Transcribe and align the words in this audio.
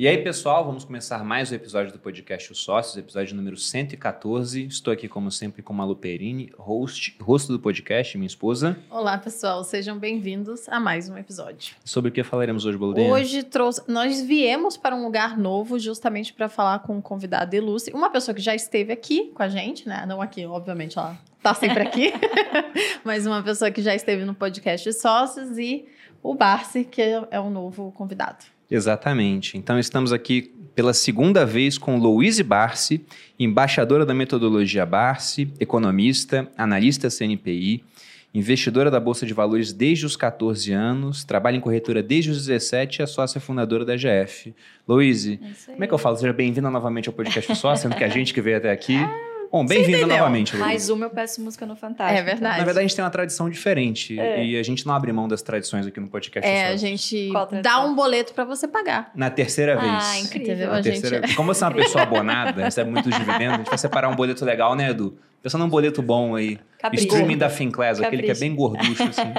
E 0.00 0.06
aí, 0.06 0.16
pessoal, 0.18 0.64
vamos 0.64 0.84
começar 0.84 1.24
mais 1.24 1.50
um 1.50 1.56
episódio 1.56 1.92
do 1.92 1.98
podcast 1.98 2.52
Os 2.52 2.60
Sócios, 2.60 2.96
episódio 2.96 3.34
número 3.34 3.56
114. 3.56 4.64
Estou 4.66 4.92
aqui, 4.92 5.08
como 5.08 5.28
sempre, 5.28 5.60
com 5.60 5.72
Malu 5.72 5.96
Perini, 5.96 6.52
host, 6.56 7.16
rosto 7.20 7.52
do 7.52 7.58
podcast, 7.58 8.16
minha 8.16 8.28
esposa. 8.28 8.78
Olá, 8.88 9.18
pessoal, 9.18 9.64
sejam 9.64 9.98
bem-vindos 9.98 10.68
a 10.68 10.78
mais 10.78 11.08
um 11.08 11.18
episódio. 11.18 11.74
Sobre 11.84 12.10
o 12.10 12.12
que 12.12 12.22
falaremos 12.22 12.64
hoje, 12.64 12.78
Boludinha? 12.78 13.12
Hoje 13.12 13.42
trouxe, 13.42 13.82
nós 13.88 14.20
viemos 14.20 14.76
para 14.76 14.94
um 14.94 15.02
lugar 15.02 15.36
novo 15.36 15.80
justamente 15.80 16.32
para 16.32 16.48
falar 16.48 16.78
com 16.78 16.98
um 16.98 17.02
convidado 17.02 17.56
ilustre, 17.56 17.92
uma 17.92 18.08
pessoa 18.08 18.32
que 18.32 18.40
já 18.40 18.54
esteve 18.54 18.92
aqui 18.92 19.32
com 19.34 19.42
a 19.42 19.48
gente, 19.48 19.88
né? 19.88 20.06
Não 20.06 20.22
aqui, 20.22 20.46
obviamente, 20.46 20.96
ela 20.96 21.18
tá 21.42 21.52
sempre 21.54 21.82
aqui, 21.82 22.12
mas 23.02 23.26
uma 23.26 23.42
pessoa 23.42 23.68
que 23.68 23.82
já 23.82 23.96
esteve 23.96 24.24
no 24.24 24.32
podcast 24.32 24.92
Sócios 24.92 25.58
e 25.58 25.86
o 26.22 26.36
Barsi, 26.36 26.84
que 26.84 27.02
é 27.02 27.40
o 27.40 27.50
novo 27.50 27.90
convidado. 27.90 28.57
Exatamente. 28.70 29.56
Então 29.56 29.78
estamos 29.78 30.12
aqui 30.12 30.52
pela 30.74 30.94
segunda 30.94 31.44
vez 31.44 31.76
com 31.76 31.98
Louise 31.98 32.42
Barsi, 32.42 33.04
embaixadora 33.38 34.06
da 34.06 34.14
metodologia 34.14 34.86
Barsi, 34.86 35.52
economista, 35.58 36.48
analista 36.56 37.08
CNPI, 37.10 37.82
investidora 38.32 38.90
da 38.90 39.00
Bolsa 39.00 39.26
de 39.26 39.34
Valores 39.34 39.72
desde 39.72 40.06
os 40.06 40.16
14 40.16 40.72
anos, 40.72 41.24
trabalha 41.24 41.56
em 41.56 41.60
corretora 41.60 42.02
desde 42.02 42.30
os 42.30 42.46
17 42.46 43.00
e 43.00 43.02
é 43.02 43.06
sócia 43.06 43.40
fundadora 43.40 43.84
da 43.84 43.96
GF. 43.96 44.54
Louise, 44.86 45.40
é 45.42 45.72
como 45.72 45.84
é 45.84 45.86
que 45.86 45.94
eu 45.94 45.98
falo? 45.98 46.16
Seja 46.16 46.32
bem-vinda 46.32 46.70
novamente 46.70 47.08
ao 47.08 47.12
podcast 47.12 47.56
Sócia, 47.56 47.88
sendo 47.88 47.96
que 47.96 48.04
a 48.04 48.08
gente 48.08 48.32
que 48.32 48.40
veio 48.40 48.58
até 48.58 48.70
aqui. 48.70 48.98
Bom, 49.50 49.64
bem-vindo 49.64 50.06
novamente, 50.06 50.52
Luiz. 50.54 50.66
Mais 50.66 50.90
uma 50.90 51.06
eu 51.06 51.10
peço 51.10 51.40
música 51.40 51.64
no 51.64 51.74
Fantástico. 51.74 52.20
É 52.20 52.22
verdade. 52.22 52.58
Na 52.58 52.64
verdade, 52.64 52.78
a 52.80 52.82
gente 52.82 52.94
tem 52.94 53.04
uma 53.04 53.10
tradição 53.10 53.48
diferente 53.48 54.18
é. 54.18 54.44
e 54.44 54.58
a 54.58 54.62
gente 54.62 54.86
não 54.86 54.94
abre 54.94 55.10
mão 55.10 55.26
das 55.26 55.40
tradições 55.40 55.86
aqui 55.86 55.98
no 55.98 56.08
podcast. 56.08 56.48
É, 56.48 56.68
a 56.68 56.76
gente 56.76 57.30
dá 57.62 57.82
um 57.82 57.94
boleto 57.94 58.34
para 58.34 58.44
você 58.44 58.68
pagar. 58.68 59.10
Na 59.14 59.30
terceira 59.30 59.76
vez. 59.76 59.90
Ah, 59.90 60.18
incrível. 60.18 60.70
Na 60.70 60.82
terceira... 60.82 61.26
Gente... 61.26 61.34
Como 61.34 61.52
você 61.54 61.64
é 61.64 61.66
uma 61.66 61.74
pessoa 61.74 62.02
abonada, 62.02 62.62
recebe 62.62 62.90
muitos 62.90 63.12
dividendos, 63.12 63.54
a 63.54 63.58
gente 63.58 63.68
vai 63.68 63.78
separar 63.78 64.08
um 64.08 64.16
boleto 64.16 64.44
legal, 64.44 64.74
né, 64.74 64.90
Edu? 64.90 65.18
Pensando 65.42 65.62
num 65.62 65.70
boleto 65.70 66.02
bom 66.02 66.36
aí. 66.36 66.58
Capricho. 66.78 67.06
Streaming 67.06 67.38
da 67.38 67.48
Finclass, 67.48 68.00
aquele 68.00 68.22
que 68.22 68.30
é 68.30 68.34
bem 68.34 68.54
gorducho, 68.54 69.02
assim. 69.02 69.32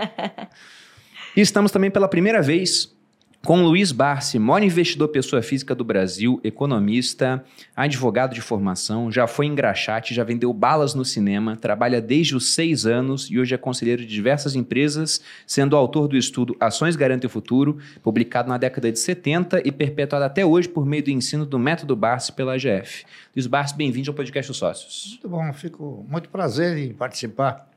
e 1.38 1.42
estamos 1.42 1.72
também 1.72 1.92
pela 1.92 2.08
primeira 2.08 2.42
vez 2.42 2.92
com 3.45 3.64
Luiz 3.64 3.92
Barsi, 3.94 4.38
maior 4.38 4.62
investidor 4.62 5.08
pessoa 5.08 5.42
física 5.42 5.73
do 5.73 5.84
Brasil, 5.84 6.42
economista, 6.44 7.44
advogado 7.76 8.34
de 8.34 8.42
formação, 8.42 9.09
já 9.09 9.28
foi 9.28 9.45
engraxate, 9.45 10.14
já 10.14 10.23
vendeu 10.23 10.54
balas 10.54 10.94
no 10.94 11.06
cinema, 11.06 11.56
trabalha 11.56 12.02
desde 12.02 12.36
os 12.36 12.54
seis 12.54 12.86
anos 12.86 13.30
e 13.32 13.40
hoje 13.40 13.56
é 13.56 13.58
conselheiro 13.58 14.02
de 14.02 14.08
diversas 14.08 14.56
empresas, 14.56 15.22
sendo 15.48 15.76
autor 15.76 16.08
do 16.08 16.17
estudo 16.17 16.56
Ações 16.60 16.98
Garantem 16.98 17.28
o 17.28 17.30
Futuro, 17.30 17.80
publicado 18.04 18.50
na 18.50 18.58
década 18.58 18.92
de 18.92 19.00
70 19.00 19.62
e 19.66 19.72
perpetuado 19.72 20.26
até 20.26 20.45
hoje 20.45 20.67
por 20.67 20.86
meio 20.86 21.04
do 21.04 21.10
ensino 21.10 21.45
do 21.45 21.58
método 21.58 21.95
Barsi 21.95 22.34
pela 22.34 22.56
AGF. 22.56 23.06
Luiz 23.36 23.48
Barsi, 23.48 23.76
bem-vindo 23.76 24.12
ao 24.12 24.16
podcast 24.16 24.50
dos 24.50 24.58
Sócios. 24.58 25.08
Muito 25.12 25.30
bom, 25.30 25.54
fico 25.54 26.06
muito 26.10 26.30
prazer 26.30 26.78
em 26.78 26.94
participar 26.94 27.70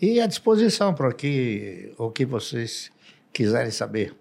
e 0.00 0.20
à 0.20 0.26
disposição 0.26 0.94
para 0.94 1.12
que, 1.12 1.92
o 1.98 2.10
que 2.10 2.24
vocês 2.24 2.90
quiserem 3.32 3.70
saber 3.70 4.14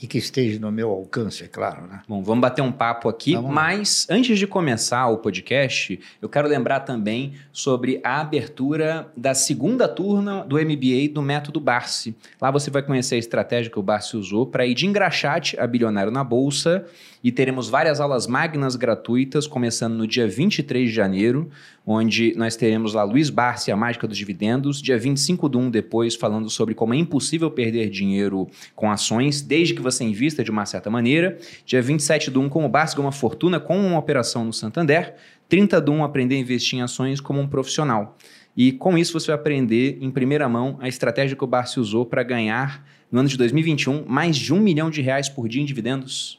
e 0.00 0.06
que 0.06 0.18
esteja 0.18 0.58
no 0.60 0.70
meu 0.70 0.90
alcance, 0.90 1.42
é 1.42 1.48
claro. 1.48 1.86
Né? 1.86 2.00
Bom, 2.08 2.22
vamos 2.22 2.40
bater 2.40 2.62
um 2.62 2.70
papo 2.70 3.08
aqui, 3.08 3.36
mas 3.36 4.06
antes 4.08 4.38
de 4.38 4.46
começar 4.46 5.08
o 5.08 5.18
podcast, 5.18 5.98
eu 6.22 6.28
quero 6.28 6.48
lembrar 6.48 6.80
também 6.80 7.34
sobre 7.52 8.00
a 8.04 8.20
abertura 8.20 9.10
da 9.16 9.34
segunda 9.34 9.88
turma 9.88 10.44
do 10.44 10.56
MBA 10.56 11.12
do 11.12 11.20
Método 11.20 11.60
Barsi. 11.60 12.14
Lá 12.40 12.50
você 12.50 12.70
vai 12.70 12.82
conhecer 12.82 13.16
a 13.16 13.18
estratégia 13.18 13.70
que 13.70 13.78
o 13.78 13.82
Barsi 13.82 14.16
usou 14.16 14.46
para 14.46 14.66
ir 14.66 14.74
de 14.74 14.86
engraxate 14.86 15.58
a 15.58 15.66
bilionário 15.66 16.12
na 16.12 16.22
Bolsa 16.22 16.86
e 17.22 17.32
teremos 17.32 17.68
várias 17.68 18.00
aulas 18.00 18.26
magnas 18.26 18.76
gratuitas, 18.76 19.46
começando 19.46 19.94
no 19.94 20.06
dia 20.06 20.28
23 20.28 20.88
de 20.88 20.94
janeiro, 20.94 21.50
onde 21.86 22.34
nós 22.36 22.54
teremos 22.56 22.94
lá 22.94 23.02
Luiz 23.02 23.30
Barsi, 23.30 23.72
a 23.72 23.76
mágica 23.76 24.06
dos 24.06 24.16
dividendos, 24.16 24.80
dia 24.80 24.98
25 24.98 25.48
de 25.48 25.56
1 25.56 25.70
depois, 25.70 26.14
falando 26.14 26.48
sobre 26.50 26.74
como 26.74 26.94
é 26.94 26.96
impossível 26.96 27.50
perder 27.50 27.90
dinheiro 27.90 28.48
com 28.74 28.90
ações, 28.90 29.42
desde 29.42 29.74
que 29.74 29.82
você 29.82 30.04
invista 30.04 30.44
de 30.44 30.50
uma 30.50 30.66
certa 30.66 30.90
maneira, 30.90 31.38
dia 31.64 31.82
27 31.82 32.30
de 32.30 32.38
1 32.38 32.48
como 32.48 32.68
Barsi 32.68 32.94
ganha 32.94 33.06
uma 33.06 33.12
fortuna 33.12 33.58
com 33.58 33.78
uma 33.78 33.98
operação 33.98 34.44
no 34.44 34.52
Santander, 34.52 35.14
30 35.48 35.80
de 35.80 35.90
1 35.90 36.04
aprender 36.04 36.36
a 36.36 36.38
investir 36.38 36.78
em 36.78 36.82
ações 36.82 37.20
como 37.20 37.40
um 37.40 37.48
profissional. 37.48 38.16
E 38.56 38.72
com 38.72 38.98
isso 38.98 39.12
você 39.12 39.28
vai 39.28 39.36
aprender 39.36 39.98
em 40.00 40.10
primeira 40.10 40.48
mão 40.48 40.76
a 40.80 40.88
estratégia 40.88 41.36
que 41.36 41.44
o 41.44 41.46
Barsi 41.46 41.78
usou 41.78 42.04
para 42.04 42.22
ganhar 42.22 42.84
no 43.10 43.20
ano 43.20 43.28
de 43.28 43.36
2021 43.36 44.04
mais 44.06 44.36
de 44.36 44.52
um 44.52 44.60
milhão 44.60 44.90
de 44.90 45.00
reais 45.00 45.28
por 45.28 45.48
dia 45.48 45.62
em 45.62 45.64
dividendos. 45.64 46.37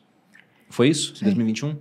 Foi 0.70 0.90
isso? 0.90 1.16
Sim. 1.16 1.26
2021? 1.26 1.76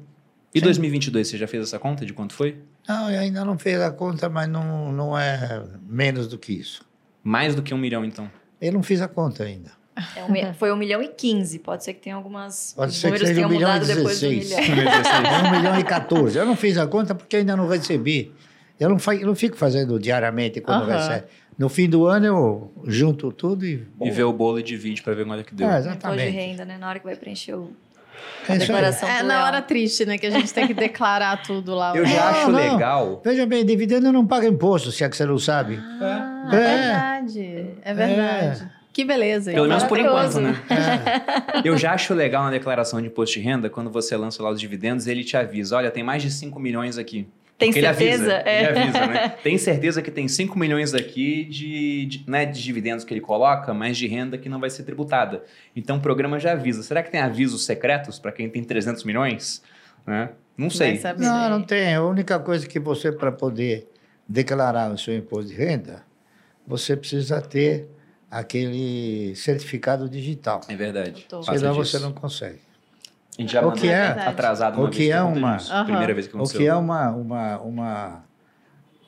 E 0.54 0.60
Sim. 0.60 0.64
2022, 0.64 1.28
você 1.28 1.38
já 1.38 1.46
fez 1.46 1.62
essa 1.62 1.78
conta 1.78 2.06
de 2.06 2.12
quanto 2.12 2.32
foi? 2.32 2.58
Não, 2.88 3.10
eu 3.10 3.20
ainda 3.20 3.44
não 3.44 3.58
fiz 3.58 3.78
a 3.80 3.90
conta, 3.90 4.28
mas 4.28 4.48
não, 4.48 4.90
não 4.90 5.18
é 5.18 5.62
menos 5.86 6.26
do 6.26 6.38
que 6.38 6.52
isso. 6.52 6.82
Mais 7.22 7.54
do 7.54 7.62
que 7.62 7.74
um 7.74 7.78
milhão, 7.78 8.04
então? 8.04 8.30
Eu 8.60 8.72
não 8.72 8.82
fiz 8.82 9.02
a 9.02 9.08
conta 9.08 9.44
ainda. 9.44 9.70
É 10.16 10.24
um, 10.24 10.54
foi 10.54 10.72
um 10.72 10.76
milhão 10.76 11.02
e 11.02 11.08
quinze. 11.08 11.58
Pode 11.58 11.84
ser 11.84 11.92
que 11.92 12.00
tenha 12.00 12.16
algumas. 12.16 12.72
Pode 12.74 12.94
ser 12.94 13.12
que 13.12 13.18
seja 13.18 13.44
um 13.46 13.50
milhão 13.50 13.76
e 13.76 13.80
dezesseis. 13.80 14.52
um 14.52 15.50
milhão 15.50 15.78
e 15.78 15.84
quatorze. 15.84 16.38
Eu 16.38 16.46
não 16.46 16.56
fiz 16.56 16.78
a 16.78 16.86
conta 16.86 17.14
porque 17.14 17.36
ainda 17.36 17.56
não 17.56 17.68
recebi. 17.68 18.32
Eu 18.78 18.88
não, 18.88 18.96
eu 19.12 19.26
não 19.26 19.34
fico 19.34 19.56
fazendo 19.56 19.98
diariamente 19.98 20.60
quando 20.60 20.84
uh 20.84 20.88
-huh. 20.88 20.96
recebe. 20.96 21.26
No 21.58 21.68
fim 21.68 21.90
do 21.90 22.06
ano 22.06 22.26
eu 22.26 22.72
junto 22.86 23.32
tudo 23.32 23.66
e. 23.66 23.76
Bom. 23.76 24.06
E 24.06 24.10
vê 24.10 24.22
o 24.22 24.32
bolo 24.32 24.60
e 24.60 24.62
divide 24.62 25.02
para 25.02 25.14
ver 25.14 25.26
quanto 25.26 25.40
é 25.40 25.44
que 25.44 25.54
deu. 25.54 25.68
É, 25.68 25.78
exatamente. 25.78 26.22
Imposto 26.22 26.30
de 26.30 26.30
renda, 26.30 26.64
né? 26.64 26.78
Na 26.78 26.88
hora 26.88 27.00
que 27.00 27.04
vai 27.04 27.16
preencher 27.16 27.54
o 27.54 27.72
é 28.48 28.58
declaração 28.58 29.08
É 29.08 29.22
na 29.22 29.44
hora 29.44 29.60
triste, 29.60 30.06
né? 30.06 30.16
Que 30.16 30.26
a 30.26 30.30
gente 30.30 30.52
tem 30.52 30.66
que 30.66 30.74
declarar 30.74 31.42
tudo 31.42 31.74
lá. 31.74 31.94
Eu 31.94 32.06
já 32.06 32.30
acho 32.30 32.50
não. 32.50 32.58
legal. 32.58 33.20
Veja 33.24 33.46
bem, 33.46 33.64
dividendo 33.64 34.12
não 34.12 34.26
paga 34.26 34.46
imposto, 34.46 34.90
se 34.90 35.04
é 35.04 35.08
que 35.08 35.16
você 35.16 35.26
não 35.26 35.38
sabe. 35.38 35.78
Ah, 36.00 36.48
é, 36.52 36.56
é 36.56 36.60
verdade. 36.60 37.66
É 37.82 37.94
verdade. 37.94 38.62
É. 38.74 38.78
Que 38.92 39.04
beleza. 39.04 39.52
Pelo 39.52 39.68
menos 39.68 39.84
por 39.84 39.98
enquanto, 39.98 40.40
né? 40.40 40.60
É. 40.68 41.68
Eu 41.68 41.76
já 41.76 41.92
acho 41.92 42.14
legal 42.14 42.42
na 42.44 42.50
declaração 42.50 43.00
de 43.00 43.06
imposto 43.06 43.38
de 43.38 43.44
renda, 43.44 43.70
quando 43.70 43.90
você 43.90 44.16
lança 44.16 44.42
lá 44.42 44.50
os 44.50 44.60
dividendos, 44.60 45.06
ele 45.06 45.22
te 45.22 45.36
avisa: 45.36 45.76
olha, 45.76 45.90
tem 45.90 46.02
mais 46.02 46.22
de 46.22 46.30
5 46.30 46.58
milhões 46.58 46.98
aqui. 46.98 47.28
Tem 47.58 47.72
Porque 47.72 47.84
certeza? 47.84 48.22
Ele 48.22 48.32
avisa, 48.32 48.48
é. 48.48 48.58
ele 48.58 48.78
avisa, 48.78 49.06
né? 49.06 49.28
Tem 49.42 49.58
certeza 49.58 50.00
que 50.00 50.12
tem 50.12 50.28
5 50.28 50.56
milhões 50.56 50.94
aqui 50.94 51.44
de, 51.44 52.06
de, 52.06 52.30
né, 52.30 52.46
de 52.46 52.62
dividendos 52.62 53.04
que 53.04 53.12
ele 53.12 53.20
coloca, 53.20 53.74
mas 53.74 53.98
de 53.98 54.06
renda 54.06 54.38
que 54.38 54.48
não 54.48 54.60
vai 54.60 54.70
ser 54.70 54.84
tributada. 54.84 55.42
Então 55.74 55.96
o 55.96 56.00
programa 56.00 56.38
já 56.38 56.52
avisa. 56.52 56.84
Será 56.84 57.02
que 57.02 57.10
tem 57.10 57.20
avisos 57.20 57.64
secretos 57.64 58.20
para 58.20 58.30
quem 58.30 58.48
tem 58.48 58.62
300 58.62 59.02
milhões? 59.02 59.60
Né? 60.06 60.30
Não 60.56 60.70
sei. 60.70 61.00
Não, 61.18 61.50
não 61.50 61.62
tem. 61.62 61.96
A 61.96 62.02
única 62.04 62.38
coisa 62.38 62.64
que 62.64 62.78
você, 62.78 63.10
para 63.10 63.32
poder 63.32 63.88
declarar 64.28 64.92
o 64.92 64.96
seu 64.96 65.16
imposto 65.16 65.50
de 65.50 65.56
renda, 65.56 66.04
você 66.64 66.96
precisa 66.96 67.40
ter 67.40 67.88
aquele 68.30 69.34
certificado 69.34 70.08
digital. 70.08 70.60
É 70.68 70.76
verdade. 70.76 71.26
Senão 71.44 71.74
você 71.74 71.98
não 71.98 72.12
consegue. 72.12 72.67
A 73.38 73.40
gente 73.40 73.52
já 73.52 73.64
o 73.64 73.70
que 73.70 73.88
é 73.88 74.08
atrasado 74.08 74.78
uma 74.78 74.88
o 74.88 74.90
que 74.90 75.12
é 75.12 75.22
uma 75.22 75.56
uhum. 75.56 75.84
primeira 75.84 76.12
vez 76.12 76.26
que 76.26 76.34
aconteceu. 76.34 76.58
O 76.58 76.60
que 76.60 76.66
é 76.66 76.74
uma, 76.74 77.10
uma, 77.10 77.58
uma, 77.60 78.24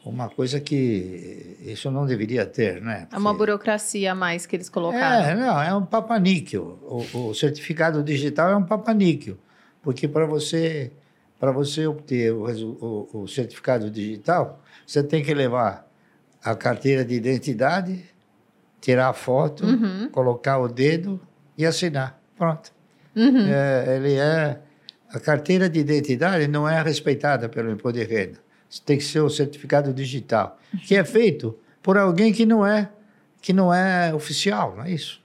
uma 0.04 0.28
coisa 0.28 0.60
que 0.60 1.58
isso 1.62 1.91
não 1.91 2.06
deveria 2.06 2.46
ter, 2.46 2.80
né? 2.80 3.00
Porque... 3.00 3.16
É 3.16 3.19
uma 3.19 3.34
burocracia 3.34 4.12
a 4.12 4.14
mais 4.14 4.46
que 4.46 4.54
eles 4.54 4.69
colocaram. 4.69 5.26
É, 5.26 5.34
não, 5.34 5.60
é 5.60 5.74
um 5.74 5.84
papaníquel. 5.84 6.78
O, 7.12 7.30
o 7.30 7.34
certificado 7.34 8.04
digital 8.04 8.50
é 8.50 8.56
um 8.56 8.64
papaníquel, 8.64 9.36
porque 9.82 10.06
para 10.06 10.26
você 10.26 10.92
para 11.40 11.50
você 11.50 11.86
obter 11.86 12.32
o, 12.32 12.44
o, 12.44 13.22
o 13.22 13.26
certificado 13.26 13.90
digital, 13.90 14.60
você 14.86 15.02
tem 15.02 15.24
que 15.24 15.32
levar 15.32 15.90
a 16.44 16.54
carteira 16.54 17.02
de 17.02 17.14
identidade, 17.14 18.04
tirar 18.78 19.08
a 19.08 19.12
foto, 19.14 19.64
uhum. 19.64 20.10
colocar 20.10 20.58
o 20.58 20.69
dedo 20.69 21.19
e 21.56 21.64
assinar. 21.64 22.20
Pronto. 22.37 22.72
Uhum. 23.14 23.46
É, 23.46 23.96
ele 23.96 24.14
é 24.14 24.58
a 25.12 25.18
carteira 25.18 25.68
de 25.68 25.80
identidade 25.80 26.46
não 26.46 26.68
é 26.68 26.80
respeitada 26.82 27.48
pelo 27.48 27.70
imposto 27.70 27.98
de 27.98 28.04
renda. 28.04 28.38
Tem 28.86 28.96
que 28.96 29.04
ser 29.04 29.20
o 29.20 29.28
certificado 29.28 29.92
digital, 29.92 30.58
que 30.86 30.94
é 30.94 31.02
feito 31.02 31.58
por 31.82 31.98
alguém 31.98 32.32
que 32.32 32.46
não 32.46 32.64
é 32.64 32.88
que 33.42 33.52
não 33.52 33.72
é 33.72 34.14
oficial, 34.14 34.76
não 34.76 34.84
é 34.84 34.90
isso? 34.90 35.20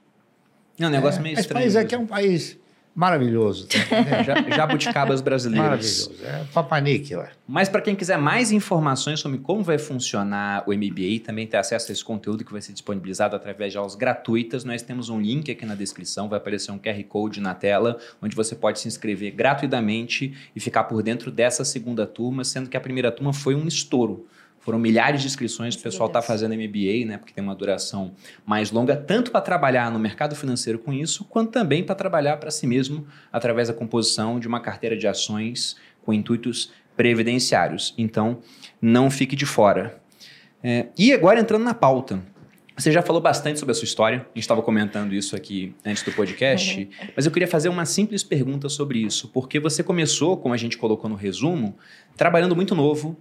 É 0.80 0.86
um 0.86 0.90
negócio 0.90 1.20
é, 1.20 1.22
meio 1.22 1.38
estranho. 1.38 1.64
Esse 1.64 1.74
país 1.74 1.84
aqui 1.84 1.94
é 1.94 1.98
um 1.98 2.06
país 2.06 2.58
Maravilhoso. 2.96 3.68
Tá 3.68 3.76
Jabuticabas 4.56 5.20
brasileiras. 5.20 6.08
Maravilhoso. 6.08 6.14
É 6.24 6.44
papanique, 6.54 7.14
ué. 7.14 7.30
Mas 7.46 7.68
para 7.68 7.82
quem 7.82 7.94
quiser 7.94 8.16
mais 8.16 8.50
informações 8.50 9.20
sobre 9.20 9.38
como 9.38 9.62
vai 9.62 9.76
funcionar 9.76 10.64
o 10.66 10.72
MBA, 10.72 11.20
também 11.22 11.46
ter 11.46 11.58
acesso 11.58 11.90
a 11.90 11.92
esse 11.92 12.02
conteúdo 12.02 12.42
que 12.42 12.50
vai 12.50 12.62
ser 12.62 12.72
disponibilizado 12.72 13.36
através 13.36 13.70
de 13.70 13.76
aulas 13.76 13.94
gratuitas, 13.94 14.64
nós 14.64 14.80
temos 14.80 15.10
um 15.10 15.20
link 15.20 15.50
aqui 15.50 15.66
na 15.66 15.74
descrição, 15.74 16.26
vai 16.26 16.38
aparecer 16.38 16.72
um 16.72 16.78
QR 16.78 17.04
Code 17.04 17.38
na 17.38 17.54
tela, 17.54 17.98
onde 18.22 18.34
você 18.34 18.54
pode 18.54 18.80
se 18.80 18.88
inscrever 18.88 19.30
gratuitamente 19.32 20.32
e 20.56 20.58
ficar 20.58 20.84
por 20.84 21.02
dentro 21.02 21.30
dessa 21.30 21.66
segunda 21.66 22.06
turma, 22.06 22.44
sendo 22.44 22.70
que 22.70 22.78
a 22.78 22.80
primeira 22.80 23.12
turma 23.12 23.34
foi 23.34 23.54
um 23.54 23.68
estouro 23.68 24.26
Foram 24.66 24.80
milhares 24.80 25.20
de 25.20 25.28
inscrições 25.28 25.76
que 25.76 25.80
o 25.80 25.84
pessoal 25.84 26.08
está 26.08 26.20
fazendo 26.20 26.52
MBA, 26.52 27.06
né? 27.06 27.18
Porque 27.18 27.32
tem 27.32 27.44
uma 27.44 27.54
duração 27.54 28.10
mais 28.44 28.72
longa, 28.72 28.96
tanto 28.96 29.30
para 29.30 29.40
trabalhar 29.40 29.92
no 29.92 29.98
mercado 30.00 30.34
financeiro 30.34 30.76
com 30.76 30.92
isso, 30.92 31.24
quanto 31.26 31.52
também 31.52 31.84
para 31.84 31.94
trabalhar 31.94 32.36
para 32.38 32.50
si 32.50 32.66
mesmo 32.66 33.06
através 33.32 33.68
da 33.68 33.74
composição 33.74 34.40
de 34.40 34.48
uma 34.48 34.58
carteira 34.58 34.96
de 34.96 35.06
ações 35.06 35.76
com 36.04 36.12
intuitos 36.12 36.72
previdenciários. 36.96 37.94
Então, 37.96 38.40
não 38.82 39.08
fique 39.08 39.36
de 39.36 39.46
fora. 39.46 40.00
É, 40.60 40.86
e 40.98 41.12
agora 41.12 41.38
entrando 41.38 41.62
na 41.62 41.72
pauta. 41.72 42.20
Você 42.76 42.90
já 42.90 43.02
falou 43.02 43.22
bastante 43.22 43.60
sobre 43.60 43.70
a 43.70 43.74
sua 43.76 43.84
história, 43.84 44.18
a 44.18 44.28
gente 44.34 44.40
estava 44.40 44.62
comentando 44.62 45.14
isso 45.14 45.36
aqui 45.36 45.76
antes 45.84 46.02
do 46.02 46.10
podcast, 46.10 46.80
uhum. 46.80 47.08
mas 47.14 47.24
eu 47.24 47.30
queria 47.30 47.46
fazer 47.46 47.68
uma 47.68 47.86
simples 47.86 48.24
pergunta 48.24 48.68
sobre 48.68 48.98
isso, 48.98 49.28
porque 49.28 49.60
você 49.60 49.84
começou, 49.84 50.36
como 50.36 50.52
a 50.52 50.56
gente 50.56 50.76
colocou 50.76 51.08
no 51.08 51.14
resumo, 51.14 51.78
trabalhando 52.16 52.56
muito 52.56 52.74
novo, 52.74 53.16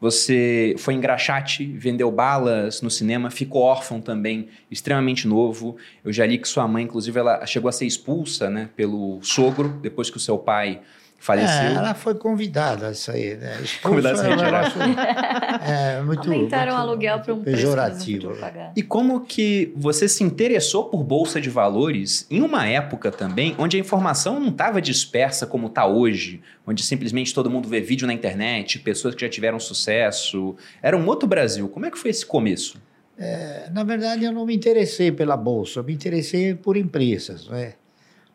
você 0.00 0.74
foi 0.78 0.94
engraxate, 0.94 1.64
vendeu 1.64 2.10
balas 2.10 2.80
no 2.80 2.90
cinema, 2.90 3.30
ficou 3.30 3.62
órfão 3.62 4.00
também, 4.00 4.48
extremamente 4.70 5.26
novo. 5.26 5.76
Eu 6.04 6.12
já 6.12 6.24
li 6.24 6.38
que 6.38 6.46
sua 6.46 6.68
mãe, 6.68 6.84
inclusive, 6.84 7.18
ela 7.18 7.44
chegou 7.46 7.68
a 7.68 7.72
ser 7.72 7.86
expulsa 7.86 8.48
né, 8.48 8.68
pelo 8.76 9.18
sogro, 9.22 9.68
depois 9.82 10.08
que 10.08 10.16
o 10.16 10.20
seu 10.20 10.38
pai 10.38 10.80
faleceu. 11.18 11.68
É, 11.68 11.74
ela 11.74 11.94
foi 11.94 12.14
convidada 12.14 12.88
a 12.88 12.94
sair, 12.94 13.36
né? 13.38 13.58
convidada 13.82 14.22
a 14.22 14.28
retirar. 14.28 15.58
É, 15.68 16.00
muito, 16.00 16.30
Aumentaram 16.30 16.72
muito, 16.72 16.86
o 16.86 16.90
aluguel 16.90 17.20
para 17.20 17.34
um 17.34 17.42
pejorativo. 17.42 18.32
E 18.76 18.82
como 18.82 19.20
que 19.20 19.72
você 19.76 20.08
se 20.08 20.22
interessou 20.22 20.84
por 20.84 21.02
bolsa 21.02 21.40
de 21.40 21.50
valores 21.50 22.26
em 22.30 22.40
uma 22.40 22.66
época 22.66 23.10
também 23.10 23.54
onde 23.58 23.76
a 23.76 23.80
informação 23.80 24.38
não 24.38 24.48
estava 24.48 24.80
dispersa 24.80 25.46
como 25.46 25.66
está 25.66 25.84
hoje, 25.86 26.40
onde 26.66 26.82
simplesmente 26.82 27.34
todo 27.34 27.50
mundo 27.50 27.68
vê 27.68 27.80
vídeo 27.80 28.06
na 28.06 28.12
internet, 28.12 28.78
pessoas 28.78 29.14
que 29.14 29.20
já 29.20 29.28
tiveram 29.28 29.58
sucesso. 29.58 30.54
Era 30.80 30.96
um 30.96 31.06
outro 31.06 31.28
Brasil. 31.28 31.68
Como 31.68 31.84
é 31.84 31.90
que 31.90 31.98
foi 31.98 32.10
esse 32.10 32.24
começo? 32.24 32.80
É, 33.18 33.68
na 33.72 33.82
verdade, 33.82 34.24
eu 34.24 34.32
não 34.32 34.46
me 34.46 34.54
interessei 34.54 35.10
pela 35.10 35.36
bolsa, 35.36 35.80
eu 35.80 35.84
me 35.84 35.92
interessei 35.92 36.54
por 36.54 36.76
empresas, 36.76 37.48
né? 37.48 37.74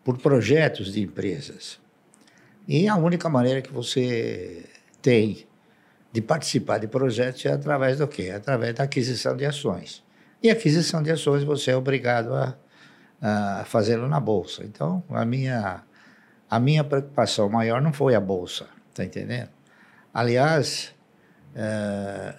por 0.04 0.18
projetos 0.18 0.92
de 0.92 1.02
empresas. 1.02 1.82
E 2.68 2.88
a 2.88 2.96
única 2.96 3.30
maneira 3.30 3.62
que 3.62 3.72
você 3.72 4.66
tem 5.02 5.46
de 6.12 6.22
participar 6.22 6.78
de 6.78 6.88
projetos 6.88 7.46
é 7.46 7.52
através 7.52 7.98
do 7.98 8.08
quê? 8.08 8.30
Através 8.30 8.76
da 8.76 8.84
aquisição 8.84 9.36
de 9.36 9.46
ações. 9.46 10.04
E 10.42 10.50
aquisição 10.50 11.02
de 11.02 11.12
ações 11.12 11.44
você 11.44 11.72
é 11.72 11.76
obrigado 11.76 12.34
a, 12.34 12.56
a 13.22 13.64
fazê-lo 13.66 14.08
na 14.08 14.20
bolsa. 14.20 14.64
Então, 14.64 15.04
a 15.10 15.26
minha, 15.26 15.84
a 16.50 16.60
minha 16.60 16.84
preocupação 16.84 17.50
maior 17.50 17.82
não 17.82 17.92
foi 17.92 18.16
a 18.16 18.20
bolsa, 18.20 18.68
tá 18.94 19.04
entendendo? 19.04 19.50
Aliás, 20.14 20.94
é, 21.56 22.36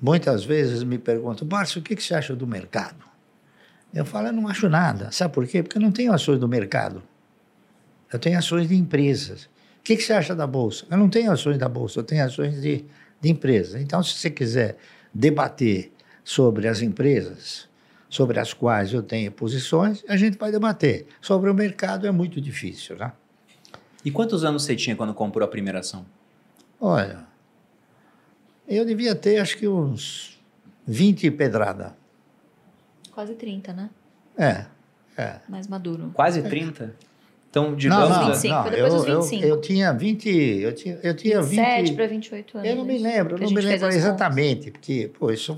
muitas 0.00 0.44
vezes 0.44 0.82
me 0.82 0.98
perguntam, 0.98 1.48
Márcio, 1.48 1.80
o 1.80 1.84
que, 1.84 1.96
que 1.96 2.02
você 2.02 2.14
acha 2.14 2.36
do 2.36 2.46
mercado? 2.46 3.04
Eu 3.94 4.04
falo, 4.04 4.26
eu 4.26 4.32
não 4.32 4.48
acho 4.48 4.68
nada. 4.68 5.10
Sabe 5.12 5.32
por 5.32 5.46
quê? 5.46 5.62
Porque 5.62 5.78
eu 5.78 5.82
não 5.82 5.92
tenho 5.92 6.12
ações 6.12 6.38
do 6.38 6.48
mercado. 6.48 7.02
Eu 8.14 8.18
tenho 8.20 8.38
ações 8.38 8.68
de 8.68 8.76
empresas. 8.76 9.46
O 9.46 9.82
que, 9.82 9.96
que 9.96 10.02
você 10.02 10.12
acha 10.12 10.36
da 10.36 10.46
Bolsa? 10.46 10.86
Eu 10.88 10.96
não 10.96 11.10
tenho 11.10 11.32
ações 11.32 11.58
da 11.58 11.68
Bolsa, 11.68 11.98
eu 11.98 12.04
tenho 12.04 12.24
ações 12.24 12.62
de, 12.62 12.84
de 13.20 13.28
empresas. 13.28 13.82
Então, 13.82 14.02
se 14.04 14.14
você 14.14 14.30
quiser 14.30 14.76
debater 15.12 15.92
sobre 16.22 16.68
as 16.68 16.80
empresas 16.80 17.68
sobre 18.14 18.38
as 18.38 18.54
quais 18.54 18.92
eu 18.92 19.02
tenho 19.02 19.32
posições, 19.32 20.04
a 20.08 20.16
gente 20.16 20.38
vai 20.38 20.52
debater. 20.52 21.08
Sobre 21.20 21.50
o 21.50 21.54
mercado 21.54 22.06
é 22.06 22.12
muito 22.12 22.40
difícil, 22.40 22.94
né? 22.94 23.12
E 24.04 24.10
quantos 24.12 24.44
anos 24.44 24.62
você 24.62 24.76
tinha 24.76 24.94
quando 24.94 25.12
comprou 25.12 25.44
a 25.44 25.50
primeira 25.50 25.80
ação? 25.80 26.06
Olha, 26.80 27.26
eu 28.68 28.84
devia 28.84 29.16
ter 29.16 29.38
acho 29.38 29.58
que 29.58 29.66
uns 29.66 30.40
20 30.86 31.28
pedrada. 31.32 31.96
Quase 33.10 33.34
30, 33.34 33.72
né? 33.72 33.90
É, 34.38 34.66
é. 35.20 35.40
Mais 35.48 35.66
maduro. 35.66 36.12
Quase 36.14 36.40
30? 36.40 36.84
É. 36.84 37.13
Então, 37.54 37.72
digamos... 37.76 38.08
Não, 38.08 38.18
não, 38.18 38.26
25, 38.32 38.52
não, 38.52 38.64
depois 38.64 38.92
eu, 38.92 38.98
dos 38.98 39.06
25. 39.06 39.44
Eu, 39.44 39.48
eu 39.50 39.60
tinha 39.60 39.92
20... 39.92 40.28
Eu 40.28 40.74
tinha, 40.74 40.98
eu 41.04 41.14
tinha 41.14 41.40
27 41.40 41.92
para 41.92 42.06
28 42.08 42.58
anos. 42.58 42.68
Eu 42.68 42.76
não 42.76 42.84
me 42.84 42.98
lembro, 42.98 43.38
não 43.40 43.48
me 43.48 43.60
lembro 43.60 43.86
exatamente, 43.86 44.72
porque, 44.72 45.08
pô, 45.16 45.30
isso... 45.30 45.56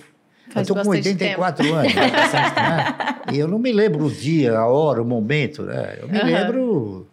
Faz 0.51 0.69
eu 0.69 0.75
estou 0.75 0.85
com 0.85 0.91
84 0.91 1.65
tempo. 1.65 1.75
anos, 1.75 1.95
né? 1.95 2.11
e 3.33 3.39
eu 3.39 3.49
não 3.49 3.59
me 3.59 3.73
lembro 3.73 4.05
o 4.05 4.11
dia, 4.11 4.59
a 4.59 4.67
hora, 4.67 5.01
o 5.01 5.07
momento, 5.07 5.63
né? 5.63 5.99
Eu 6.01 6.07
me 6.07 6.19
uhum. 6.19 6.25
lembro 6.27 7.07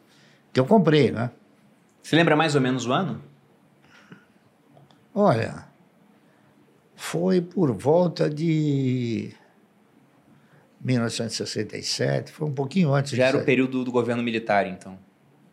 que 0.51 0.59
eu 0.59 0.65
comprei, 0.65 1.11
né? 1.11 1.31
Você 2.01 2.17
lembra 2.17 2.35
mais 2.35 2.53
ou 2.53 2.61
menos 2.61 2.85
o 2.85 2.91
ano? 2.91 3.21
Olha, 5.15 5.65
foi 6.93 7.41
por 7.41 7.71
volta 7.71 8.29
de 8.29 9.33
1967, 10.83 12.31
foi 12.31 12.47
um 12.47 12.53
pouquinho 12.53 12.93
antes. 12.93 13.11
Já 13.11 13.27
era 13.27 13.37
o 13.37 13.43
período 13.43 13.83
do 13.83 13.91
governo 13.91 14.21
militar, 14.21 14.67
então? 14.67 14.97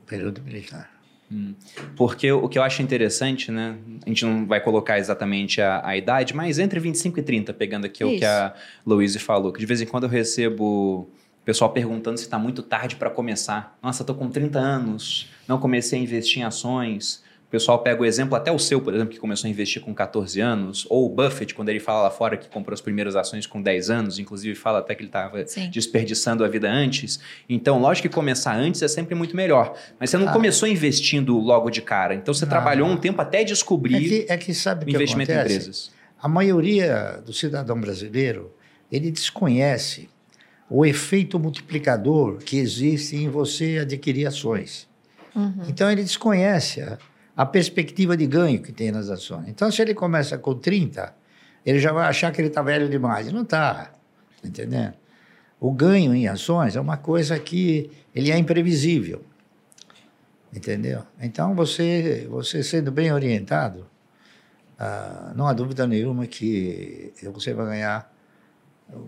Período 0.07 0.43
militar. 0.43 0.91
Hum. 1.31 1.55
Porque 1.95 2.33
o 2.33 2.49
que 2.49 2.59
eu 2.59 2.63
acho 2.63 2.83
interessante, 2.83 3.53
né? 3.53 3.77
A 4.05 4.09
gente 4.09 4.25
não 4.25 4.47
vai 4.47 4.61
colocar 4.61 4.99
exatamente 4.99 5.63
a, 5.63 5.87
a 5.87 5.97
idade, 5.97 6.35
mas 6.35 6.59
entre 6.59 6.81
25 6.81 7.21
e 7.21 7.23
30, 7.23 7.55
pegando 7.55 7.87
aqui 7.87 8.03
Isso. 8.03 8.17
o 8.17 8.19
que 8.19 8.25
a 8.25 8.53
Louise 8.85 9.19
falou, 9.19 9.53
que 9.53 9.61
de 9.61 9.67
vez 9.67 9.81
em 9.81 9.87
quando 9.87 10.05
eu 10.05 10.11
recebo 10.11 11.09
pessoal 11.51 11.73
perguntando 11.73 12.17
se 12.17 12.25
está 12.25 12.39
muito 12.39 12.63
tarde 12.63 12.95
para 12.95 13.11
começar. 13.11 13.77
Nossa, 13.83 14.05
estou 14.05 14.15
com 14.15 14.31
30 14.31 14.57
anos, 14.57 15.29
não 15.49 15.59
comecei 15.59 15.99
a 15.99 16.03
investir 16.03 16.43
em 16.43 16.45
ações. 16.45 17.25
O 17.51 17.59
pessoal 17.59 17.81
pega 17.81 18.01
o 18.01 18.05
exemplo, 18.05 18.37
até 18.37 18.53
o 18.53 18.61
seu, 18.61 18.81
por 18.81 18.95
exemplo, 18.95 19.13
que 19.13 19.19
começou 19.19 19.49
a 19.49 19.51
investir 19.51 19.83
com 19.83 19.93
14 19.93 20.41
anos, 20.41 20.87
ou 20.89 21.07
o 21.07 21.09
Buffett, 21.09 21.53
quando 21.53 21.69
ele 21.69 21.81
fala 21.81 22.03
lá 22.03 22.11
fora 22.11 22.37
que 22.37 22.49
comprou 22.49 22.73
as 22.73 22.81
primeiras 22.81 23.17
ações 23.17 23.45
com 23.45 23.61
10 23.61 23.91
anos, 23.91 24.21
inclusive 24.21 24.55
fala 24.55 24.79
até 24.79 24.95
que 24.95 25.01
ele 25.01 25.09
estava 25.09 25.45
desperdiçando 25.69 26.45
a 26.45 26.49
vida 26.49 26.71
antes. 26.71 27.19
Então, 27.49 27.81
lógico 27.81 28.09
que 28.09 28.15
começar 28.15 28.55
antes 28.55 28.83
é 28.83 28.87
sempre 28.87 29.17
muito 29.17 29.35
melhor. 29.35 29.77
Mas 29.99 30.11
você 30.11 30.17
não 30.17 30.29
ah. 30.29 30.33
começou 30.33 30.69
investindo 30.69 31.37
logo 31.39 31.71
de 31.71 31.83
cara. 31.83 32.15
Então, 32.15 32.33
você 32.33 32.45
ah. 32.45 32.49
trabalhou 32.49 32.89
um 32.89 32.97
tempo 32.97 33.21
até 33.21 33.43
descobrir 33.43 33.97
é 33.97 34.27
que, 34.27 34.33
é 34.33 34.37
que 34.37 34.55
sabe 34.55 34.87
o 34.87 34.89
investimento 34.89 35.33
em 35.33 35.35
empresas. 35.35 35.91
A 36.23 36.29
maioria 36.29 37.21
do 37.27 37.33
cidadão 37.33 37.81
brasileiro, 37.81 38.55
ele 38.93 39.11
desconhece 39.11 40.09
o 40.71 40.87
efeito 40.87 41.37
multiplicador 41.37 42.39
que 42.39 42.59
existe 42.59 43.17
em 43.17 43.29
você 43.29 43.79
adquirir 43.83 44.29
ações. 44.29 44.89
Uhum. 45.35 45.65
Então, 45.69 45.91
ele 45.91 46.05
desconhece 46.05 46.81
a 46.81 46.97
a 47.41 47.47
perspectiva 47.47 48.19
de 48.19 48.27
ganho 48.27 48.61
que 48.61 48.71
tem 48.71 48.93
nas 48.93 49.09
ações. 49.09 49.49
Então, 49.49 49.73
se 49.73 49.81
ele 49.81 49.95
começa 49.95 50.37
com 50.37 50.55
30, 50.55 51.15
ele 51.65 51.79
já 51.79 51.91
vai 51.91 52.07
achar 52.07 52.31
que 52.31 52.39
ele 52.39 52.49
está 52.49 52.61
velho 52.61 52.87
demais. 52.87 53.33
Não 53.33 53.41
está, 53.41 53.93
entendendo? 54.45 54.93
O 55.59 55.73
ganho 55.73 56.15
em 56.15 56.29
ações 56.29 56.77
é 56.77 56.81
uma 56.83 56.99
coisa 56.99 57.39
que 57.39 57.91
ele 58.15 58.31
é 58.31 58.37
imprevisível, 58.37 59.25
entendeu? 60.55 61.03
Então, 61.19 61.55
você, 61.55 62.27
você 62.29 62.63
sendo 62.63 62.93
bem 62.93 63.11
orientado, 63.11 63.87
ah, 64.79 65.33
não 65.35 65.47
há 65.47 65.55
dúvida 65.55 65.87
nenhuma 65.87 66.27
que 66.27 67.15
você 67.33 67.55
vai 67.55 67.65
ganhar, 67.65 68.15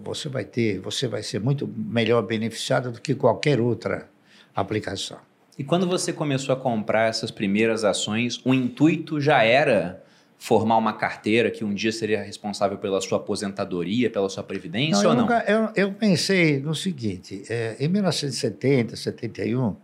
você 0.02 0.30
vai 0.30 0.46
ter, 0.46 0.80
você 0.80 1.06
vai 1.06 1.22
ser 1.22 1.38
muito 1.38 1.68
melhor 1.68 2.22
beneficiado 2.22 2.92
do 2.92 2.98
que 2.98 3.14
qualquer 3.14 3.60
outra 3.60 4.08
aplicação. 4.54 5.18
E 5.62 5.64
quando 5.64 5.86
você 5.86 6.12
começou 6.12 6.52
a 6.52 6.58
comprar 6.58 7.08
essas 7.08 7.30
primeiras 7.30 7.84
ações, 7.84 8.40
o 8.44 8.52
intuito 8.52 9.20
já 9.20 9.44
era 9.44 10.02
formar 10.36 10.76
uma 10.76 10.92
carteira 10.92 11.52
que 11.52 11.64
um 11.64 11.72
dia 11.72 11.92
seria 11.92 12.20
responsável 12.20 12.78
pela 12.78 13.00
sua 13.00 13.18
aposentadoria, 13.18 14.10
pela 14.10 14.28
sua 14.28 14.42
previdência 14.42 15.04
não, 15.04 15.10
ou 15.10 15.14
não? 15.14 15.22
Nunca, 15.22 15.44
eu, 15.46 15.70
eu, 15.76 15.92
pensei 15.92 16.58
no 16.58 16.74
seguinte: 16.74 17.44
é, 17.48 17.76
em 17.78 17.86
1970, 17.86 18.96
71, 18.96 19.76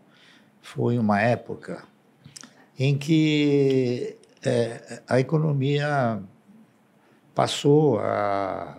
foi 0.61 0.99
uma 0.99 1.21
época 1.21 1.85
em 2.77 2.99
que 2.99 4.17
é, 4.45 5.01
a 5.07 5.21
economia 5.21 6.21
passou 7.37 8.01
a, 8.01 8.79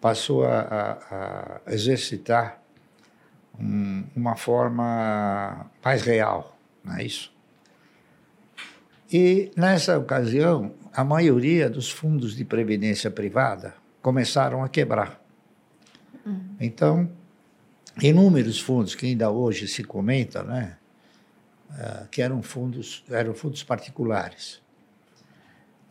passou 0.00 0.42
a, 0.44 0.58
a, 0.58 1.60
a 1.66 1.72
exercitar 1.72 2.59
um, 3.60 4.04
uma 4.16 4.36
forma 4.36 5.70
mais 5.84 6.02
real, 6.02 6.58
não 6.84 6.96
é 6.96 7.04
isso? 7.04 7.32
E 9.12 9.50
nessa 9.56 9.98
ocasião, 9.98 10.72
a 10.92 11.02
maioria 11.04 11.68
dos 11.68 11.90
fundos 11.90 12.36
de 12.36 12.44
previdência 12.44 13.10
privada 13.10 13.74
começaram 14.00 14.62
a 14.62 14.68
quebrar. 14.68 15.20
Uhum. 16.24 16.56
Então, 16.60 17.10
inúmeros 18.00 18.60
fundos 18.60 18.94
que 18.94 19.06
ainda 19.06 19.30
hoje 19.30 19.66
se 19.66 19.82
comenta, 19.82 20.42
né, 20.42 20.76
uh, 21.70 22.08
que 22.08 22.22
eram 22.22 22.42
fundos, 22.42 23.04
eram 23.10 23.34
fundos 23.34 23.62
particulares. 23.62 24.62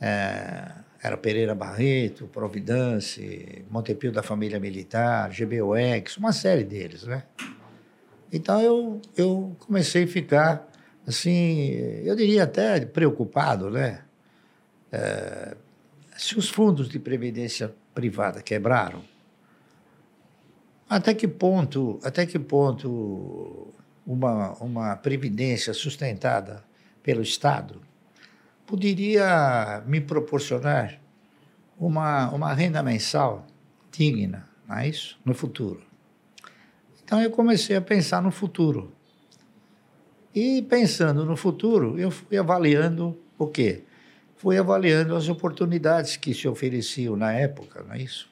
Uh, 0.02 0.90
era 1.02 1.18
Pereira 1.18 1.56
Barreto, 1.56 2.28
Providence, 2.28 3.66
Montepio 3.70 4.12
da 4.12 4.22
Família 4.24 4.60
Militar, 4.60 5.30
GBOX, 5.30 6.18
uma 6.18 6.34
série 6.34 6.64
deles, 6.64 7.04
né? 7.04 7.24
Então 8.32 8.62
eu, 8.62 9.02
eu 9.18 9.56
comecei 9.60 10.04
a 10.04 10.08
ficar, 10.08 10.68
assim, 11.08 11.72
eu 12.04 12.16
diria 12.16 12.44
até 12.44 12.86
preocupado, 12.86 13.70
né? 13.70 14.02
É, 14.92 15.56
se 16.18 16.38
os 16.38 16.50
fundos 16.50 16.90
de 16.90 17.00
previdência 17.00 17.74
privada 17.94 18.42
quebraram, 18.42 19.04
até 20.90 21.14
que 21.14 21.28
ponto, 21.28 22.00
até 22.04 22.26
que 22.26 22.38
ponto 22.38 23.74
uma, 24.06 24.54
uma 24.54 24.96
previdência 24.96 25.74
sustentada 25.74 26.64
pelo 27.04 27.22
Estado 27.22 27.82
poderia 28.66 29.82
me 29.86 30.02
proporcionar 30.02 31.00
uma, 31.78 32.30
uma 32.32 32.54
renda 32.54 32.84
mensal 32.84 33.48
digna, 33.92 34.48
não 34.68 34.78
é 34.78 34.88
isso? 34.88 35.20
No 35.24 35.34
futuro. 35.34 35.89
Então 37.10 37.20
eu 37.20 37.32
comecei 37.32 37.76
a 37.76 37.82
pensar 37.82 38.22
no 38.22 38.30
futuro. 38.30 38.92
E 40.34 40.62
pensando 40.62 41.26
no 41.26 41.36
futuro, 41.36 42.00
eu 42.00 42.12
fui 42.12 42.38
avaliando 42.38 43.18
o 43.36 43.48
quê? 43.48 43.82
Fui 44.38 44.60
avaliando 44.60 45.16
as 45.16 45.28
oportunidades 45.28 46.18
que 46.18 46.36
se 46.36 46.48
ofereciam 46.48 47.16
na 47.16 47.34
época, 47.34 47.82
não 47.82 47.96
é 47.96 48.02
isso? 48.04 48.30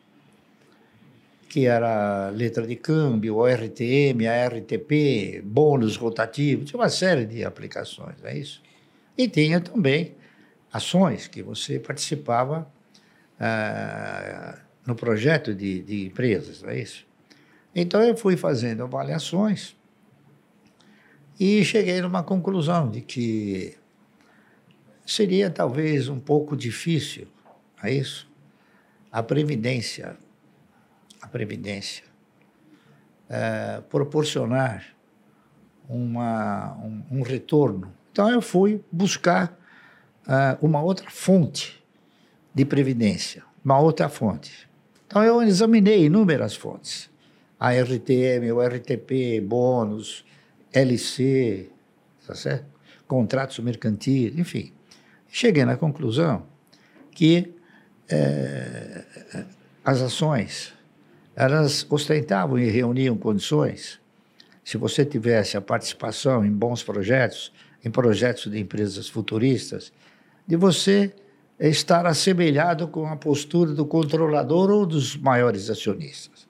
Que 1.49 1.65
era 1.65 2.29
letra 2.29 2.67
de 2.67 2.75
câmbio, 2.75 3.37
ORTM, 3.37 4.27
ARTP, 4.27 5.41
bônus 5.43 5.95
rotativo, 5.95 6.63
tinha 6.63 6.79
uma 6.79 6.89
série 6.89 7.25
de 7.25 7.43
aplicações, 7.43 8.21
não 8.21 8.29
é 8.29 8.37
isso? 8.37 8.61
E 9.17 9.27
tinha 9.27 9.59
também 9.59 10.13
ações 10.71 11.27
que 11.27 11.41
você 11.41 11.79
participava 11.79 12.71
ah, 13.39 14.59
no 14.85 14.93
projeto 14.93 15.55
de, 15.55 15.81
de 15.81 16.05
empresas, 16.05 16.61
não 16.61 16.69
é 16.69 16.79
isso? 16.79 17.06
Então 17.79 18.01
eu 18.01 18.17
fui 18.17 18.35
fazendo 18.35 18.81
avaliações 18.81 19.75
e 21.39 21.63
cheguei 21.63 22.01
numa 22.01 22.23
conclusão 22.23 22.89
de 22.89 23.01
que 23.01 23.77
seria 25.05 25.51
talvez 25.51 26.09
um 26.09 26.19
pouco 26.19 26.57
difícil, 26.57 27.27
é 27.83 27.93
isso? 27.93 28.27
A 29.11 29.21
previdência, 29.21 30.17
a 31.21 31.27
previdência, 31.27 32.03
é, 33.29 33.79
proporcionar 33.87 34.83
uma, 35.87 36.73
um, 36.77 37.03
um, 37.11 37.21
retorno. 37.21 37.93
Então 38.11 38.27
eu 38.27 38.41
fui 38.41 38.83
buscar 38.91 39.55
uh, 40.25 40.65
uma 40.65 40.81
outra 40.81 41.11
fonte 41.11 41.79
de 42.55 42.65
previdência, 42.65 43.43
uma 43.63 43.77
outra 43.79 44.09
fonte. 44.09 44.67
Então 45.05 45.23
eu 45.23 45.43
examinei 45.43 46.05
inúmeras 46.05 46.55
fontes, 46.55 47.07
a 47.59 47.71
RTM, 47.71 48.51
o 48.51 48.61
RTP, 48.61 49.41
bônus, 49.41 50.25
LC, 50.71 51.69
tá 52.25 52.35
certo? 52.35 52.77
contratos 53.07 53.57
mercantis, 53.59 54.37
enfim. 54.37 54.73
Cheguei 55.29 55.65
na 55.65 55.77
conclusão 55.77 56.45
que 57.11 57.53
é, 58.09 59.03
as 59.83 60.01
ações 60.01 60.73
elas 61.35 61.85
ostentavam 61.89 62.57
e 62.57 62.69
reuniam 62.69 63.15
condições, 63.15 63.99
se 64.63 64.75
você 64.75 65.05
tivesse 65.05 65.55
a 65.55 65.61
participação 65.61 66.43
em 66.43 66.51
bons 66.51 66.81
projetos, 66.81 67.53
em 67.85 67.91
projetos 67.91 68.51
de 68.51 68.59
empresas 68.59 69.07
futuristas, 69.07 69.93
de 70.47 70.55
você 70.55 71.13
estar 71.59 72.07
assemelhado 72.07 72.87
com 72.87 73.05
a 73.07 73.15
postura 73.15 73.71
do 73.71 73.85
controlador 73.85 74.71
ou 74.71 74.85
dos 74.85 75.15
maiores 75.15 75.69
acionistas. 75.69 76.46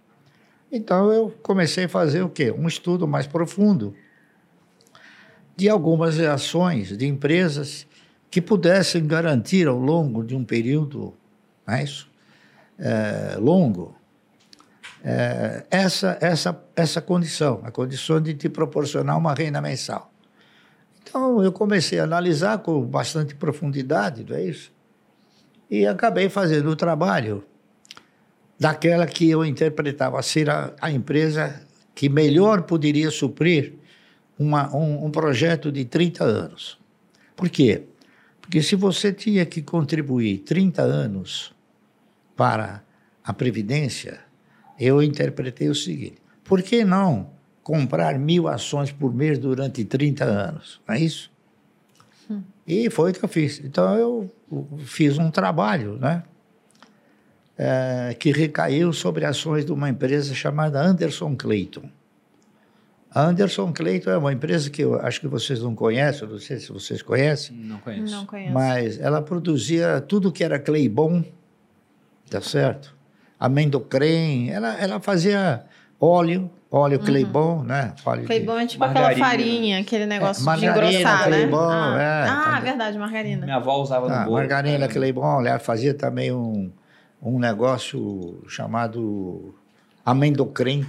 Então 0.71 1.11
eu 1.11 1.31
comecei 1.41 1.85
a 1.85 1.89
fazer 1.89 2.21
o 2.21 2.29
quê? 2.29 2.51
Um 2.51 2.67
estudo 2.67 3.07
mais 3.07 3.25
profundo 3.25 3.95
de 5.55 5.69
algumas 5.69 6.19
ações 6.19 6.95
de 6.95 7.07
empresas 7.07 7.87
que 8.29 8.41
pudessem 8.41 9.05
garantir 9.07 9.67
ao 9.67 9.77
longo 9.77 10.23
de 10.23 10.35
um 10.35 10.43
período 10.43 11.13
é 11.67 11.83
isso? 11.83 12.09
É, 12.79 13.37
longo 13.39 13.95
é, 15.03 15.65
essa, 15.69 16.17
essa, 16.21 16.63
essa 16.75 17.01
condição, 17.01 17.61
a 17.63 17.71
condição 17.71 18.21
de 18.21 18.33
te 18.33 18.49
proporcionar 18.49 19.17
uma 19.17 19.33
renda 19.33 19.61
mensal. 19.61 20.11
Então 21.01 21.41
eu 21.41 21.51
comecei 21.51 21.99
a 21.99 22.03
analisar 22.03 22.59
com 22.59 22.81
bastante 22.81 23.33
profundidade, 23.35 24.25
não 24.27 24.35
é 24.35 24.43
isso? 24.43 24.71
E 25.69 25.85
acabei 25.85 26.29
fazendo 26.29 26.69
o 26.69 26.75
trabalho 26.75 27.43
daquela 28.59 29.05
que 29.05 29.29
eu 29.29 29.45
interpretava 29.45 30.21
ser 30.21 30.49
a, 30.49 30.73
a 30.81 30.91
empresa 30.91 31.61
que 31.93 32.09
melhor 32.09 32.63
poderia 32.63 33.11
suprir 33.11 33.73
uma, 34.37 34.75
um, 34.75 35.05
um 35.05 35.11
projeto 35.11 35.71
de 35.71 35.85
30 35.85 36.23
anos. 36.23 36.77
Por 37.35 37.49
quê? 37.49 37.83
Porque 38.41 38.61
se 38.61 38.75
você 38.75 39.11
tinha 39.11 39.45
que 39.45 39.61
contribuir 39.61 40.39
30 40.39 40.81
anos 40.81 41.53
para 42.35 42.83
a 43.23 43.33
Previdência, 43.33 44.19
eu 44.79 45.01
interpretei 45.01 45.69
o 45.69 45.75
seguinte: 45.75 46.17
por 46.43 46.61
que 46.61 46.83
não 46.83 47.31
comprar 47.61 48.17
mil 48.17 48.47
ações 48.47 48.91
por 48.91 49.13
mês 49.13 49.37
durante 49.37 49.83
30 49.83 50.23
anos? 50.23 50.79
Não 50.87 50.95
é 50.95 50.99
isso? 51.01 51.31
Hum. 52.29 52.41
E 52.65 52.89
foi 52.89 53.11
o 53.11 53.13
que 53.13 53.23
eu 53.23 53.29
fiz. 53.29 53.59
Então 53.63 53.95
eu 53.95 54.31
fiz 54.79 55.17
um 55.17 55.29
trabalho, 55.29 55.97
né? 55.97 56.23
É, 57.59 58.15
que 58.19 58.31
recaiu 58.31 58.93
sobre 58.93 59.25
ações 59.25 59.65
de 59.65 59.71
uma 59.71 59.89
empresa 59.89 60.33
chamada 60.35 60.79
Anderson 60.79 61.35
Clayton. 61.35 61.89
A 63.17 63.23
Anderson 63.23 63.73
Clayton 63.73 64.11
é 64.11 64.17
uma 64.17 64.31
empresa 64.31 64.69
que 64.69 64.83
eu 64.83 64.99
acho 65.01 65.19
que 65.19 65.27
vocês 65.27 65.59
não 65.61 65.73
conhecem, 65.73 66.27
não 66.27 66.37
sei 66.37 66.59
se 66.59 66.71
vocês 66.71 67.01
conhecem. 67.01 67.55
Não 67.55 67.79
conheço. 67.79 68.15
Não 68.15 68.25
conheço. 68.27 68.53
Mas 68.53 68.99
ela 68.99 69.23
produzia 69.23 69.99
tudo 70.01 70.31
que 70.31 70.43
era 70.43 70.59
clay 70.59 70.87
bom, 70.87 71.23
tá 72.29 72.41
certo? 72.41 72.95
Amendocrem, 73.39 74.51
ela, 74.51 74.79
ela 74.79 74.99
fazia 74.99 75.63
óleo, 75.99 76.49
óleo 76.69 76.99
uhum. 76.99 77.05
Claybon, 77.05 77.63
né? 77.63 77.93
Óleo 78.05 78.25
Claybon 78.25 78.59
é 78.59 78.67
tipo 78.67 78.85
margarina. 78.85 79.11
aquela 79.11 79.29
farinha, 79.29 79.79
aquele 79.79 80.03
é, 80.03 80.07
negócio 80.07 80.41
é, 80.41 80.45
margarina, 80.45 80.89
de 80.89 80.95
engrossar, 80.97 81.23
Claybon, 81.25 81.69
né? 81.95 82.03
É, 82.03 82.29
ah, 82.29 82.51
tá 82.53 82.59
verdade, 82.59 82.97
margarina. 82.97 83.45
Minha 83.45 83.57
avó 83.57 83.81
usava 83.81 84.07
ah, 84.07 84.19
no 84.19 84.25
bolo. 84.25 84.37
Margarina, 84.37 84.85
é. 84.85 84.87
Claybon, 84.87 85.45
ela 85.45 85.59
fazia 85.59 85.93
também 85.93 86.31
um, 86.31 86.71
um 87.21 87.39
negócio 87.39 88.43
chamado 88.47 89.53
amendocrem. 90.05 90.85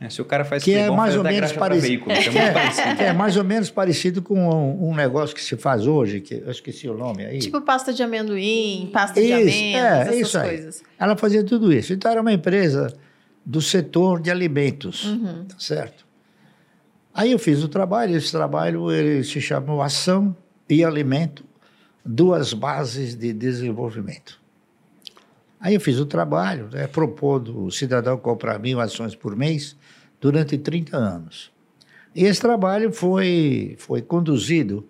É, 0.00 0.10
se 0.10 0.20
o 0.20 0.24
cara 0.24 0.44
faz 0.44 0.64
que 0.64 0.74
é 0.74 0.90
mais 0.90 1.16
ou 1.16 1.22
menos 1.22 1.52
parecido, 1.52 1.86
veículo, 1.86 2.16
que, 2.16 2.28
é, 2.38 2.50
parecido. 2.50 2.96
que 2.96 3.02
é 3.04 3.12
mais 3.12 3.36
ou 3.36 3.44
menos 3.44 3.70
parecido 3.70 4.20
com 4.20 4.34
um, 4.34 4.90
um, 4.90 4.94
negócio 4.94 5.34
que 5.34 5.40
se 5.40 5.56
faz 5.56 5.86
hoje, 5.86 6.20
que 6.20 6.34
eu 6.34 6.50
esqueci 6.50 6.88
o 6.88 6.96
nome 6.96 7.24
aí. 7.24 7.38
Tipo 7.38 7.60
pasta 7.60 7.92
de 7.92 8.02
amendoim, 8.02 8.90
pasta 8.92 9.20
isso, 9.20 9.28
de 9.28 9.32
amêndoas, 9.32 9.84
é, 9.84 10.00
essas 10.00 10.16
isso 10.16 10.40
coisas. 10.40 10.80
Aí. 10.80 10.86
Ela 10.98 11.16
fazia 11.16 11.44
tudo 11.44 11.72
isso. 11.72 11.92
Então 11.92 12.10
era 12.10 12.20
uma 12.20 12.32
empresa 12.32 12.92
do 13.46 13.62
setor 13.62 14.20
de 14.20 14.30
alimentos, 14.30 15.04
uhum. 15.04 15.44
tá 15.44 15.56
certo? 15.58 16.04
Aí 17.14 17.30
eu 17.30 17.38
fiz 17.38 17.62
o 17.62 17.68
trabalho, 17.68 18.16
esse 18.16 18.32
trabalho 18.32 18.90
ele 18.90 19.22
se 19.22 19.40
chamou 19.40 19.82
Ação 19.82 20.34
e 20.68 20.82
Alimento, 20.82 21.44
duas 22.04 22.52
bases 22.52 23.14
de 23.14 23.32
desenvolvimento. 23.32 24.41
Aí 25.62 25.74
eu 25.74 25.80
fiz 25.80 26.00
o 26.00 26.04
trabalho, 26.04 26.68
né, 26.72 26.88
propondo 26.88 27.64
o 27.64 27.70
cidadão 27.70 28.18
comprar 28.18 28.58
mil 28.58 28.80
ações 28.80 29.14
por 29.14 29.36
mês 29.36 29.76
durante 30.20 30.58
30 30.58 30.96
anos. 30.96 31.52
E 32.12 32.24
esse 32.24 32.40
trabalho 32.40 32.92
foi, 32.92 33.76
foi 33.78 34.02
conduzido 34.02 34.84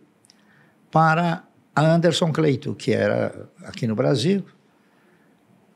para 0.90 1.44
a 1.76 1.82
Anderson 1.82 2.32
Cleito, 2.32 2.74
que 2.74 2.90
era 2.90 3.50
aqui 3.64 3.86
no 3.86 3.94
Brasil. 3.94 4.42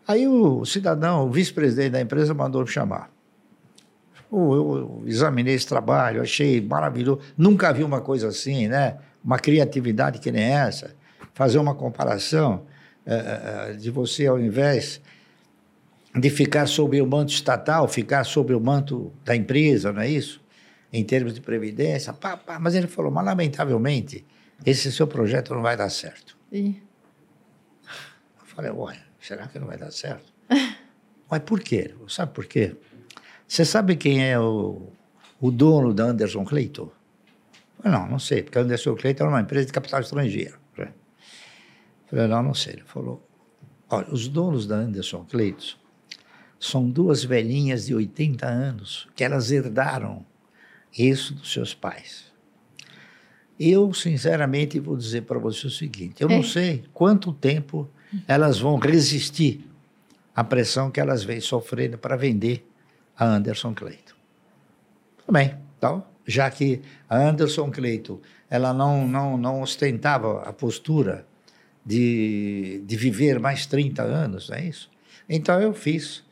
Aí 0.09 0.27
o 0.27 0.65
cidadão, 0.65 1.27
o 1.27 1.31
vice-presidente 1.31 1.91
da 1.91 2.01
empresa, 2.01 2.33
mandou 2.33 2.63
me 2.63 2.69
chamar. 2.69 3.11
Eu, 4.33 5.03
examinei 5.05 5.55
esse 5.55 5.67
trabalho, 5.67 6.23
achei 6.23 6.59
maravilhoso. 6.61 7.21
Nunca 7.37 7.71
vi 7.71 7.85
uma 7.85 8.01
coisa 8.01 8.29
assim, 8.29 8.67
né? 8.67 8.97
Uma 9.23 9.39
criatividade 9.39 10.21
que 10.21 10.33
nem 10.33 10.43
essa. 10.43 10.95
Fazer 11.35 11.59
uma 11.59 11.75
comparação 11.75 12.63
de 13.79 13.91
você, 13.91 14.27
ao 14.27 14.39
invés 14.39 15.01
de 16.15 16.31
ficar 16.31 16.67
sob 16.67 17.01
o 17.01 17.07
manto 17.07 17.33
estatal, 17.33 17.87
ficar 17.87 18.25
sob 18.25 18.55
o 18.55 18.61
manto 18.61 19.13
da 19.25 19.37
empresa, 19.37 19.93
não 19.93 20.01
é 20.01 20.09
isso? 20.09 20.43
Em 20.93 21.05
termos 21.05 21.35
de 21.35 21.41
previdência. 21.41 22.13
Pá, 22.13 22.37
pá. 22.37 22.59
Mas 22.59 22.75
ele 22.75 22.87
falou, 22.87 23.11
mas 23.11 23.25
lamentavelmente, 23.25 24.25
esse 24.65 24.91
seu 24.91 25.07
projeto 25.07 25.55
não 25.55 25.63
vai 25.63 25.77
dar 25.77 25.91
certo. 25.91 26.37
E? 26.51 26.83
Eu 28.41 28.47
falei, 28.47 28.71
ué, 28.71 28.99
será 29.21 29.47
que 29.47 29.59
não 29.59 29.67
vai 29.67 29.77
dar 29.77 29.91
certo? 29.91 30.33
Mas 31.29 31.41
por 31.41 31.59
quê? 31.59 31.93
Sabe 32.09 32.33
por 32.33 32.47
quê? 32.47 32.77
Você 33.49 33.65
sabe 33.65 33.97
quem 33.97 34.25
é 34.25 34.39
o, 34.39 34.93
o 35.41 35.51
dono 35.51 35.93
da 35.93 36.05
Anderson 36.05 36.45
Clayton? 36.45 36.89
Não, 37.85 38.09
não 38.09 38.19
sei, 38.21 38.45
porque 38.45 38.59
a 38.59 38.63
Anderson 38.63 38.95
Clayton 38.95 39.25
é 39.25 39.29
uma 39.29 39.41
empresa 39.41 39.67
de 39.67 39.73
capital 39.73 40.01
estrangeiro. 40.01 40.57
Falei, 42.07 42.27
não, 42.27 42.43
não 42.43 42.55
sei. 42.55 42.75
Ele 42.75 42.85
falou, 42.85 43.27
olha, 43.89 44.09
os 44.13 44.29
donos 44.29 44.67
da 44.67 44.77
Anderson 44.77 45.25
Cleiton 45.29 45.77
são 46.59 46.89
duas 46.89 47.25
velhinhas 47.25 47.87
de 47.87 47.95
80 47.95 48.47
anos 48.47 49.09
que 49.15 49.23
elas 49.23 49.51
herdaram 49.51 50.25
isso 50.97 51.35
dos 51.35 51.53
seus 51.53 51.75
pais. 51.75 52.33
Eu, 53.59 53.93
sinceramente, 53.93 54.79
vou 54.79 54.97
dizer 54.97 55.23
para 55.23 55.39
você 55.39 55.67
o 55.67 55.71
seguinte: 55.71 56.23
eu 56.23 56.29
é. 56.29 56.37
não 56.37 56.43
sei 56.43 56.85
quanto 56.93 57.33
tempo 57.33 57.89
elas 58.29 58.59
vão 58.59 58.77
resistir 58.77 59.67
à 60.35 60.45
pressão 60.45 60.91
que 60.91 61.01
elas 61.01 61.25
vêm 61.25 61.41
sofrendo 61.41 61.99
para 61.99 62.17
vender 62.17 62.69
a 63.17 63.25
Anderson 63.25 63.75
Clayton. 63.75 64.15
Tudo 65.19 65.33
bem, 65.33 65.57
então, 65.77 66.05
já 66.27 66.51
que 66.51 66.83
a 67.09 67.17
Anderson 67.17 67.71
Clayton 67.71 68.21
ela 68.49 68.73
não, 68.73 69.09
não, 69.09 69.37
não 69.37 69.63
ostentava 69.63 70.43
a 70.43 70.53
postura 70.53 71.27
de, 71.87 72.83
de 72.85 72.97
viver 72.97 73.39
mais 73.39 73.65
30 73.65 74.03
anos, 74.03 74.49
não 74.51 74.57
é 74.57 74.65
isso? 74.65 74.91
Então 75.29 75.61
eu 75.61 75.73
fiz, 75.73 76.25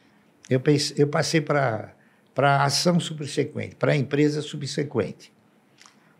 eu, 0.50 0.58
pensei, 0.58 0.96
eu 0.98 1.06
passei 1.06 1.40
para 1.40 1.94
a 2.36 2.64
ação 2.64 2.98
subsequente, 2.98 3.76
para 3.76 3.92
a 3.92 3.96
empresa 3.96 4.42
subsequente. 4.42 5.32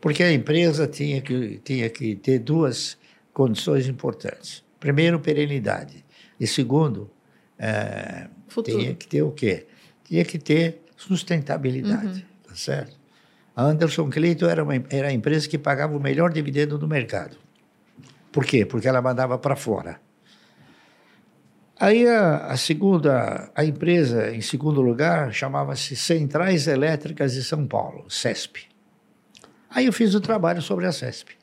Porque 0.01 0.23
a 0.23 0.33
empresa 0.33 0.87
tinha 0.87 1.21
que, 1.21 1.61
tinha 1.65 1.91
que 1.91 2.15
ter 2.15 2.39
duas 2.39 2.97
condições 3.33 3.89
importantes. 3.89 4.63
Primeiro, 4.79 5.19
perenidade. 5.19 6.05
E 6.39 6.47
segundo, 6.47 7.11
é, 7.59 8.29
tinha 8.65 8.95
que 8.95 9.09
ter 9.09 9.23
o 9.23 9.33
quê? 9.33 9.67
Tinha 10.05 10.25
que 10.25 10.39
ter 10.39 10.83
sustentabilidade, 10.97 12.07
uhum. 12.07 12.49
tá 12.49 12.55
certo? 12.55 12.97
A 13.57 13.65
Anderson 13.65 14.11
Clayton 14.11 14.47
era, 14.47 14.63
uma, 14.63 14.75
era 14.91 15.09
a 15.09 15.13
empresa 15.13 15.49
que 15.49 15.57
pagava 15.57 15.97
o 15.97 16.01
melhor 16.01 16.33
dividendo 16.33 16.77
do 16.77 16.87
mercado. 16.87 17.37
Por 18.35 18.45
quê? 18.45 18.67
Porque 18.67 18.89
ela 18.89 19.01
mandava 19.01 19.39
para 19.39 19.55
fora. 19.55 20.01
Aí 21.79 22.05
a, 22.05 22.49
a, 22.49 22.57
segunda, 22.57 23.49
a 23.55 23.65
empresa 23.65 24.35
em 24.35 24.41
segundo 24.41 24.83
lugar 24.83 25.33
chamava-se 25.33 25.95
Centrais 25.95 26.67
Elétricas 26.67 27.35
de 27.35 27.45
São 27.45 27.65
Paulo, 27.65 28.11
CESP. 28.11 28.67
Aí 29.71 29.87
eu 29.87 29.93
fiz 29.93 30.17
o 30.17 30.21
trabalho 30.21 30.61
sobre 30.61 30.85
a 30.85 30.91
CESP. 30.91 31.37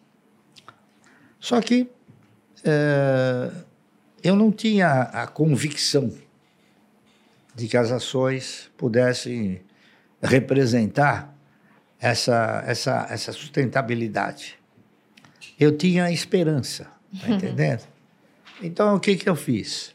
Só 1.40 1.62
que 1.62 1.90
é, 2.66 3.52
eu 4.22 4.36
não 4.36 4.52
tinha 4.52 5.04
a 5.04 5.28
convicção 5.28 6.14
de 7.56 7.70
que 7.70 7.78
as 7.78 7.90
ações 7.90 8.70
pudessem 8.78 9.62
representar 10.22 11.34
essa, 11.98 12.62
essa, 12.68 13.08
essa 13.10 13.32
sustentabilidade. 13.32 14.61
Eu 15.62 15.78
tinha 15.78 16.12
esperança, 16.12 16.88
tá 17.22 17.30
entendendo? 17.30 17.84
Então, 18.64 18.96
o 18.96 19.00
que, 19.00 19.16
que 19.16 19.30
eu 19.30 19.36
fiz? 19.36 19.94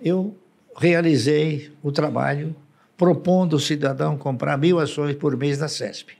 Eu 0.00 0.34
realizei 0.74 1.70
o 1.82 1.92
trabalho 1.92 2.56
propondo 2.96 3.56
o 3.56 3.60
cidadão 3.60 4.16
comprar 4.16 4.56
mil 4.56 4.80
ações 4.80 5.14
por 5.14 5.36
mês 5.36 5.58
da 5.58 5.68
CESP. 5.68 6.16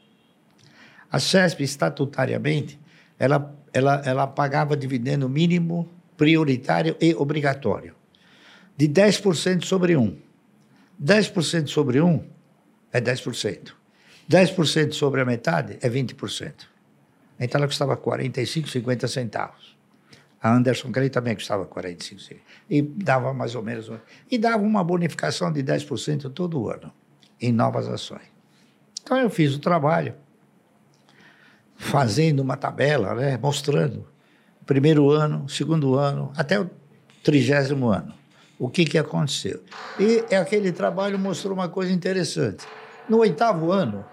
A 1.10 1.18
CESP, 1.18 1.64
estatutariamente, 1.64 2.78
ela, 3.18 3.56
ela, 3.72 4.02
ela 4.04 4.26
pagava 4.26 4.76
dividendo 4.76 5.30
mínimo, 5.30 5.88
prioritário 6.14 6.94
e 7.00 7.14
obrigatório, 7.14 7.94
de 8.76 8.86
10% 8.86 9.64
sobre 9.64 9.96
um. 9.96 10.14
10% 11.02 11.68
sobre 11.68 12.02
um 12.02 12.22
é 12.92 13.00
10%. 13.00 13.72
10% 14.30 14.92
sobre 14.92 15.22
a 15.22 15.24
metade 15.24 15.78
é 15.80 15.88
20%. 15.88 16.52
Então 17.38 17.58
ela 17.58 17.68
custava 17.68 17.96
45, 17.96 18.68
50 18.68 19.08
centavos. 19.08 19.76
A 20.40 20.54
Anderson 20.54 20.92
Clay 20.92 21.10
também 21.10 21.34
custava 21.34 21.64
45 21.64 22.20
centavos. 22.20 22.44
E 22.68 22.82
dava 22.82 23.32
mais 23.32 23.54
ou 23.54 23.62
menos. 23.62 23.90
E 24.30 24.38
dava 24.38 24.62
uma 24.62 24.82
bonificação 24.82 25.52
de 25.52 25.62
10% 25.62 26.32
todo 26.32 26.68
ano 26.68 26.92
em 27.40 27.52
novas 27.52 27.88
ações. 27.88 28.28
Então 29.02 29.16
eu 29.16 29.30
fiz 29.30 29.54
o 29.54 29.58
trabalho, 29.58 30.14
fazendo 31.76 32.40
uma 32.40 32.56
tabela, 32.56 33.14
né, 33.14 33.38
mostrando 33.38 34.06
primeiro 34.66 35.10
ano, 35.10 35.48
segundo 35.48 35.94
ano, 35.94 36.30
até 36.36 36.60
o 36.60 36.68
trigésimo 37.24 37.88
ano. 37.88 38.12
O 38.58 38.68
que, 38.68 38.84
que 38.84 38.98
aconteceu? 38.98 39.62
E 39.98 40.34
aquele 40.34 40.72
trabalho 40.72 41.18
mostrou 41.18 41.54
uma 41.54 41.70
coisa 41.70 41.90
interessante. 41.90 42.66
No 43.08 43.18
oitavo 43.18 43.72
ano, 43.72 44.04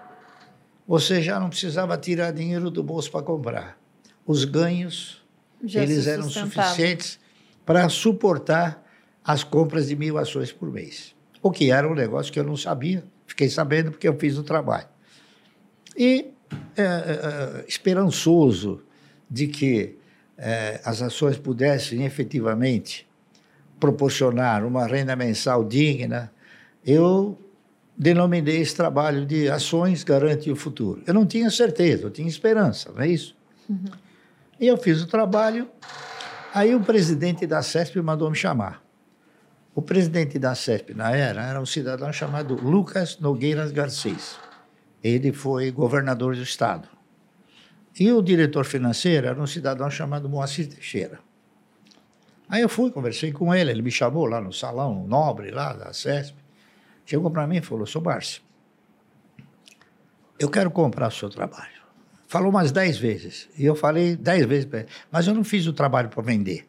você 0.86 1.20
já 1.20 1.40
não 1.40 1.48
precisava 1.48 1.96
tirar 1.96 2.30
dinheiro 2.32 2.70
do 2.70 2.82
bolso 2.82 3.10
para 3.10 3.22
comprar. 3.22 3.78
Os 4.24 4.44
ganhos, 4.44 5.24
já 5.64 5.82
eles 5.82 6.06
eram 6.06 6.28
suficientes 6.28 7.18
para 7.64 7.88
suportar 7.88 8.84
as 9.24 9.42
compras 9.42 9.88
de 9.88 9.96
mil 9.96 10.16
ações 10.18 10.52
por 10.52 10.70
mês. 10.70 11.14
O 11.42 11.50
que 11.50 11.70
era 11.70 11.88
um 11.88 11.94
negócio 11.94 12.32
que 12.32 12.38
eu 12.38 12.44
não 12.44 12.56
sabia, 12.56 13.04
fiquei 13.26 13.48
sabendo 13.48 13.90
porque 13.90 14.06
eu 14.06 14.16
fiz 14.16 14.38
o 14.38 14.42
trabalho. 14.42 14.88
E 15.96 16.32
é, 16.76 16.82
é, 16.82 17.64
esperançoso 17.66 18.82
de 19.28 19.48
que 19.48 19.96
é, 20.38 20.80
as 20.84 21.02
ações 21.02 21.36
pudessem 21.36 22.04
efetivamente 22.04 23.06
proporcionar 23.80 24.64
uma 24.64 24.86
renda 24.86 25.16
mensal 25.16 25.64
digna, 25.64 26.32
eu 26.84 27.38
denominei 27.96 28.60
esse 28.60 28.74
trabalho 28.74 29.24
de 29.24 29.48
ações 29.48 30.04
garante 30.04 30.50
o 30.50 30.56
futuro. 30.56 31.02
Eu 31.06 31.14
não 31.14 31.24
tinha 31.24 31.50
certeza, 31.50 32.04
eu 32.04 32.10
tinha 32.10 32.28
esperança, 32.28 32.92
não 32.92 33.02
é 33.02 33.08
isso? 33.08 33.34
Uhum. 33.68 33.84
E 34.60 34.66
eu 34.66 34.76
fiz 34.76 35.02
o 35.02 35.06
trabalho, 35.06 35.68
aí 36.52 36.74
o 36.74 36.80
presidente 36.80 37.46
da 37.46 37.62
CESP 37.62 38.00
mandou 38.00 38.30
me 38.30 38.36
chamar. 38.36 38.82
O 39.74 39.82
presidente 39.82 40.38
da 40.38 40.54
CESP, 40.54 40.94
na 40.94 41.14
era, 41.14 41.42
era 41.42 41.60
um 41.60 41.66
cidadão 41.66 42.12
chamado 42.12 42.54
Lucas 42.54 43.18
Nogueiras 43.18 43.72
Garcês. 43.72 44.36
Ele 45.02 45.32
foi 45.32 45.70
governador 45.70 46.34
do 46.34 46.42
estado. 46.42 46.88
E 47.98 48.10
o 48.12 48.22
diretor 48.22 48.64
financeiro 48.64 49.26
era 49.26 49.40
um 49.40 49.46
cidadão 49.46 49.90
chamado 49.90 50.28
Moacir 50.28 50.68
Teixeira. 50.68 51.18
Aí 52.48 52.62
eu 52.62 52.68
fui, 52.68 52.90
conversei 52.90 53.32
com 53.32 53.54
ele, 53.54 53.70
ele 53.70 53.82
me 53.82 53.90
chamou 53.90 54.26
lá 54.26 54.40
no 54.40 54.52
salão 54.52 55.06
nobre 55.06 55.50
lá 55.50 55.72
da 55.72 55.92
CESP. 55.92 56.45
Chegou 57.06 57.30
para 57.30 57.46
mim 57.46 57.58
e 57.58 57.62
falou: 57.62 57.86
Sou 57.86 58.02
Barsi, 58.02 58.42
eu 60.38 60.50
quero 60.50 60.70
comprar 60.70 61.08
o 61.08 61.12
seu 61.12 61.30
trabalho. 61.30 61.76
Falou 62.28 62.50
umas 62.50 62.72
dez 62.72 62.98
vezes. 62.98 63.48
E 63.56 63.64
eu 63.64 63.76
falei 63.76 64.16
dez 64.16 64.44
vezes 64.44 64.64
para 64.66 64.80
ele: 64.80 64.88
Mas 65.10 65.26
eu 65.26 65.32
não 65.32 65.44
fiz 65.44 65.66
o 65.66 65.72
trabalho 65.72 66.08
para 66.08 66.22
vender. 66.22 66.66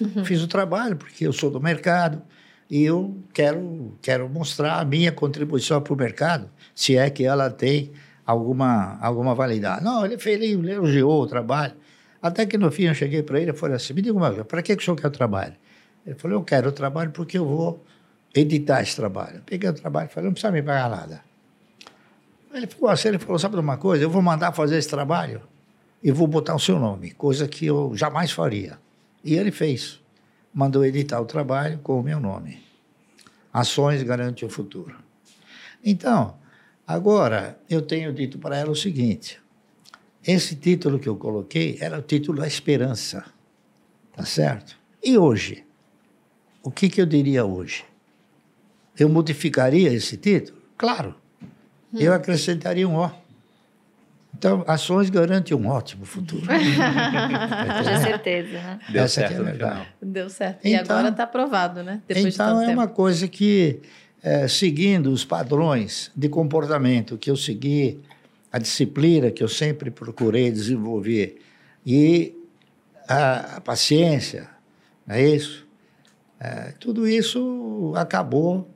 Uhum. 0.00 0.24
Fiz 0.24 0.42
o 0.42 0.46
trabalho 0.46 0.96
porque 0.96 1.26
eu 1.26 1.32
sou 1.32 1.50
do 1.50 1.58
mercado 1.58 2.22
e 2.70 2.84
eu 2.84 3.16
quero, 3.32 3.98
quero 4.02 4.28
mostrar 4.28 4.78
a 4.78 4.84
minha 4.84 5.10
contribuição 5.10 5.80
para 5.80 5.92
o 5.92 5.96
mercado, 5.96 6.50
se 6.74 6.96
é 6.96 7.08
que 7.08 7.24
ela 7.24 7.50
tem 7.50 7.90
alguma, 8.24 8.98
alguma 9.00 9.34
validade. 9.34 9.82
Não, 9.82 10.04
ele, 10.04 10.18
fez, 10.18 10.40
ele 10.40 10.70
elogiou 10.70 11.22
o 11.22 11.26
trabalho. 11.26 11.74
Até 12.22 12.44
que 12.44 12.58
no 12.58 12.70
fim 12.70 12.84
eu 12.84 12.94
cheguei 12.94 13.22
para 13.22 13.40
ele 13.40 13.50
e 13.50 13.54
falei 13.54 13.76
assim: 13.76 13.94
me 13.94 14.02
diga 14.02 14.16
uma 14.16 14.28
coisa, 14.28 14.44
para 14.44 14.62
que, 14.62 14.76
que 14.76 14.82
o 14.82 14.84
senhor 14.84 14.96
quer 14.96 15.08
o 15.08 15.10
trabalho? 15.10 15.54
Ele 16.06 16.14
falou: 16.14 16.38
eu 16.38 16.44
quero 16.44 16.68
o 16.68 16.72
trabalho 16.72 17.10
porque 17.10 17.38
eu 17.38 17.46
vou 17.46 17.84
editar 18.34 18.82
esse 18.82 18.96
trabalho. 18.96 19.42
Peguei 19.44 19.68
o 19.68 19.74
trabalho 19.74 20.08
e 20.08 20.12
falei, 20.12 20.26
não 20.26 20.32
precisa 20.32 20.52
me 20.52 20.62
pagar 20.62 20.90
nada. 20.90 21.24
Ele 22.52 22.66
ficou 22.66 22.88
assim, 22.88 23.08
ele 23.08 23.18
falou, 23.18 23.38
sabe 23.38 23.54
de 23.54 23.60
uma 23.60 23.76
coisa? 23.76 24.04
Eu 24.04 24.10
vou 24.10 24.22
mandar 24.22 24.52
fazer 24.52 24.76
esse 24.76 24.88
trabalho 24.88 25.42
e 26.02 26.10
vou 26.10 26.26
botar 26.26 26.54
o 26.54 26.58
seu 26.58 26.78
nome, 26.78 27.12
coisa 27.12 27.46
que 27.46 27.66
eu 27.66 27.92
jamais 27.94 28.32
faria. 28.32 28.78
E 29.22 29.34
ele 29.34 29.50
fez. 29.50 30.00
Mandou 30.52 30.84
editar 30.84 31.20
o 31.20 31.26
trabalho 31.26 31.78
com 31.78 32.00
o 32.00 32.02
meu 32.02 32.18
nome. 32.18 32.60
Ações 33.52 34.02
garante 34.02 34.44
o 34.44 34.48
futuro. 34.48 34.96
Então, 35.84 36.36
agora 36.86 37.58
eu 37.68 37.82
tenho 37.82 38.12
dito 38.12 38.38
para 38.38 38.56
ela 38.56 38.70
o 38.70 38.76
seguinte: 38.76 39.40
esse 40.26 40.56
título 40.56 40.98
que 40.98 41.08
eu 41.08 41.16
coloquei 41.16 41.78
era 41.80 41.98
o 41.98 42.02
título 42.02 42.40
da 42.40 42.46
esperança. 42.46 43.24
Tá 44.14 44.24
certo? 44.24 44.76
E 45.02 45.16
hoje? 45.16 45.64
O 46.62 46.70
que, 46.70 46.88
que 46.88 47.00
eu 47.00 47.06
diria 47.06 47.44
hoje? 47.44 47.84
Eu 49.02 49.08
modificaria 49.08 49.92
esse 49.92 50.16
título? 50.16 50.58
Claro. 50.76 51.14
Hum. 51.92 51.98
Eu 51.98 52.12
acrescentaria 52.12 52.88
um 52.88 52.96
O. 52.96 53.10
Então, 54.36 54.64
ações 54.66 55.10
garantem 55.10 55.56
um 55.56 55.66
ótimo 55.66 56.04
futuro. 56.04 56.46
Com 56.46 58.02
certeza, 58.02 58.52
né? 58.52 58.80
Deu 58.88 59.02
Essa 59.02 59.20
certo 59.20 59.32
é 59.32 59.36
a 59.36 59.42
verdade. 59.42 59.88
Deu 60.00 60.30
certo. 60.30 60.64
E 60.64 60.74
então, 60.74 60.96
agora 60.96 61.10
está 61.10 61.24
aprovado, 61.24 61.82
né? 61.82 62.00
Depois 62.06 62.34
então, 62.34 62.62
é 62.62 62.66
tempo. 62.66 62.78
uma 62.78 62.88
coisa 62.88 63.28
que, 63.28 63.80
é, 64.22 64.48
seguindo 64.48 65.10
os 65.10 65.24
padrões 65.24 66.10
de 66.16 66.28
comportamento 66.28 67.18
que 67.18 67.30
eu 67.30 67.36
segui, 67.36 68.00
a 68.52 68.58
disciplina 68.58 69.30
que 69.30 69.42
eu 69.42 69.48
sempre 69.48 69.90
procurei 69.90 70.50
desenvolver 70.50 71.40
e 71.84 72.34
a, 73.08 73.56
a 73.56 73.60
paciência, 73.60 74.48
não 75.06 75.16
é 75.16 75.22
isso? 75.22 75.66
É, 76.38 76.72
tudo 76.80 77.06
isso 77.06 77.92
acabou 77.96 78.66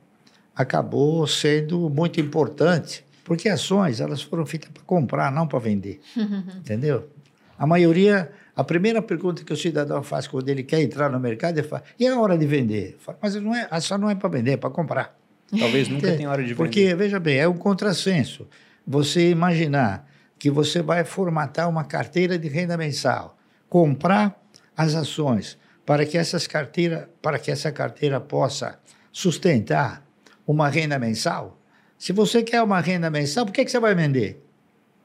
acabou 0.55 1.27
sendo 1.27 1.89
muito 1.89 2.19
importante, 2.19 3.05
porque 3.23 3.49
ações 3.49 3.99
elas 3.99 4.21
foram 4.21 4.45
feitas 4.45 4.69
para 4.69 4.83
comprar, 4.83 5.31
não 5.31 5.47
para 5.47 5.59
vender. 5.59 5.99
entendeu? 6.57 7.09
A 7.57 7.65
maioria, 7.65 8.31
a 8.55 8.63
primeira 8.63 9.01
pergunta 9.01 9.43
que 9.43 9.51
o 9.51 9.57
cidadão 9.57 10.03
faz 10.03 10.27
quando 10.27 10.47
ele 10.49 10.63
quer 10.63 10.81
entrar 10.81 11.09
no 11.09 11.19
mercado, 11.19 11.57
ele 11.57 11.67
fala: 11.67 11.83
e 11.99 12.07
a 12.07 12.19
hora 12.19 12.37
de 12.37 12.45
vender? 12.45 12.97
Falo, 12.99 13.17
Mas 13.21 13.35
não 13.35 13.55
é, 13.55 13.67
a 13.69 13.77
ação 13.77 13.97
não 13.97 14.09
é 14.09 14.15
para 14.15 14.29
vender, 14.29 14.51
é 14.51 14.57
para 14.57 14.69
comprar. 14.69 15.17
Talvez 15.57 15.87
nunca 15.87 16.15
tenha 16.15 16.29
hora 16.29 16.41
de 16.41 16.49
vender. 16.49 16.57
Porque, 16.57 16.95
veja 16.95 17.19
bem, 17.19 17.37
é 17.37 17.47
um 17.47 17.57
contrassenso. 17.57 18.47
Você 18.85 19.29
imaginar 19.29 20.07
que 20.37 20.49
você 20.49 20.81
vai 20.81 21.03
formatar 21.03 21.69
uma 21.69 21.83
carteira 21.83 22.37
de 22.37 22.47
renda 22.47 22.77
mensal, 22.77 23.37
comprar 23.69 24.39
as 24.75 24.95
ações 24.95 25.57
para 25.85 26.05
que 26.05 26.17
essas 26.17 26.45
carteiras, 26.47 27.07
para 27.21 27.39
que 27.39 27.51
essa 27.51 27.71
carteira 27.71 28.19
possa 28.19 28.79
sustentar 29.11 30.04
uma 30.45 30.69
renda 30.69 30.97
mensal. 30.99 31.59
Se 31.97 32.11
você 32.11 32.43
quer 32.43 32.61
uma 32.61 32.79
renda 32.79 33.09
mensal, 33.09 33.45
por 33.45 33.51
que, 33.51 33.63
que 33.63 33.71
você 33.71 33.79
vai 33.79 33.95
vender? 33.95 34.43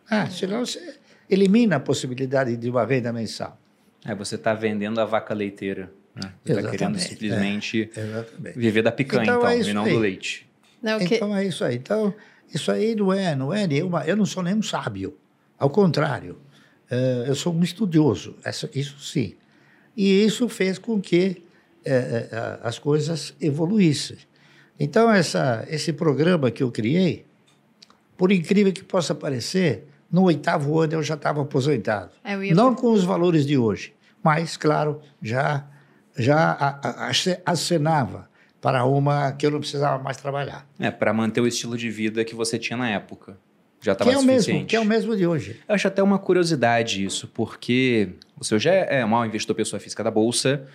Ah, 0.08 0.28
senão 0.28 0.66
você 0.66 0.96
elimina 1.28 1.76
a 1.76 1.80
possibilidade 1.80 2.56
de 2.56 2.68
uma 2.68 2.84
renda 2.84 3.12
mensal. 3.12 3.58
É, 4.04 4.14
você 4.14 4.34
está 4.34 4.54
vendendo 4.54 5.00
a 5.00 5.04
vaca 5.04 5.32
leiteira. 5.32 5.92
Né? 6.14 6.32
Você 6.44 6.52
está 6.52 6.70
querendo 6.70 6.98
simplesmente 6.98 7.90
é, 7.96 8.52
viver 8.56 8.82
da 8.82 8.90
picanha, 8.90 9.22
então, 9.22 9.36
então 9.36 9.48
é 9.48 9.60
e 9.60 9.72
não 9.72 9.84
aí. 9.84 9.92
do 9.92 9.98
leite. 9.98 10.50
Não, 10.82 10.98
que... 10.98 11.14
Então 11.14 11.36
é 11.36 11.44
isso 11.44 11.64
aí. 11.64 11.76
Então, 11.76 12.14
isso 12.52 12.72
aí 12.72 12.94
não 12.96 13.12
é, 13.12 13.36
não 13.36 13.52
é 13.52 13.66
nenhuma. 13.66 14.04
Eu 14.04 14.16
não 14.16 14.26
sou 14.26 14.42
nenhum 14.42 14.62
sábio. 14.62 15.16
Ao 15.58 15.70
contrário, 15.70 16.40
uh, 16.90 17.26
eu 17.26 17.34
sou 17.34 17.54
um 17.54 17.62
estudioso, 17.62 18.36
isso 18.74 18.98
sim. 18.98 19.36
E 19.96 20.24
isso 20.24 20.48
fez 20.48 20.78
com 20.78 21.00
que 21.00 21.42
uh, 21.86 22.58
as 22.62 22.78
coisas 22.78 23.34
evoluíssem. 23.40 24.16
Então, 24.80 25.12
essa, 25.12 25.66
esse 25.68 25.92
programa 25.92 26.50
que 26.50 26.62
eu 26.62 26.70
criei, 26.70 27.26
por 28.16 28.32
incrível 28.32 28.72
que 28.72 28.82
possa 28.82 29.14
parecer, 29.14 29.86
no 30.10 30.22
oitavo 30.22 30.80
ano 30.80 30.94
eu 30.94 31.02
já 31.02 31.14
estava 31.14 31.42
aposentado. 31.42 32.12
É, 32.24 32.34
Não 32.54 32.74
com 32.74 32.90
os 32.90 33.04
valores 33.04 33.46
de 33.46 33.58
hoje, 33.58 33.92
mas, 34.22 34.56
claro, 34.56 35.02
já, 35.20 35.66
já 36.16 36.80
acenava 37.44 38.30
para 38.58 38.86
uma 38.86 39.32
que 39.32 39.44
eu 39.44 39.50
não 39.50 39.60
precisava 39.60 40.02
mais 40.02 40.16
trabalhar. 40.16 40.66
É, 40.78 40.90
para 40.90 41.12
manter 41.12 41.42
o 41.42 41.46
estilo 41.46 41.76
de 41.76 41.90
vida 41.90 42.24
que 42.24 42.34
você 42.34 42.58
tinha 42.58 42.78
na 42.78 42.88
época. 42.88 43.36
Já 43.82 43.92
estava 43.92 44.10
é 44.10 44.14
suficiente. 44.14 44.52
Mesmo, 44.52 44.66
que 44.66 44.76
é 44.76 44.80
o 44.80 44.84
mesmo 44.84 45.14
de 45.14 45.26
hoje. 45.26 45.60
Eu 45.68 45.74
acho 45.74 45.88
até 45.88 46.02
uma 46.02 46.18
curiosidade 46.18 47.04
isso, 47.04 47.28
porque 47.28 48.10
o 48.38 48.44
senhor 48.44 48.58
já 48.58 48.72
é 48.72 49.04
um 49.04 49.24
investidor 49.26 49.56
pessoa 49.56 49.80
física 49.80 50.02
da 50.02 50.10
Bolsa, 50.10 50.66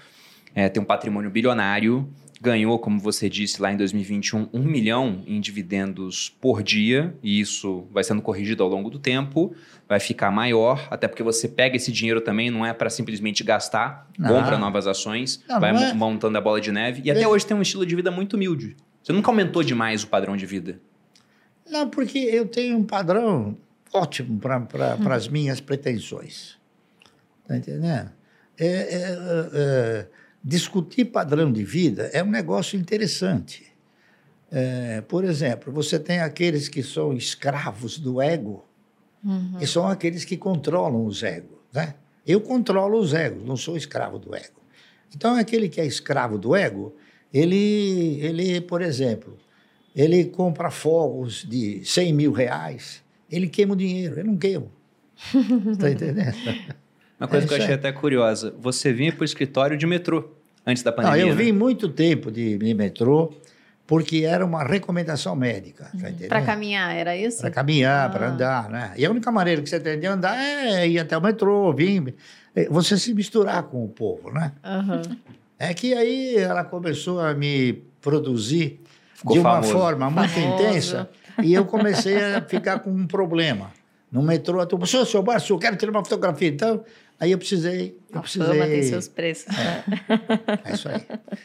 é, 0.55 0.69
tem 0.69 0.81
um 0.81 0.85
patrimônio 0.85 1.29
bilionário, 1.29 2.07
ganhou, 2.41 2.77
como 2.79 2.99
você 2.99 3.29
disse 3.29 3.61
lá 3.61 3.71
em 3.71 3.77
2021, 3.77 4.49
um 4.53 4.63
milhão 4.63 5.23
em 5.25 5.39
dividendos 5.39 6.35
por 6.41 6.61
dia, 6.61 7.15
e 7.23 7.39
isso 7.39 7.87
vai 7.91 8.03
sendo 8.03 8.21
corrigido 8.21 8.63
ao 8.63 8.69
longo 8.69 8.89
do 8.89 8.99
tempo, 8.99 9.55
vai 9.87 9.99
ficar 9.99 10.31
maior, 10.31 10.87
até 10.91 11.07
porque 11.07 11.23
você 11.23 11.47
pega 11.47 11.75
esse 11.75 11.91
dinheiro 11.91 12.21
também, 12.21 12.49
não 12.49 12.65
é 12.65 12.73
para 12.73 12.89
simplesmente 12.89 13.43
gastar, 13.43 14.09
não. 14.17 14.29
compra 14.29 14.57
novas 14.57 14.87
ações, 14.87 15.43
não, 15.47 15.59
vai 15.59 15.71
não 15.71 15.83
é. 15.83 15.93
montando 15.93 16.37
a 16.37 16.41
bola 16.41 16.59
de 16.59 16.71
neve, 16.71 17.01
e 17.05 17.11
até 17.11 17.27
hoje 17.27 17.45
tem 17.45 17.55
um 17.55 17.61
estilo 17.61 17.85
de 17.85 17.95
vida 17.95 18.11
muito 18.11 18.35
humilde. 18.35 18.75
Você 19.01 19.13
nunca 19.13 19.29
aumentou 19.29 19.63
demais 19.63 20.03
o 20.03 20.07
padrão 20.07 20.35
de 20.35 20.45
vida. 20.45 20.79
Não, 21.69 21.89
porque 21.89 22.17
eu 22.17 22.47
tenho 22.47 22.77
um 22.77 22.83
padrão 22.83 23.57
ótimo 23.93 24.39
para 24.39 24.59
hum. 24.59 25.11
as 25.11 25.27
minhas 25.27 25.59
pretensões. 25.59 26.57
Está 27.43 27.57
entendendo? 27.57 28.11
É, 28.57 28.67
é, 28.67 28.67
é, 28.67 29.49
é, 29.53 30.07
discutir 30.45 31.05
padrão 31.05 31.51
de 31.51 31.63
vida 31.63 32.11
é 32.13 32.23
um 32.23 32.29
negócio 32.29 32.79
interessante. 32.79 33.65
É, 34.51 35.01
por 35.01 35.23
exemplo, 35.23 35.73
você 35.73 35.97
tem 35.97 36.19
aqueles 36.19 36.69
que 36.69 36.83
são 36.83 37.13
escravos 37.13 37.97
do 37.97 38.21
ego, 38.21 38.63
uhum. 39.23 39.57
e 39.59 39.65
são 39.65 39.87
aqueles 39.87 40.23
que 40.23 40.37
controlam 40.37 41.07
os 41.07 41.23
egos. 41.23 41.57
Né? 41.73 41.95
Eu 42.27 42.39
controlo 42.39 42.99
os 42.99 43.11
egos, 43.15 43.43
não 43.43 43.57
sou 43.57 43.75
escravo 43.75 44.19
do 44.19 44.35
ego. 44.35 44.61
Então, 45.15 45.33
aquele 45.33 45.67
que 45.67 45.81
é 45.81 45.85
escravo 45.85 46.37
do 46.37 46.55
ego, 46.55 46.95
ele, 47.33 48.19
ele 48.21 48.61
por 48.61 48.83
exemplo, 48.83 49.37
ele 49.95 50.25
compra 50.25 50.69
fogos 50.69 51.43
de 51.43 51.83
100 51.83 52.13
mil 52.13 52.31
reais, 52.31 53.01
ele 53.31 53.47
queima 53.47 53.73
o 53.73 53.77
dinheiro, 53.77 54.19
eu 54.19 54.25
não 54.25 54.37
queimo. 54.37 54.71
Está 55.71 55.89
entendendo? 55.91 56.35
Uma 57.25 57.29
coisa 57.29 57.45
é 57.45 57.47
que 57.47 57.53
eu 57.53 57.57
achei 57.57 57.75
até 57.75 57.91
curiosa, 57.91 58.53
você 58.59 58.93
vinha 58.93 59.11
para 59.11 59.21
o 59.21 59.25
escritório 59.25 59.77
de 59.77 59.85
metrô 59.85 60.29
antes 60.65 60.83
da 60.83 60.91
pandemia? 60.91 61.23
Não, 61.23 61.29
eu 61.31 61.35
né? 61.35 61.43
vim 61.43 61.51
muito 61.51 61.89
tempo 61.89 62.31
de, 62.31 62.57
de 62.57 62.73
metrô, 62.73 63.33
porque 63.87 64.23
era 64.23 64.45
uma 64.45 64.63
recomendação 64.63 65.35
médica. 65.35 65.91
Tá 65.99 66.27
para 66.27 66.41
caminhar, 66.41 66.95
era 66.95 67.15
isso? 67.15 67.41
Para 67.41 67.51
caminhar, 67.51 68.07
ah. 68.07 68.09
para 68.09 68.29
andar, 68.29 68.69
né? 68.69 68.93
E 68.97 69.05
a 69.05 69.11
única 69.11 69.31
maneira 69.31 69.61
que 69.61 69.69
você 69.69 69.79
tem 69.79 69.99
de 69.99 70.07
andar 70.07 70.37
é 70.37 70.87
ir 70.87 70.99
até 70.99 71.17
o 71.17 71.21
metrô, 71.21 71.71
vir, 71.73 72.15
é, 72.55 72.67
você 72.69 72.97
se 72.97 73.13
misturar 73.13 73.63
com 73.63 73.83
o 73.83 73.89
povo, 73.89 74.31
né? 74.31 74.51
Uhum. 74.63 75.17
É 75.57 75.73
que 75.73 75.93
aí 75.93 76.35
ela 76.37 76.63
começou 76.63 77.19
a 77.19 77.33
me 77.33 77.83
produzir 78.01 78.81
Ficou 79.13 79.33
de 79.33 79.39
uma 79.39 79.55
famoso. 79.55 79.73
forma 79.73 80.09
muito 80.09 80.29
famoso. 80.29 80.63
intensa 80.63 81.09
e 81.41 81.53
eu 81.53 81.65
comecei 81.65 82.17
a 82.35 82.41
ficar 82.41 82.79
com 82.79 82.91
um 82.91 83.07
problema. 83.07 83.71
No 84.11 84.21
metrô, 84.21 84.61
a 84.61 84.65
turma, 84.65 84.85
senhor, 84.85 85.05
senhor 85.05 85.25
eu 85.49 85.57
quero 85.57 85.75
tirar 85.75 85.91
uma 85.91 86.03
fotografia. 86.03 86.47
Então, 86.47 86.83
aí 87.19 87.31
eu 87.31 87.37
precisei... 87.37 87.97
Eu 88.11 88.19
a 88.19 88.21
precisei... 88.21 88.47
fama 88.47 88.65
tem 88.65 88.83
seus 88.83 89.07
preços. 89.07 89.47
É, 89.57 90.69
é 90.69 90.73
isso 90.73 90.87
aí. 90.89 91.01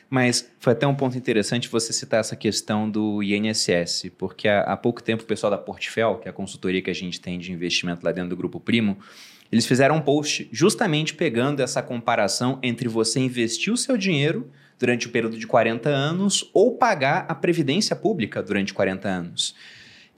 Mas 0.08 0.50
foi 0.58 0.72
até 0.72 0.86
um 0.86 0.94
ponto 0.94 1.16
interessante 1.16 1.68
você 1.68 1.92
citar 1.92 2.20
essa 2.20 2.36
questão 2.36 2.88
do 2.88 3.22
INSS, 3.22 4.10
porque 4.16 4.48
há, 4.48 4.62
há 4.62 4.76
pouco 4.76 5.02
tempo 5.02 5.22
o 5.22 5.26
pessoal 5.26 5.50
da 5.50 5.58
Portfel, 5.58 6.18
que 6.18 6.28
é 6.28 6.30
a 6.30 6.34
consultoria 6.34 6.80
que 6.82 6.90
a 6.90 6.94
gente 6.94 7.20
tem 7.20 7.38
de 7.38 7.52
investimento 7.52 8.04
lá 8.04 8.12
dentro 8.12 8.30
do 8.30 8.36
Grupo 8.36 8.60
Primo, 8.60 8.98
eles 9.50 9.66
fizeram 9.66 9.96
um 9.96 10.00
post 10.00 10.48
justamente 10.52 11.14
pegando 11.14 11.60
essa 11.60 11.82
comparação 11.82 12.58
entre 12.62 12.88
você 12.88 13.18
investir 13.18 13.72
o 13.72 13.76
seu 13.76 13.96
dinheiro 13.96 14.50
durante 14.78 15.06
o 15.06 15.10
período 15.10 15.36
de 15.36 15.46
40 15.46 15.88
anos 15.88 16.48
ou 16.54 16.76
pagar 16.76 17.26
a 17.28 17.34
previdência 17.34 17.94
pública 17.94 18.42
durante 18.42 18.72
40 18.72 19.08
anos. 19.08 19.54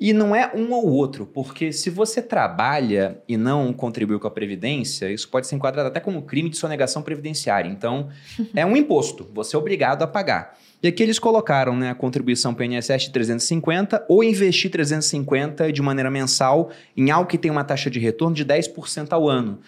E 0.03 0.13
não 0.13 0.35
é 0.35 0.51
um 0.53 0.73
ou 0.73 0.89
outro, 0.89 1.25
porque 1.25 1.73
se 1.73 1.89
você 1.89 2.21
trabalha 2.21 3.23
e 3.29 3.37
não 3.37 3.73
contribuiu 3.73 4.19
com 4.19 4.27
a 4.27 4.31
previdência, 4.33 5.09
isso 5.09 5.29
pode 5.29 5.47
ser 5.47 5.55
enquadrado 5.55 5.87
até 5.87 6.01
como 6.01 6.23
crime 6.23 6.51
de 6.51 6.57
sonegação 6.57 7.03
previdenciária. 7.03 7.69
Então, 7.69 8.09
é 8.53 8.67
um 8.67 8.77
imposto, 8.77 9.31
você 9.33 9.55
é 9.55 9.59
obrigado 9.61 10.03
a 10.03 10.09
pagar. 10.09 10.59
E 10.83 10.89
aqui 10.89 11.05
eles 11.05 11.21
colocaram 11.21 11.77
né, 11.77 11.91
a 11.91 11.95
contribuição 11.95 12.53
para 12.53 12.63
o 12.63 12.65
INSS 12.65 13.03
de 13.03 13.11
350 13.11 14.05
ou 14.09 14.25
investir 14.25 14.73
350 14.73 15.73
de 15.73 15.81
maneira 15.81 16.11
mensal 16.11 16.73
em 16.97 17.13
algo 17.13 17.31
que 17.31 17.39
tem 17.39 17.53
uma 17.53 17.63
taxa 17.63 17.89
de 17.89 18.01
retorno 18.01 18.35
de 18.35 18.45
10% 18.45 19.13
ao 19.13 19.29
ano. 19.29 19.61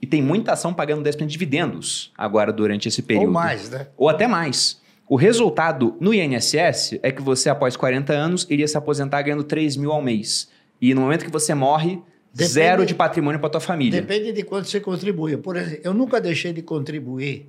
E 0.00 0.06
tem 0.06 0.22
muita 0.22 0.52
ação 0.52 0.72
pagando 0.72 1.06
10% 1.06 1.18
de 1.18 1.26
dividendos 1.26 2.14
agora 2.16 2.50
durante 2.50 2.88
esse 2.88 3.02
período. 3.02 3.26
Ou 3.26 3.32
mais, 3.32 3.68
né? 3.68 3.88
Ou 3.98 4.08
até 4.08 4.26
mais. 4.26 4.80
O 5.12 5.16
resultado 5.16 5.94
no 6.00 6.14
INSS 6.14 6.98
é 7.02 7.12
que 7.12 7.20
você, 7.20 7.50
após 7.50 7.76
40 7.76 8.14
anos, 8.14 8.46
iria 8.48 8.66
se 8.66 8.78
aposentar 8.78 9.20
ganhando 9.20 9.44
3 9.44 9.76
mil 9.76 9.92
ao 9.92 10.00
mês. 10.00 10.48
E 10.80 10.94
no 10.94 11.02
momento 11.02 11.26
que 11.26 11.30
você 11.30 11.52
morre, 11.52 12.00
Depende, 12.32 12.50
zero 12.50 12.86
de 12.86 12.94
patrimônio 12.94 13.38
para 13.38 13.50
tua 13.50 13.60
família. 13.60 14.00
Depende 14.00 14.32
de 14.32 14.42
quanto 14.42 14.70
você 14.70 14.80
contribui. 14.80 15.36
Por 15.36 15.58
exemplo, 15.58 15.82
eu 15.84 15.92
nunca 15.92 16.18
deixei 16.18 16.54
de 16.54 16.62
contribuir 16.62 17.46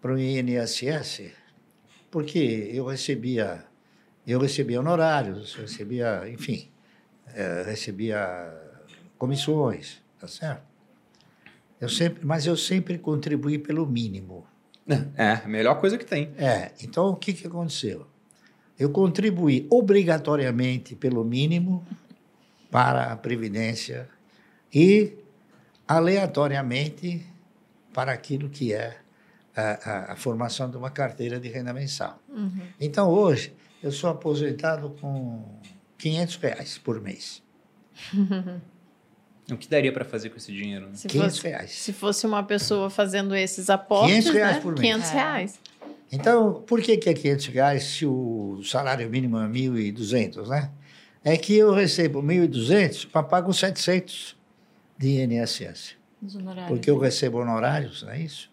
para 0.00 0.12
o 0.12 0.18
INSS 0.18 1.30
porque 2.10 2.68
eu 2.74 2.84
recebia 2.86 3.64
eu 4.26 4.40
recebia 4.40 4.80
honorários, 4.80 5.54
recebia, 5.54 6.28
enfim, 6.28 6.68
é, 7.32 7.62
recebia 7.64 8.52
comissões, 9.16 10.02
tá 10.18 10.26
certo? 10.26 10.64
Eu 11.80 11.88
sempre, 11.88 12.26
mas 12.26 12.44
eu 12.44 12.56
sempre 12.56 12.98
contribuí 12.98 13.56
pelo 13.56 13.86
mínimo. 13.86 14.44
É, 15.16 15.32
a 15.44 15.48
melhor 15.48 15.80
coisa 15.80 15.98
que 15.98 16.04
tem. 16.04 16.30
É, 16.38 16.72
então 16.82 17.08
o 17.08 17.16
que, 17.16 17.32
que 17.32 17.46
aconteceu? 17.46 18.06
Eu 18.78 18.90
contribuí 18.90 19.66
obrigatoriamente 19.70 20.94
pelo 20.94 21.24
mínimo 21.24 21.86
para 22.70 23.12
a 23.12 23.16
Previdência 23.16 24.08
e 24.72 25.14
aleatoriamente 25.86 27.26
para 27.92 28.12
aquilo 28.12 28.48
que 28.48 28.72
é 28.72 28.98
a, 29.56 29.62
a, 29.62 30.12
a 30.12 30.16
formação 30.16 30.70
de 30.70 30.76
uma 30.76 30.90
carteira 30.90 31.40
de 31.40 31.48
renda 31.48 31.72
mensal. 31.72 32.20
Uhum. 32.28 32.62
Então 32.80 33.10
hoje 33.10 33.52
eu 33.82 33.90
sou 33.90 34.10
aposentado 34.10 34.90
com 35.00 35.44
500 35.98 36.36
reais 36.36 36.78
por 36.78 37.00
mês. 37.00 37.42
O 39.50 39.56
que 39.56 39.68
daria 39.68 39.92
para 39.92 40.04
fazer 40.04 40.28
com 40.30 40.36
esse 40.36 40.52
dinheiro? 40.52 40.86
Né? 40.86 40.92
Se 40.94 41.08
500 41.08 41.36
fosse, 41.36 41.48
reais. 41.48 41.70
Se 41.70 41.92
fosse 41.92 42.26
uma 42.26 42.42
pessoa 42.42 42.90
fazendo 42.90 43.34
esses 43.34 43.70
aportes, 43.70 44.24
500 44.24 44.32
reais 44.32 44.56
né? 44.56 44.62
por 44.62 44.72
mês. 44.78 44.80
500 44.80 45.10
reais. 45.10 45.60
Então, 46.12 46.62
por 46.66 46.80
que, 46.80 46.96
que 46.96 47.08
é 47.08 47.14
500 47.14 47.46
reais 47.46 47.84
se 47.84 48.06
o 48.06 48.60
salário 48.64 49.08
mínimo 49.08 49.38
é 49.38 49.46
1.200, 49.46 50.46
né? 50.46 50.70
É 51.24 51.36
que 51.36 51.54
eu 51.54 51.72
recebo 51.72 52.22
1.200 52.22 53.08
para 53.10 53.22
pagar 53.22 53.52
700 53.52 54.36
de 54.96 55.22
INSS. 55.22 55.96
Porque 56.66 56.90
eu 56.90 56.98
recebo 56.98 57.38
honorários, 57.38 58.02
não 58.02 58.10
é 58.10 58.20
isso? 58.20 58.50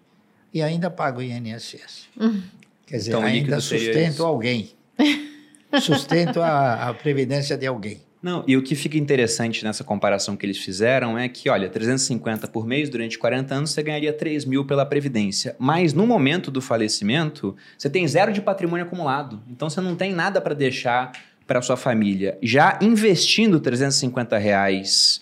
E 0.53 0.61
ainda 0.61 0.89
pago 0.89 1.21
INSS. 1.21 2.07
Uhum. 2.19 2.43
Quer 2.85 2.97
dizer, 2.97 3.11
então, 3.11 3.23
ainda 3.23 3.59
sustento 3.59 4.23
alguém. 4.23 4.71
sustento 5.81 6.41
a, 6.41 6.89
a 6.89 6.93
previdência 6.93 7.57
de 7.57 7.65
alguém. 7.65 8.04
Não, 8.25 8.43
e 8.47 8.57
o 8.57 8.63
que 8.63 8.73
fica 8.73 8.97
interessante 8.97 9.63
nessa 9.63 9.83
comparação 9.83 10.35
que 10.35 10.43
eles 10.43 10.57
fizeram 10.57 11.15
é 11.15 11.29
que, 11.29 11.47
olha, 11.47 11.69
350 11.69 12.47
por 12.47 12.65
mês 12.65 12.89
durante 12.89 13.19
40 13.19 13.53
anos 13.53 13.69
você 13.69 13.83
ganharia 13.83 14.11
3 14.11 14.45
mil 14.45 14.65
pela 14.65 14.83
Previdência. 14.83 15.55
Mas 15.59 15.93
no 15.93 16.07
momento 16.07 16.49
do 16.49 16.59
falecimento, 16.59 17.55
você 17.77 17.87
tem 17.87 18.07
zero 18.07 18.33
de 18.33 18.41
patrimônio 18.41 18.83
acumulado. 18.83 19.43
Então 19.47 19.69
você 19.69 19.79
não 19.79 19.95
tem 19.95 20.11
nada 20.11 20.41
para 20.41 20.55
deixar 20.55 21.11
para 21.45 21.61
sua 21.61 21.77
família. 21.77 22.35
Já 22.41 22.79
investindo 22.81 23.59
350 23.59 24.39
reais 24.39 25.21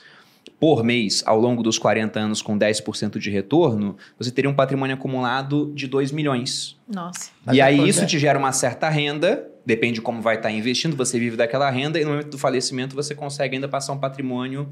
por 0.58 0.82
mês 0.82 1.22
ao 1.26 1.38
longo 1.38 1.62
dos 1.62 1.78
40 1.78 2.18
anos 2.18 2.42
com 2.42 2.58
10% 2.58 3.20
de 3.20 3.30
retorno, 3.30 3.98
você 4.18 4.32
teria 4.32 4.50
um 4.50 4.54
patrimônio 4.54 4.96
acumulado 4.96 5.74
de 5.76 5.88
2 5.88 6.14
milhões. 6.14 6.80
Nossa. 6.88 7.32
Mas 7.46 7.58
e 7.58 7.60
aí 7.60 7.76
acontece- 7.76 8.00
isso 8.00 8.08
te 8.08 8.18
gera 8.18 8.40
uma 8.40 8.54
certa 8.54 8.88
renda, 8.88 9.46
depende 9.66 9.96
de 9.96 10.02
como 10.02 10.22
vai 10.22 10.36
estar 10.36 10.52
investindo, 10.52 10.96
você 10.96 11.18
vive 11.20 11.36
daquela 11.38 11.70
renda 11.70 12.00
e 12.00 12.04
no 12.04 12.12
momento 12.12 12.30
do 12.30 12.38
falecimento 12.38 12.96
você 12.96 13.14
consegue 13.16 13.56
ainda 13.56 13.68
passar 13.68 13.94
um 13.94 13.98
patrimônio 14.00 14.70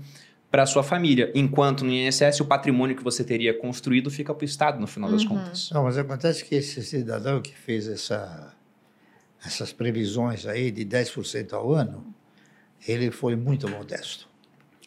para 0.49 0.65
sua 0.65 0.83
família. 0.83 1.31
Enquanto 1.33 1.85
no 1.85 1.91
INSS 1.91 2.41
o 2.41 2.45
patrimônio 2.45 2.95
que 2.95 3.03
você 3.03 3.23
teria 3.23 3.53
construído 3.53 4.11
fica 4.11 4.33
para 4.33 4.41
o 4.43 4.45
Estado 4.45 4.79
no 4.79 4.87
final 4.87 5.09
das 5.09 5.23
Uhum. 5.23 5.29
contas. 5.29 5.69
Não, 5.71 5.83
mas 5.83 5.97
acontece 5.97 6.43
que 6.43 6.55
esse 6.55 6.83
cidadão 6.83 7.41
que 7.41 7.55
fez 7.55 7.87
essa, 7.87 8.53
essas 9.45 9.71
previsões 9.71 10.45
aí 10.45 10.69
de 10.69 10.83
10% 10.85 11.53
ao 11.53 11.71
ano, 11.71 12.05
ele 12.85 13.11
foi 13.11 13.35
muito 13.35 13.69
modesto. 13.69 14.27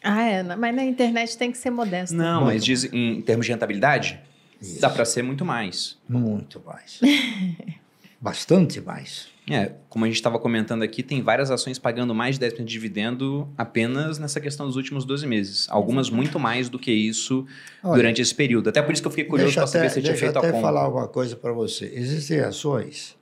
Ah, 0.03 0.21
é. 0.21 0.43
Mas 0.43 0.75
na 0.75 0.83
internet 0.83 1.35
tem 1.35 1.51
que 1.51 1.57
ser 1.57 1.71
modesto. 1.71 2.15
Não, 2.15 2.41
Muito 2.41 2.53
mas 2.53 2.63
diz 2.63 2.83
em 2.93 3.19
termos 3.23 3.47
de 3.47 3.51
rentabilidade, 3.51 4.19
Isso. 4.61 4.79
dá 4.79 4.87
para 4.87 5.03
ser 5.03 5.23
muito 5.23 5.43
mais. 5.43 5.97
Muito 6.07 6.61
mais. 6.63 6.99
Bastante 8.25 8.81
mais. 8.81 9.27
É, 9.47 9.73
como 9.87 10.03
a 10.03 10.07
gente 10.07 10.15
estava 10.15 10.39
comentando 10.39 10.81
aqui, 10.81 11.03
tem 11.03 11.21
várias 11.21 11.51
ações 11.51 11.77
pagando 11.77 12.15
mais 12.15 12.39
de 12.39 12.45
10% 12.47 12.55
de 12.57 12.63
dividendo 12.63 13.47
apenas 13.55 14.17
nessa 14.17 14.41
questão 14.41 14.65
dos 14.65 14.75
últimos 14.75 15.05
12 15.05 15.27
meses. 15.27 15.67
Algumas 15.69 16.09
muito 16.09 16.39
mais 16.39 16.67
do 16.67 16.79
que 16.79 16.91
isso 16.91 17.45
Olha, 17.83 17.97
durante 17.97 18.23
esse 18.23 18.33
período. 18.33 18.69
Até 18.69 18.81
por 18.81 18.93
isso 18.93 19.03
que 19.03 19.07
eu 19.07 19.11
fiquei 19.11 19.25
curioso 19.25 19.53
deixa 19.53 19.59
para 19.59 19.67
saber 19.67 19.89
se 19.89 20.01
tinha 20.01 20.13
deixa 20.13 20.25
feito 20.25 20.39
a 20.39 20.41
conta. 20.41 20.59
falar 20.59 20.87
uma 20.87 21.07
coisa 21.07 21.35
para 21.35 21.53
você. 21.53 21.91
Existem 21.93 22.39
ações 22.39 23.15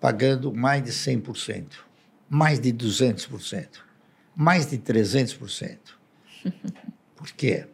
pagando 0.00 0.54
mais 0.54 0.84
de 0.84 0.92
100%, 0.92 1.64
mais 2.30 2.60
de 2.60 2.72
200%, 2.72 3.66
mais 4.36 4.64
de 4.64 4.78
300%. 4.78 5.78
Por 7.16 7.32
quê? 7.32 7.66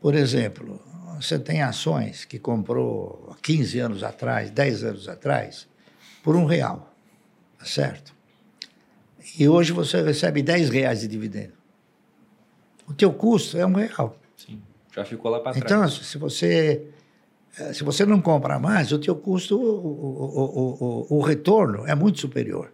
Por 0.00 0.16
exemplo, 0.16 0.82
você 1.20 1.38
tem 1.38 1.62
ações 1.62 2.24
que 2.24 2.38
comprou 2.38 3.28
há 3.30 3.36
15 3.42 3.78
anos 3.78 4.02
atrás, 4.02 4.50
10 4.50 4.84
anos 4.84 5.08
atrás, 5.08 5.68
por 6.22 6.34
um 6.34 6.46
real, 6.46 6.92
tá 7.58 7.66
certo? 7.66 8.14
E 9.38 9.46
hoje 9.48 9.72
você 9.72 10.00
recebe 10.00 10.42
10 10.42 10.70
reais 10.70 11.00
de 11.00 11.08
dividendo. 11.08 11.52
O 12.88 12.94
teu 12.94 13.12
custo 13.12 13.58
é 13.58 13.66
um 13.66 13.74
real. 13.74 14.16
Sim, 14.36 14.62
já 14.94 15.04
ficou 15.04 15.30
lá 15.30 15.40
para 15.40 15.52
trás. 15.52 15.64
Então, 15.64 15.88
se 15.88 16.18
você, 16.18 16.86
eh, 17.58 17.72
se 17.74 17.84
você 17.84 18.06
não 18.06 18.20
compra 18.20 18.58
mais, 18.58 18.90
o 18.90 18.98
teu 18.98 19.14
custo, 19.14 19.56
o, 19.56 19.62
o, 19.62 20.46
o, 20.80 21.06
o, 21.10 21.18
o 21.18 21.20
retorno 21.20 21.86
é 21.86 21.94
muito 21.94 22.18
superior. 22.18 22.72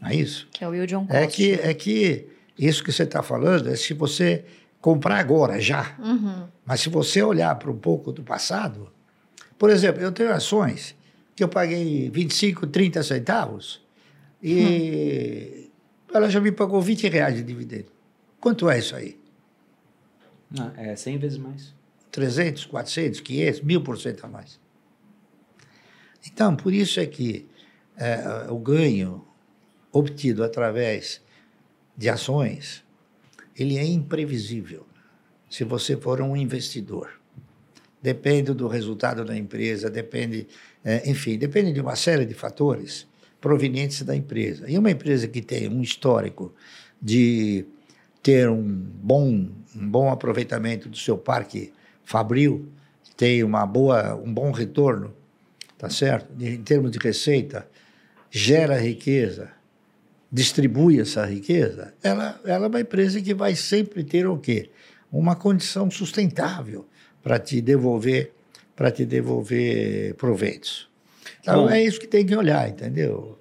Não 0.00 0.10
é 0.10 0.14
isso? 0.14 0.46
Que 0.52 0.62
é 0.62 0.68
o 0.68 0.74
yield 0.74 0.94
on 0.94 1.06
cost. 1.06 1.16
É 1.16 1.26
que, 1.26 1.52
é 1.54 1.74
que 1.74 2.28
isso 2.58 2.84
que 2.84 2.92
você 2.92 3.04
está 3.04 3.22
falando 3.22 3.70
é 3.70 3.76
se 3.76 3.94
você 3.94 4.44
comprar 4.86 5.18
agora, 5.18 5.60
já. 5.60 5.96
Uhum. 5.98 6.46
Mas 6.64 6.80
se 6.80 6.88
você 6.88 7.20
olhar 7.20 7.52
para 7.56 7.68
um 7.68 7.76
pouco 7.76 8.12
do 8.12 8.22
passado, 8.22 8.88
por 9.58 9.68
exemplo, 9.68 10.00
eu 10.00 10.12
tenho 10.12 10.32
ações 10.32 10.94
que 11.34 11.42
eu 11.42 11.48
paguei 11.48 12.08
25, 12.08 12.68
30 12.68 13.02
centavos 13.02 13.84
e 14.40 15.68
ela 16.14 16.30
já 16.30 16.40
me 16.40 16.52
pagou 16.52 16.80
20 16.80 17.08
reais 17.08 17.34
de 17.34 17.42
dividendo. 17.42 17.86
Quanto 18.38 18.70
é 18.70 18.78
isso 18.78 18.94
aí? 18.94 19.18
Não, 20.48 20.70
é 20.76 20.94
100 20.94 21.18
vezes 21.18 21.38
mais. 21.38 21.74
300, 22.12 22.66
400, 22.66 23.18
500, 23.18 23.60
mil 23.62 23.82
por 23.82 23.98
cento 23.98 24.24
a 24.24 24.28
mais. 24.28 24.60
Então, 26.24 26.54
por 26.54 26.72
isso 26.72 27.00
é 27.00 27.06
que 27.06 27.48
eh, 27.96 28.46
o 28.50 28.58
ganho 28.60 29.26
obtido 29.90 30.44
através 30.44 31.20
de 31.96 32.08
ações, 32.08 32.85
ele 33.58 33.78
é 33.78 33.84
imprevisível 33.84 34.86
se 35.48 35.64
você 35.64 35.96
for 35.96 36.20
um 36.20 36.36
investidor. 36.36 37.10
Depende 38.02 38.52
do 38.52 38.68
resultado 38.68 39.24
da 39.24 39.36
empresa, 39.36 39.90
depende, 39.90 40.46
eh, 40.84 41.10
enfim, 41.10 41.38
depende 41.38 41.72
de 41.72 41.80
uma 41.80 41.96
série 41.96 42.24
de 42.24 42.34
fatores 42.34 43.06
provenientes 43.40 44.02
da 44.02 44.14
empresa. 44.14 44.70
E 44.70 44.78
uma 44.78 44.90
empresa 44.90 45.26
que 45.26 45.40
tem 45.40 45.68
um 45.68 45.82
histórico 45.82 46.54
de 47.00 47.64
ter 48.22 48.48
um 48.48 48.62
bom, 48.62 49.48
um 49.74 49.88
bom 49.88 50.10
aproveitamento 50.10 50.88
do 50.88 50.96
seu 50.96 51.16
parque 51.16 51.72
fabril, 52.04 52.68
tem 53.16 53.42
uma 53.42 53.64
boa, 53.64 54.14
um 54.14 54.32
bom 54.32 54.50
retorno, 54.50 55.14
tá 55.78 55.88
certo? 55.88 56.30
Em 56.40 56.62
termos 56.62 56.90
de 56.90 56.98
receita, 56.98 57.66
gera 58.30 58.78
riqueza, 58.78 59.50
distribui 60.30 61.00
essa 61.00 61.24
riqueza, 61.24 61.94
ela, 62.02 62.40
ela 62.44 62.66
é 62.66 62.68
uma 62.68 62.80
empresa 62.80 63.20
que 63.20 63.34
vai 63.34 63.54
sempre 63.54 64.04
ter 64.04 64.26
o 64.26 64.36
quê? 64.36 64.70
Uma 65.10 65.36
condição 65.36 65.90
sustentável 65.90 66.86
para 67.22 67.38
te 67.38 67.60
devolver, 67.60 68.32
para 68.74 68.90
te 68.90 69.04
devolver 69.04 70.14
proventos. 70.14 70.88
Então 71.40 71.64
Bom. 71.64 71.70
é 71.70 71.82
isso 71.82 72.00
que 72.00 72.06
tem 72.06 72.26
que 72.26 72.34
olhar, 72.34 72.68
entendeu? 72.68 73.38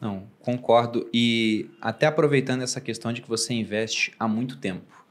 Não, 0.00 0.24
concordo. 0.40 1.08
E 1.12 1.70
até 1.80 2.06
aproveitando 2.06 2.62
essa 2.62 2.80
questão 2.80 3.12
de 3.12 3.22
que 3.22 3.28
você 3.28 3.54
investe 3.54 4.12
há 4.18 4.26
muito 4.26 4.56
tempo. 4.56 5.01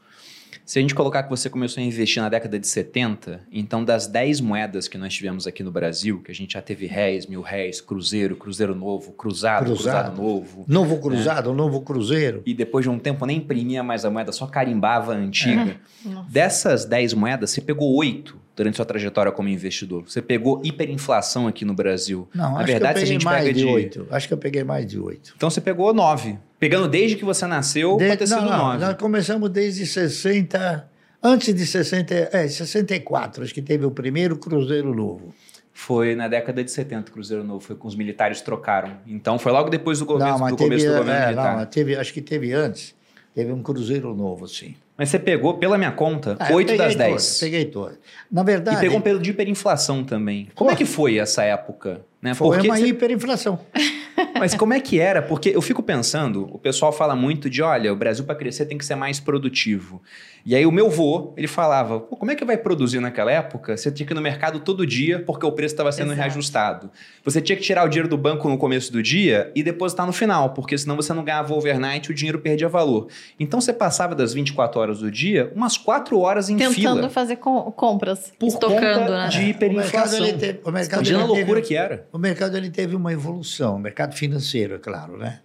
Se 0.64 0.78
a 0.78 0.82
gente 0.82 0.94
colocar 0.94 1.24
que 1.24 1.28
você 1.30 1.50
começou 1.50 1.82
a 1.82 1.84
investir 1.86 2.22
na 2.22 2.28
década 2.28 2.58
de 2.58 2.66
70, 2.66 3.40
então 3.50 3.84
das 3.84 4.06
10 4.06 4.40
moedas 4.40 4.86
que 4.86 4.96
nós 4.96 5.12
tivemos 5.12 5.46
aqui 5.46 5.62
no 5.62 5.72
Brasil, 5.72 6.22
que 6.22 6.30
a 6.30 6.34
gente 6.34 6.52
já 6.54 6.62
teve 6.62 6.86
réis, 6.86 7.26
mil 7.26 7.40
réis, 7.42 7.80
cruzeiro, 7.80 8.36
cruzeiro 8.36 8.74
novo, 8.74 9.12
cruzado, 9.12 9.64
cruzado, 9.64 10.12
Cruzado. 10.14 10.22
novo, 10.22 10.64
Novo 10.68 10.98
cruzado, 10.98 11.52
novo 11.52 11.80
cruzeiro. 11.82 12.42
e 12.46 12.54
depois 12.54 12.84
de 12.84 12.90
um 12.90 12.98
tempo 12.98 13.26
nem 13.26 13.38
imprimia 13.38 13.82
mais 13.82 14.04
a 14.04 14.10
moeda, 14.10 14.30
só 14.32 14.46
carimbava 14.46 15.12
a 15.12 15.16
antiga. 15.16 15.76
Nossa. 16.04 16.30
Dessas 16.30 16.84
10 16.84 17.14
moedas, 17.14 17.50
você 17.50 17.60
pegou 17.60 17.94
8 17.96 18.40
durante 18.54 18.76
sua 18.76 18.84
trajetória 18.84 19.32
como 19.32 19.48
investidor. 19.48 20.02
Você 20.06 20.20
pegou 20.20 20.60
hiperinflação 20.64 21.46
aqui 21.46 21.64
no 21.64 21.72
Brasil. 21.74 22.28
Não, 22.34 22.52
Na 22.52 22.58
acho 22.58 22.66
verdade, 22.66 22.98
se 22.98 23.04
a 23.04 23.08
gente 23.08 23.24
mais 23.24 23.42
pega 23.44 23.52
de 23.54 23.60
de- 23.60 23.66
oito. 23.66 24.06
Acho 24.10 24.28
que 24.28 24.34
eu 24.34 24.38
peguei 24.38 24.62
mais 24.64 24.86
de 24.86 24.98
oito. 24.98 25.32
Então 25.36 25.48
você 25.50 25.60
pegou 25.60 25.92
9. 25.94 26.38
Pegando 26.58 26.86
desde 26.88 27.16
que 27.16 27.24
você 27.24 27.46
nasceu, 27.46 27.96
De- 27.96 28.08
pode 28.08 28.30
não, 28.30 28.42
não, 28.42 28.58
9. 28.58 28.78
nós 28.84 28.96
começamos 28.96 29.48
desde 29.50 29.86
60, 29.86 30.88
antes 31.22 31.54
de 31.54 31.66
60, 31.66 32.14
é, 32.32 32.46
64, 32.46 33.42
acho 33.42 33.54
que 33.54 33.62
teve 33.62 33.84
o 33.84 33.90
primeiro 33.90 34.36
Cruzeiro 34.36 34.94
Novo. 34.94 35.34
Foi 35.74 36.14
na 36.14 36.28
década 36.28 36.62
de 36.62 36.70
70, 36.70 37.10
o 37.10 37.14
Cruzeiro 37.14 37.42
Novo, 37.42 37.60
foi 37.60 37.74
com 37.74 37.88
os 37.88 37.94
militares 37.96 38.42
trocaram. 38.42 38.90
Então 39.06 39.38
foi 39.38 39.50
logo 39.52 39.70
depois 39.70 39.98
do, 39.98 40.04
governo, 40.04 40.38
não, 40.38 40.48
do 40.50 40.56
teve, 40.56 40.68
começo 40.68 40.86
do 40.86 40.92
governo 40.98 41.10
é, 41.12 41.26
militar. 41.28 41.56
não, 41.56 41.66
teve, 41.66 41.96
acho 41.96 42.12
que 42.12 42.20
teve 42.20 42.52
antes, 42.52 42.94
teve 43.34 43.50
um 43.50 43.62
Cruzeiro 43.62 44.14
Novo, 44.14 44.46
sim. 44.46 44.74
Mas 45.02 45.08
você 45.08 45.18
pegou, 45.18 45.54
pela 45.54 45.76
minha 45.76 45.90
conta, 45.90 46.36
Ah, 46.38 46.52
eu 46.52 46.56
8 46.58 46.76
das 46.76 46.94
peguei 46.94 46.96
10. 46.96 47.10
todas, 47.10 47.40
peguei 47.40 47.64
todas. 47.64 47.98
Na 48.30 48.42
E 48.42 48.44
verdade, 48.44 48.78
pegou 48.80 48.98
um 48.98 49.00
período 49.00 49.22
de 49.22 49.30
hiperinflação 49.30 50.04
também. 50.04 50.46
Como 50.54 50.70
é 50.70 50.76
que 50.76 50.84
foi 50.84 51.18
essa 51.18 51.42
época? 51.42 52.02
Né? 52.22 52.34
foi 52.34 52.46
Porque 52.54 52.68
uma 52.68 52.76
você- 52.76 52.86
hiperinflação. 52.86 53.58
Mas 54.38 54.54
como 54.54 54.72
é 54.72 54.78
que 54.80 55.00
era? 55.00 55.20
Porque 55.20 55.48
eu 55.50 55.60
fico 55.60 55.82
pensando, 55.82 56.48
o 56.52 56.56
pessoal 56.58 56.92
fala 56.92 57.16
muito 57.16 57.50
de, 57.50 57.60
olha, 57.62 57.92
o 57.92 57.96
Brasil 57.96 58.24
para 58.24 58.36
crescer 58.36 58.66
tem 58.66 58.78
que 58.78 58.84
ser 58.84 58.94
mais 58.94 59.18
produtivo. 59.18 60.00
E 60.44 60.56
aí 60.56 60.66
o 60.66 60.72
meu 60.72 60.90
vô, 60.90 61.32
ele 61.36 61.46
falava, 61.46 62.00
Pô, 62.00 62.16
como 62.16 62.30
é 62.32 62.34
que 62.34 62.44
vai 62.44 62.56
produzir 62.56 62.98
naquela 62.98 63.30
época? 63.30 63.76
Você 63.76 63.92
tinha 63.92 64.04
que 64.04 64.12
ir 64.12 64.16
no 64.16 64.20
mercado 64.20 64.58
todo 64.58 64.84
dia 64.84 65.20
porque 65.24 65.46
o 65.46 65.52
preço 65.52 65.74
estava 65.74 65.92
sendo 65.92 66.08
Exato. 66.08 66.20
reajustado. 66.20 66.90
Você 67.24 67.40
tinha 67.40 67.54
que 67.56 67.62
tirar 67.62 67.84
o 67.86 67.88
dinheiro 67.88 68.08
do 68.08 68.18
banco 68.18 68.48
no 68.48 68.58
começo 68.58 68.92
do 68.92 69.00
dia 69.00 69.52
e 69.54 69.62
depositar 69.62 70.04
no 70.04 70.12
final, 70.12 70.50
porque 70.50 70.76
senão 70.76 70.96
você 70.96 71.12
não 71.12 71.22
ganhava 71.22 71.54
overnight 71.54 72.08
e 72.08 72.12
o 72.12 72.14
dinheiro 72.14 72.40
perdia 72.40 72.68
valor. 72.68 73.06
Então 73.38 73.60
você 73.60 73.72
passava 73.72 74.16
das 74.16 74.34
24 74.34 74.80
horas 74.80 74.98
do 74.98 75.10
dia 75.12 75.52
umas 75.54 75.76
4 75.76 76.18
horas 76.18 76.48
em 76.50 76.56
Tentando 76.56 76.74
fila 76.74 77.08
fazer 77.10 77.36
com- 77.36 77.70
compras. 77.70 78.32
por 78.36 78.46
Estocando, 78.48 79.00
conta 79.00 79.10
né? 79.24 79.28
de 79.28 79.36
O 79.38 79.40
mercado, 79.42 79.48
hiperinflação. 79.50 80.26
ele 80.26 80.38
teve, 80.38 80.60
o 80.64 80.70
mercado, 80.72 80.98
Imagina 81.00 81.18
a 81.18 81.22
ele 81.22 81.28
loucura 81.28 81.54
teve, 81.60 81.68
que 81.68 81.76
era. 81.76 82.06
O 82.12 82.18
mercado 82.18 82.56
ele 82.56 82.70
teve 82.70 82.96
uma 82.96 83.12
evolução, 83.12 83.76
o 83.76 83.78
mercado 83.78 84.16
financeiro, 84.16 84.74
é 84.74 84.78
claro, 84.78 85.16
né? 85.16 85.38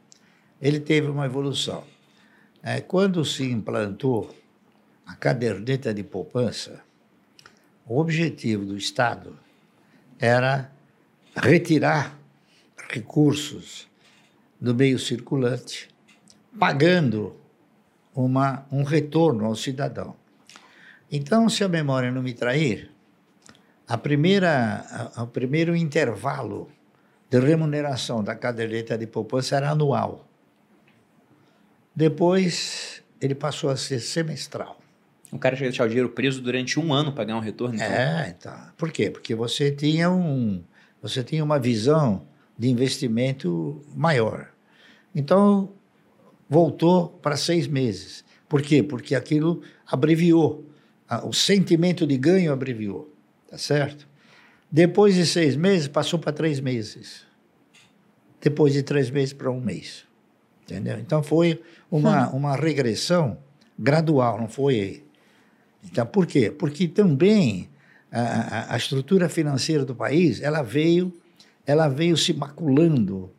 Ele 0.59 0.79
teve 0.79 1.07
uma 1.07 1.25
evolução. 1.27 1.83
É, 2.63 2.81
quando 2.81 3.23
se 3.23 3.43
implantou 3.43 4.35
a 5.07 5.15
caderneta 5.15 5.93
de 5.93 6.03
poupança, 6.03 6.83
o 7.85 7.97
objetivo 7.99 8.65
do 8.65 8.77
Estado 8.77 9.39
era 10.19 10.69
retirar 11.35 12.17
recursos 12.89 13.87
do 14.59 14.75
meio 14.75 14.99
circulante, 14.99 15.89
pagando 16.59 17.35
uma, 18.13 18.65
um 18.71 18.83
retorno 18.83 19.45
ao 19.45 19.55
cidadão. 19.55 20.15
Então, 21.09 21.47
se 21.47 21.63
a 21.63 21.69
memória 21.69 22.11
não 22.11 22.21
me 22.21 22.33
trair, 22.33 22.91
a 23.87 23.97
primeira, 23.97 25.11
a- 25.15 25.23
o 25.23 25.27
primeiro 25.27 25.73
intervalo 25.75 26.69
de 27.29 27.39
remuneração 27.39 28.21
da 28.23 28.35
caderneta 28.35 28.97
de 28.97 29.07
poupança 29.07 29.55
era 29.55 29.69
anual. 29.69 30.27
Depois, 31.95 33.01
ele 33.21 33.35
passou 33.35 33.69
a 33.69 33.77
ser 33.77 33.99
semestral. 33.99 34.79
O 35.31 35.37
cara 35.37 35.55
tinha 35.55 35.67
que 35.67 35.71
deixar 35.71 35.85
o 35.85 35.87
dinheiro 35.87 36.09
preso 36.09 36.41
durante 36.41 36.79
um 36.79 36.93
ano 36.93 37.11
para 37.11 37.25
ganhar 37.25 37.37
um 37.37 37.41
retorno. 37.41 37.75
Então. 37.75 37.87
É, 37.87 38.35
então. 38.37 38.57
Por 38.77 38.91
quê? 38.91 39.09
Porque 39.09 39.35
você 39.35 39.71
tinha, 39.71 40.09
um, 40.09 40.63
você 41.01 41.23
tinha 41.23 41.43
uma 41.43 41.59
visão 41.59 42.25
de 42.57 42.69
investimento 42.69 43.81
maior. 43.95 44.49
Então, 45.13 45.73
voltou 46.49 47.09
para 47.09 47.35
seis 47.35 47.67
meses. 47.67 48.23
Por 48.47 48.61
quê? 48.61 48.81
Porque 48.81 49.15
aquilo 49.15 49.61
abreviou. 49.85 50.65
O 51.23 51.33
sentimento 51.33 52.07
de 52.07 52.17
ganho 52.17 52.51
abreviou. 52.51 53.13
Tá 53.49 53.57
certo? 53.57 54.07
Depois 54.71 55.15
de 55.15 55.25
seis 55.25 55.55
meses, 55.55 55.87
passou 55.87 56.19
para 56.19 56.33
três 56.33 56.59
meses. 56.59 57.25
Depois 58.41 58.73
de 58.73 58.83
três 58.83 59.09
meses 59.09 59.33
para 59.33 59.49
um 59.49 59.59
mês. 59.59 60.05
Entendeu? 60.63 60.99
Então 60.99 61.23
foi 61.23 61.61
uma, 61.89 62.29
hum. 62.29 62.37
uma 62.37 62.55
regressão 62.55 63.37
gradual, 63.79 64.39
não 64.39 64.49
foi. 64.49 65.05
Então, 65.91 66.05
por 66.05 66.25
quê? 66.25 66.51
Porque 66.51 66.87
também 66.87 67.69
a, 68.11 68.73
a, 68.73 68.77
estrutura 68.77 69.29
financeira 69.29 69.83
do 69.85 69.95
país 69.95 70.41
ela 70.41 70.61
veio, 70.61 71.13
ela 71.65 71.87
veio 71.87 72.15
se 72.17 72.33
maculando 72.33 73.31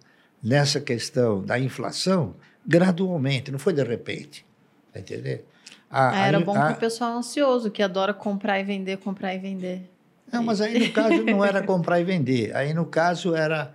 nessa 0.43 0.81
questão 0.81 1.43
da 1.43 1.59
inflação 1.59 2.35
gradualmente, 2.67 3.51
não 3.51 3.59
foi 3.59 3.73
de 3.73 3.83
repente. 3.83 4.45
Tá 4.93 5.01
entendendo? 5.01 5.43
A, 5.91 6.27
Era 6.27 6.41
bom 6.41 6.53
para 6.53 6.73
o 6.73 6.77
pessoal 6.77 7.17
ansioso, 7.17 7.71
que 7.71 7.83
adora 7.83 8.13
comprar 8.13 8.61
e 8.61 8.65
vender, 8.65 8.99
comprar 8.99 9.35
e 9.35 9.39
vender. 9.39 9.91
Não, 10.31 10.43
mas 10.43 10.61
aí 10.61 10.79
no 10.79 10.93
caso 10.93 11.25
não 11.25 11.45
era 11.45 11.63
comprar 11.63 12.01
e 12.01 12.05
vender. 12.05 12.55
Aí 12.55 12.75
no 12.75 12.85
caso 12.85 13.35
era, 13.35 13.75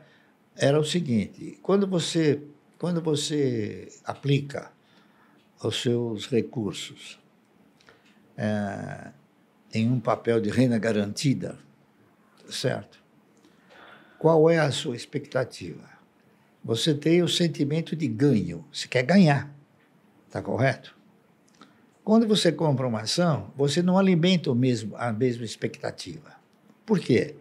era 0.55 0.79
o 0.79 0.83
seguinte: 0.83 1.57
quando 1.63 1.87
você, 1.87 2.39
quando 2.77 3.01
você 3.01 3.87
aplica 4.05 4.71
os 5.63 5.81
seus 5.81 6.27
recursos 6.27 7.22
é, 8.37 9.11
em 9.73 9.89
um 9.89 9.99
papel 9.99 10.39
de 10.39 10.49
renda 10.49 10.77
garantida, 10.77 11.57
certo? 12.49 13.01
Qual 14.19 14.49
é 14.49 14.59
a 14.59 14.71
sua 14.71 14.95
expectativa? 14.95 15.89
Você 16.63 16.93
tem 16.93 17.21
o 17.21 17.27
sentimento 17.27 17.95
de 17.95 18.07
ganho, 18.07 18.65
você 18.71 18.87
quer 18.87 19.03
ganhar, 19.03 19.53
está 20.27 20.41
correto? 20.41 20.95
Quando 22.03 22.27
você 22.27 22.51
compra 22.51 22.87
uma 22.87 23.01
ação, 23.01 23.51
você 23.55 23.81
não 23.81 23.97
alimenta 23.97 24.51
o 24.51 24.55
mesmo, 24.55 24.95
a 24.97 25.11
mesma 25.11 25.45
expectativa. 25.45 26.33
Por 26.85 26.99
quê? 26.99 27.35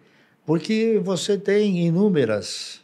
Porque 0.47 1.01
você 1.03 1.37
tem 1.37 1.87
inúmeras, 1.87 2.81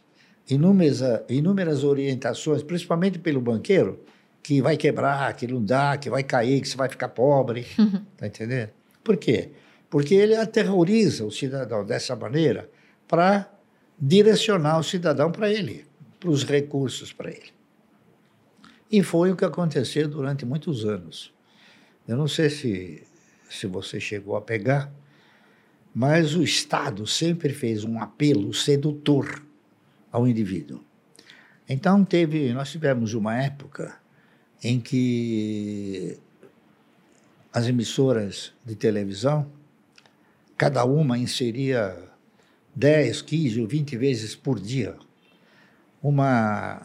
inúmeras, 0.49 1.01
inúmeras 1.29 1.83
orientações, 1.83 2.63
principalmente 2.63 3.19
pelo 3.19 3.41
banqueiro, 3.41 3.99
que 4.41 4.61
vai 4.61 4.77
quebrar, 4.77 5.33
que 5.35 5.47
não 5.47 5.63
dá, 5.63 5.97
que 5.97 6.09
vai 6.09 6.23
cair, 6.23 6.61
que 6.61 6.67
você 6.67 6.77
vai 6.77 6.89
ficar 6.89 7.09
pobre. 7.09 7.61
Está 8.13 8.25
entendendo? 8.27 8.71
Por 9.03 9.17
quê? 9.17 9.51
Porque 9.89 10.13
ele 10.13 10.35
aterroriza 10.35 11.25
o 11.25 11.31
cidadão 11.31 11.85
dessa 11.85 12.15
maneira 12.15 12.69
para 13.07 13.51
direcionar 13.99 14.79
o 14.79 14.83
cidadão 14.83 15.31
para 15.31 15.49
ele, 15.51 15.85
para 16.19 16.29
os 16.29 16.43
recursos 16.43 17.11
para 17.11 17.31
ele. 17.31 17.51
E 18.91 19.03
foi 19.03 19.31
o 19.31 19.35
que 19.35 19.45
aconteceu 19.45 20.07
durante 20.07 20.45
muitos 20.45 20.85
anos. 20.85 21.33
Eu 22.07 22.17
não 22.17 22.27
sei 22.27 22.49
se, 22.49 23.03
se 23.49 23.67
você 23.67 23.99
chegou 23.99 24.35
a 24.35 24.41
pegar, 24.41 24.91
mas 25.93 26.35
o 26.35 26.43
Estado 26.43 27.05
sempre 27.05 27.53
fez 27.53 27.83
um 27.83 27.99
apelo 27.99 28.53
sedutor 28.53 29.43
ao 30.11 30.27
indivíduo. 30.27 30.83
Então 31.67 32.03
teve, 32.03 32.51
nós 32.53 32.71
tivemos 32.71 33.13
uma 33.13 33.35
época 33.35 33.95
em 34.63 34.79
que 34.79 36.17
as 37.51 37.67
emissoras 37.67 38.53
de 38.65 38.75
televisão, 38.75 39.49
cada 40.57 40.85
uma 40.85 41.17
inseria 41.17 41.97
10, 42.75 43.21
15 43.21 43.61
ou 43.61 43.67
20 43.67 43.97
vezes 43.97 44.35
por 44.35 44.59
dia 44.59 44.95
uma, 46.01 46.81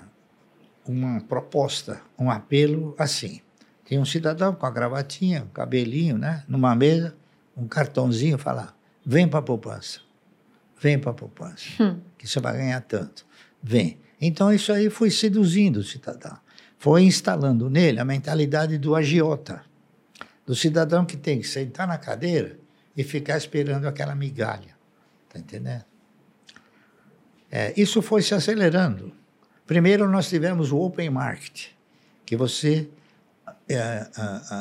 uma 0.87 1.21
proposta, 1.23 2.01
um 2.19 2.31
apelo 2.31 2.95
assim. 2.99 3.41
Tinha 3.85 4.01
um 4.01 4.05
cidadão 4.05 4.55
com 4.55 4.65
a 4.65 4.71
gravatinha, 4.71 5.43
um 5.43 5.49
cabelinho, 5.49 6.17
né, 6.17 6.43
numa 6.49 6.75
mesa, 6.75 7.15
um 7.57 7.69
cartãozinho, 7.69 8.39
falar: 8.39 8.77
vem 9.05 9.29
para 9.29 9.41
a 9.41 9.43
poupança, 9.43 10.01
vem 10.81 10.99
para 10.99 11.11
a 11.11 11.15
poupança, 11.15 11.65
hum. 11.81 12.01
que 12.17 12.27
você 12.27 12.41
vai 12.41 12.57
ganhar 12.57 12.81
tanto. 12.81 13.27
Vem. 13.63 13.99
Então 14.21 14.53
isso 14.53 14.73
aí 14.73 14.89
foi 14.89 15.11
seduzindo 15.11 15.79
o 15.79 15.85
cidadão 15.85 16.39
foi 16.85 17.05
instalando 17.05 17.71
nele 17.71 17.99
a 17.99 18.05
mentalidade 18.05 18.77
do 18.77 18.95
agiota, 18.95 19.65
do 20.45 20.55
cidadão 20.55 21.07
que 21.07 21.17
tem 21.17 21.41
que 21.41 21.49
sentar 21.49 21.89
na 21.89 21.97
cadeira 21.97 22.59
e 22.95 23.03
ficar 23.03 23.39
esperando 23.39 23.89
aquela 23.89 24.15
migalha. 24.15 24.77
Está 25.27 25.39
entendendo? 25.39 25.87
É, 27.51 27.73
isso 27.75 28.03
foi 28.03 28.21
se 28.21 28.35
acelerando. 28.35 29.15
Primeiro, 29.67 30.07
nós 30.11 30.29
tivemos 30.29 30.73
o 30.73 30.79
open 30.79 31.09
market, 31.09 31.69
que 32.27 32.37
você 32.37 32.87
é, 33.67 34.07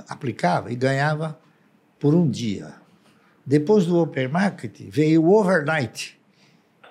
aplicava 0.07 0.71
e 0.71 0.77
ganhava 0.77 1.37
por 1.99 2.15
um 2.15 2.29
dia. 2.29 2.73
Depois 3.45 3.85
do 3.85 3.99
open 3.99 4.29
market, 4.29 4.79
veio 4.87 5.25
o 5.25 5.37
overnight, 5.37 6.17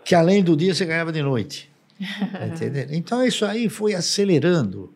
que 0.04 0.14
além 0.14 0.44
do 0.44 0.54
dia 0.54 0.74
você 0.74 0.84
ganhava 0.84 1.10
de 1.10 1.22
noite. 1.22 1.72
Tá 2.32 2.46
entendendo? 2.48 2.92
Então, 2.92 3.24
isso 3.24 3.46
aí 3.46 3.70
foi 3.70 3.94
acelerando 3.94 4.92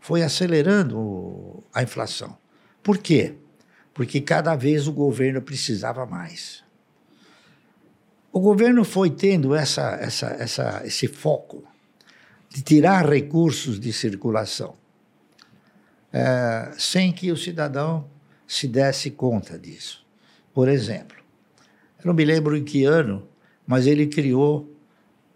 foi 0.00 0.22
acelerando 0.22 1.62
a 1.72 1.82
inflação. 1.82 2.36
Por 2.82 2.98
quê? 2.98 3.34
Porque 3.92 4.20
cada 4.20 4.56
vez 4.56 4.88
o 4.88 4.92
governo 4.92 5.42
precisava 5.42 6.06
mais. 6.06 6.64
O 8.32 8.40
governo 8.40 8.84
foi 8.84 9.10
tendo 9.10 9.54
essa, 9.54 9.92
essa, 10.00 10.26
essa, 10.28 10.82
esse 10.84 11.06
foco 11.06 11.64
de 12.48 12.62
tirar 12.62 13.08
recursos 13.08 13.78
de 13.78 13.92
circulação, 13.92 14.74
é, 16.12 16.72
sem 16.78 17.12
que 17.12 17.30
o 17.30 17.36
cidadão 17.36 18.08
se 18.46 18.66
desse 18.66 19.10
conta 19.10 19.58
disso. 19.58 20.04
Por 20.52 20.68
exemplo, 20.68 21.16
eu 21.98 22.06
não 22.06 22.14
me 22.14 22.24
lembro 22.24 22.56
em 22.56 22.64
que 22.64 22.84
ano, 22.84 23.28
mas 23.66 23.86
ele 23.86 24.06
criou 24.06 24.72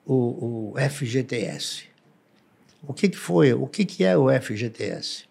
o, 0.05 0.73
o 0.73 0.75
FGTS 0.91 1.94
o 2.87 2.95
que, 2.95 3.09
que 3.09 3.17
foi? 3.17 3.53
O 3.53 3.67
que, 3.67 3.85
que 3.85 4.05
é 4.05 4.17
o 4.17 4.29
FGTS? 4.31 5.25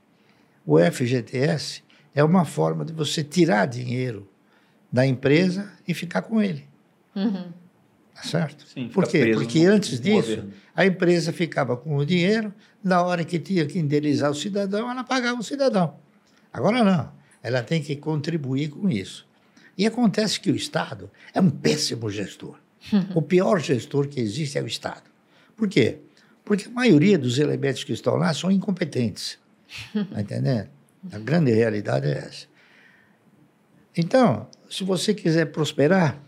O 0.66 0.78
FGTS 0.80 1.84
é 2.16 2.24
uma 2.24 2.46
forma 2.46 2.86
de 2.86 2.94
você 2.94 3.24
tirar 3.24 3.66
dinheiro 3.66 4.30
da 4.92 5.06
empresa 5.06 5.72
e 5.88 5.94
ficar 5.94 6.22
com 6.22 6.42
ele. 6.42 6.68
Uhum. 7.16 7.52
Tá 8.14 8.24
certo? 8.24 8.66
Sim, 8.68 8.90
Por 8.90 9.08
quê? 9.08 9.32
Porque 9.34 9.66
antes 9.66 10.00
disso, 10.00 10.30
governo. 10.30 10.54
a 10.76 10.86
empresa 10.86 11.34
ficava 11.34 11.76
com 11.76 11.98
o 11.98 12.06
dinheiro, 12.06 12.54
na 12.84 13.02
hora 13.02 13.24
que 13.24 13.40
tinha 13.40 13.66
que 13.66 13.80
indenizar 13.80 14.30
o 14.30 14.36
cidadão, 14.36 14.90
ela 14.90 15.04
pagava 15.04 15.40
o 15.40 15.44
cidadão. 15.44 15.96
Agora 16.52 16.84
não, 16.84 17.12
ela 17.42 17.64
tem 17.64 17.82
que 17.82 17.96
contribuir 17.96 18.70
com 18.70 18.88
isso. 18.88 19.28
E 19.76 19.88
acontece 19.88 20.40
que 20.40 20.52
o 20.52 20.56
Estado 20.56 21.10
é 21.34 21.42
um 21.42 21.50
péssimo 21.50 22.10
gestor. 22.10 22.60
Uhum. 22.92 23.08
O 23.16 23.22
pior 23.22 23.60
gestor 23.60 24.08
que 24.08 24.20
existe 24.20 24.58
é 24.58 24.62
o 24.62 24.68
Estado. 24.68 25.10
Por 25.56 25.68
quê? 25.68 26.00
Porque 26.44 26.68
a 26.68 26.72
maioria 26.72 27.18
dos 27.18 27.40
elementos 27.40 27.84
que 27.84 27.94
estão 27.94 28.16
lá 28.16 28.34
são 28.34 28.52
incompetentes. 28.52 29.40
Está 29.96 30.20
entendendo? 30.22 30.70
A 31.12 31.20
grande 31.20 31.52
realidade 31.52 32.08
é 32.08 32.18
essa. 32.18 32.48
Então, 33.96 34.48
se 34.70 34.84
você 34.84 35.14
quiser 35.14 35.52
prosperar, 35.52 36.20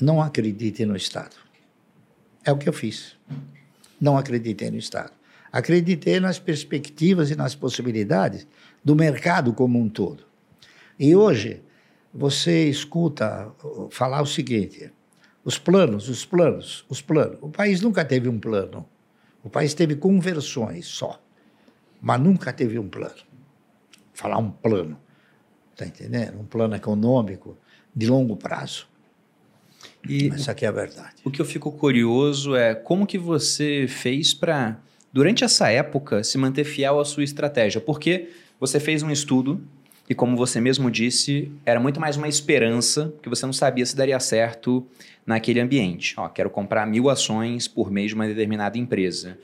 não 0.00 0.20
acredite 0.20 0.84
no 0.84 0.96
Estado. 0.96 1.36
É 2.44 2.52
o 2.52 2.58
que 2.58 2.68
eu 2.68 2.72
fiz. 2.72 3.16
Não 4.00 4.16
acreditei 4.16 4.70
no 4.70 4.78
Estado. 4.78 5.12
Acreditei 5.52 6.20
nas 6.20 6.38
perspectivas 6.38 7.30
e 7.30 7.36
nas 7.36 7.54
possibilidades 7.54 8.46
do 8.84 8.94
mercado 8.94 9.52
como 9.52 9.78
um 9.78 9.88
todo. 9.88 10.24
E 10.98 11.16
hoje, 11.16 11.62
você 12.12 12.68
escuta 12.68 13.50
falar 13.90 14.22
o 14.22 14.26
seguinte: 14.26 14.92
os 15.44 15.58
planos, 15.58 16.08
os 16.08 16.24
planos, 16.24 16.84
os 16.88 17.00
planos. 17.00 17.38
O 17.40 17.48
país 17.48 17.80
nunca 17.80 18.04
teve 18.04 18.28
um 18.28 18.38
plano. 18.38 18.86
O 19.42 19.48
país 19.48 19.72
teve 19.72 19.96
conversões 19.96 20.86
só, 20.86 21.20
mas 22.00 22.20
nunca 22.20 22.52
teve 22.52 22.78
um 22.78 22.88
plano. 22.88 23.14
Falar 24.12 24.38
um 24.38 24.50
plano, 24.50 24.98
está 25.72 25.86
entendendo? 25.86 26.38
Um 26.38 26.44
plano 26.44 26.74
econômico 26.74 27.56
de 27.94 28.06
longo 28.06 28.36
prazo. 28.36 28.86
E 30.06 30.28
Essa 30.28 30.52
aqui 30.52 30.64
é 30.64 30.68
a 30.68 30.72
verdade. 30.72 31.16
O 31.24 31.30
que 31.30 31.40
eu 31.40 31.44
fico 31.44 31.72
curioso 31.72 32.54
é 32.54 32.74
como 32.74 33.06
que 33.06 33.18
você 33.18 33.86
fez 33.88 34.34
para, 34.34 34.78
durante 35.12 35.42
essa 35.42 35.70
época, 35.70 36.22
se 36.22 36.36
manter 36.36 36.64
fiel 36.64 37.00
à 37.00 37.04
sua 37.04 37.24
estratégia. 37.24 37.80
Porque 37.80 38.30
você 38.58 38.78
fez 38.78 39.02
um 39.02 39.10
estudo 39.10 39.62
e 40.10 40.14
como 40.14 40.36
você 40.36 40.60
mesmo 40.60 40.90
disse, 40.90 41.50
era 41.64 41.78
muito 41.80 42.00
mais 42.00 42.16
uma 42.16 42.26
esperança, 42.28 43.14
que 43.22 43.28
você 43.28 43.46
não 43.46 43.52
sabia 43.52 43.86
se 43.86 43.94
daria 43.96 44.18
certo 44.20 44.84
naquele 45.24 45.60
ambiente. 45.60 46.14
Ó, 46.18 46.28
quero 46.28 46.50
comprar 46.50 46.84
mil 46.86 47.08
ações 47.08 47.68
por 47.68 47.90
mês 47.90 48.08
de 48.08 48.14
uma 48.16 48.26
determinada 48.26 48.76
empresa. 48.76 49.38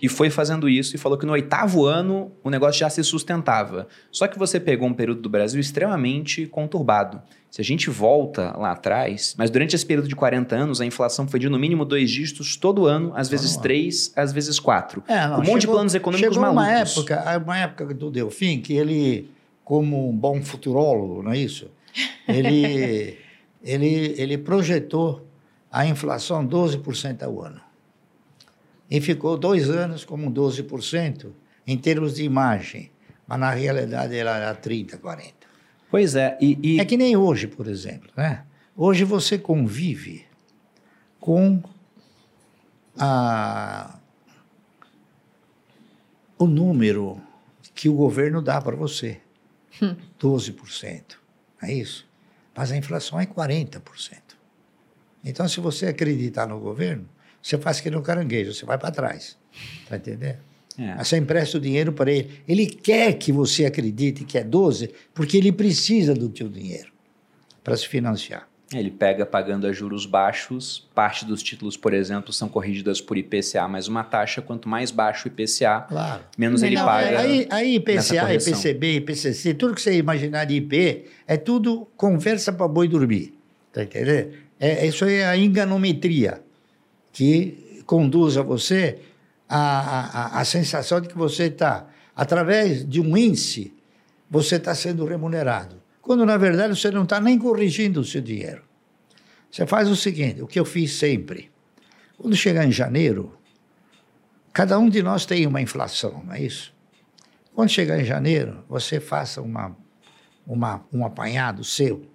e 0.00 0.08
foi 0.08 0.30
fazendo 0.30 0.68
isso 0.68 0.96
e 0.96 0.98
falou 0.98 1.16
que 1.16 1.24
no 1.24 1.30
oitavo 1.32 1.84
ano 1.84 2.32
o 2.42 2.50
negócio 2.50 2.80
já 2.80 2.90
se 2.90 3.04
sustentava. 3.04 3.86
Só 4.10 4.26
que 4.26 4.36
você 4.36 4.58
pegou 4.58 4.88
um 4.88 4.92
período 4.92 5.20
do 5.22 5.28
Brasil 5.28 5.60
extremamente 5.60 6.44
conturbado. 6.46 7.22
Se 7.50 7.60
a 7.60 7.64
gente 7.64 7.88
volta 7.90 8.52
lá 8.58 8.72
atrás, 8.72 9.34
mas 9.38 9.48
durante 9.50 9.76
esse 9.76 9.84
período 9.86 10.08
de 10.08 10.16
40 10.16 10.56
anos, 10.56 10.80
a 10.80 10.86
inflação 10.86 11.28
foi 11.28 11.38
de 11.38 11.48
no 11.48 11.56
mínimo 11.58 11.84
dois 11.84 12.10
dígitos 12.10 12.56
todo 12.56 12.86
ano, 12.86 13.12
às 13.14 13.28
vezes 13.28 13.56
três, 13.56 14.12
às 14.16 14.32
vezes 14.32 14.58
quatro. 14.58 15.04
É, 15.06 15.26
não, 15.26 15.34
um 15.34 15.36
monte 15.38 15.44
chegou- 15.46 15.58
de 15.60 15.66
planos 15.68 15.94
econômicos 15.94 16.34
chegou 16.34 16.52
malucos. 16.52 16.96
uma 16.96 17.12
época, 17.12 17.38
uma 17.44 17.58
época 17.58 17.94
do 17.94 18.10
Delfim 18.10 18.60
que 18.60 18.72
ele, 18.72 19.30
como 19.72 20.10
um 20.10 20.14
bom 20.14 20.42
futurólogo, 20.42 21.22
não 21.22 21.32
é 21.32 21.38
isso? 21.38 21.70
Ele, 22.28 23.16
ele, 23.64 24.14
ele 24.20 24.36
projetou 24.36 25.26
a 25.70 25.86
inflação 25.86 26.46
12% 26.46 27.22
ao 27.22 27.40
ano. 27.42 27.58
E 28.90 29.00
ficou 29.00 29.38
dois 29.38 29.70
anos 29.70 30.04
como 30.04 30.30
12% 30.30 31.30
em 31.66 31.78
termos 31.78 32.16
de 32.16 32.22
imagem. 32.22 32.90
Mas 33.26 33.40
na 33.40 33.50
realidade 33.50 34.14
ela 34.14 34.36
era 34.36 34.54
30%, 34.54 34.98
40%. 35.00 35.32
Pois 35.90 36.14
é, 36.16 36.36
e, 36.38 36.58
e- 36.76 36.78
É 36.78 36.84
que 36.84 36.98
nem 36.98 37.16
hoje, 37.16 37.46
por 37.46 37.66
exemplo. 37.66 38.10
Né? 38.14 38.44
Hoje 38.76 39.04
você 39.04 39.38
convive 39.38 40.26
com 41.18 41.62
a, 42.98 43.98
o 46.38 46.46
número 46.46 47.18
que 47.74 47.88
o 47.88 47.94
governo 47.94 48.42
dá 48.42 48.60
para 48.60 48.76
você. 48.76 49.21
12%. 50.20 51.02
Não 51.60 51.68
é 51.68 51.72
isso? 51.72 52.06
Mas 52.54 52.70
a 52.70 52.76
inflação 52.76 53.18
é 53.18 53.26
40%. 53.26 53.82
Então, 55.24 55.48
se 55.48 55.60
você 55.60 55.86
acreditar 55.86 56.46
no 56.46 56.58
governo, 56.58 57.08
você 57.40 57.56
faz 57.58 57.80
que 57.80 57.90
no 57.90 58.02
caranguejo, 58.02 58.52
você 58.52 58.64
vai 58.64 58.78
para 58.78 58.90
trás. 58.90 59.38
Está 59.82 59.96
entendendo? 59.96 60.38
é. 60.78 60.96
Você 60.96 61.16
empresta 61.16 61.58
o 61.58 61.60
dinheiro 61.60 61.92
para 61.92 62.10
ele. 62.10 62.42
Ele 62.46 62.66
quer 62.66 63.12
que 63.14 63.32
você 63.32 63.66
acredite 63.66 64.24
que 64.24 64.38
é 64.38 64.44
12, 64.44 64.92
porque 65.14 65.36
ele 65.36 65.52
precisa 65.52 66.14
do 66.14 66.28
teu 66.28 66.48
dinheiro 66.48 66.92
para 67.62 67.76
se 67.76 67.86
financiar. 67.86 68.48
Ele 68.74 68.90
pega 68.90 69.26
pagando 69.26 69.66
a 69.66 69.72
juros 69.72 70.06
baixos, 70.06 70.88
parte 70.94 71.24
dos 71.24 71.42
títulos, 71.42 71.76
por 71.76 71.92
exemplo, 71.92 72.32
são 72.32 72.48
corrigidas 72.48 73.00
por 73.00 73.16
IPCA 73.18 73.66
mais 73.68 73.88
uma 73.88 74.02
taxa, 74.04 74.40
quanto 74.40 74.68
mais 74.68 74.90
baixo 74.90 75.28
o 75.28 75.32
IPCA, 75.32 75.86
Claro. 75.88 76.22
menos 76.38 76.62
ele 76.62 76.76
Não, 76.76 76.84
paga. 76.84 77.20
Aí, 77.20 77.46
aí 77.50 77.82
nessa 77.86 78.14
IPCA. 78.14 78.34
IPCB, 78.34 78.96
IPCC, 78.96 79.54
tudo 79.54 79.74
que 79.74 79.82
você 79.82 79.96
imaginar 79.96 80.44
de 80.44 80.54
IP, 80.54 81.04
é 81.26 81.36
tudo 81.36 81.86
conversa 81.96 82.52
para 82.52 82.68
boi 82.68 82.88
dormir. 82.88 83.34
Tá 83.72 83.82
entendendo? 83.82 84.32
É, 84.60 84.86
isso 84.86 85.04
aí 85.04 85.14
é 85.14 85.26
a 85.26 85.36
enganometria 85.36 86.40
que 87.12 87.82
conduz 87.84 88.36
a 88.36 88.42
você 88.42 88.98
à, 89.48 90.36
à, 90.36 90.40
à 90.40 90.44
sensação 90.44 91.00
de 91.00 91.08
que 91.08 91.18
você 91.18 91.44
está, 91.44 91.88
através 92.14 92.88
de 92.88 93.00
um 93.00 93.16
índice, 93.16 93.74
você 94.30 94.56
está 94.56 94.74
sendo 94.74 95.04
remunerado. 95.04 95.81
Quando, 96.02 96.26
na 96.26 96.36
verdade, 96.36 96.76
você 96.76 96.90
não 96.90 97.04
está 97.04 97.20
nem 97.20 97.38
corrigindo 97.38 98.00
o 98.00 98.04
seu 98.04 98.20
dinheiro. 98.20 98.62
Você 99.50 99.66
faz 99.66 99.88
o 99.88 99.94
seguinte, 99.94 100.42
o 100.42 100.46
que 100.48 100.58
eu 100.58 100.64
fiz 100.64 100.94
sempre. 100.94 101.50
Quando 102.18 102.34
chegar 102.34 102.66
em 102.66 102.72
janeiro, 102.72 103.38
cada 104.52 104.78
um 104.78 104.88
de 104.88 105.02
nós 105.02 105.24
tem 105.24 105.46
uma 105.46 105.62
inflação, 105.62 106.22
não 106.26 106.34
é 106.34 106.42
isso? 106.42 106.74
Quando 107.54 107.68
chegar 107.68 108.00
em 108.00 108.04
janeiro, 108.04 108.64
você 108.68 108.98
faça 108.98 109.40
uma, 109.40 109.76
uma, 110.46 110.84
um 110.92 111.04
apanhado 111.04 111.62
seu 111.62 112.10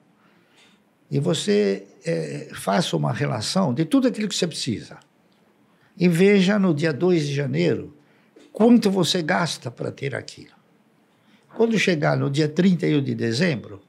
e 1.10 1.20
você 1.20 1.88
eh, 2.06 2.50
faça 2.54 2.98
uma 2.98 3.14
relação 3.14 3.74
de 3.74 3.86
tudo 3.86 4.08
aquilo 4.08 4.28
que 4.28 4.36
você 4.36 4.48
precisa. 4.48 4.98
E 5.98 6.10
veja 6.10 6.60
no 6.60 6.74
dia 6.74 6.92
2 6.92 7.28
de 7.28 7.34
janeiro 7.34 7.96
quanto 8.52 8.92
você 8.92 9.22
gasta 9.22 9.72
para 9.72 9.92
ter 9.92 10.14
aquilo. 10.16 10.57
Quando 11.58 11.76
chegar 11.80 12.16
no 12.16 12.30
dia 12.30 12.48
31 12.48 13.02
de 13.02 13.16
dezembro, 13.16 13.82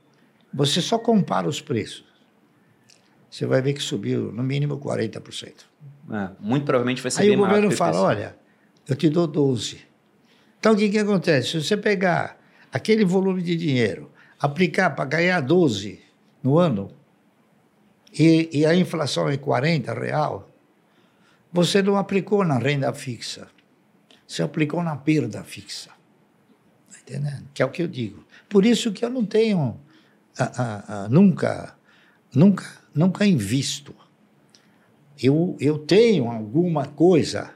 você 0.51 0.81
só 0.81 0.99
compara 0.99 1.47
os 1.47 1.61
preços. 1.61 2.03
Você 3.31 3.45
vai 3.45 3.61
ver 3.61 3.75
que 3.75 3.83
subiu 3.83 4.33
no 4.33 4.43
mínimo 4.43 4.79
40%. 4.79 5.53
É, 6.11 6.31
muito 6.41 6.65
provavelmente 6.65 7.03
vai 7.03 7.11
ser 7.11 7.21
Aí 7.21 7.29
bem 7.29 7.37
o 7.37 7.41
governo 7.41 7.71
fala: 7.71 8.01
olha, 8.01 8.37
eu 8.89 8.97
te 8.97 9.11
dou 9.11 9.27
12. 9.27 9.81
Então 10.59 10.73
o 10.73 10.77
que, 10.79 10.89
que 10.89 10.97
acontece? 10.97 11.51
Se 11.51 11.63
você 11.63 11.77
pegar 11.77 12.41
aquele 12.73 13.05
volume 13.05 13.43
de 13.43 13.55
dinheiro, 13.55 14.11
aplicar 14.41 14.89
para 14.97 15.05
ganhar 15.05 15.39
12 15.43 16.01
no 16.43 16.57
ano, 16.57 16.91
e, 18.19 18.49
e 18.51 18.65
a 18.65 18.75
inflação 18.75 19.29
é 19.29 19.37
40 19.37 19.93
real, 19.93 20.51
você 21.53 21.83
não 21.83 21.99
aplicou 21.99 22.43
na 22.47 22.57
renda 22.57 22.95
fixa. 22.95 23.47
Você 24.27 24.43
aplicou 24.43 24.83
na 24.83 24.97
perda 24.97 25.45
fixa. 25.45 25.98
Entendendo? 27.09 27.49
Que 27.55 27.63
é 27.63 27.65
o 27.65 27.71
que 27.71 27.83
eu 27.83 27.89
digo. 27.89 28.25
Por 28.49 28.67
isso 28.67 28.93
que 28.93 29.05
eu 29.05 29.11
não 29.11 29.25
tenho, 29.25 29.81
ah, 30.39 30.53
ah, 30.57 30.85
ah, 30.89 31.09
nunca, 31.09 31.75
nunca, 32.35 32.65
nunca 32.95 33.25
invisto 33.25 33.95
eu, 35.23 35.57
eu 35.59 35.79
tenho 35.79 36.31
alguma 36.31 36.87
coisa 36.87 37.51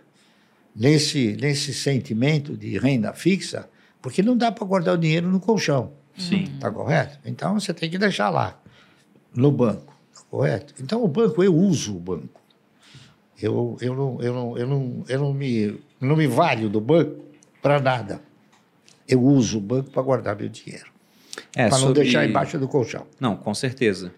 nesse, 0.74 1.36
nesse 1.40 1.72
sentimento 1.72 2.56
de 2.56 2.76
renda 2.78 3.12
fixa, 3.12 3.68
porque 4.00 4.22
não 4.22 4.36
dá 4.36 4.50
para 4.50 4.66
guardar 4.66 4.94
o 4.94 4.98
dinheiro 4.98 5.28
no 5.28 5.38
colchão. 5.38 5.92
Sim. 6.18 6.44
Está 6.54 6.70
correto? 6.70 7.18
Então 7.24 7.58
você 7.58 7.72
tem 7.72 7.88
que 7.88 7.98
deixar 7.98 8.30
lá, 8.30 8.60
no 9.34 9.50
banco. 9.52 9.96
Tá 10.12 10.22
correto? 10.28 10.74
Então 10.82 11.02
o 11.04 11.08
banco, 11.08 11.42
eu 11.42 11.54
uso 11.54 11.96
o 11.96 12.00
banco. 12.00 12.40
Eu, 13.40 13.76
eu, 13.80 13.94
não, 13.94 14.20
eu, 14.20 14.32
não, 14.32 14.58
eu, 14.58 14.66
não, 14.66 15.04
eu 15.08 15.20
não, 15.20 15.34
me, 15.34 15.80
não 16.00 16.16
me 16.16 16.26
valho 16.26 16.68
do 16.68 16.80
banco 16.80 17.24
para 17.60 17.80
nada. 17.80 18.20
Eu 19.12 19.22
uso 19.22 19.58
o 19.58 19.60
banco 19.60 19.90
para 19.90 20.02
guardar 20.02 20.36
meu 20.36 20.48
dinheiro. 20.48 20.86
É, 21.54 21.68
para 21.68 21.78
não 21.78 21.88
sobre- 21.88 22.02
deixar 22.02 22.26
embaixo 22.26 22.58
do 22.58 22.68
colchão. 22.68 23.06
Não, 23.20 23.36
com 23.36 23.54
certeza. 23.54 24.12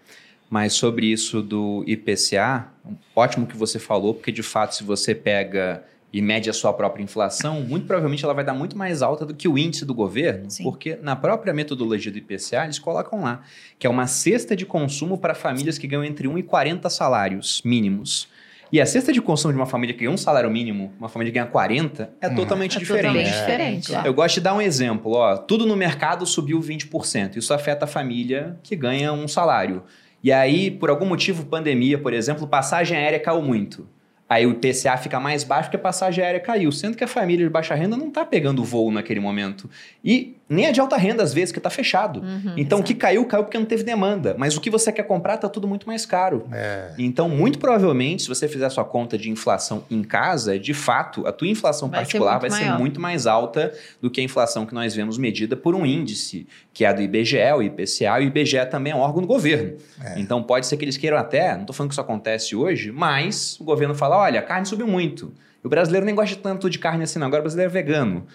Mas 0.49 0.73
sobre 0.73 1.07
isso 1.07 1.41
do 1.41 1.83
IPCA, 1.87 2.67
ótimo 3.15 3.47
que 3.47 3.57
você 3.57 3.79
falou, 3.79 4.13
porque 4.13 4.31
de 4.31 4.43
fato, 4.43 4.75
se 4.75 4.83
você 4.83 5.15
pega 5.15 5.83
e 6.13 6.21
mede 6.21 6.49
a 6.49 6.53
sua 6.53 6.71
própria 6.71 7.03
inflação, 7.03 7.61
muito 7.61 7.87
provavelmente 7.87 8.23
ela 8.23 8.33
vai 8.33 8.43
dar 8.45 8.53
muito 8.53 8.77
mais 8.77 9.01
alta 9.01 9.25
do 9.25 9.33
que 9.33 9.47
o 9.49 9.57
índice 9.57 9.83
do 9.83 9.93
governo, 9.93 10.49
Sim. 10.49 10.63
porque 10.63 10.95
na 11.01 11.13
própria 11.15 11.53
metodologia 11.53 12.09
do 12.11 12.17
IPCA 12.17 12.63
eles 12.63 12.79
colocam 12.79 13.21
lá 13.21 13.41
que 13.77 13.85
é 13.85 13.89
uma 13.89 14.07
cesta 14.07 14.55
de 14.55 14.65
consumo 14.65 15.17
para 15.17 15.33
famílias 15.35 15.77
que 15.77 15.87
ganham 15.87 16.05
entre 16.05 16.25
1 16.27 16.37
e 16.37 16.43
40 16.43 16.89
salários 16.89 17.61
mínimos. 17.65 18.29
E 18.71 18.81
a 18.81 18.85
cesta 18.85 19.13
de 19.13 19.21
consumo 19.21 19.53
de 19.53 19.59
uma 19.59 19.65
família 19.65 19.93
que 19.93 19.99
ganha 20.03 20.11
um 20.13 20.17
salário 20.17 20.49
mínimo, 20.49 20.91
uma 20.99 21.07
família 21.07 21.31
que 21.31 21.39
ganha 21.39 21.49
40, 21.49 22.09
é 22.19 22.27
Uhum. 22.27 22.35
totalmente 22.35 22.75
É 22.77 22.79
diferente. 22.79 23.03
totalmente 23.03 23.31
diferente. 23.31 23.87
claro. 23.89 24.07
Eu 24.07 24.13
gosto 24.13 24.35
de 24.35 24.41
dar 24.41 24.53
um 24.53 24.61
exemplo. 24.61 25.11
Ó, 25.13 25.37
tudo 25.37 25.65
no 25.65 25.75
mercado 25.75 26.25
subiu 26.25 26.59
20%. 26.59 27.37
Isso 27.37 27.53
afeta 27.53 27.85
a 27.85 27.87
família 27.87 28.57
que 28.63 28.75
ganha 28.75 29.13
um 29.13 29.27
salário. 29.27 29.83
E 30.23 30.31
aí, 30.31 30.71
por 30.71 30.89
algum 30.89 31.05
motivo, 31.05 31.45
pandemia, 31.45 31.97
por 31.99 32.11
exemplo, 32.13 32.47
passagem 32.47 32.97
aérea 32.97 33.19
caiu 33.19 33.41
muito. 33.41 33.87
Aí 34.27 34.43
o 34.47 34.51
IPCA 34.53 34.97
fica 34.97 35.19
mais 35.19 35.43
baixo 35.43 35.65
porque 35.69 35.77
a 35.77 35.79
passagem 35.79 36.23
aérea 36.23 36.39
caiu, 36.39 36.71
sendo 36.71 36.97
que 36.97 37.03
a 37.03 37.07
família 37.07 37.45
de 37.45 37.51
baixa 37.51 37.75
renda 37.75 37.95
não 37.95 38.07
está 38.07 38.25
pegando 38.25 38.63
voo 38.63 38.91
naquele 38.91 39.19
momento. 39.19 39.69
E 40.03 40.35
nem 40.47 40.67
a 40.67 40.71
de 40.71 40.79
alta 40.79 40.95
renda, 40.95 41.23
às 41.23 41.33
vezes, 41.33 41.51
que 41.51 41.59
está 41.59 41.69
fechado. 41.69 42.21
Uhum. 42.21 42.53
então, 42.55 42.79
o 42.79 42.83
que 42.83 42.93
caiu, 42.93 43.25
caiu 43.25 43.43
porque 43.43 43.57
não 43.57 43.65
teve 43.65 43.83
demanda. 43.83 44.35
Mas 44.37 44.55
o 44.55 44.61
que 44.61 44.69
você 44.69 44.91
quer 44.91 45.03
comprar 45.03 45.35
está 45.35 45.49
tudo 45.49 45.67
muito 45.67 45.87
mais 45.87 46.05
caro. 46.05 46.47
É. 46.51 46.91
Então, 46.99 47.27
muito 47.27 47.57
provavelmente, 47.57 48.23
se 48.23 48.29
você 48.29 48.47
fizer 48.47 48.65
a 48.65 48.69
sua 48.69 48.85
conta 48.85 49.17
de 49.17 49.29
inflação 49.29 49.83
em 49.89 50.03
casa, 50.03 50.59
de 50.59 50.73
fato, 50.73 51.25
a 51.25 51.31
tua 51.31 51.47
inflação 51.47 51.89
Vai 51.89 51.99
ser 51.99 52.05
particular 52.05 52.31
muito 52.33 52.41
vai 52.41 52.51
ser 52.51 52.65
maior. 52.65 52.79
muito 52.79 53.01
mais 53.01 53.25
alta 53.25 53.73
do 54.01 54.09
que 54.09 54.21
a 54.21 54.23
inflação 54.23 54.65
que 54.65 54.73
nós 54.73 54.95
vemos 54.95 55.17
medida 55.17 55.55
por 55.55 55.73
um 55.73 55.85
índice, 55.85 56.47
que 56.73 56.85
é 56.85 56.87
a 56.89 56.93
do 56.93 57.01
IBGE, 57.01 57.37
o 57.55 57.63
IPCA, 57.63 58.19
e 58.19 58.25
o 58.25 58.27
IBGE 58.27 58.65
também 58.69 58.93
é 58.93 58.95
um 58.95 58.99
órgão 58.99 59.21
do 59.21 59.27
governo. 59.27 59.77
É. 60.03 60.19
Então, 60.19 60.43
pode 60.43 60.67
ser 60.67 60.77
que 60.77 60.85
eles 60.85 60.97
queiram 60.97 61.17
até, 61.17 61.53
não 61.53 61.61
estou 61.61 61.75
falando 61.75 61.89
que 61.89 61.93
isso 61.93 62.01
acontece 62.01 62.55
hoje, 62.55 62.91
mas 62.91 63.59
o 63.59 63.63
governo 63.63 63.95
fala, 63.95 64.17
olha, 64.17 64.39
a 64.39 64.43
carne 64.43 64.67
subiu 64.67 64.87
muito. 64.87 65.33
O 65.65 65.69
brasileiro 65.69 66.05
nem 66.05 66.13
gosta 66.13 66.35
tanto 66.35 66.69
de 66.69 66.77
carne 66.77 67.03
assim, 67.03 67.17
não. 67.17 67.25
Agora 67.25 67.41
o 67.41 67.43
brasileiro 67.43 67.71
é 67.71 67.73
vegano. 67.73 68.27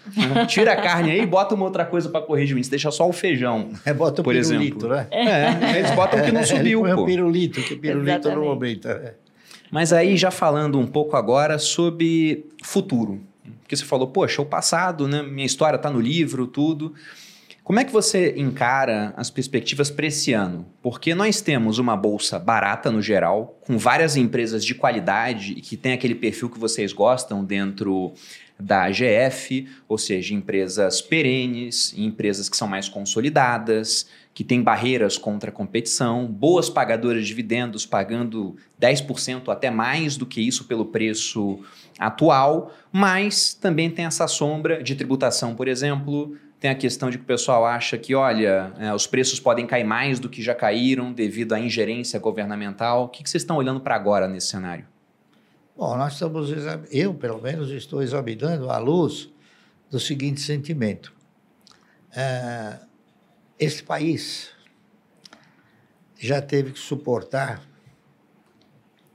Tira 0.49 0.73
a 0.73 0.77
carne 0.77 1.13
aí 1.13 1.23
e 1.23 1.27
bota 1.27 1.55
uma 1.55 1.65
outra 1.65 1.85
coisa 1.85 2.09
para 2.09 2.21
corrigir 2.21 2.57
o 2.57 2.59
índice. 2.59 2.71
Deixa 2.71 2.91
só 2.91 3.09
o 3.09 3.13
feijão. 3.13 3.71
É, 3.87 3.95
bota 3.95 4.21
o 4.21 4.25
Por 4.25 4.35
pirulito, 4.35 4.87
exemplo. 4.87 4.89
né? 4.89 5.07
É, 5.13 5.79
eles 5.79 5.93
botam 5.93 6.19
o 6.19 6.25
que 6.25 6.33
não 6.33 6.43
subiu, 6.45 6.81
Ele 6.81 6.89
põe 6.89 6.97
pô. 6.97 7.03
o 7.03 7.07
pirulito, 7.07 7.63
que 7.63 7.75
o 7.75 7.79
pirulito 7.79 8.11
não 8.11 8.15
Exatamente. 8.43 8.49
aumenta. 8.49 8.89
É. 8.91 9.15
Mas 9.71 9.93
aí, 9.93 10.17
já 10.17 10.33
falando 10.33 10.79
um 10.81 10.87
pouco 10.87 11.17
agora 11.17 11.57
sobre 11.57 12.47
futuro. 12.65 13.21
Porque 13.63 13.77
você 13.77 13.85
falou, 13.85 14.09
poxa, 14.09 14.43
o 14.43 14.47
passado, 14.47 15.07
né? 15.07 15.23
Minha 15.23 15.47
história 15.47 15.77
está 15.77 15.89
no 15.89 16.01
livro, 16.01 16.49
tudo. 16.49 16.93
Como 17.71 17.79
é 17.79 17.85
que 17.85 17.93
você 17.93 18.35
encara 18.37 19.15
as 19.17 19.31
perspectivas 19.31 19.93
para 19.93 20.05
esse 20.05 20.33
ano? 20.33 20.67
Porque 20.83 21.15
nós 21.15 21.41
temos 21.41 21.79
uma 21.79 21.97
bolsa 21.97 22.37
barata 22.37 22.91
no 22.91 23.01
geral, 23.01 23.61
com 23.61 23.79
várias 23.79 24.17
empresas 24.17 24.65
de 24.65 24.75
qualidade 24.75 25.53
e 25.53 25.61
que 25.61 25.77
tem 25.77 25.93
aquele 25.93 26.17
perfil 26.17 26.51
que 26.51 26.59
vocês 26.59 26.93
gostam 26.93 27.45
dentro 27.45 28.13
da 28.59 28.87
AGF, 28.87 29.69
ou 29.89 29.97
seja, 29.97 30.35
empresas 30.35 31.01
perenes, 31.01 31.95
empresas 31.97 32.49
que 32.49 32.57
são 32.57 32.67
mais 32.67 32.89
consolidadas, 32.89 34.09
que 34.35 34.43
têm 34.43 34.61
barreiras 34.61 35.17
contra 35.17 35.51
a 35.51 35.55
competição, 35.55 36.27
boas 36.27 36.69
pagadoras 36.69 37.23
de 37.23 37.29
dividendos, 37.29 37.87
pagando 37.87 38.57
10% 38.83 39.49
até 39.49 39.71
mais 39.71 40.17
do 40.17 40.27
que 40.27 40.41
isso 40.41 40.65
pelo 40.65 40.87
preço 40.87 41.61
atual, 42.01 42.75
mas 42.91 43.55
também 43.55 43.89
tem 43.89 44.07
essa 44.07 44.27
sombra 44.27 44.83
de 44.83 44.97
tributação, 44.97 45.55
por 45.55 45.69
exemplo. 45.69 46.37
Tem 46.61 46.71
a 46.71 46.75
questão 46.75 47.09
de 47.09 47.17
que 47.17 47.25
o 47.25 47.27
pessoal 47.27 47.65
acha 47.65 47.97
que, 47.97 48.15
olha, 48.15 48.71
é, 48.79 48.95
os 48.95 49.07
preços 49.07 49.41
podem 49.41 49.67
cair 49.67 49.83
mais 49.83 50.21
do 50.21 50.29
que 50.29 50.43
já 50.43 50.55
caíram 50.55 51.11
devido 51.11 51.55
à 51.55 51.59
ingerência 51.59 52.21
governamental. 52.21 53.05
O 53.05 53.09
que, 53.09 53.23
que 53.23 53.31
vocês 53.31 53.43
estão 53.43 53.57
olhando 53.57 53.81
para 53.81 53.95
agora 53.95 54.29
nesse 54.29 54.49
cenário? 54.49 54.87
Bom, 55.75 55.97
nós 55.97 56.13
estamos, 56.13 56.51
eu 56.91 57.15
pelo 57.15 57.41
menos 57.41 57.71
estou 57.71 58.03
examinando 58.03 58.71
à 58.71 58.77
luz 58.77 59.31
do 59.89 59.99
seguinte 59.99 60.43
sentimento. 60.43 61.15
É, 62.15 62.79
esse 63.59 63.83
país 63.83 64.51
já 66.19 66.43
teve 66.43 66.73
que 66.73 66.79
suportar, 66.79 67.63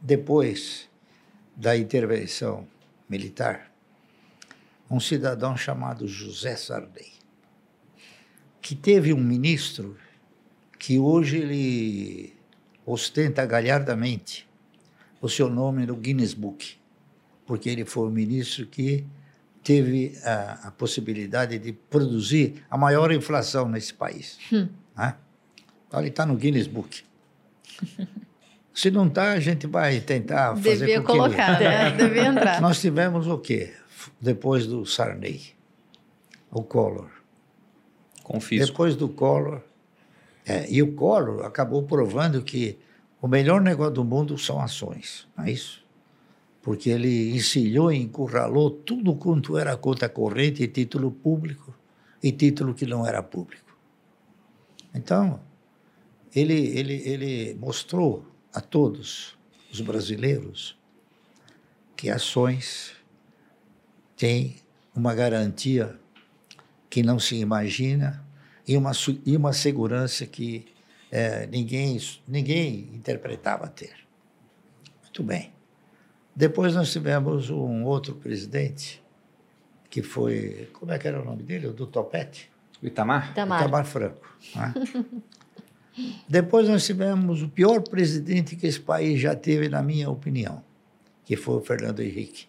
depois 0.02 0.90
da 1.56 1.78
intervenção 1.78 2.68
militar, 3.08 3.72
um 4.90 5.00
cidadão 5.00 5.56
chamado 5.56 6.08
José 6.08 6.56
Sarney, 6.56 7.15
que 8.66 8.74
teve 8.74 9.14
um 9.14 9.22
ministro 9.22 9.96
que 10.80 10.98
hoje 10.98 11.38
ele 11.38 12.34
ostenta 12.84 13.46
galhardamente 13.46 14.50
o 15.22 15.30
seu 15.30 15.52
nome 15.52 15.86
no 15.86 15.96
Guinness 15.96 16.34
Book, 16.34 16.76
porque 17.46 17.70
ele 17.70 17.86
foi 17.86 18.08
o 18.08 18.10
ministro 18.10 18.66
que 18.66 19.06
teve 19.64 20.18
a, 20.24 20.70
a 20.70 20.72
possibilidade 20.72 21.60
de 21.60 21.74
produzir 21.74 22.66
a 22.68 22.76
maior 22.76 23.12
inflação 23.12 23.70
nesse 23.70 23.94
país. 23.94 24.40
Hum. 24.52 24.68
Né? 24.98 25.16
Então, 25.88 26.00
ele 26.00 26.10
está 26.10 26.26
no 26.26 26.36
Guinness 26.36 26.66
Book. 26.66 27.04
Se 28.74 28.90
não 28.90 29.06
está, 29.06 29.34
a 29.34 29.40
gente 29.40 29.68
vai 29.68 30.00
tentar 30.00 30.56
fazer 30.56 30.78
Devia 30.78 31.04
colocar, 31.04 31.62
ele... 31.62 31.70
né? 31.70 31.92
Devia 31.92 32.26
entrar. 32.26 32.60
Nós 32.60 32.82
tivemos 32.82 33.28
o 33.28 33.38
quê? 33.38 33.76
Depois 34.20 34.66
do 34.66 34.88
Sarney, 34.88 35.54
o 36.50 36.64
Collor. 36.64 37.15
Depois 38.68 38.96
do 38.96 39.08
Collor. 39.08 39.62
É, 40.46 40.70
e 40.70 40.82
o 40.82 40.94
Collor 40.94 41.46
acabou 41.46 41.84
provando 41.84 42.42
que 42.42 42.78
o 43.22 43.28
melhor 43.28 43.62
negócio 43.62 43.94
do 43.94 44.04
mundo 44.04 44.38
são 44.38 44.62
ações, 44.62 45.28
não 45.36 45.46
é 45.46 45.52
isso? 45.52 45.84
Porque 46.62 46.90
ele 46.90 47.36
encilhou 47.36 47.92
e 47.92 47.98
encurralou 47.98 48.70
tudo 48.70 49.16
quanto 49.16 49.58
era 49.58 49.78
conta 49.78 50.10
corrente 50.10 50.64
e 50.64 50.68
título 50.68 51.12
público 51.12 51.74
e 52.22 52.32
título 52.32 52.74
que 52.74 52.86
não 52.86 53.06
era 53.06 53.22
público. 53.22 53.76
Então, 54.94 55.40
ele, 56.36 56.54
ele, 56.54 57.02
ele 57.08 57.54
mostrou 57.56 58.26
a 58.54 58.62
todos 58.62 59.38
os 59.72 59.82
brasileiros 59.82 60.78
que 61.96 62.10
ações 62.10 62.94
têm 64.16 64.58
uma 64.96 65.14
garantia 65.14 66.00
que 66.96 67.04
não 67.04 67.20
se 67.20 67.36
imagina 67.36 68.24
e 68.66 68.78
uma, 68.78 68.94
e 69.26 69.36
uma 69.36 69.52
segurança 69.52 70.26
que 70.26 70.66
é, 71.12 71.46
ninguém, 71.46 72.00
ninguém 72.26 72.90
interpretava 72.94 73.68
ter. 73.68 73.94
Muito 75.04 75.22
bem. 75.22 75.52
Depois 76.34 76.74
nós 76.74 76.90
tivemos 76.94 77.50
um 77.50 77.84
outro 77.84 78.16
presidente, 78.16 79.04
que 79.90 80.02
foi. 80.02 80.70
Como 80.72 80.90
é 80.90 80.98
que 80.98 81.06
era 81.06 81.22
o 81.22 81.26
nome 81.26 81.44
dele? 81.44 81.68
O 81.68 81.74
do 81.74 81.86
Topete? 81.86 82.50
O 82.82 82.88
Itamar? 82.88 83.32
Itamar. 83.32 83.60
Itamar 83.60 83.86
Franco. 83.86 84.38
Né? 84.56 84.74
Depois 86.30 86.70
nós 86.70 86.86
tivemos 86.86 87.44
o 87.44 87.50
pior 87.50 87.82
presidente 87.82 88.56
que 88.56 88.68
esse 88.68 88.80
país 88.80 89.20
já 89.20 89.36
teve, 89.36 89.68
na 89.68 89.84
minha 89.84 90.10
opinião, 90.10 90.64
que 91.26 91.36
foi 91.36 91.58
o 91.58 91.62
Fernando 91.62 92.00
Henrique. 92.00 92.48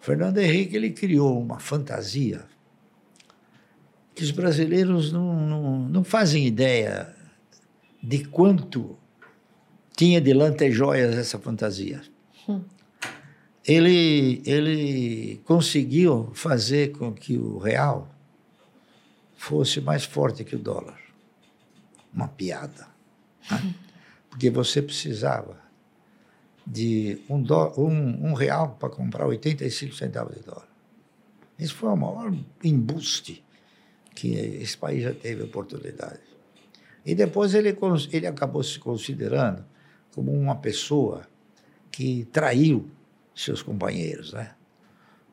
O 0.00 0.04
Fernando 0.04 0.38
Henrique 0.38 0.76
ele 0.76 0.90
criou 0.90 1.36
uma 1.42 1.58
fantasia 1.58 2.48
que 4.14 4.22
os 4.22 4.30
brasileiros 4.30 5.12
não, 5.12 5.46
não, 5.46 5.78
não 5.88 6.04
fazem 6.04 6.46
ideia 6.46 7.14
de 8.02 8.24
quanto 8.24 8.98
tinha 9.96 10.20
de 10.20 10.32
lantejouias 10.32 11.14
essa 11.16 11.38
fantasia. 11.38 12.00
Hum. 12.48 12.62
Ele, 13.66 14.42
ele 14.46 15.40
conseguiu 15.44 16.30
fazer 16.34 16.92
com 16.92 17.12
que 17.12 17.36
o 17.36 17.58
real 17.58 18.08
fosse 19.36 19.80
mais 19.80 20.04
forte 20.04 20.44
que 20.44 20.56
o 20.56 20.58
dólar. 20.58 20.98
Uma 22.12 22.28
piada. 22.28 22.88
Né? 23.50 23.74
Porque 24.28 24.50
você 24.50 24.80
precisava 24.80 25.60
de 26.66 27.20
um, 27.28 27.42
do, 27.42 27.80
um, 27.80 28.30
um 28.30 28.34
real 28.34 28.76
para 28.78 28.88
comprar 28.88 29.26
85 29.26 29.94
centavos 29.94 30.36
de 30.36 30.42
dólar. 30.42 30.68
Isso 31.58 31.74
foi 31.74 31.90
o 31.90 31.96
maior 31.96 32.34
embuste 32.64 33.44
que 34.20 34.34
esse 34.34 34.76
país 34.76 35.02
já 35.02 35.14
teve 35.14 35.42
oportunidade. 35.42 36.20
E 37.06 37.14
depois 37.14 37.54
ele, 37.54 37.74
ele 38.12 38.26
acabou 38.26 38.62
se 38.62 38.78
considerando 38.78 39.64
como 40.14 40.30
uma 40.30 40.56
pessoa 40.56 41.22
que 41.90 42.26
traiu 42.26 42.90
seus 43.34 43.62
companheiros, 43.62 44.34
né? 44.34 44.54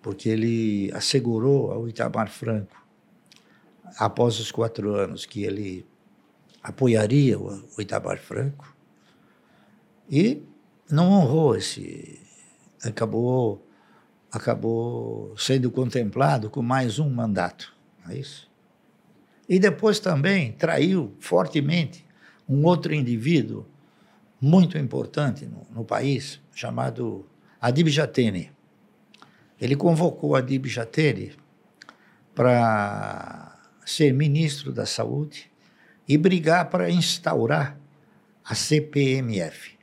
Porque 0.01 0.29
ele 0.29 0.89
assegurou 0.93 1.69
ao 1.69 1.89
Itamar 1.89 2.31
Franco, 2.31 2.81
após 3.97 4.39
os 4.39 4.53
quatro 4.53 4.95
anos, 4.95 5.25
que 5.25 5.43
ele 5.43 5.85
apoiaria 6.63 7.37
o 7.37 7.81
Itamar 7.81 8.17
Franco 8.19 8.73
e 10.09 10.41
não 10.89 11.11
honrou 11.11 11.57
esse. 11.57 12.21
Acabou, 12.81 13.67
acabou 14.31 15.37
sendo 15.37 15.69
contemplado 15.69 16.49
com 16.49 16.61
mais 16.61 16.99
um 16.99 17.09
mandato, 17.09 17.75
não 18.05 18.13
é 18.13 18.19
isso? 18.19 18.47
E 19.47 19.59
depois 19.59 19.99
também 19.99 20.51
traiu 20.51 21.15
fortemente 21.19 22.05
um 22.47 22.65
outro 22.65 22.93
indivíduo 22.93 23.65
muito 24.39 24.77
importante 24.77 25.45
no, 25.45 25.65
no 25.71 25.85
país, 25.85 26.39
chamado 26.53 27.25
Adib 27.59 27.89
Jatene. 27.89 28.51
Ele 29.59 29.75
convocou 29.75 30.35
Adib 30.35 30.67
Jatene 30.67 31.33
para 32.35 33.57
ser 33.85 34.13
ministro 34.13 34.71
da 34.71 34.85
Saúde 34.85 35.49
e 36.07 36.17
brigar 36.17 36.69
para 36.69 36.89
instaurar 36.89 37.79
a 38.45 38.55
CPMF, 38.55 39.77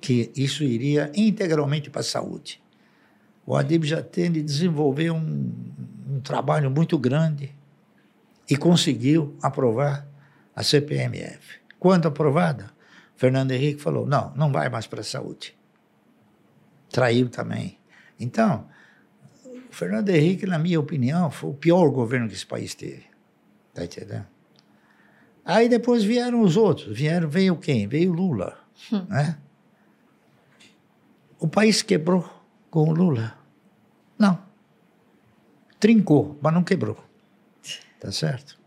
que 0.00 0.30
isso 0.36 0.62
iria 0.64 1.10
integralmente 1.14 1.90
para 1.90 2.00
a 2.00 2.04
saúde. 2.04 2.62
O 3.44 3.54
Adib 3.54 3.84
Jatene 3.84 4.42
desenvolveu 4.42 5.14
um, 5.14 5.52
um 6.06 6.20
trabalho 6.20 6.70
muito 6.70 6.96
grande 6.96 7.54
e 8.48 8.56
conseguiu 8.56 9.36
aprovar 9.42 10.06
a 10.54 10.62
CPMF. 10.62 11.60
Quando 11.78 12.06
aprovada, 12.06 12.70
Fernando 13.16 13.50
Henrique 13.50 13.82
falou: 13.82 14.06
não, 14.06 14.32
não 14.36 14.52
vai 14.52 14.68
mais 14.68 14.86
para 14.86 15.00
a 15.00 15.04
saúde. 15.04 15.56
Traiu 16.90 17.28
também. 17.28 17.78
Então, 18.18 18.68
o 19.44 19.72
Fernando 19.72 20.08
Henrique, 20.08 20.46
na 20.46 20.58
minha 20.58 20.78
opinião, 20.78 21.30
foi 21.30 21.50
o 21.50 21.54
pior 21.54 21.90
governo 21.90 22.28
que 22.28 22.34
esse 22.34 22.46
país 22.46 22.74
teve. 22.74 23.04
Está 23.70 23.84
entendendo? 23.84 24.26
Aí 25.44 25.68
depois 25.68 26.04
vieram 26.04 26.40
os 26.40 26.56
outros. 26.56 26.96
Vieram, 26.96 27.28
veio 27.28 27.56
quem? 27.56 27.86
Veio 27.86 28.12
Lula. 28.12 28.58
Hum. 28.92 29.04
Né? 29.08 29.36
O 31.38 31.46
país 31.46 31.82
quebrou 31.82 32.28
com 32.70 32.88
o 32.88 32.94
Lula? 32.94 33.36
Não 34.18 34.45
trincou, 35.78 36.38
mas 36.40 36.52
não 36.52 36.62
quebrou. 36.62 36.96
Tá 38.00 38.12
certo? 38.12 38.58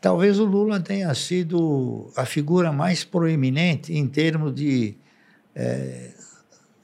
Talvez 0.00 0.38
o 0.38 0.44
Lula 0.44 0.80
tenha 0.80 1.12
sido 1.14 2.12
a 2.16 2.24
figura 2.24 2.72
mais 2.72 3.04
proeminente 3.04 3.92
em 3.92 4.06
termos 4.06 4.54
de 4.54 4.96
é, 5.54 6.12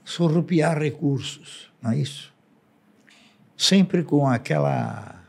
surrupiar 0.05 0.79
recursos, 0.79 1.71
não 1.81 1.93
é 1.93 1.99
isso? 1.99 2.33
Sempre 3.57 4.03
com 4.03 4.27
aquela 4.27 5.23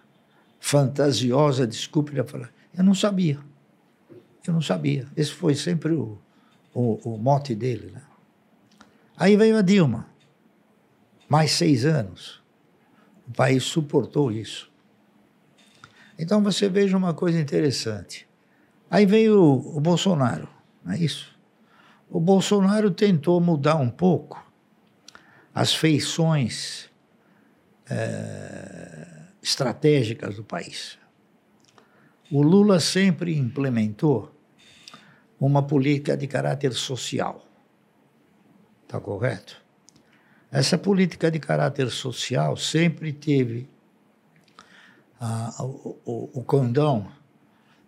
fantasiosa 0.59 1.67
desculpa 1.67 2.11
de 2.11 2.23
falar, 2.23 2.51
eu 2.75 2.83
não 2.83 2.95
sabia, 2.95 3.39
eu 4.47 4.53
não 4.53 4.61
sabia. 4.61 5.07
Esse 5.15 5.31
foi 5.31 5.55
sempre 5.55 5.93
o, 5.93 6.17
o, 6.73 6.99
o 7.03 7.17
mote 7.17 7.53
dele. 7.53 7.91
Né? 7.91 8.01
Aí 9.17 9.37
veio 9.37 9.57
a 9.57 9.61
Dilma, 9.61 10.07
mais 11.29 11.51
seis 11.51 11.85
anos. 11.85 12.42
O 13.27 13.31
país 13.31 13.63
suportou 13.63 14.31
isso. 14.31 14.71
Então 16.17 16.43
você 16.43 16.69
veja 16.69 16.97
uma 16.97 17.13
coisa 17.13 17.39
interessante. 17.39 18.27
Aí 18.89 19.05
veio 19.05 19.41
o, 19.41 19.79
Bolsonaro, 19.79 20.47
não 20.83 20.93
é 20.93 20.99
isso? 20.99 21.33
O 22.09 22.19
Bolsonaro 22.19 22.91
tentou 22.91 23.41
mudar 23.41 23.75
um 23.75 23.89
pouco 23.89 24.43
as 25.53 25.73
feições 25.73 26.89
é, 27.89 29.23
estratégicas 29.41 30.35
do 30.35 30.43
país. 30.43 30.97
O 32.31 32.41
Lula 32.41 32.79
sempre 32.79 33.35
implementou 33.35 34.31
uma 35.39 35.63
política 35.63 36.15
de 36.15 36.27
caráter 36.27 36.73
social. 36.73 37.45
Está 38.83 38.99
correto? 38.99 39.62
Essa 40.53 40.77
política 40.77 41.31
de 41.31 41.39
caráter 41.39 41.89
social 41.89 42.55
sempre 42.55 43.11
teve 43.11 43.67
ah, 45.19 45.51
o, 45.61 45.97
o, 46.05 46.29
o 46.31 46.43
condão 46.43 47.11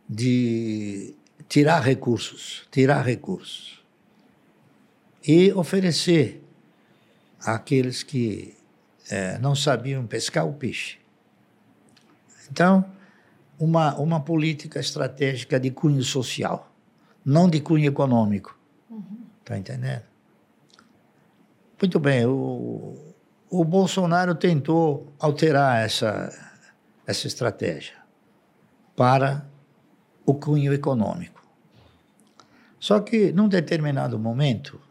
de 0.10 1.14
tirar 1.48 1.80
recursos, 1.82 2.68
tirar 2.72 3.04
recursos 3.06 3.84
e 5.24 5.54
oferecer 5.54 6.44
àqueles 7.40 8.02
que 8.02 8.58
é, 9.12 9.38
não 9.38 9.56
sabiam 9.56 10.08
pescar 10.08 10.48
o 10.48 10.54
peixe. 10.54 10.98
Então, 12.52 12.84
uma, 13.60 13.96
uma 14.00 14.20
política 14.20 14.80
estratégica 14.80 15.60
de 15.60 15.70
cunho 15.70 16.02
social, 16.02 16.74
não 17.24 17.48
de 17.48 17.62
cunho 17.62 17.88
econômico. 17.88 18.58
Está 19.42 19.54
uhum. 19.54 19.60
entendendo? 19.60 20.15
Muito 21.86 22.00
bem, 22.00 22.26
o, 22.26 22.96
o 23.48 23.64
Bolsonaro 23.64 24.34
tentou 24.34 25.14
alterar 25.20 25.86
essa, 25.86 26.34
essa 27.06 27.28
estratégia 27.28 27.94
para 28.96 29.48
o 30.26 30.34
cunho 30.34 30.74
econômico. 30.74 31.48
Só 32.80 33.02
que, 33.02 33.32
num 33.32 33.48
determinado 33.48 34.18
momento, 34.18 34.82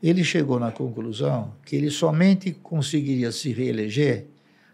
ele 0.00 0.22
chegou 0.22 0.60
na 0.60 0.70
conclusão 0.70 1.52
que 1.64 1.74
ele 1.74 1.90
somente 1.90 2.52
conseguiria 2.52 3.32
se 3.32 3.52
reeleger 3.52 4.28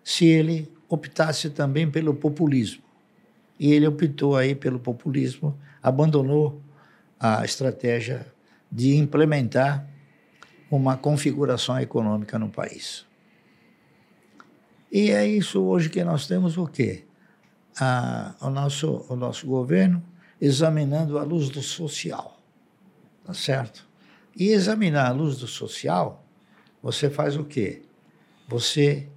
se 0.04 0.26
ele 0.26 0.70
optasse 0.90 1.48
também 1.48 1.90
pelo 1.90 2.12
populismo. 2.12 2.82
E 3.58 3.72
ele 3.72 3.86
optou 3.86 4.36
aí 4.36 4.54
pelo 4.54 4.78
populismo, 4.78 5.58
abandonou 5.82 6.60
a 7.18 7.42
estratégia 7.46 8.26
de 8.70 8.94
implementar 8.94 9.89
uma 10.70 10.96
configuração 10.96 11.78
econômica 11.80 12.38
no 12.38 12.48
país. 12.48 13.04
E 14.90 15.10
é 15.10 15.26
isso 15.26 15.62
hoje 15.62 15.90
que 15.90 16.02
nós 16.04 16.26
temos 16.26 16.56
o 16.56 16.66
quê? 16.66 17.04
A, 17.78 18.34
o, 18.40 18.50
nosso, 18.50 19.04
o 19.08 19.16
nosso 19.16 19.46
governo 19.46 20.02
examinando 20.40 21.18
a 21.18 21.22
luz 21.22 21.48
do 21.48 21.62
social, 21.62 22.40
tá 23.24 23.34
certo? 23.34 23.88
E 24.36 24.48
examinar 24.48 25.08
a 25.08 25.12
luz 25.12 25.38
do 25.38 25.46
social, 25.46 26.24
você 26.82 27.10
faz 27.10 27.36
o 27.36 27.44
quê? 27.44 27.82
Você 28.48 29.08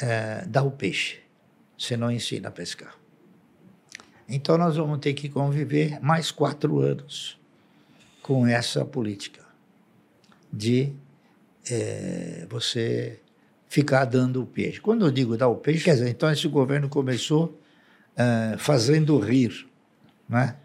é, 0.00 0.44
dá 0.46 0.62
o 0.62 0.70
peixe, 0.70 1.20
você 1.76 1.96
não 1.96 2.10
ensina 2.10 2.48
a 2.48 2.52
pescar. 2.52 2.96
Então 4.28 4.56
nós 4.56 4.76
vamos 4.76 4.98
ter 4.98 5.14
que 5.14 5.28
conviver 5.28 6.00
mais 6.00 6.30
quatro 6.30 6.80
anos 6.80 7.38
com 8.22 8.46
essa 8.46 8.84
política 8.84 9.41
de 10.52 10.92
é, 11.70 12.46
você 12.50 13.20
ficar 13.68 14.04
dando 14.04 14.42
o 14.42 14.46
peixe. 14.46 14.80
Quando 14.80 15.06
eu 15.06 15.10
digo 15.10 15.36
dar 15.36 15.48
o 15.48 15.56
peixe, 15.56 15.84
quer 15.84 15.94
dizer, 15.94 16.10
então 16.10 16.30
esse 16.30 16.46
governo 16.46 16.88
começou 16.88 17.58
é, 18.16 18.56
fazendo 18.58 19.18
rir, 19.18 19.66
né? 20.28 20.56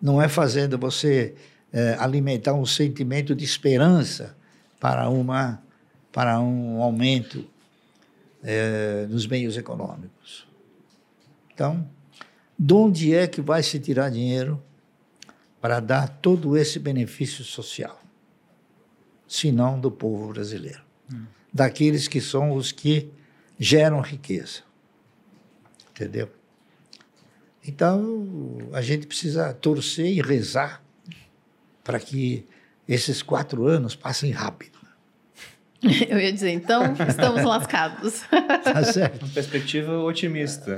não 0.00 0.20
é 0.20 0.28
fazendo 0.28 0.76
você 0.78 1.34
é, 1.72 1.96
alimentar 1.98 2.54
um 2.54 2.66
sentimento 2.66 3.34
de 3.34 3.44
esperança 3.44 4.36
para, 4.80 5.08
uma, 5.08 5.62
para 6.12 6.40
um 6.40 6.82
aumento 6.82 7.44
é, 8.42 9.06
nos 9.08 9.26
meios 9.26 9.56
econômicos. 9.56 10.46
Então, 11.52 11.88
de 12.58 12.74
onde 12.74 13.14
é 13.14 13.26
que 13.26 13.40
vai 13.40 13.62
se 13.62 13.78
tirar 13.78 14.10
dinheiro 14.10 14.62
para 15.60 15.80
dar 15.80 16.08
todo 16.08 16.56
esse 16.56 16.78
benefício 16.78 17.44
social? 17.44 17.97
Se 19.28 19.52
não 19.52 19.78
do 19.78 19.90
povo 19.90 20.32
brasileiro. 20.32 20.80
Hum. 21.12 21.26
Daqueles 21.52 22.08
que 22.08 22.20
são 22.20 22.52
os 22.52 22.72
que 22.72 23.10
geram 23.58 24.00
riqueza. 24.00 24.62
Entendeu? 25.90 26.30
Então, 27.66 28.58
a 28.72 28.80
gente 28.80 29.06
precisa 29.06 29.52
torcer 29.52 30.06
e 30.06 30.22
rezar 30.22 30.82
para 31.84 32.00
que 32.00 32.46
esses 32.88 33.22
quatro 33.22 33.66
anos 33.66 33.94
passem 33.94 34.30
rápido. 34.30 34.78
Eu 36.08 36.18
ia 36.18 36.32
dizer, 36.32 36.50
então 36.50 36.94
estamos 37.06 37.44
lascados. 37.44 38.22
Tá 38.68 38.82
certo. 38.84 39.24
Uma 39.24 39.32
perspectiva 39.32 39.98
otimista. 39.98 40.72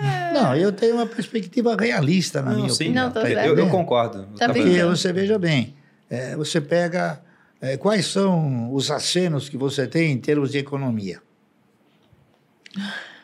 É. 0.00 0.32
Não, 0.32 0.54
eu 0.54 0.70
tenho 0.70 0.94
uma 0.94 1.06
perspectiva 1.06 1.74
realista 1.74 2.40
na 2.40 2.50
não, 2.50 2.58
minha 2.58 2.68
sim, 2.68 2.84
opinião. 2.84 3.06
Não, 3.06 3.12
tá 3.12 3.28
eu, 3.28 3.58
eu, 3.58 3.68
concordo. 3.68 4.26
Tá 4.38 4.46
Porque 4.46 4.84
você 4.84 5.12
veja 5.12 5.38
bem, 5.38 5.74
é, 6.08 6.36
você 6.36 6.60
pega 6.60 7.20
é, 7.62 7.76
quais 7.76 8.06
são 8.06 8.74
os 8.74 8.90
acenos 8.90 9.48
que 9.48 9.56
você 9.56 9.86
tem 9.86 10.10
em 10.10 10.18
termos 10.18 10.50
de 10.50 10.58
economia. 10.58 11.22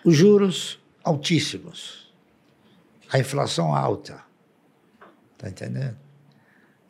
Os 0.04 0.16
juros 0.16 0.78
altíssimos, 1.02 2.14
a 3.10 3.18
inflação 3.18 3.74
alta, 3.74 4.22
tá 5.36 5.48
entendendo? 5.48 5.96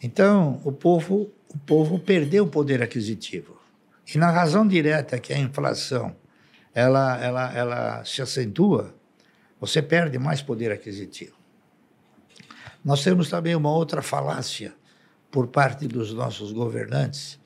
Então, 0.03 0.61
o 0.63 0.71
povo, 0.71 1.33
o 1.49 1.59
povo 1.59 1.99
perdeu 1.99 2.45
o 2.45 2.49
poder 2.49 2.83
aquisitivo. 2.83 3.59
E 4.15 4.19
na 4.19 4.31
razão 4.31 4.69
direta 4.69 5.19
que 5.19 5.33
a 5.33 5.39
inflação 5.39 6.15
ela, 6.75 7.19
ela, 7.19 7.53
ela 7.55 8.05
se 8.05 8.21
acentua, 8.21 8.95
você 9.59 9.81
perde 9.81 10.19
mais 10.19 10.43
poder 10.43 10.71
aquisitivo. 10.71 11.37
Nós 12.85 13.03
temos 13.03 13.31
também 13.31 13.57
uma 13.57 13.73
outra 13.73 14.03
falácia 14.03 14.75
por 15.31 15.49
parte 15.49 15.87
dos 15.89 16.13
nossos 16.13 16.53
governantes 16.53 17.38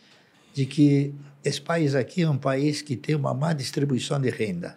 de 0.52 0.66
que 0.66 1.14
esse 1.44 1.60
país 1.60 1.94
aqui 1.94 2.22
é 2.22 2.30
um 2.30 2.38
país 2.38 2.82
que 2.82 2.96
tem 2.96 3.14
uma 3.14 3.34
má 3.34 3.52
distribuição 3.52 4.20
de 4.20 4.30
renda. 4.30 4.76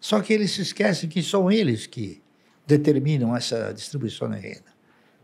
Só 0.00 0.20
que 0.20 0.32
eles 0.32 0.52
se 0.52 0.62
esquecem 0.62 1.08
que 1.08 1.22
são 1.22 1.50
eles 1.50 1.86
que 1.86 2.22
determinam 2.66 3.36
essa 3.36 3.72
distribuição 3.72 4.30
de 4.30 4.38
renda. 4.38 4.72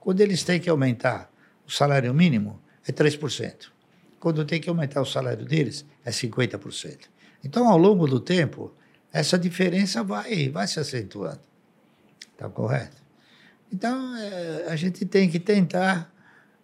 Quando 0.00 0.20
eles 0.20 0.42
têm 0.42 0.60
que 0.60 0.68
aumentar 0.68 1.30
o 1.66 1.70
salário 1.70 2.12
mínimo 2.12 2.60
é 2.86 2.92
3%. 2.92 3.72
Quando 4.20 4.44
tem 4.44 4.60
que 4.60 4.68
aumentar 4.68 5.00
o 5.00 5.06
salário 5.06 5.44
deles, 5.44 5.84
é 6.04 6.10
50%. 6.10 7.08
Então, 7.42 7.68
ao 7.68 7.76
longo 7.76 8.06
do 8.06 8.20
tempo, 8.20 8.74
essa 9.12 9.38
diferença 9.38 10.02
vai, 10.02 10.48
vai 10.48 10.66
se 10.66 10.80
acentuando. 10.80 11.40
Está 12.32 12.48
correto? 12.48 13.02
Então, 13.72 14.16
é, 14.16 14.66
a 14.68 14.76
gente 14.76 15.04
tem 15.04 15.28
que 15.28 15.38
tentar, 15.38 16.12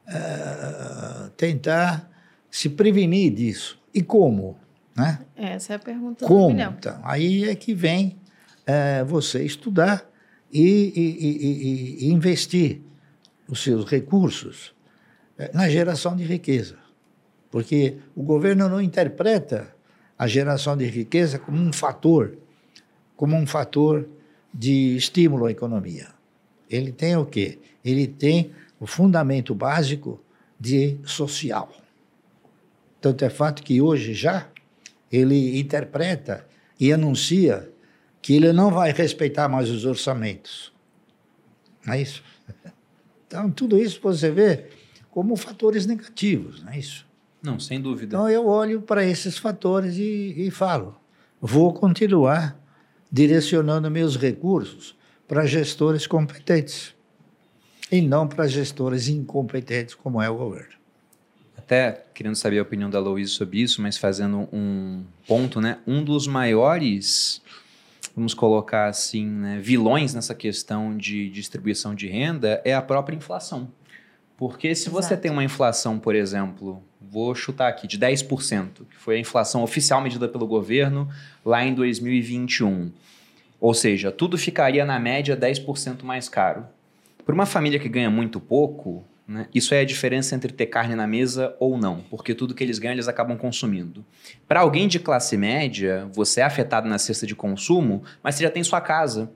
é, 0.07 1.31
tentar 1.37 2.10
se 2.51 2.69
prevenir 2.69 3.33
disso. 3.33 3.79
E 3.95 4.03
como? 4.03 4.59
Né? 4.97 5.21
Essa 5.37 5.75
é 5.75 5.77
a 5.77 5.79
pergunta 5.79 6.27
como? 6.27 6.55
do 6.55 6.61
Então, 6.61 7.01
aí 7.03 7.49
é 7.49 7.55
que 7.55 7.75
vem 7.75 8.19
é, 8.67 9.05
você 9.05 9.43
estudar 9.45 10.09
e, 10.53 10.61
e, 10.61 12.07
e, 12.07 12.07
e 12.07 12.13
investir 12.13 12.81
os 13.49 13.63
seus 13.63 13.85
recursos 13.85 14.75
é, 15.39 15.51
na 15.55 15.69
geração 15.69 16.17
de 16.17 16.25
riqueza. 16.25 16.77
Porque 17.51 17.97
o 18.15 18.23
governo 18.23 18.69
não 18.69 18.81
interpreta 18.81 19.75
a 20.19 20.27
geração 20.27 20.77
de 20.77 20.85
riqueza 20.87 21.39
como 21.39 21.59
um 21.59 21.73
fator, 21.73 22.37
como 23.17 23.37
um 23.37 23.47
fator 23.47 24.09
de 24.53 24.97
estímulo 24.97 25.47
à 25.47 25.51
economia. 25.51 26.09
Ele 26.69 26.93
tem 26.93 27.17
o 27.17 27.25
quê? 27.25 27.59
Ele 27.85 28.07
tem 28.07 28.53
o 28.79 28.87
fundamento 28.87 29.55
básico 29.55 30.23
de 30.59 30.99
social. 31.05 31.73
Tanto 33.01 33.25
é 33.25 33.31
fato 33.31 33.63
que 33.63 33.81
hoje 33.81 34.15
já 34.15 34.49
ele 35.11 35.59
interpreta 35.59 36.47
e 36.79 36.93
anuncia 36.93 37.71
que 38.23 38.35
ele 38.35 38.53
não 38.53 38.71
vai 38.71 38.93
respeitar 38.93 39.49
mais 39.49 39.71
os 39.71 39.85
orçamentos. 39.85 40.73
Não 41.85 41.95
é 41.95 42.03
isso? 42.03 42.23
Então, 43.31 43.49
tudo 43.49 43.79
isso 43.79 44.01
você 44.03 44.29
vê 44.29 44.65
como 45.09 45.37
fatores 45.37 45.87
negativos, 45.87 46.65
não 46.65 46.73
é 46.73 46.81
isso? 46.81 47.07
Não, 47.41 47.61
sem 47.61 47.81
dúvida. 47.81 48.17
Então 48.17 48.29
eu 48.29 48.47
olho 48.49 48.83
para 48.83 49.05
esses 49.05 49.39
fatores 49.39 49.97
e, 49.97 50.35
e 50.37 50.51
falo: 50.51 50.97
vou 51.41 51.73
continuar 51.73 52.61
direcionando 53.11 53.91
meus 53.91 54.17
recursos 54.17 54.97
para 55.27 55.47
gestores 55.47 56.09
competentes 56.09 56.95
e 57.91 58.01
não 58.01 58.27
para 58.27 58.47
gestores 58.47 59.09
incompetentes, 59.09 59.95
como 59.95 60.21
é 60.21 60.29
o 60.29 60.37
governo. 60.37 60.80
Até 61.71 62.03
querendo 62.13 62.35
saber 62.35 62.59
a 62.59 62.63
opinião 62.63 62.91
da 62.91 62.99
Louise 62.99 63.31
sobre 63.31 63.61
isso, 63.61 63.81
mas 63.81 63.97
fazendo 63.97 64.49
um 64.53 65.05
ponto, 65.25 65.61
né? 65.61 65.79
Um 65.87 66.03
dos 66.03 66.27
maiores, 66.27 67.41
vamos 68.13 68.35
colocar 68.35 68.89
assim, 68.89 69.25
né, 69.25 69.61
vilões 69.63 70.13
nessa 70.13 70.35
questão 70.35 70.97
de 70.97 71.31
distribuição 71.31 71.95
de 71.95 72.09
renda 72.09 72.61
é 72.65 72.75
a 72.75 72.83
própria 72.83 73.15
inflação 73.15 73.71
Porque 74.37 74.75
se 74.75 74.91
você 74.91 75.17
tem 75.17 75.31
uma 75.31 75.45
inflação, 75.45 75.97
por 75.97 76.17
exemplo, 76.17 76.83
vou 77.01 77.37
chutar 77.37 77.69
aqui, 77.69 77.87
de 77.87 77.97
10%, 78.01 78.85
que 78.91 78.97
foi 78.97 79.15
a 79.15 79.21
inflação 79.21 79.63
oficial 79.63 80.01
medida 80.01 80.27
pelo 80.27 80.49
governo 80.49 81.09
lá 81.45 81.65
em 81.65 81.73
2021. 81.73 82.91
Ou 83.61 83.75
seja, 83.75 84.11
tudo 84.11 84.37
ficaria 84.37 84.85
na 84.85 84.99
média 84.99 85.37
10% 85.37 86.03
mais 86.03 86.29
caro. 86.29 86.67
Para 87.25 87.33
uma 87.33 87.47
família 87.47 87.79
que 87.79 87.89
ganha 87.89 88.11
muito 88.11 88.41
pouco, 88.41 89.05
né, 89.31 89.47
isso 89.55 89.73
é 89.73 89.81
a 89.81 89.85
diferença 89.85 90.35
entre 90.35 90.53
ter 90.53 90.67
carne 90.67 90.97
na 90.97 91.07
mesa 91.07 91.55
ou 91.61 91.79
não, 91.79 92.01
porque 92.11 92.35
tudo 92.35 92.53
que 92.53 92.65
eles 92.65 92.81
ganham 92.81 92.95
eles 92.95 93.07
acabam 93.07 93.39
consumindo. 93.39 94.05
Para 94.49 94.61
alguém 94.61 94.89
de 94.89 94.99
classe 94.99 95.37
média, 95.37 96.09
você 96.13 96.41
é 96.41 96.45
afetado 96.45 96.89
na 96.89 96.99
cesta 96.99 97.25
de 97.25 97.37
consumo, 97.37 98.03
mas 98.23 98.35
você 98.35 98.43
já 98.43 98.51
tem 98.51 98.65
sua 98.65 98.81
casa 98.81 99.31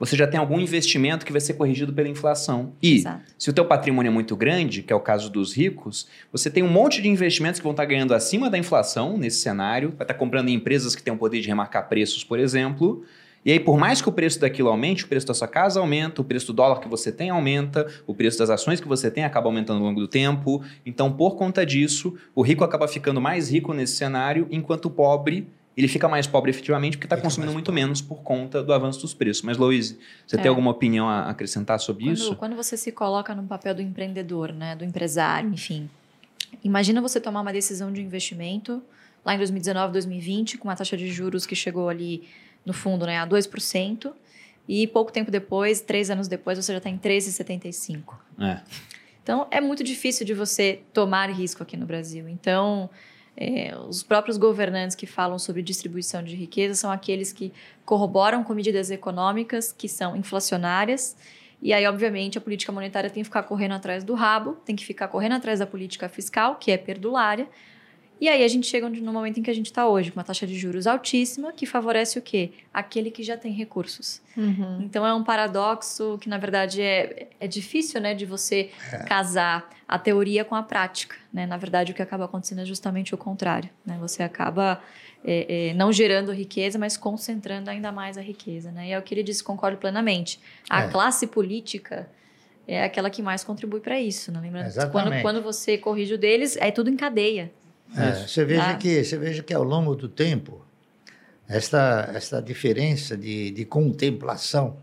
você 0.00 0.16
já 0.16 0.26
tem 0.26 0.40
algum 0.40 0.58
investimento 0.58 1.26
que 1.26 1.30
vai 1.30 1.42
ser 1.42 1.52
corrigido 1.52 1.92
pela 1.92 2.08
inflação. 2.08 2.72
E 2.82 2.96
Exato. 2.96 3.20
se 3.38 3.50
o 3.50 3.52
teu 3.52 3.66
patrimônio 3.66 4.08
é 4.08 4.12
muito 4.12 4.34
grande, 4.34 4.82
que 4.82 4.90
é 4.90 4.96
o 4.96 5.00
caso 5.00 5.28
dos 5.28 5.54
ricos, 5.54 6.08
você 6.32 6.48
tem 6.48 6.62
um 6.62 6.70
monte 6.70 7.02
de 7.02 7.08
investimentos 7.08 7.60
que 7.60 7.64
vão 7.64 7.72
estar 7.72 7.84
ganhando 7.84 8.14
acima 8.14 8.48
da 8.48 8.56
inflação 8.56 9.18
nesse 9.18 9.40
cenário, 9.40 9.90
vai 9.90 10.04
estar 10.04 10.14
comprando 10.14 10.48
em 10.48 10.54
empresas 10.54 10.96
que 10.96 11.02
têm 11.02 11.12
o 11.12 11.18
poder 11.18 11.42
de 11.42 11.48
remarcar 11.48 11.86
preços, 11.86 12.24
por 12.24 12.38
exemplo. 12.38 13.04
E 13.44 13.52
aí, 13.52 13.58
por 13.58 13.78
mais 13.78 14.02
que 14.02 14.08
o 14.08 14.12
preço 14.12 14.38
daquilo 14.38 14.68
aumente, 14.68 15.04
o 15.04 15.08
preço 15.08 15.26
da 15.26 15.32
sua 15.32 15.48
casa 15.48 15.80
aumenta, 15.80 16.20
o 16.20 16.24
preço 16.24 16.48
do 16.48 16.52
dólar 16.52 16.78
que 16.80 16.88
você 16.88 17.10
tem 17.10 17.30
aumenta, 17.30 17.86
o 18.06 18.14
preço 18.14 18.38
das 18.38 18.50
ações 18.50 18.80
que 18.80 18.88
você 18.88 19.10
tem 19.10 19.24
acaba 19.24 19.48
aumentando 19.48 19.78
ao 19.78 19.86
longo 19.86 20.00
do 20.00 20.08
tempo. 20.08 20.62
Então, 20.84 21.10
por 21.10 21.36
conta 21.36 21.64
disso, 21.64 22.14
o 22.34 22.42
rico 22.42 22.62
acaba 22.62 22.86
ficando 22.86 23.20
mais 23.20 23.50
rico 23.50 23.72
nesse 23.72 23.96
cenário, 23.96 24.46
enquanto 24.50 24.86
o 24.86 24.90
pobre 24.90 25.48
ele 25.76 25.88
fica 25.88 26.08
mais 26.08 26.26
pobre 26.26 26.50
efetivamente 26.50 26.96
porque 26.96 27.06
está 27.06 27.16
consumindo 27.16 27.52
muito 27.52 27.66
pobre. 27.66 27.80
menos 27.80 28.02
por 28.02 28.22
conta 28.22 28.62
do 28.62 28.72
avanço 28.72 29.00
dos 29.00 29.14
preços. 29.14 29.42
Mas, 29.42 29.56
Louise, 29.56 29.98
você 30.26 30.36
é. 30.36 30.38
tem 30.40 30.48
alguma 30.48 30.70
opinião 30.70 31.08
a 31.08 31.30
acrescentar 31.30 31.80
sobre 31.80 32.04
quando, 32.04 32.12
isso? 32.16 32.36
Quando 32.36 32.56
você 32.56 32.76
se 32.76 32.92
coloca 32.92 33.34
no 33.34 33.44
papel 33.44 33.74
do 33.74 33.80
empreendedor, 33.80 34.52
né, 34.52 34.76
do 34.76 34.84
empresário, 34.84 35.50
enfim, 35.50 35.88
imagina 36.62 37.00
você 37.00 37.20
tomar 37.20 37.40
uma 37.40 37.52
decisão 37.52 37.92
de 37.92 38.02
investimento 38.02 38.82
lá 39.24 39.34
em 39.34 39.38
2019, 39.38 39.92
2020, 39.92 40.58
com 40.58 40.68
uma 40.68 40.76
taxa 40.76 40.96
de 40.96 41.08
juros 41.08 41.46
que 41.46 41.54
chegou 41.54 41.88
ali, 41.88 42.24
no 42.64 42.72
fundo, 42.72 43.06
né, 43.06 43.18
a 43.18 43.26
2%, 43.26 44.12
e 44.68 44.86
pouco 44.86 45.12
tempo 45.12 45.30
depois, 45.30 45.80
três 45.80 46.10
anos 46.10 46.28
depois, 46.28 46.56
você 46.56 46.72
já 46.72 46.78
está 46.78 46.88
em 46.88 46.98
13,75%. 46.98 48.04
É. 48.38 48.60
Então, 49.22 49.46
é 49.50 49.60
muito 49.60 49.82
difícil 49.82 50.24
de 50.24 50.32
você 50.34 50.80
tomar 50.92 51.30
risco 51.30 51.62
aqui 51.62 51.76
no 51.76 51.86
Brasil. 51.86 52.28
Então, 52.28 52.88
é, 53.36 53.76
os 53.88 54.02
próprios 54.02 54.36
governantes 54.36 54.94
que 54.94 55.06
falam 55.06 55.38
sobre 55.38 55.62
distribuição 55.62 56.22
de 56.22 56.34
riqueza 56.34 56.74
são 56.74 56.90
aqueles 56.90 57.32
que 57.32 57.52
corroboram 57.84 58.44
com 58.44 58.54
medidas 58.54 58.90
econômicas 58.90 59.72
que 59.72 59.88
são 59.88 60.16
inflacionárias. 60.16 61.16
E 61.62 61.72
aí, 61.72 61.86
obviamente, 61.86 62.38
a 62.38 62.40
política 62.40 62.72
monetária 62.72 63.10
tem 63.10 63.22
que 63.22 63.28
ficar 63.28 63.42
correndo 63.42 63.72
atrás 63.72 64.02
do 64.02 64.14
rabo, 64.14 64.56
tem 64.64 64.74
que 64.74 64.84
ficar 64.84 65.08
correndo 65.08 65.32
atrás 65.34 65.58
da 65.58 65.66
política 65.66 66.08
fiscal, 66.08 66.56
que 66.56 66.70
é 66.70 66.78
perdulária, 66.78 67.48
e 68.20 68.28
aí 68.28 68.44
a 68.44 68.48
gente 68.48 68.66
chega 68.66 68.88
no 68.88 69.12
momento 69.12 69.40
em 69.40 69.42
que 69.42 69.50
a 69.50 69.54
gente 69.54 69.66
está 69.66 69.88
hoje, 69.88 70.10
com 70.10 70.18
uma 70.18 70.24
taxa 70.24 70.46
de 70.46 70.54
juros 70.54 70.86
altíssima, 70.86 71.52
que 71.52 71.64
favorece 71.64 72.18
o 72.18 72.22
quê? 72.22 72.52
Aquele 72.72 73.10
que 73.10 73.22
já 73.22 73.36
tem 73.36 73.50
recursos. 73.50 74.20
Uhum. 74.36 74.82
Então 74.82 75.06
é 75.06 75.14
um 75.14 75.24
paradoxo 75.24 76.18
que, 76.20 76.28
na 76.28 76.36
verdade, 76.36 76.82
é, 76.82 77.28
é 77.40 77.48
difícil 77.48 77.98
né, 77.98 78.12
de 78.12 78.26
você 78.26 78.70
é. 78.92 78.98
casar 79.04 79.70
a 79.88 79.98
teoria 79.98 80.44
com 80.44 80.54
a 80.54 80.62
prática. 80.62 81.16
Né? 81.32 81.46
Na 81.46 81.56
verdade, 81.56 81.92
o 81.92 81.94
que 81.94 82.02
acaba 82.02 82.26
acontecendo 82.26 82.60
é 82.60 82.64
justamente 82.66 83.14
o 83.14 83.18
contrário. 83.18 83.70
Né? 83.86 83.96
Você 84.00 84.22
acaba 84.22 84.82
é, 85.24 85.70
é, 85.70 85.74
não 85.74 85.90
gerando 85.90 86.30
riqueza, 86.30 86.78
mas 86.78 86.98
concentrando 86.98 87.70
ainda 87.70 87.90
mais 87.90 88.18
a 88.18 88.20
riqueza. 88.20 88.70
Né? 88.70 88.88
E 88.88 88.92
é 88.92 88.98
o 88.98 89.02
que 89.02 89.14
ele 89.14 89.22
disse, 89.22 89.42
concordo 89.42 89.78
plenamente. 89.78 90.38
A 90.68 90.82
é. 90.82 90.88
classe 90.88 91.26
política 91.26 92.06
é 92.68 92.84
aquela 92.84 93.08
que 93.08 93.22
mais 93.22 93.42
contribui 93.42 93.80
para 93.80 93.98
isso. 93.98 94.30
Né? 94.30 94.40
Lembrando, 94.42 94.90
quando, 94.92 95.22
quando 95.22 95.42
você 95.42 95.78
corrige 95.78 96.14
o 96.14 96.18
deles, 96.18 96.56
é 96.58 96.70
tudo 96.70 96.90
em 96.90 96.96
cadeia. 96.96 97.50
É, 97.96 98.26
você, 98.26 98.44
veja 98.44 98.70
ah. 98.70 98.76
que, 98.76 99.04
você 99.04 99.18
veja 99.18 99.42
que 99.42 99.52
ao 99.52 99.64
longo 99.64 99.94
do 99.94 100.08
tempo, 100.08 100.64
esta, 101.48 102.10
esta 102.14 102.40
diferença 102.40 103.16
de, 103.16 103.50
de 103.50 103.64
contemplação, 103.64 104.76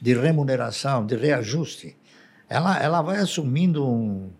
de 0.00 0.14
remuneração, 0.14 1.04
de 1.04 1.16
reajuste, 1.16 1.96
ela, 2.48 2.82
ela 2.82 3.02
vai 3.02 3.18
assumindo 3.18 3.86
um, 3.86 4.30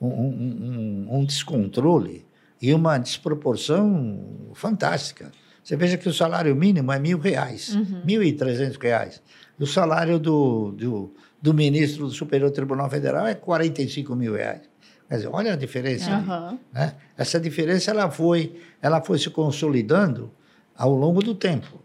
um, 0.00 0.08
um, 0.08 1.08
um 1.10 1.24
descontrole 1.24 2.24
e 2.60 2.72
uma 2.72 2.98
desproporção 2.98 4.50
fantástica. 4.54 5.30
Você 5.62 5.76
veja 5.76 5.96
que 5.96 6.08
o 6.08 6.14
salário 6.14 6.54
mínimo 6.54 6.92
é 6.92 6.98
mil 6.98 7.18
reais, 7.18 7.74
uhum. 7.74 8.02
mil 8.04 8.22
e 8.22 8.32
trezentos 8.32 8.76
reais. 8.76 9.20
O 9.58 9.66
salário 9.66 10.18
do, 10.18 10.70
do, 10.72 11.14
do 11.42 11.54
ministro 11.54 12.06
do 12.06 12.12
Superior 12.12 12.50
Tribunal 12.50 12.88
Federal 12.88 13.26
é 13.26 13.34
45 13.34 14.14
mil 14.14 14.34
reais. 14.34 14.62
Quer 15.08 15.16
dizer, 15.16 15.28
olha 15.28 15.52
a 15.52 15.56
diferença. 15.56 16.10
Uhum. 16.10 16.58
né? 16.72 16.94
Essa 17.16 17.38
diferença 17.38 17.90
ela 17.90 18.10
foi, 18.10 18.60
ela 18.82 19.00
foi 19.00 19.18
se 19.18 19.30
consolidando 19.30 20.32
ao 20.76 20.92
longo 20.92 21.22
do 21.22 21.34
tempo, 21.34 21.80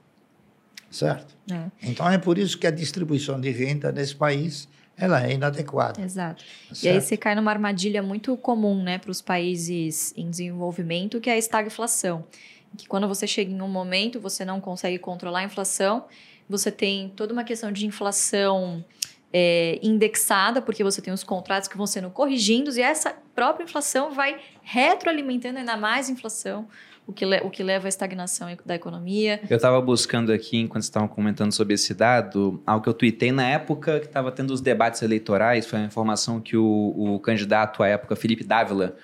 certo? 0.89 1.35
É. 1.51 1.65
Então 1.83 2.09
é 2.09 2.17
por 2.17 2.37
isso 2.37 2.57
que 2.57 2.67
a 2.67 2.71
distribuição 2.71 3.39
de 3.39 3.49
renda 3.51 3.91
nesse 3.91 4.15
país 4.15 4.67
ela 4.97 5.25
é 5.25 5.33
inadequada. 5.33 6.01
Exato. 6.01 6.43
Certo? 6.71 6.83
E 6.83 6.89
aí 6.89 7.01
você 7.01 7.15
cai 7.15 7.33
numa 7.33 7.51
armadilha 7.51 8.03
muito 8.03 8.35
comum, 8.37 8.83
né, 8.83 8.97
para 8.97 9.09
os 9.09 9.21
países 9.21 10.13
em 10.17 10.29
desenvolvimento, 10.29 11.19
que 11.19 11.29
é 11.29 11.33
a 11.33 11.37
estagflação, 11.37 12.25
que 12.77 12.87
quando 12.87 13.07
você 13.07 13.25
chega 13.25 13.51
em 13.51 13.61
um 13.61 13.67
momento 13.67 14.19
você 14.19 14.43
não 14.43 14.59
consegue 14.59 14.99
controlar 14.99 15.39
a 15.39 15.43
inflação, 15.43 16.05
você 16.49 16.69
tem 16.69 17.09
toda 17.15 17.33
uma 17.33 17.43
questão 17.43 17.71
de 17.71 17.85
inflação 17.85 18.83
é, 19.33 19.79
indexada, 19.81 20.61
porque 20.61 20.83
você 20.83 21.01
tem 21.01 21.13
os 21.13 21.23
contratos 21.23 21.67
que 21.67 21.77
vão 21.77 21.87
sendo 21.87 22.09
corrigindo, 22.09 22.71
e 22.71 22.81
essa 22.81 23.15
própria 23.33 23.63
inflação 23.63 24.11
vai 24.11 24.39
retroalimentando 24.61 25.59
ainda 25.59 25.77
mais 25.77 26.09
inflação, 26.09 26.67
o 27.07 27.13
que, 27.13 27.25
o 27.25 27.49
que 27.49 27.63
leva 27.63 27.87
à 27.87 27.89
estagnação 27.89 28.55
da 28.65 28.75
economia. 28.75 29.41
Eu 29.49 29.55
estava 29.55 29.81
buscando 29.81 30.31
aqui, 30.31 30.57
enquanto 30.57 30.83
estavam 30.83 31.07
comentando 31.07 31.51
sobre 31.51 31.73
esse 31.73 31.93
dado, 31.93 32.61
algo 32.65 32.83
que 32.83 32.89
eu 32.89 32.93
tuitei 32.93 33.31
na 33.31 33.47
época 33.47 33.99
que 33.99 34.05
estava 34.05 34.31
tendo 34.31 34.51
os 34.51 34.61
debates 34.61 35.01
eleitorais, 35.01 35.65
foi 35.65 35.79
a 35.79 35.83
informação 35.83 36.39
que 36.39 36.55
o, 36.55 36.93
o 36.95 37.19
candidato 37.19 37.83
à 37.83 37.87
época, 37.87 38.15
Felipe 38.15 38.43
Dávila, 38.43 38.95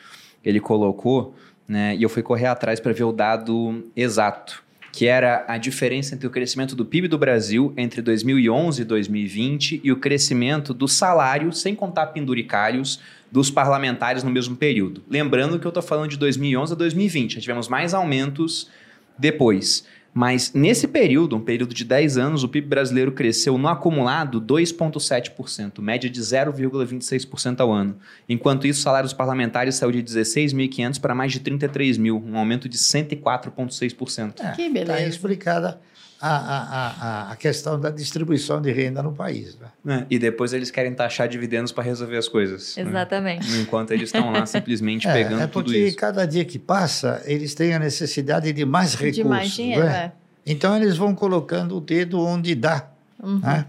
ele 0.43 0.59
colocou, 0.59 1.35
né, 1.67 1.95
e 1.95 2.03
eu 2.03 2.09
fui 2.09 2.23
correr 2.23 2.45
atrás 2.45 2.79
para 2.79 2.93
ver 2.93 3.03
o 3.03 3.11
dado 3.11 3.91
exato 3.95 4.66
que 4.97 5.05
era 5.05 5.45
a 5.47 5.59
diferença 5.59 6.15
entre 6.15 6.25
o 6.25 6.29
crescimento 6.31 6.75
do 6.75 6.83
PIB 6.83 7.07
do 7.07 7.19
Brasil 7.19 7.71
entre 7.77 8.01
2011 8.01 8.81
e 8.81 8.83
2020 8.83 9.79
e 9.83 9.91
o 9.91 9.97
crescimento 9.97 10.73
do 10.73 10.87
salário, 10.87 11.53
sem 11.53 11.75
contar 11.75 12.07
penduricários, 12.07 12.99
dos 13.31 13.51
parlamentares 13.51 14.23
no 14.23 14.31
mesmo 14.31 14.55
período. 14.55 15.03
Lembrando 15.07 15.59
que 15.59 15.67
eu 15.67 15.69
estou 15.69 15.83
falando 15.83 16.09
de 16.09 16.17
2011 16.17 16.73
a 16.73 16.75
2020, 16.75 17.35
já 17.35 17.41
tivemos 17.41 17.67
mais 17.67 17.93
aumentos 17.93 18.71
depois. 19.19 19.85
Mas 20.17 20.51
nesse 20.51 20.87
período, 20.87 21.35
um 21.35 21.39
período 21.39 21.75
de 21.75 21.85
10 21.85 22.17
anos, 22.17 22.43
o 22.43 22.49
PIB 22.49 22.65
brasileiro 22.65 23.11
cresceu 23.11 23.55
no 23.55 23.67
acumulado 23.67 24.41
2,7%, 24.41 25.79
média 25.79 26.09
de 26.09 26.19
0,26% 26.19 27.59
ao 27.59 27.71
ano. 27.71 27.95
Enquanto 28.27 28.65
isso, 28.65 28.79
o 28.79 28.83
salário 28.83 29.05
dos 29.05 29.13
parlamentares 29.13 29.75
saiu 29.75 29.91
de 29.91 30.01
16.500 30.01 30.99
para 30.99 31.13
mais 31.13 31.31
de 31.33 31.39
33 31.39 31.99
mil, 31.99 32.17
um 32.25 32.35
aumento 32.35 32.67
de 32.67 32.79
104,6%. 32.79 34.39
É, 34.39 34.51
que 34.53 34.67
beleza. 34.67 34.93
Está 34.93 35.07
explicada 35.07 35.79
a, 36.19 37.29
a, 37.29 37.31
a, 37.31 37.35
questão 37.35 37.79
da 37.79 37.89
distribuição 37.89 38.61
de 38.61 38.71
renda 38.71 39.03
no 39.03 39.13
país. 39.13 39.57
Né? 39.83 39.99
É, 40.01 40.05
e 40.09 40.17
depois 40.17 40.53
eles 40.53 40.71
querem 40.71 40.93
taxar 40.93 41.27
dividendos 41.27 41.71
para 41.71 41.83
resolver 41.83 42.17
as 42.17 42.27
coisas. 42.27 42.75
Né? 42.75 42.83
Exatamente. 42.83 43.49
Né? 43.49 43.61
Enquanto 43.61 43.91
eles 43.91 44.09
estão 44.09 44.31
lá 44.31 44.45
simplesmente 44.45 45.07
é, 45.09 45.13
pegando 45.13 45.41
é 45.41 45.47
tudo 45.47 45.71
isso. 45.71 45.79
É 45.79 45.85
porque 45.85 45.95
cada 45.95 46.25
dia 46.25 46.43
que 46.43 46.57
passa, 46.57 47.21
eles 47.25 47.53
têm 47.53 47.73
a 47.73 47.79
necessidade 47.79 48.51
de 48.51 48.65
mais 48.65 48.93
recursos. 48.93 49.15
De 49.15 49.23
mais 49.23 49.51
dinheiro, 49.51 49.83
né? 49.83 50.05
é. 50.05 50.11
Então 50.45 50.75
eles 50.75 50.97
vão 50.97 51.13
colocando 51.13 51.77
o 51.77 51.81
dedo 51.81 52.19
onde 52.19 52.55
dá. 52.55 52.89
Uhum. 53.21 53.39
Né? 53.39 53.65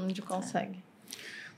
Onde 0.00 0.22
consegue. 0.22 0.78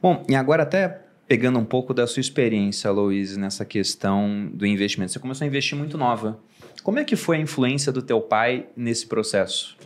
Bom, 0.01 0.25
e 0.29 0.35
agora 0.35 0.63
até 0.63 1.01
pegando 1.29 1.59
um 1.59 1.65
pouco 1.65 1.95
da 1.95 2.07
sua 2.07 2.21
experiência, 2.21 2.91
Louise, 2.91 3.39
nessa 3.39 3.65
questão 3.65 4.51
do 4.53 4.67
investimento. 4.67 5.13
Você 5.13 5.19
começou 5.21 5.45
a 5.45 5.49
investir 5.49 5.79
muito 5.79 5.97
nova. 5.97 6.41
Como 6.83 6.99
é 6.99 7.05
que 7.05 7.15
foi 7.15 7.37
a 7.37 7.41
influência 7.41 7.93
do 7.93 8.03
teu 8.03 8.21
pai 8.21 8.67
nesse 8.77 9.07
processo? 9.07 9.77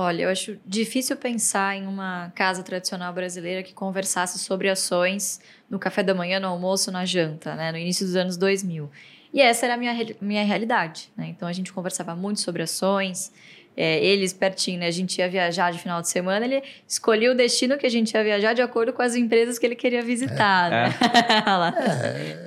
Olha, 0.00 0.22
eu 0.22 0.28
acho 0.28 0.56
difícil 0.64 1.16
pensar 1.16 1.76
em 1.76 1.84
uma 1.84 2.30
casa 2.32 2.62
tradicional 2.62 3.12
brasileira 3.12 3.64
que 3.64 3.74
conversasse 3.74 4.38
sobre 4.38 4.68
ações 4.68 5.40
no 5.68 5.76
café 5.76 6.04
da 6.04 6.14
manhã, 6.14 6.38
no 6.38 6.46
almoço, 6.46 6.92
na 6.92 7.04
janta, 7.04 7.56
né? 7.56 7.72
No 7.72 7.78
início 7.78 8.06
dos 8.06 8.14
anos 8.14 8.36
2000. 8.36 8.88
E 9.34 9.40
essa 9.40 9.66
era 9.66 9.74
a 9.74 9.76
minha, 9.76 9.92
minha 10.20 10.44
realidade, 10.44 11.10
né? 11.16 11.26
Então 11.26 11.48
a 11.48 11.52
gente 11.52 11.72
conversava 11.72 12.14
muito 12.14 12.40
sobre 12.40 12.62
ações. 12.62 13.32
É, 13.76 14.04
eles 14.04 14.32
pertinho, 14.32 14.78
né? 14.78 14.86
A 14.86 14.92
gente 14.92 15.18
ia 15.18 15.28
viajar 15.28 15.72
de 15.72 15.80
final 15.80 16.00
de 16.00 16.08
semana, 16.08 16.44
ele 16.44 16.62
escolhia 16.86 17.32
o 17.32 17.34
destino 17.34 17.76
que 17.76 17.86
a 17.86 17.90
gente 17.90 18.12
ia 18.12 18.22
viajar 18.22 18.52
de 18.52 18.62
acordo 18.62 18.92
com 18.92 19.02
as 19.02 19.16
empresas 19.16 19.58
que 19.58 19.66
ele 19.66 19.74
queria 19.74 20.02
visitar. 20.02 20.72
É. 20.72 20.88
Né? 20.88 20.94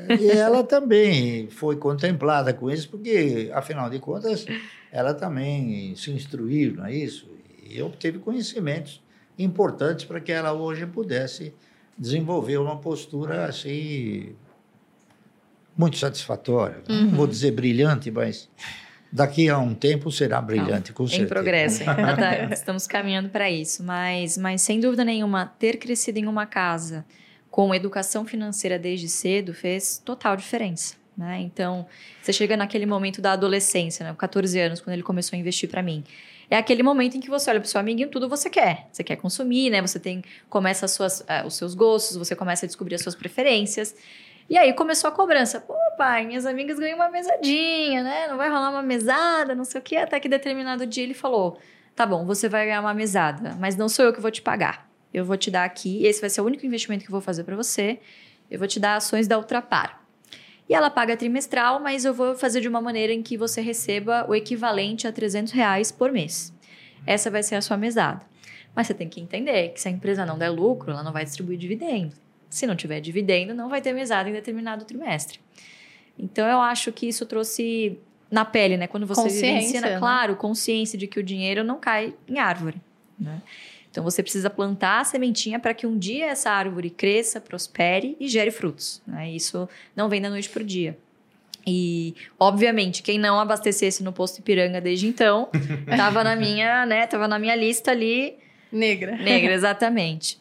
É. 0.07 0.13
é, 0.15 0.17
e 0.21 0.31
ela 0.31 0.63
também 0.63 1.49
foi 1.49 1.75
contemplada 1.75 2.53
com 2.53 2.71
isso, 2.71 2.89
porque, 2.89 3.51
afinal 3.53 3.89
de 3.89 3.99
contas, 3.99 4.45
ela 4.89 5.13
também 5.13 5.93
se 5.97 6.11
instruiu, 6.11 6.75
não 6.75 6.85
é 6.85 6.93
isso? 6.93 7.30
E 7.75 7.81
obteve 7.81 8.19
conhecimentos 8.19 9.01
importantes 9.37 10.05
para 10.05 10.19
que 10.19 10.31
ela 10.31 10.53
hoje 10.53 10.85
pudesse 10.85 11.53
desenvolver 11.97 12.57
uma 12.57 12.77
postura 12.77 13.45
assim 13.45 14.35
muito 15.77 15.97
satisfatório. 15.97 16.83
Uhum. 16.89 17.05
Não 17.05 17.11
vou 17.11 17.27
dizer 17.27 17.51
brilhante, 17.51 18.11
mas 18.11 18.49
daqui 19.11 19.49
a 19.49 19.57
um 19.57 19.73
tempo 19.73 20.11
será 20.11 20.41
brilhante, 20.41 20.93
com 20.93 21.07
certeza. 21.07 21.25
Em 21.25 21.27
progresso, 21.27 21.83
estamos 22.51 22.87
caminhando 22.87 23.29
para 23.29 23.49
isso. 23.49 23.83
Mas, 23.83 24.37
mas, 24.37 24.61
sem 24.61 24.79
dúvida 24.79 25.03
nenhuma, 25.03 25.45
ter 25.59 25.77
crescido 25.77 26.19
em 26.19 26.27
uma 26.27 26.45
casa 26.45 27.05
com 27.49 27.75
educação 27.75 28.25
financeira 28.25 28.79
desde 28.79 29.09
cedo 29.09 29.53
fez 29.53 30.01
total 30.03 30.37
diferença. 30.37 30.95
Né? 31.17 31.41
Então, 31.41 31.85
você 32.21 32.31
chega 32.31 32.55
naquele 32.55 32.85
momento 32.85 33.21
da 33.21 33.33
adolescência, 33.33 34.05
né? 34.05 34.15
14 34.17 34.57
anos, 34.59 34.79
quando 34.79 34.93
ele 34.93 35.03
começou 35.03 35.35
a 35.35 35.39
investir 35.39 35.69
para 35.69 35.83
mim. 35.83 36.03
É 36.51 36.57
aquele 36.57 36.83
momento 36.83 37.15
em 37.15 37.21
que 37.21 37.29
você 37.29 37.49
olha 37.49 37.61
para 37.61 37.65
o 37.65 37.69
seu 37.69 37.79
amiguinho, 37.79 38.09
tudo 38.09 38.27
você 38.27 38.49
quer. 38.49 38.89
Você 38.91 39.05
quer 39.05 39.15
consumir, 39.15 39.69
né? 39.69 39.81
Você 39.81 39.97
tem 39.97 40.21
começa 40.49 40.85
suas, 40.85 41.21
uh, 41.21 41.47
os 41.47 41.53
seus 41.53 41.73
gostos, 41.73 42.17
você 42.17 42.35
começa 42.35 42.65
a 42.65 42.67
descobrir 42.67 42.95
as 42.95 43.01
suas 43.01 43.15
preferências. 43.15 43.95
E 44.49 44.57
aí 44.57 44.73
começou 44.73 45.07
a 45.07 45.13
cobrança. 45.13 45.61
Pô, 45.61 45.73
pai, 45.97 46.25
minhas 46.25 46.45
amigas 46.45 46.77
ganham 46.77 46.97
uma 46.97 47.09
mesadinha, 47.09 48.03
né? 48.03 48.27
Não 48.27 48.35
vai 48.35 48.49
rolar 48.49 48.69
uma 48.69 48.81
mesada, 48.81 49.55
não 49.55 49.63
sei 49.63 49.79
o 49.79 49.81
quê. 49.81 49.95
Até 49.95 50.19
que 50.19 50.27
determinado 50.27 50.85
dia 50.85 51.05
ele 51.05 51.13
falou: 51.13 51.57
tá 51.95 52.05
bom, 52.05 52.25
você 52.25 52.49
vai 52.49 52.65
ganhar 52.65 52.81
uma 52.81 52.93
mesada, 52.93 53.55
mas 53.57 53.77
não 53.77 53.87
sou 53.87 54.03
eu 54.03 54.11
que 54.11 54.19
vou 54.19 54.29
te 54.29 54.41
pagar. 54.41 54.91
Eu 55.13 55.23
vou 55.23 55.37
te 55.37 55.49
dar 55.49 55.63
aqui, 55.63 56.05
esse 56.05 56.19
vai 56.19 56.29
ser 56.29 56.41
o 56.41 56.43
único 56.43 56.65
investimento 56.65 57.05
que 57.05 57.09
eu 57.09 57.13
vou 57.13 57.21
fazer 57.21 57.45
para 57.45 57.55
você. 57.55 57.97
Eu 58.49 58.59
vou 58.59 58.67
te 58.67 58.77
dar 58.77 58.97
ações 58.97 59.25
da 59.25 59.37
Ultrapar. 59.37 60.00
E 60.71 60.73
ela 60.73 60.89
paga 60.89 61.17
trimestral, 61.17 61.81
mas 61.81 62.05
eu 62.05 62.13
vou 62.13 62.33
fazer 62.33 62.61
de 62.61 62.67
uma 62.69 62.79
maneira 62.79 63.11
em 63.11 63.21
que 63.21 63.35
você 63.35 63.59
receba 63.59 64.25
o 64.29 64.33
equivalente 64.33 65.05
a 65.05 65.11
300 65.11 65.51
reais 65.51 65.91
por 65.91 66.13
mês. 66.13 66.53
Essa 67.05 67.29
vai 67.29 67.43
ser 67.43 67.55
a 67.55 67.61
sua 67.61 67.75
mesada. 67.75 68.21
Mas 68.73 68.87
você 68.87 68.93
tem 68.93 69.09
que 69.09 69.19
entender 69.19 69.73
que 69.73 69.81
se 69.81 69.89
a 69.89 69.91
empresa 69.91 70.25
não 70.25 70.37
der 70.37 70.47
lucro, 70.47 70.91
ela 70.91 71.03
não 71.03 71.11
vai 71.11 71.25
distribuir 71.25 71.59
dividendo. 71.59 72.15
Se 72.49 72.65
não 72.65 72.73
tiver 72.73 73.01
dividendo, 73.01 73.53
não 73.53 73.67
vai 73.67 73.81
ter 73.81 73.91
mesada 73.91 74.29
em 74.29 74.31
determinado 74.31 74.85
trimestre. 74.85 75.41
Então 76.17 76.47
eu 76.47 76.61
acho 76.61 76.89
que 76.93 77.05
isso 77.05 77.25
trouxe 77.25 77.99
na 78.31 78.45
pele, 78.45 78.77
né? 78.77 78.87
Quando 78.87 79.05
você 79.05 79.27
vivencia, 79.27 79.81
né? 79.81 79.99
claro, 79.99 80.37
consciência 80.37 80.97
de 80.97 81.05
que 81.05 81.19
o 81.19 81.23
dinheiro 81.23 81.65
não 81.65 81.81
cai 81.81 82.13
em 82.29 82.39
árvore, 82.39 82.79
né? 83.19 83.41
Então 83.91 84.03
você 84.03 84.23
precisa 84.23 84.49
plantar 84.49 85.01
a 85.01 85.03
sementinha 85.03 85.59
para 85.59 85.73
que 85.73 85.85
um 85.85 85.97
dia 85.97 86.27
essa 86.27 86.49
árvore 86.49 86.89
cresça, 86.89 87.41
prospere 87.41 88.15
e 88.19 88.27
gere 88.27 88.49
frutos. 88.49 89.01
Né? 89.05 89.31
Isso 89.31 89.67
não 89.95 90.07
vem 90.07 90.21
da 90.21 90.29
noite 90.29 90.49
para 90.49 90.63
o 90.63 90.65
dia. 90.65 90.97
E, 91.67 92.15
obviamente, 92.39 93.03
quem 93.03 93.19
não 93.19 93.39
abastecesse 93.39 94.03
no 94.03 94.11
posto 94.11 94.39
Ipiranga 94.39 94.81
desde 94.81 95.07
então, 95.07 95.49
estava 95.87 96.23
na 96.23 96.35
minha, 96.35 96.85
né? 96.85 97.05
Tava 97.05 97.27
na 97.27 97.37
minha 97.37 97.55
lista 97.55 97.91
ali. 97.91 98.35
Negra. 98.71 99.15
Negra, 99.17 99.53
exatamente. 99.53 100.39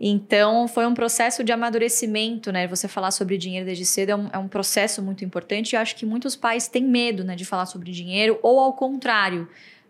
Então, 0.00 0.68
foi 0.68 0.86
um 0.86 0.94
processo 0.94 1.42
de 1.42 1.50
amadurecimento, 1.50 2.52
né? 2.52 2.66
Você 2.68 2.86
falar 2.86 3.10
sobre 3.10 3.36
dinheiro 3.36 3.66
desde 3.66 3.84
cedo 3.84 4.10
é 4.10 4.16
um, 4.16 4.28
é 4.34 4.38
um 4.38 4.48
processo 4.48 5.02
muito 5.02 5.24
importante. 5.24 5.72
E 5.72 5.76
eu 5.76 5.80
acho 5.80 5.96
que 5.96 6.06
muitos 6.06 6.36
pais 6.36 6.68
têm 6.68 6.84
medo 6.84 7.24
né, 7.24 7.34
de 7.34 7.44
falar 7.44 7.66
sobre 7.66 7.90
dinheiro, 7.90 8.38
ou 8.40 8.60
ao 8.60 8.72
contrário, 8.72 9.48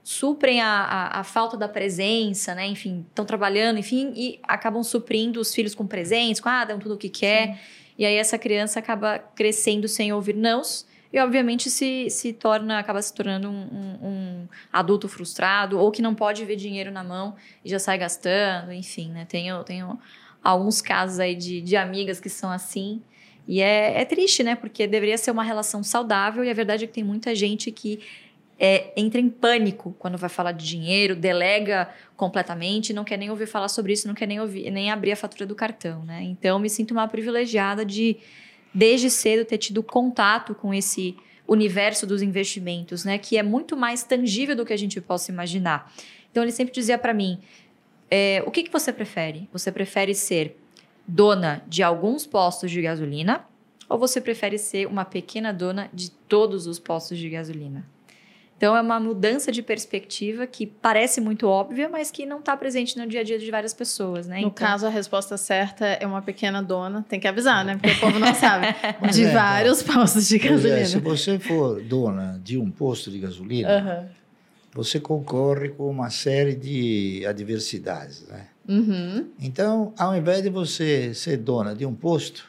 suprem 0.09 0.63
a, 0.63 0.71
a, 0.71 1.21
a 1.21 1.23
falta 1.23 1.55
da 1.55 1.69
presença, 1.69 2.55
né? 2.55 2.67
Enfim, 2.67 3.05
estão 3.11 3.27
trabalhando, 3.27 3.79
enfim, 3.79 4.11
e 4.17 4.41
acabam 4.43 4.83
suprindo 4.83 5.39
os 5.39 5.55
filhos 5.55 5.75
com 5.75 5.87
presentes, 5.87 6.41
com, 6.41 6.49
ah, 6.49 6.65
dão 6.65 6.79
tudo 6.79 6.95
o 6.95 6.97
que 6.97 7.11
quer. 7.11 7.49
Sim. 7.49 7.59
E 7.99 8.07
aí 8.07 8.15
essa 8.15 8.39
criança 8.39 8.79
acaba 8.79 9.19
crescendo 9.19 9.87
sem 9.87 10.11
ouvir 10.11 10.35
nãos 10.35 10.87
e 11.13 11.21
obviamente 11.21 11.69
se, 11.69 12.09
se 12.09 12.33
torna 12.33 12.79
acaba 12.79 13.03
se 13.03 13.13
tornando 13.13 13.51
um, 13.51 13.53
um, 13.53 14.09
um, 14.09 14.49
adulto 14.73 15.11
frustrado 15.11 15.79
ou 15.79 15.91
que 15.91 16.01
não 16.01 16.15
pode 16.15 16.43
ver 16.43 16.57
dinheiro 16.57 16.91
na 16.91 17.05
mão 17.05 17.37
e 17.63 17.69
já 17.69 17.79
sai 17.79 17.99
gastando, 17.99 18.73
enfim, 18.73 19.11
né? 19.11 19.27
Tenho, 19.27 19.63
tenho 19.63 19.99
alguns 20.43 20.81
casos 20.81 21.21
aí 21.21 21.35
de, 21.35 21.61
de 21.61 21.77
amigas 21.77 22.19
que 22.19 22.31
são 22.31 22.51
assim 22.51 23.03
e 23.47 23.61
é, 23.61 24.01
é 24.01 24.05
triste, 24.07 24.43
né? 24.43 24.55
Porque 24.55 24.87
deveria 24.87 25.19
ser 25.19 25.31
uma 25.33 25.43
relação 25.43 25.83
saudável 25.83 26.43
e 26.45 26.51
a 26.51 26.55
verdade 26.55 26.85
é 26.85 26.87
que 26.87 26.95
tem 26.95 27.05
muita 27.05 27.35
gente 27.35 27.71
que 27.71 28.01
é, 28.59 28.93
entra 28.97 29.21
em 29.21 29.29
pânico 29.29 29.95
quando 29.99 30.19
vai 30.19 30.29
falar 30.29 30.53
de 30.53 30.67
dinheiro, 30.67 31.15
delega 31.15 31.89
completamente, 32.17 32.93
não 32.93 33.05
quer 33.05 33.17
nem 33.17 33.31
ouvir 33.31 33.47
falar 33.47 33.69
sobre 33.69 33.93
isso, 33.93 34.09
não 34.09 34.15
quer 34.15 34.27
nem 34.27 34.41
ouvir, 34.41 34.71
nem 34.71 34.91
abrir 34.91 35.13
a 35.13 35.17
fatura 35.17 35.47
do 35.47 35.55
cartão, 35.55 36.05
né? 36.05 36.23
Então 36.25 36.59
me 36.59 36.69
sinto 36.69 36.91
uma 36.91 37.07
privilegiada 37.07 37.85
de 37.85 38.17
desde 38.75 39.11
cedo 39.11 39.45
ter 39.45 39.59
tido 39.59 39.83
contato 39.83 40.55
com 40.55 40.75
esse 40.75 41.17
universo 41.47 42.07
dos 42.07 42.21
investimentos, 42.21 43.05
né, 43.05 43.17
que 43.17 43.39
é 43.39 43.43
muito 43.43 43.75
mais 43.75 44.03
tangível 44.03 44.55
do 44.55 44.67
que 44.67 44.73
a 44.73 44.77
gente 44.77 45.01
possa 45.01 45.33
imaginar. 45.33 45.91
Então 46.31 46.43
ele 46.43 46.53
sempre 46.53 46.75
dizia 46.75 46.99
para 46.99 47.15
mim, 47.15 47.39
é, 48.11 48.43
o 48.47 48.51
que, 48.51 48.63
que 48.63 48.71
você 48.71 48.93
prefere? 48.93 49.49
Você 49.51 49.73
prefere 49.73 50.15
ser 50.15 50.59
dona 51.07 51.63
de 51.67 51.83
alguns 51.83 52.27
postos 52.27 52.71
de 52.71 52.83
gasolina 52.83 53.47
ou 53.89 53.99
você 53.99 54.21
prefere 54.21 54.59
ser 54.59 54.87
uma 54.87 55.07
pequena 55.07 55.53
dona 55.53 55.89
de 55.93 56.11
todos 56.11 56.67
os 56.67 56.79
postos 56.79 57.17
de 57.17 57.31
gasolina? 57.31 57.87
Então 58.59 58.77
é 58.77 58.81
uma 58.81 58.99
mudança 58.99 59.53
de 59.53 59.63
perspectiva 59.63 60.45
que 60.45 60.67
parece 60.67 61.21
muito 61.21 61.47
óbvia, 61.47 61.89
mas 61.89 62.11
que 62.11 62.27
não 62.27 62.41
está 62.41 62.57
presente 62.57 62.99
no 62.99 63.07
dia 63.07 63.21
a 63.21 63.23
dia 63.23 63.39
de 63.39 63.49
várias 63.53 63.73
pessoas, 63.73 64.27
né? 64.27 64.41
No 64.41 64.49
então... 64.49 64.51
caso, 64.51 64.85
a 64.85 64.91
resposta 64.91 65.37
certa 65.37 65.87
é 65.87 66.05
uma 66.05 66.21
pequena 66.21 66.61
dona. 66.61 67.07
Tem 67.09 67.21
que 67.21 67.29
avisar, 67.29 67.65
né? 67.65 67.77
Porque 67.77 67.97
o 67.97 68.01
povo 68.01 68.19
não 68.19 68.35
sabe. 68.35 68.67
de 69.13 69.25
é, 69.27 69.33
vários 69.33 69.81
postos 69.81 70.27
de 70.27 70.39
gasolina. 70.39 70.81
É, 70.81 70.85
se 70.85 70.99
você 70.99 71.39
for 71.39 71.81
dona 71.81 72.41
de 72.43 72.59
um 72.59 72.69
posto 72.69 73.13
de 73.13 73.21
gasolina, 73.21 73.79
uhum. 73.79 74.09
você 74.75 74.99
concorre 74.99 75.69
com 75.69 75.89
uma 75.89 76.11
série 76.11 76.57
de 76.57 77.25
adversidades, 77.27 78.27
né? 78.27 78.49
Uhum. 78.69 79.29
Então, 79.39 79.95
ao 79.97 80.17
invés 80.17 80.43
de 80.43 80.51
você 80.51 81.15
ser 81.15 81.37
dona 81.37 81.77
de 81.77 81.87
um 81.87 81.95
posto, 81.95 82.45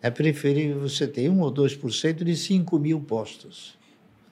é 0.00 0.10
preferível 0.10 0.78
você 0.78 1.08
ter 1.08 1.28
1 1.28 1.40
ou 1.40 1.52
2% 1.52 2.22
de 2.22 2.36
5 2.36 2.78
mil 2.78 3.00
postos. 3.00 3.79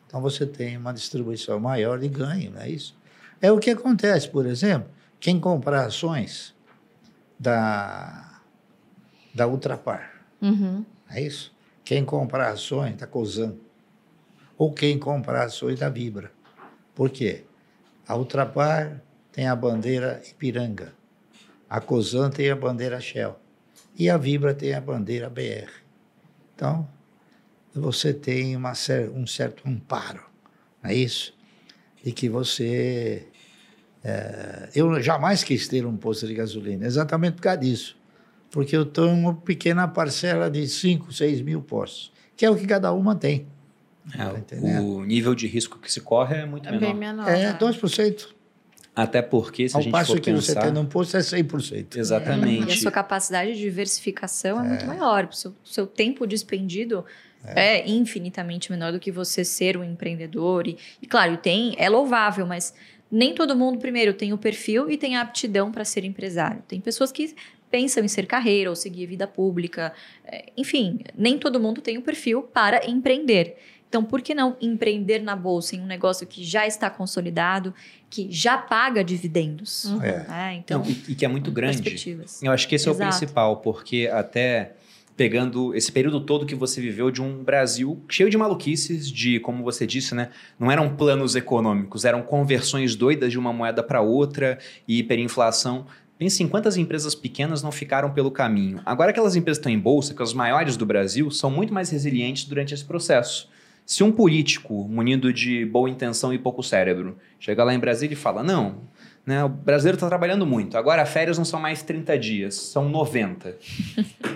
Então 0.08 0.22
você 0.22 0.46
tem 0.46 0.78
uma 0.78 0.92
distribuição 0.92 1.60
maior 1.60 1.98
de 1.98 2.08
ganho, 2.08 2.50
não 2.52 2.62
é 2.62 2.70
isso? 2.70 2.96
É 3.42 3.52
o 3.52 3.58
que 3.58 3.70
acontece, 3.70 4.26
por 4.26 4.46
exemplo, 4.46 4.88
quem 5.20 5.38
comprar 5.38 5.84
ações 5.84 6.54
da, 7.38 8.40
da 9.34 9.46
Ultrapar, 9.46 10.24
uhum. 10.40 10.82
é 11.10 11.20
isso? 11.20 11.54
Quem 11.84 12.06
comprar 12.06 12.48
ações 12.48 12.96
da 12.96 13.06
Cosan, 13.06 13.54
ou 14.56 14.72
quem 14.72 14.98
comprar 14.98 15.44
ações 15.44 15.78
da 15.78 15.90
Vibra. 15.90 16.32
Por 16.94 17.10
quê? 17.10 17.44
A 18.06 18.16
Ultrapar 18.16 19.02
tem 19.30 19.46
a 19.46 19.54
bandeira 19.54 20.22
Ipiranga, 20.26 20.94
a 21.68 21.82
Cosan 21.82 22.30
tem 22.30 22.50
a 22.50 22.56
bandeira 22.56 22.98
Shell 22.98 23.38
e 23.94 24.08
a 24.08 24.16
Vibra 24.16 24.54
tem 24.54 24.72
a 24.72 24.80
bandeira 24.80 25.28
BR. 25.28 25.70
Então, 26.54 26.88
você 27.78 28.12
tem 28.12 28.56
uma, 28.56 28.72
um 29.14 29.26
certo 29.26 29.66
amparo, 29.66 30.22
não 30.82 30.90
é 30.90 30.94
isso? 30.94 31.34
E 32.04 32.12
que 32.12 32.28
você. 32.28 33.26
É, 34.04 34.68
eu 34.74 35.02
jamais 35.02 35.42
quis 35.42 35.66
ter 35.66 35.84
um 35.84 35.96
posto 35.96 36.26
de 36.26 36.34
gasolina, 36.34 36.86
exatamente 36.86 37.34
por 37.34 37.42
causa 37.42 37.60
disso. 37.60 37.96
Porque 38.50 38.76
eu 38.76 38.86
tenho 38.86 39.10
uma 39.10 39.34
pequena 39.34 39.86
parcela 39.86 40.50
de 40.50 40.66
5, 40.66 41.12
6 41.12 41.42
mil 41.42 41.60
postos, 41.60 42.12
que 42.36 42.46
é 42.46 42.50
o 42.50 42.56
que 42.56 42.66
cada 42.66 42.92
uma 42.92 43.14
tem. 43.14 43.46
É, 44.14 44.24
tá 44.40 44.56
o 44.80 45.04
nível 45.04 45.34
de 45.34 45.46
risco 45.46 45.78
que 45.78 45.92
se 45.92 46.00
corre 46.00 46.36
é 46.36 46.46
muito 46.46 46.66
é 46.68 46.72
menor. 46.72 46.86
Bem 46.86 46.94
menor. 46.94 47.28
É, 47.28 47.52
2%. 47.52 48.38
Até 48.98 49.22
porque, 49.22 49.68
se 49.68 49.76
Ao 49.76 49.80
a 49.80 49.82
gente 49.82 49.92
passo 49.92 50.12
for 50.12 50.20
que 50.20 50.32
pensar... 50.32 50.60
você 50.60 50.72
tem 50.72 50.82
um 50.82 50.86
posto 50.86 51.16
é 51.16 51.20
100%. 51.20 51.96
Exatamente. 51.96 52.68
E 52.68 52.72
a 52.72 52.76
sua 52.76 52.90
capacidade 52.90 53.52
de 53.54 53.60
diversificação 53.60 54.60
é, 54.60 54.64
é 54.64 54.68
muito 54.68 54.86
maior. 54.86 55.28
O 55.30 55.32
seu, 55.32 55.54
seu 55.64 55.86
tempo 55.86 56.26
despendido 56.26 57.04
é. 57.54 57.78
é. 57.78 57.88
infinitamente 57.88 58.70
menor 58.70 58.92
do 58.92 59.00
que 59.00 59.10
você 59.10 59.44
ser 59.44 59.76
um 59.76 59.84
empreendedor. 59.84 60.66
E, 60.66 60.76
e, 61.00 61.06
claro, 61.06 61.36
tem, 61.36 61.74
é 61.78 61.88
louvável, 61.88 62.46
mas 62.46 62.74
nem 63.10 63.34
todo 63.34 63.56
mundo, 63.56 63.78
primeiro, 63.78 64.12
tem 64.12 64.32
o 64.32 64.38
perfil 64.38 64.90
e 64.90 64.96
tem 64.96 65.16
a 65.16 65.22
aptidão 65.22 65.72
para 65.72 65.84
ser 65.84 66.04
empresário. 66.04 66.62
Tem 66.68 66.80
pessoas 66.80 67.10
que 67.10 67.34
pensam 67.70 68.04
em 68.04 68.08
ser 68.08 68.26
carreira 68.26 68.70
ou 68.70 68.76
seguir 68.76 69.06
vida 69.06 69.26
pública. 69.26 69.92
É, 70.24 70.46
enfim, 70.56 71.00
nem 71.16 71.38
todo 71.38 71.60
mundo 71.60 71.80
tem 71.80 71.98
o 71.98 72.02
perfil 72.02 72.42
para 72.42 72.88
empreender. 72.88 73.56
Então, 73.88 74.04
por 74.04 74.20
que 74.20 74.34
não 74.34 74.54
empreender 74.60 75.20
na 75.22 75.34
bolsa 75.34 75.74
em 75.74 75.80
um 75.80 75.86
negócio 75.86 76.26
que 76.26 76.44
já 76.44 76.66
está 76.66 76.90
consolidado, 76.90 77.74
que 78.10 78.30
já 78.30 78.58
paga 78.58 79.02
dividendos? 79.02 79.86
Uhum. 79.86 80.02
É. 80.02 80.26
É, 80.30 80.54
então, 80.54 80.82
não, 80.82 80.90
e, 80.90 81.04
e, 81.08 81.14
que 81.14 81.24
é 81.24 81.28
muito 81.28 81.50
grande. 81.50 81.82
Eu 82.42 82.52
acho 82.52 82.68
que 82.68 82.74
esse 82.74 82.88
Exato. 82.88 83.02
é 83.02 83.06
o 83.06 83.08
principal, 83.08 83.56
porque 83.58 84.10
até 84.12 84.72
pegando 85.18 85.74
esse 85.74 85.90
período 85.90 86.20
todo 86.20 86.46
que 86.46 86.54
você 86.54 86.80
viveu 86.80 87.10
de 87.10 87.20
um 87.20 87.42
Brasil 87.42 88.00
cheio 88.08 88.30
de 88.30 88.38
maluquices, 88.38 89.10
de, 89.10 89.40
como 89.40 89.64
você 89.64 89.84
disse, 89.84 90.14
né? 90.14 90.30
Não 90.56 90.70
eram 90.70 90.94
planos 90.94 91.34
econômicos, 91.34 92.04
eram 92.04 92.22
conversões 92.22 92.94
doidas 92.94 93.32
de 93.32 93.36
uma 93.36 93.52
moeda 93.52 93.82
para 93.82 94.00
outra 94.00 94.60
e 94.86 95.00
hiperinflação. 95.00 95.86
Pense 96.16 96.40
em 96.40 96.46
quantas 96.46 96.76
empresas 96.76 97.16
pequenas 97.16 97.64
não 97.64 97.72
ficaram 97.72 98.12
pelo 98.12 98.30
caminho. 98.30 98.80
Agora, 98.86 99.10
aquelas 99.10 99.34
empresas 99.34 99.58
que 99.58 99.62
estão 99.62 99.72
em 99.72 99.78
bolsa, 99.78 100.14
que 100.14 100.22
as 100.22 100.32
maiores 100.32 100.76
do 100.76 100.86
Brasil, 100.86 101.32
são 101.32 101.50
muito 101.50 101.74
mais 101.74 101.90
resilientes 101.90 102.44
durante 102.44 102.72
esse 102.72 102.84
processo. 102.84 103.50
Se 103.84 104.04
um 104.04 104.12
político, 104.12 104.86
munido 104.88 105.32
de 105.32 105.66
boa 105.66 105.90
intenção 105.90 106.32
e 106.32 106.38
pouco 106.38 106.62
cérebro, 106.62 107.18
chega 107.40 107.64
lá 107.64 107.74
em 107.74 107.78
Brasília 107.80 108.14
e 108.14 108.16
fala: 108.16 108.44
não, 108.44 108.82
né, 109.26 109.42
o 109.42 109.48
brasileiro 109.48 109.96
está 109.96 110.06
trabalhando 110.06 110.46
muito, 110.46 110.78
agora 110.78 111.04
férias 111.04 111.36
não 111.36 111.44
são 111.44 111.58
mais 111.58 111.82
30 111.82 112.16
dias, 112.16 112.54
são 112.54 112.88
90. 112.88 113.56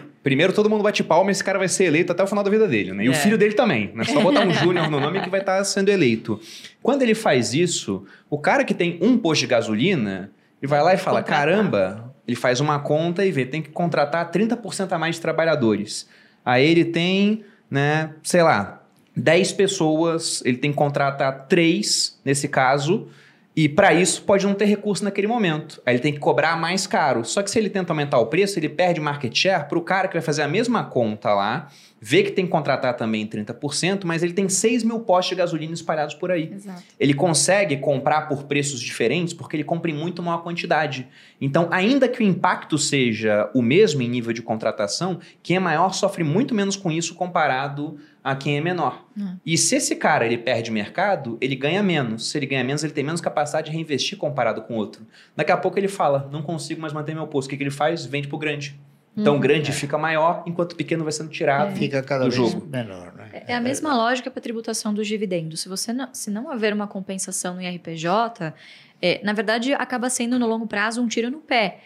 Primeiro, 0.23 0.53
todo 0.53 0.71
mundo 0.71 0.83
bate 0.85 1.03
palma, 1.03 1.31
esse 1.33 1.43
cara 1.43 1.59
vai 1.59 1.69
ser 1.69 1.85
eleito 1.85 2.13
até 2.13 2.23
o 2.23 2.27
final 2.27 2.45
da 2.45 2.51
vida 2.51 2.69
dele, 2.69 2.93
né? 2.93 3.05
E 3.05 3.09
É. 3.09 3.11
o 3.11 3.15
filho 3.15 3.37
dele 3.37 3.55
também, 3.55 3.91
né? 3.95 4.05
Só 4.05 4.21
botar 4.21 4.47
um 4.47 4.53
júnior 4.55 4.89
no 4.91 5.01
nome 5.01 5.21
que 5.21 5.29
vai 5.29 5.41
estar 5.41 5.63
sendo 5.65 5.89
eleito. 5.89 6.41
Quando 6.83 7.03
ele 7.03 7.15
faz 7.15 7.53
isso, 7.55 8.05
o 8.31 8.39
cara 8.39 8.65
que 8.65 8.73
tem 8.75 8.99
um 9.03 9.19
posto 9.19 9.41
de 9.41 9.47
gasolina, 9.49 10.31
ele 10.61 10.69
vai 10.69 10.81
lá 10.83 10.95
e 10.95 10.97
fala: 10.97 11.21
Contratar. 11.23 11.47
caramba, 11.47 12.15
ele 12.27 12.37
faz 12.37 12.61
uma 12.61 12.79
conta 12.79 13.25
e 13.25 13.33
vê, 13.33 13.45
tem 13.45 13.61
que 13.61 13.71
contratar 13.71 14.31
30% 14.31 14.93
a 14.93 14.99
mais 14.99 15.17
de 15.17 15.21
trabalhadores. 15.21 16.09
Aí 16.45 16.65
ele 16.71 16.85
tem, 16.85 17.45
né, 17.71 18.11
sei 18.23 18.43
lá, 18.45 18.81
10 19.17 19.53
pessoas, 19.53 20.41
ele 20.45 20.57
tem 20.57 20.71
que 20.71 20.77
contratar 20.77 21.47
3 21.49 22.21
nesse 22.25 22.47
caso. 22.49 23.09
E 23.55 23.69
para 23.69 23.93
isso 23.93 24.23
pode 24.23 24.47
não 24.47 24.55
ter 24.55 24.65
recurso 24.65 25.05
naquele 25.05 25.27
momento. 25.27 25.81
Aí 25.85 25.95
ele 25.95 26.03
tem 26.03 26.13
que 26.13 26.19
cobrar 26.19 26.57
mais 26.57 26.87
caro. 26.87 27.23
Só 27.23 27.43
que 27.43 27.51
se 27.51 27.59
ele 27.59 27.69
tenta 27.69 27.93
aumentar 27.93 28.19
o 28.19 28.27
preço, 28.27 28.59
ele 28.59 28.69
perde 28.69 28.99
market 28.99 29.37
share 29.37 29.69
para 29.69 29.79
o 29.79 29.83
cara 29.83 30.09
que 30.09 30.15
vai 30.15 30.23
fazer 30.23 30.41
a 30.41 30.49
mesma 30.49 30.85
conta 30.85 31.35
lá, 31.35 31.69
vê 32.01 32.23
que 32.23 32.31
tem 32.31 32.47
que 32.47 32.51
contratar 32.51 32.97
também 32.97 33.27
30%, 33.27 34.05
mas 34.05 34.23
ele 34.23 34.33
tem 34.33 34.49
6 34.49 34.83
mil 34.85 35.01
postos 35.01 35.31
de 35.31 35.35
gasolina 35.37 35.75
espalhados 35.75 36.15
por 36.15 36.31
aí. 36.31 36.51
Exato. 36.51 36.83
Ele 36.99 37.13
consegue 37.13 37.77
comprar 37.77 38.23
por 38.23 38.45
preços 38.45 38.81
diferentes 38.81 39.35
porque 39.35 39.55
ele 39.55 39.65
compra 39.65 39.91
em 39.91 39.95
muito 39.95 40.23
maior 40.23 40.39
quantidade. 40.39 41.07
Então, 41.39 41.69
ainda 41.71 42.09
que 42.09 42.23
o 42.23 42.27
impacto 42.27 42.79
seja 42.79 43.51
o 43.55 43.61
mesmo 43.61 44.01
em 44.01 44.09
nível 44.09 44.33
de 44.33 44.41
contratação, 44.41 45.21
quem 45.43 45.57
é 45.57 45.61
maior 45.61 45.93
sofre 45.93 46.25
muito 46.25 46.55
menos 46.55 46.75
com 46.75 46.91
isso 46.91 47.15
comparado 47.15 47.99
a 48.23 48.37
quem 48.37 48.57
é 48.57 48.61
menor. 48.61 49.05
Hum. 49.17 49.37
E 49.45 49.59
se 49.59 49.77
esse 49.77 49.97
cara 49.97 50.25
ele 50.25 50.39
perde 50.39 50.71
mercado, 50.71 51.37
ele 51.41 51.57
ganha 51.57 51.83
menos. 51.83 52.31
Se 52.31 52.39
ele 52.39 52.47
ganha 52.47 52.63
menos, 52.63 52.85
ele 52.85 52.93
tem 52.93 53.03
menos 53.03 53.21
capacidade 53.21 53.67
de 53.67 53.73
reinvestir 53.73 54.17
comparado 54.17 54.63
com 54.63 54.75
o 54.75 54.77
outro. 54.77 55.07
Daqui 55.35 55.51
a 55.51 55.57
pouco 55.57 55.79
ele 55.79 55.89
fala: 55.89 56.29
não 56.31 56.43
consigo 56.43 56.81
mais 56.81 56.93
manter 56.93 57.15
meu 57.15 57.27
posto. 57.27 57.49
O 57.49 57.51
que, 57.51 57.57
que 57.57 57.63
ele 57.63 57.71
faz? 57.71 58.07
Vende 58.07 58.29
pro 58.29 58.39
grande. 58.39 58.79
Então 59.17 59.37
o 59.37 59.39
grande 59.39 59.71
fica 59.73 59.99
maior, 59.99 60.43
enquanto 60.47 60.73
o 60.73 60.77
pequeno 60.77 61.05
vai 61.05 61.13
sendo 61.13 61.29
tirado. 61.29 61.77
Fica 61.77 62.03
cada 62.03 62.25
do 62.25 62.31
vez 62.31 62.51
jogo. 62.51 62.67
menor. 62.67 63.13
Né? 63.13 63.43
É 63.47 63.55
a 63.55 63.61
mesma 63.61 63.95
lógica 63.95 64.31
para 64.31 64.41
a 64.41 64.43
tributação 64.43 64.95
dos 64.95 65.07
dividendos. 65.07 65.61
Se 65.61 65.69
você 65.69 65.93
não, 65.93 66.09
se 66.15 66.31
não 66.31 66.51
haver 66.51 66.73
uma 66.73 66.87
compensação 66.87 67.55
no 67.55 67.61
IRPJ, 67.61 68.55
é, 69.03 69.21
na 69.23 69.35
verdade 69.35 69.75
acaba 69.75 70.09
sendo 70.09 70.39
no 70.39 70.47
longo 70.47 70.67
prazo 70.67 71.03
um 71.03 71.09
tiro 71.09 71.31
no 71.31 71.41
pé. 71.41 71.81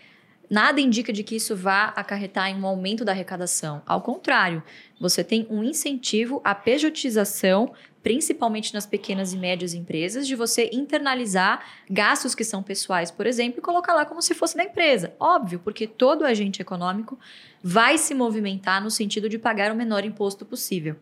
Nada 0.48 0.80
indica 0.80 1.12
de 1.12 1.22
que 1.22 1.36
isso 1.36 1.56
vá 1.56 1.86
acarretar 1.96 2.48
em 2.48 2.60
um 2.60 2.66
aumento 2.66 3.04
da 3.04 3.12
arrecadação. 3.12 3.82
Ao 3.84 4.00
contrário, 4.00 4.62
você 5.00 5.24
tem 5.24 5.46
um 5.50 5.64
incentivo 5.64 6.40
à 6.44 6.54
pejotização, 6.54 7.72
principalmente 8.02 8.72
nas 8.72 8.86
pequenas 8.86 9.32
e 9.32 9.36
médias 9.36 9.74
empresas, 9.74 10.26
de 10.26 10.36
você 10.36 10.70
internalizar 10.72 11.64
gastos 11.90 12.34
que 12.34 12.44
são 12.44 12.62
pessoais, 12.62 13.10
por 13.10 13.26
exemplo, 13.26 13.58
e 13.58 13.62
colocar 13.62 13.94
lá 13.94 14.04
como 14.04 14.22
se 14.22 14.34
fosse 14.34 14.56
da 14.56 14.62
empresa. 14.62 15.14
Óbvio, 15.18 15.58
porque 15.58 15.86
todo 15.86 16.24
agente 16.24 16.62
econômico 16.62 17.18
vai 17.62 17.98
se 17.98 18.14
movimentar 18.14 18.82
no 18.82 18.90
sentido 18.90 19.28
de 19.28 19.38
pagar 19.38 19.72
o 19.72 19.74
menor 19.74 20.04
imposto 20.04 20.44
possível. 20.44 20.96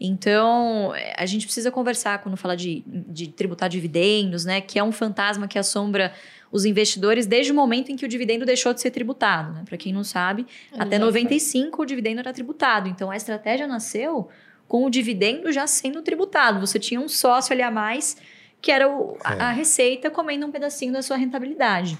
Então, 0.00 0.94
a 1.18 1.26
gente 1.26 1.44
precisa 1.44 1.70
conversar 1.70 2.22
quando 2.22 2.34
fala 2.34 2.56
de, 2.56 2.82
de 2.86 3.28
tributar 3.28 3.68
dividendos, 3.68 4.46
né? 4.46 4.62
Que 4.62 4.78
é 4.78 4.82
um 4.82 4.90
fantasma 4.90 5.46
que 5.46 5.58
assombra 5.58 6.14
os 6.52 6.64
investidores 6.64 7.26
desde 7.26 7.52
o 7.52 7.54
momento 7.54 7.90
em 7.92 7.96
que 7.96 8.04
o 8.04 8.08
dividendo 8.08 8.44
deixou 8.44 8.74
de 8.74 8.80
ser 8.80 8.90
tributado. 8.90 9.52
Né? 9.52 9.62
Para 9.64 9.76
quem 9.76 9.92
não 9.92 10.02
sabe, 10.04 10.46
Ele 10.72 10.82
até 10.82 10.96
já 10.98 11.04
95 11.04 11.82
o 11.82 11.86
dividendo 11.86 12.20
era 12.20 12.32
tributado. 12.32 12.88
Então, 12.88 13.10
a 13.10 13.16
estratégia 13.16 13.66
nasceu 13.66 14.28
com 14.66 14.84
o 14.84 14.90
dividendo 14.90 15.50
já 15.52 15.66
sendo 15.66 16.02
tributado. 16.02 16.60
Você 16.60 16.78
tinha 16.78 17.00
um 17.00 17.08
sócio 17.08 17.52
ali 17.52 17.62
a 17.62 17.70
mais, 17.70 18.16
que 18.60 18.70
era 18.70 18.88
o- 18.88 19.16
a, 19.24 19.34
É. 19.34 19.40
a 19.40 19.50
receita 19.52 20.10
comendo 20.10 20.46
um 20.46 20.50
pedacinho 20.50 20.92
da 20.92 21.02
sua 21.02 21.16
rentabilidade. 21.16 21.98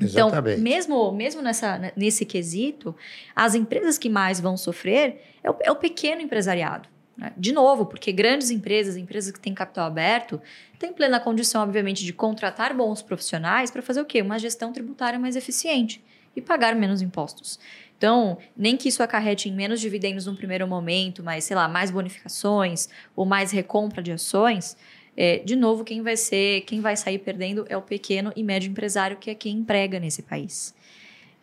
Então, 0.00 0.28
Exatamente. 0.28 0.60
mesmo, 0.60 1.10
mesmo 1.12 1.40
nessa, 1.40 1.92
nesse 1.96 2.26
quesito, 2.26 2.94
as 3.34 3.54
empresas 3.54 3.96
que 3.96 4.10
mais 4.10 4.38
vão 4.38 4.54
sofrer 4.56 5.22
é 5.42 5.50
o, 5.50 5.56
é 5.62 5.72
o 5.72 5.76
pequeno 5.76 6.20
empresariado. 6.20 6.86
Né? 7.16 7.32
De 7.36 7.52
novo, 7.52 7.86
porque 7.86 8.12
grandes 8.12 8.50
empresas, 8.50 8.96
empresas 8.96 9.32
que 9.32 9.40
têm 9.40 9.54
capital 9.54 9.86
aberto, 9.86 10.40
têm 10.78 10.92
plena 10.92 11.18
condição, 11.18 11.62
obviamente, 11.62 12.04
de 12.04 12.12
contratar 12.12 12.74
bons 12.74 13.02
profissionais 13.02 13.70
para 13.70 13.82
fazer 13.82 14.00
o 14.00 14.04
quê? 14.04 14.20
Uma 14.20 14.38
gestão 14.38 14.72
tributária 14.72 15.18
mais 15.18 15.36
eficiente 15.36 16.04
e 16.34 16.40
pagar 16.40 16.74
menos 16.74 17.00
impostos. 17.00 17.58
Então, 17.96 18.36
nem 18.54 18.76
que 18.76 18.88
isso 18.88 19.02
acarrete 19.02 19.48
em 19.48 19.52
menos 19.52 19.80
dividendos 19.80 20.26
num 20.26 20.36
primeiro 20.36 20.68
momento, 20.68 21.22
mas, 21.22 21.44
sei 21.44 21.56
lá, 21.56 21.66
mais 21.66 21.90
bonificações 21.90 22.90
ou 23.14 23.24
mais 23.24 23.50
recompra 23.50 24.02
de 24.02 24.12
ações, 24.12 24.76
é, 25.16 25.38
de 25.38 25.56
novo, 25.56 25.82
quem 25.82 26.02
vai 26.02 26.14
ser, 26.14 26.60
quem 26.62 26.82
vai 26.82 26.94
sair 26.94 27.18
perdendo 27.18 27.64
é 27.70 27.76
o 27.76 27.80
pequeno 27.80 28.30
e 28.36 28.44
médio 28.44 28.70
empresário, 28.70 29.16
que 29.16 29.30
é 29.30 29.34
quem 29.34 29.56
emprega 29.56 29.98
nesse 29.98 30.22
país. 30.22 30.74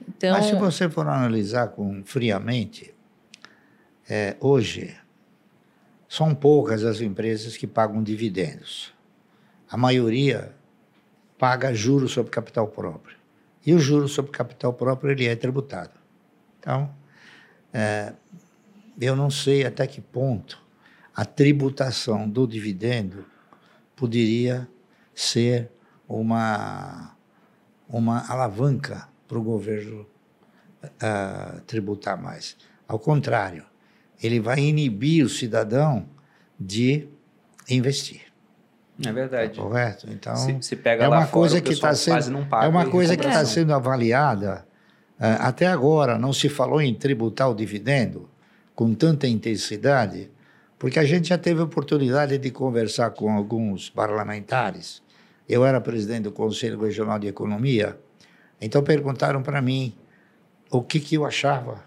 Então, 0.07 0.33
Mas 0.33 0.45
se 0.45 0.55
você 0.55 0.87
for 0.87 1.07
analisar 1.07 1.69
com 1.69 2.03
friamente, 2.03 2.93
é, 4.07 4.35
hoje 4.39 4.95
são 6.13 6.35
poucas 6.35 6.83
as 6.83 7.01
empresas 7.01 7.57
que 7.57 7.65
pagam 7.65 8.03
dividendos. 8.03 8.93
A 9.67 9.75
maioria 9.75 10.53
paga 11.39 11.73
juros 11.73 12.11
sobre 12.11 12.31
capital 12.31 12.67
próprio. 12.67 13.17
E 13.65 13.73
o 13.73 13.79
juro 13.79 14.07
sobre 14.07 14.31
capital 14.31 14.71
próprio 14.73 15.09
ele 15.09 15.25
é 15.25 15.35
tributado. 15.35 15.99
Então, 16.59 16.93
é, 17.73 18.13
eu 19.01 19.15
não 19.15 19.31
sei 19.31 19.65
até 19.65 19.87
que 19.87 20.01
ponto 20.01 20.61
a 21.15 21.25
tributação 21.25 22.29
do 22.29 22.45
dividendo 22.45 23.25
poderia 23.95 24.69
ser 25.15 25.71
uma, 26.07 27.17
uma 27.89 28.31
alavanca 28.31 29.09
para 29.27 29.39
o 29.39 29.41
governo 29.41 30.05
ah, 31.01 31.59
tributar 31.65 32.21
mais. 32.21 32.55
Ao 32.87 32.99
contrário, 32.99 33.65
ele 34.23 34.39
vai 34.39 34.59
inibir 34.59 35.25
o 35.25 35.29
cidadão 35.29 36.05
de 36.59 37.07
investir. 37.69 38.21
É 39.05 39.11
verdade. 39.11 39.57
Tá 39.57 39.61
correto? 39.61 40.07
Então, 40.09 40.35
se, 40.35 40.57
se 40.61 40.75
pega 40.75 41.05
é 41.05 41.07
uma 41.07 41.21
fora, 41.21 41.31
coisa 41.31 41.57
o 41.57 41.61
que 41.61 41.73
está 41.73 41.93
sendo 41.95 42.45
paga 42.45 42.65
é 42.65 42.69
uma 42.69 42.85
coisa 42.85 43.17
que 43.17 43.25
está 43.25 43.43
sendo 43.45 43.73
avaliada 43.73 44.65
eh, 45.19 45.37
até 45.39 45.67
agora 45.67 46.17
não 46.17 46.31
se 46.31 46.47
falou 46.47 46.81
em 46.81 46.93
tributar 46.93 47.49
o 47.49 47.55
dividendo 47.55 48.29
com 48.75 48.93
tanta 48.93 49.27
intensidade 49.27 50.31
porque 50.77 50.99
a 50.99 51.05
gente 51.05 51.29
já 51.29 51.37
teve 51.37 51.61
oportunidade 51.61 52.37
de 52.37 52.51
conversar 52.51 53.11
com 53.11 53.31
alguns 53.31 53.89
parlamentares 53.89 55.01
eu 55.49 55.65
era 55.65 55.81
presidente 55.81 56.23
do 56.23 56.31
Conselho 56.31 56.79
Regional 56.79 57.17
de 57.17 57.27
Economia 57.27 57.97
então 58.61 58.83
perguntaram 58.83 59.41
para 59.41 59.61
mim 59.61 59.95
o 60.69 60.83
que 60.83 60.99
que 60.99 61.15
eu 61.15 61.25
achava 61.25 61.83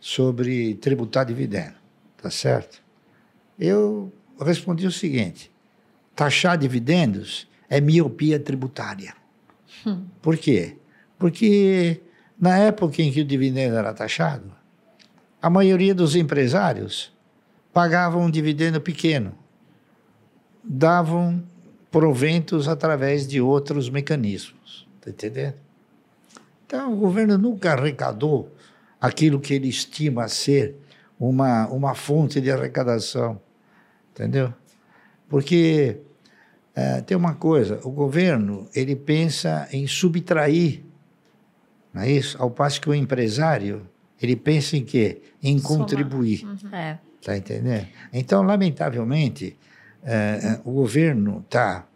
sobre 0.00 0.74
tributar 0.74 1.24
dividendo 1.24 1.74
tá 2.20 2.30
certo 2.30 2.82
eu 3.58 4.12
respondi 4.40 4.86
o 4.86 4.92
seguinte 4.92 5.50
taxar 6.20 6.58
dividendos 6.58 7.48
é 7.70 7.80
miopia 7.80 8.38
tributária. 8.38 9.14
Por 10.20 10.36
quê? 10.36 10.76
Porque 11.18 12.00
na 12.38 12.58
época 12.58 13.00
em 13.00 13.10
que 13.10 13.22
o 13.22 13.24
dividendo 13.24 13.76
era 13.76 13.94
taxado, 13.94 14.52
a 15.40 15.48
maioria 15.48 15.94
dos 15.94 16.16
empresários 16.16 17.10
pagavam 17.72 18.24
um 18.24 18.30
dividendo 18.30 18.82
pequeno, 18.82 19.32
davam 20.62 21.42
proventos 21.90 22.68
através 22.68 23.26
de 23.26 23.40
outros 23.40 23.88
mecanismos. 23.88 24.86
Está 24.98 25.10
entendendo? 25.10 25.54
Então, 26.66 26.92
o 26.92 26.96
governo 26.96 27.38
nunca 27.38 27.72
arrecadou 27.72 28.54
aquilo 29.00 29.40
que 29.40 29.54
ele 29.54 29.68
estima 29.68 30.28
ser 30.28 30.76
uma, 31.18 31.66
uma 31.68 31.94
fonte 31.94 32.40
de 32.40 32.50
arrecadação. 32.50 33.40
Entendeu? 34.12 34.52
Porque 35.28 35.98
eh, 36.74 37.00
tem 37.02 37.16
uma 37.16 37.34
coisa, 37.34 37.80
o 37.84 37.90
governo 37.90 38.68
ele 38.74 38.96
pensa 38.96 39.68
em 39.72 39.86
subtrair, 39.86 40.82
não 41.92 42.02
é 42.02 42.10
isso? 42.10 42.40
Ao 42.40 42.50
passo 42.50 42.80
que 42.80 42.88
o 42.88 42.94
empresário 42.94 43.88
ele 44.20 44.36
pensa 44.36 44.76
em 44.76 44.84
quê? 44.84 45.22
Em 45.42 45.58
Somar. 45.58 45.78
contribuir. 45.78 46.46
é, 46.72 46.98
Está 47.20 47.36
entendendo? 47.36 47.86
Então, 48.12 48.42
lamentavelmente, 48.42 49.56
eh, 50.02 50.40
eh, 50.42 50.60
o 50.64 50.72
governo 50.72 51.44
está 51.44 51.86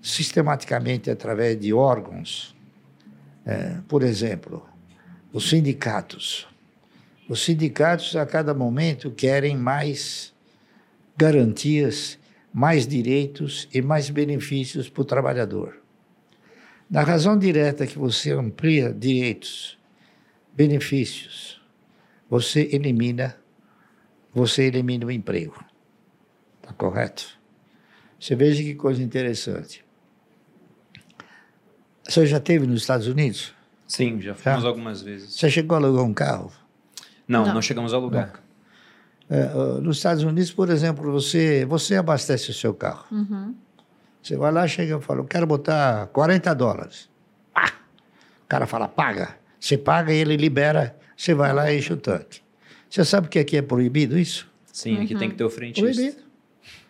sistematicamente 0.00 1.10
através 1.10 1.58
de 1.58 1.72
órgãos, 1.72 2.56
eh, 3.46 3.78
por 3.88 4.02
exemplo, 4.02 4.66
os 5.32 5.48
sindicatos. 5.48 6.46
Os 7.28 7.44
sindicatos, 7.44 8.16
a 8.16 8.24
cada 8.24 8.54
momento, 8.54 9.10
querem 9.10 9.56
mais 9.56 10.34
garantias, 11.16 12.18
mais 12.52 12.86
direitos 12.86 13.68
e 13.72 13.82
mais 13.82 14.08
benefícios 14.08 14.88
para 14.88 15.02
o 15.02 15.04
trabalhador. 15.04 15.82
Na 16.90 17.02
razão 17.02 17.38
direta 17.38 17.86
que 17.86 17.98
você 17.98 18.32
amplia 18.32 18.92
direitos, 18.92 19.78
benefícios, 20.54 21.60
você 22.30 22.68
elimina 22.72 23.36
você 24.38 24.64
elimina 24.64 25.06
o 25.06 25.10
emprego. 25.10 25.64
Está 26.60 26.72
correto? 26.72 27.38
Você 28.20 28.34
veja 28.34 28.62
que 28.62 28.74
coisa 28.74 29.02
interessante. 29.02 29.84
Você 32.08 32.26
já 32.26 32.38
esteve 32.38 32.66
nos 32.66 32.82
Estados 32.82 33.06
Unidos? 33.06 33.54
Sim, 33.88 34.20
já 34.20 34.34
fomos 34.34 34.66
algumas 34.66 35.00
vezes. 35.00 35.34
Você 35.34 35.50
chegou 35.50 35.74
a 35.74 35.80
alugar 35.80 36.04
um 36.04 36.12
carro? 36.12 36.52
Não, 37.26 37.46
não, 37.46 37.54
não 37.54 37.62
chegamos 37.62 37.94
ao 37.94 38.00
lugar. 38.00 38.40
É, 39.30 39.46
nos 39.80 39.96
Estados 39.96 40.22
Unidos, 40.22 40.52
por 40.52 40.68
exemplo, 40.68 41.10
você, 41.10 41.64
você 41.64 41.96
abastece 41.96 42.50
o 42.50 42.54
seu 42.54 42.74
carro. 42.74 43.06
Uhum. 43.10 43.54
Você 44.22 44.36
vai 44.36 44.52
lá, 44.52 44.68
chega 44.68 44.98
e 44.98 45.00
fala, 45.00 45.20
eu 45.20 45.24
quero 45.24 45.46
botar 45.46 46.06
40 46.08 46.54
dólares. 46.54 47.08
Ah! 47.54 47.72
O 48.44 48.46
cara 48.46 48.66
fala, 48.66 48.86
paga. 48.86 49.36
Você 49.58 49.78
paga 49.78 50.12
e 50.12 50.16
ele 50.18 50.36
libera, 50.36 50.94
você 51.16 51.32
vai 51.32 51.52
lá 51.52 51.72
e 51.72 51.78
enche 51.78 51.92
o 51.92 51.96
tanque. 51.96 52.40
Você 52.88 53.04
sabe 53.04 53.28
que 53.28 53.38
aqui 53.38 53.56
é 53.56 53.62
proibido 53.62 54.18
isso? 54.18 54.50
Sim, 54.70 54.96
uhum. 54.96 55.02
aqui 55.02 55.14
tem 55.14 55.30
que 55.30 55.36
ter 55.36 55.44
o 55.44 55.50
frentista. 55.50 55.90
Proibido. 55.90 56.27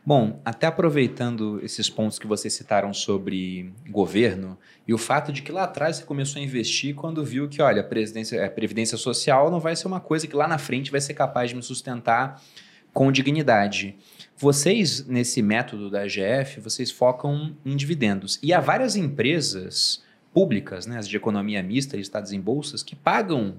Bom, 0.08 0.40
até 0.42 0.66
aproveitando 0.66 1.60
esses 1.62 1.90
pontos 1.90 2.18
que 2.18 2.26
vocês 2.26 2.54
citaram 2.54 2.94
sobre 2.94 3.74
governo 3.90 4.58
e 4.86 4.94
o 4.94 4.96
fato 4.96 5.30
de 5.30 5.42
que 5.42 5.52
lá 5.52 5.64
atrás 5.64 5.96
você 5.96 6.04
começou 6.04 6.40
a 6.40 6.42
investir 6.42 6.94
quando 6.94 7.22
viu 7.22 7.46
que, 7.46 7.60
olha, 7.60 7.82
a, 7.82 8.46
a 8.46 8.50
previdência 8.50 8.96
social 8.96 9.50
não 9.50 9.60
vai 9.60 9.76
ser 9.76 9.86
uma 9.86 10.00
coisa 10.00 10.26
que 10.26 10.34
lá 10.34 10.48
na 10.48 10.56
frente 10.56 10.90
vai 10.90 11.02
ser 11.02 11.12
capaz 11.12 11.50
de 11.50 11.56
me 11.56 11.62
sustentar 11.62 12.42
com 12.90 13.12
dignidade. 13.12 13.98
Vocês, 14.34 15.06
nesse 15.06 15.42
método 15.42 15.90
da 15.90 16.04
AGF, 16.04 16.58
vocês 16.58 16.90
focam 16.90 17.54
em 17.62 17.76
dividendos. 17.76 18.38
E 18.42 18.54
há 18.54 18.60
várias 18.60 18.96
empresas 18.96 20.02
públicas, 20.32 20.86
né, 20.86 20.96
as 20.96 21.06
de 21.06 21.18
economia 21.18 21.62
mista, 21.62 21.98
estados 21.98 22.32
em 22.32 22.40
bolsas, 22.40 22.82
que 22.82 22.96
pagam 22.96 23.56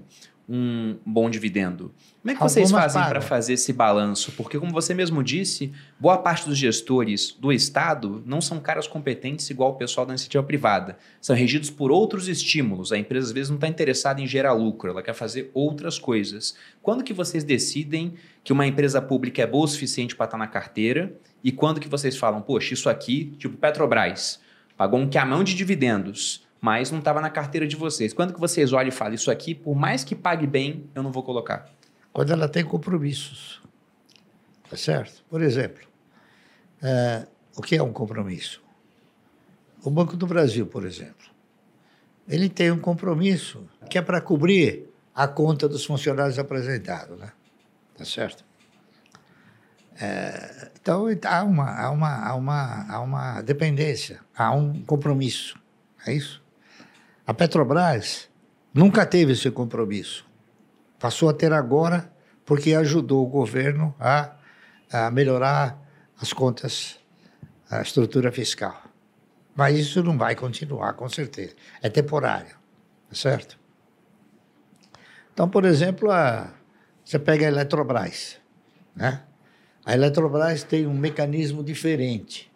um 0.52 0.98
bom 1.06 1.30
dividendo. 1.30 1.94
Como 2.20 2.32
é 2.32 2.34
que 2.34 2.42
vocês 2.42 2.72
fazem 2.72 3.00
para 3.04 3.20
fazer 3.20 3.52
esse 3.52 3.72
balanço? 3.72 4.32
Porque, 4.32 4.58
como 4.58 4.72
você 4.72 4.92
mesmo 4.92 5.22
disse, 5.22 5.72
boa 5.98 6.18
parte 6.18 6.44
dos 6.44 6.58
gestores 6.58 7.30
do 7.38 7.52
Estado 7.52 8.20
não 8.26 8.40
são 8.40 8.58
caras 8.58 8.88
competentes 8.88 9.48
igual 9.48 9.70
o 9.70 9.74
pessoal 9.76 10.04
da 10.04 10.12
iniciativa 10.12 10.42
privada. 10.42 10.98
São 11.20 11.36
regidos 11.36 11.70
por 11.70 11.92
outros 11.92 12.26
estímulos. 12.26 12.90
A 12.90 12.98
empresa, 12.98 13.28
às 13.28 13.32
vezes, 13.32 13.48
não 13.48 13.58
está 13.58 13.68
interessada 13.68 14.20
em 14.20 14.26
gerar 14.26 14.52
lucro, 14.52 14.90
ela 14.90 15.04
quer 15.04 15.14
fazer 15.14 15.52
outras 15.54 16.00
coisas. 16.00 16.56
Quando 16.82 17.04
que 17.04 17.12
vocês 17.12 17.44
decidem 17.44 18.14
que 18.42 18.52
uma 18.52 18.66
empresa 18.66 19.00
pública 19.00 19.42
é 19.42 19.46
boa 19.46 19.66
o 19.66 19.68
suficiente 19.68 20.16
para 20.16 20.24
estar 20.24 20.36
tá 20.36 20.44
na 20.44 20.48
carteira? 20.48 21.14
E 21.44 21.52
quando 21.52 21.78
que 21.78 21.88
vocês 21.88 22.16
falam, 22.16 22.42
poxa, 22.42 22.74
isso 22.74 22.90
aqui, 22.90 23.32
tipo 23.38 23.56
Petrobras, 23.56 24.40
pagou 24.76 24.98
um 24.98 25.08
camão 25.08 25.44
de 25.44 25.54
dividendos, 25.54 26.42
mas 26.60 26.90
não 26.90 26.98
estava 26.98 27.20
na 27.20 27.30
carteira 27.30 27.66
de 27.66 27.76
vocês. 27.76 28.12
Quando 28.12 28.34
que 28.34 28.40
vocês 28.40 28.72
olham 28.72 28.88
e 28.88 28.92
falam, 28.92 29.14
isso 29.14 29.30
aqui, 29.30 29.54
por 29.54 29.74
mais 29.74 30.04
que 30.04 30.14
pague 30.14 30.46
bem, 30.46 30.90
eu 30.94 31.02
não 31.02 31.10
vou 31.10 31.22
colocar? 31.22 31.70
quando 32.12 32.32
ela 32.32 32.48
tem 32.48 32.64
compromissos. 32.64 33.60
Tá 34.68 34.76
certo? 34.76 35.24
Por 35.28 35.42
exemplo, 35.42 35.86
é, 36.82 37.26
o 37.56 37.62
que 37.62 37.76
é 37.76 37.82
um 37.82 37.92
compromisso? 37.92 38.62
O 39.82 39.90
Banco 39.90 40.16
do 40.16 40.26
Brasil, 40.26 40.66
por 40.66 40.84
exemplo, 40.84 41.28
ele 42.28 42.48
tem 42.48 42.70
um 42.70 42.78
compromisso 42.78 43.66
que 43.88 43.98
é 43.98 44.02
para 44.02 44.20
cobrir 44.20 44.88
a 45.14 45.26
conta 45.26 45.68
dos 45.68 45.84
funcionários 45.84 46.38
apresentados, 46.38 47.18
né? 47.18 47.32
Tá 47.96 48.04
certo? 48.04 48.44
É, 50.00 50.70
então, 50.80 51.06
há 51.24 51.42
uma, 51.42 51.70
há, 51.70 51.90
uma, 51.90 52.28
há, 52.28 52.34
uma, 52.34 52.86
há 52.88 53.00
uma 53.00 53.42
dependência, 53.42 54.20
há 54.34 54.52
um 54.52 54.82
compromisso, 54.82 55.58
é 56.06 56.14
isso? 56.14 56.39
A 57.30 57.32
Petrobras 57.32 58.28
nunca 58.74 59.06
teve 59.06 59.34
esse 59.34 59.52
compromisso. 59.52 60.26
Passou 60.98 61.28
a 61.28 61.32
ter 61.32 61.52
agora 61.52 62.12
porque 62.44 62.74
ajudou 62.74 63.24
o 63.24 63.28
governo 63.28 63.94
a, 64.00 64.34
a 64.92 65.12
melhorar 65.12 65.80
as 66.20 66.32
contas, 66.32 66.98
a 67.70 67.82
estrutura 67.82 68.32
fiscal. 68.32 68.82
Mas 69.54 69.78
isso 69.78 70.02
não 70.02 70.18
vai 70.18 70.34
continuar, 70.34 70.94
com 70.94 71.08
certeza. 71.08 71.54
É 71.80 71.88
temporário, 71.88 72.56
tá 73.08 73.14
certo? 73.14 73.56
Então, 75.32 75.48
por 75.48 75.64
exemplo, 75.64 76.10
a, 76.10 76.52
você 77.04 77.16
pega 77.16 77.46
a 77.46 77.48
Eletrobras, 77.48 78.38
né? 78.92 79.22
A 79.86 79.94
Eletrobras 79.94 80.64
tem 80.64 80.84
um 80.84 80.98
mecanismo 80.98 81.62
diferente. 81.62 82.49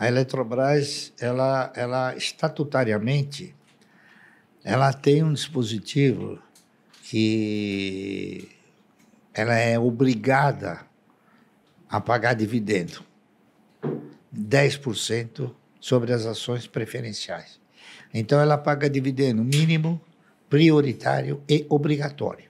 A 0.00 0.08
Eletrobras, 0.08 1.12
ela, 1.20 1.70
ela 1.76 2.16
estatutariamente, 2.16 3.54
ela 4.64 4.94
tem 4.94 5.22
um 5.22 5.30
dispositivo 5.30 6.42
que 7.02 8.48
ela 9.34 9.54
é 9.54 9.78
obrigada 9.78 10.86
a 11.86 12.00
pagar 12.00 12.32
dividendo, 12.32 13.04
10% 14.34 15.54
sobre 15.78 16.14
as 16.14 16.24
ações 16.24 16.66
preferenciais. 16.66 17.60
Então 18.14 18.40
ela 18.40 18.56
paga 18.56 18.88
dividendo 18.88 19.44
mínimo, 19.44 20.00
prioritário 20.48 21.42
e 21.46 21.66
obrigatório. 21.68 22.48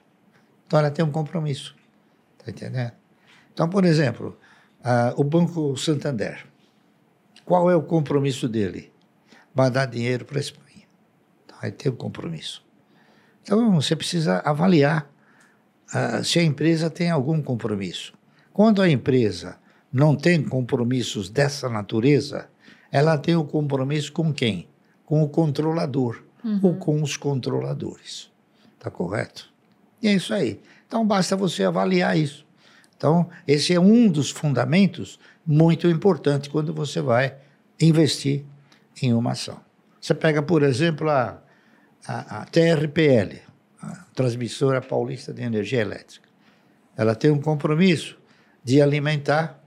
Então 0.65 0.79
ela 0.79 0.89
tem 0.89 1.03
um 1.03 1.11
compromisso, 1.11 1.75
tá 2.37 2.49
entendendo? 2.49 2.93
Então, 3.53 3.67
por 3.69 3.83
exemplo, 3.83 4.39
uh, 4.79 5.19
o 5.19 5.23
Banco 5.25 5.75
Santander, 5.75 6.49
qual 7.51 7.69
é 7.69 7.75
o 7.75 7.81
compromisso 7.81 8.47
dele? 8.47 8.93
Mandar 9.53 9.85
dinheiro 9.85 10.23
para 10.23 10.37
a 10.37 10.39
Espanha. 10.39 10.85
Então, 11.45 11.57
ele 11.61 11.73
tem 11.73 11.91
um 11.91 11.95
compromisso. 11.97 12.63
Então, 13.43 13.75
você 13.75 13.93
precisa 13.93 14.37
avaliar 14.45 15.11
uh, 15.93 16.23
se 16.23 16.39
a 16.39 16.43
empresa 16.43 16.89
tem 16.89 17.09
algum 17.09 17.41
compromisso. 17.41 18.13
Quando 18.53 18.81
a 18.81 18.89
empresa 18.89 19.57
não 19.91 20.15
tem 20.15 20.41
compromissos 20.41 21.29
dessa 21.29 21.67
natureza, 21.67 22.47
ela 22.89 23.17
tem 23.17 23.35
o 23.35 23.41
um 23.41 23.45
compromisso 23.45 24.13
com 24.13 24.31
quem? 24.31 24.69
Com 25.05 25.21
o 25.21 25.27
controlador 25.27 26.23
uhum. 26.45 26.59
ou 26.63 26.75
com 26.75 27.03
os 27.03 27.17
controladores. 27.17 28.31
Está 28.77 28.89
correto? 28.89 29.51
E 30.01 30.07
é 30.07 30.13
isso 30.13 30.33
aí. 30.33 30.61
Então, 30.87 31.05
basta 31.05 31.35
você 31.35 31.65
avaliar 31.65 32.17
isso. 32.17 32.45
Então, 32.95 33.29
esse 33.45 33.73
é 33.73 33.79
um 33.79 34.07
dos 34.07 34.29
fundamentos 34.29 35.19
muito 35.45 35.89
importante 35.89 36.49
quando 36.49 36.73
você 36.73 37.01
vai 37.01 37.40
investir 37.85 38.43
em 39.01 39.13
uma 39.13 39.31
ação. 39.31 39.59
Você 39.99 40.13
pega, 40.13 40.41
por 40.41 40.63
exemplo, 40.63 41.09
a 41.09 41.41
a, 42.07 42.41
a 42.41 42.45
TRPL, 42.45 43.39
a 43.81 44.05
Transmissora 44.15 44.81
Paulista 44.81 45.33
de 45.33 45.41
Energia 45.41 45.81
Elétrica, 45.81 46.27
ela 46.95 47.15
tem 47.15 47.31
um 47.31 47.41
compromisso 47.41 48.17
de 48.63 48.81
alimentar 48.81 49.59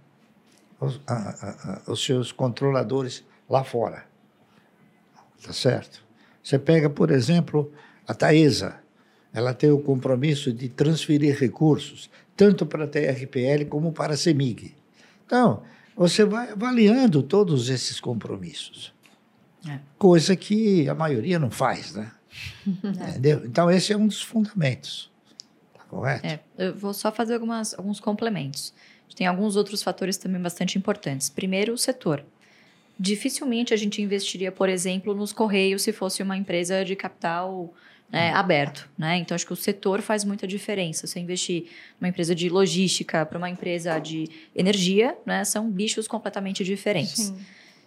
os, 0.80 1.00
a, 1.06 1.82
a, 1.86 1.90
os 1.90 2.04
seus 2.04 2.32
controladores 2.32 3.24
lá 3.48 3.64
fora. 3.64 4.04
Tá 5.42 5.52
certo? 5.52 6.02
Você 6.42 6.58
pega, 6.58 6.88
por 6.90 7.10
exemplo, 7.10 7.72
a 8.06 8.14
Taesa, 8.14 8.76
ela 9.32 9.52
tem 9.52 9.70
o 9.70 9.80
compromisso 9.80 10.52
de 10.52 10.68
transferir 10.68 11.38
recursos, 11.38 12.10
tanto 12.36 12.66
para 12.66 12.84
a 12.84 12.88
TRPL 12.88 13.66
como 13.68 13.92
para 13.92 14.14
a 14.14 14.16
CEMIG. 14.16 14.74
Então, 15.26 15.62
você 15.96 16.24
vai 16.24 16.50
avaliando 16.50 17.22
todos 17.22 17.68
esses 17.68 18.00
compromissos. 18.00 18.92
É. 19.68 19.78
Coisa 19.98 20.36
que 20.36 20.88
a 20.88 20.94
maioria 20.94 21.38
não 21.38 21.50
faz, 21.50 21.94
né? 21.94 22.10
Entendeu? 22.66 23.42
Então, 23.44 23.70
esse 23.70 23.92
é 23.92 23.96
um 23.96 24.06
dos 24.06 24.20
fundamentos. 24.20 25.10
Tá 25.72 25.84
correto? 25.84 26.26
É, 26.26 26.40
eu 26.58 26.74
vou 26.74 26.92
só 26.92 27.10
fazer 27.10 27.34
algumas, 27.34 27.74
alguns 27.74 28.00
complementos. 28.00 28.74
Tem 29.14 29.26
alguns 29.26 29.54
outros 29.54 29.82
fatores 29.82 30.16
também 30.16 30.40
bastante 30.40 30.76
importantes. 30.76 31.30
Primeiro, 31.30 31.72
o 31.72 31.78
setor. 31.78 32.24
Dificilmente 32.98 33.72
a 33.72 33.76
gente 33.76 34.02
investiria, 34.02 34.52
por 34.52 34.68
exemplo, 34.68 35.14
nos 35.14 35.32
Correios 35.32 35.82
se 35.82 35.92
fosse 35.92 36.22
uma 36.22 36.36
empresa 36.36 36.84
de 36.84 36.94
capital 36.94 37.72
né, 38.10 38.32
hum. 38.32 38.36
aberto. 38.36 38.88
Né? 38.96 39.18
Então, 39.18 39.34
acho 39.34 39.46
que 39.46 39.52
o 39.52 39.56
setor 39.56 40.00
faz 40.00 40.24
muita 40.24 40.46
diferença. 40.46 41.06
Você 41.06 41.18
investir 41.20 41.66
numa 42.00 42.08
empresa 42.08 42.34
de 42.34 42.48
logística 42.48 43.24
para 43.26 43.38
uma 43.38 43.50
empresa 43.50 43.98
de 43.98 44.28
energia, 44.54 45.16
né, 45.26 45.44
são 45.44 45.70
bichos 45.70 46.06
completamente 46.06 46.64
diferentes. 46.64 47.26
Sim. 47.26 47.38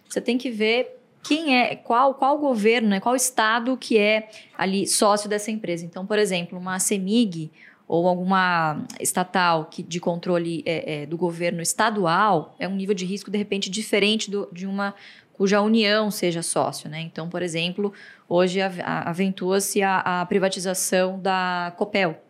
Você 0.08 0.20
tem 0.20 0.38
que 0.38 0.50
ver 0.50 0.98
quem 1.22 1.58
é, 1.58 1.76
qual, 1.76 2.14
qual 2.14 2.38
governo, 2.38 2.88
né, 2.88 3.00
qual 3.00 3.14
estado 3.16 3.76
que 3.76 3.98
é 3.98 4.30
ali 4.56 4.86
sócio 4.86 5.28
dessa 5.28 5.50
empresa. 5.50 5.84
Então, 5.84 6.06
por 6.06 6.18
exemplo, 6.18 6.58
uma 6.58 6.78
CEMIG 6.78 7.50
ou 7.86 8.06
alguma 8.06 8.84
estatal 9.00 9.64
que, 9.64 9.82
de 9.82 9.98
controle 9.98 10.62
é, 10.66 11.02
é, 11.02 11.06
do 11.06 11.16
governo 11.16 11.62
estadual 11.62 12.54
é 12.58 12.68
um 12.68 12.76
nível 12.76 12.94
de 12.94 13.06
risco, 13.06 13.30
de 13.30 13.38
repente, 13.38 13.70
diferente 13.70 14.30
do, 14.30 14.46
de 14.52 14.66
uma 14.66 14.94
cuja 15.38 15.62
União 15.62 16.10
seja 16.10 16.42
sócio. 16.42 16.90
Né? 16.90 17.00
Então, 17.00 17.30
por 17.30 17.40
exemplo, 17.40 17.92
hoje 18.28 18.60
aventua-se 18.60 19.80
a, 19.80 20.00
a, 20.00 20.26
privatização 20.26 21.18
da 21.18 21.72
Copel, 21.76 22.20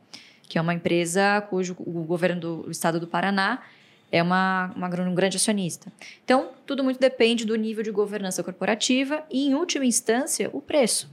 que 0.42 0.58
é 0.58 0.60
uma 0.60 0.74
empresa 0.74 1.40
cujo 1.48 1.74
o 1.80 2.04
governo 2.04 2.40
do 2.40 2.70
estado 2.70 3.00
do 3.00 3.06
Paraná 3.06 3.62
é 4.12 4.22
uma, 4.22 4.72
uma, 4.76 4.88
um 5.00 5.14
grande 5.14 5.36
acionista. 5.36 5.90
Então, 6.22 6.50
tudo 6.66 6.84
muito 6.84 7.00
depende 7.00 7.44
do 7.44 7.56
nível 7.56 7.82
de 7.82 7.90
governança 7.90 8.42
corporativa 8.42 9.24
e, 9.30 9.48
em 9.48 9.54
última 9.54 9.84
instância, 9.84 10.48
o 10.52 10.60
preço. 10.60 11.10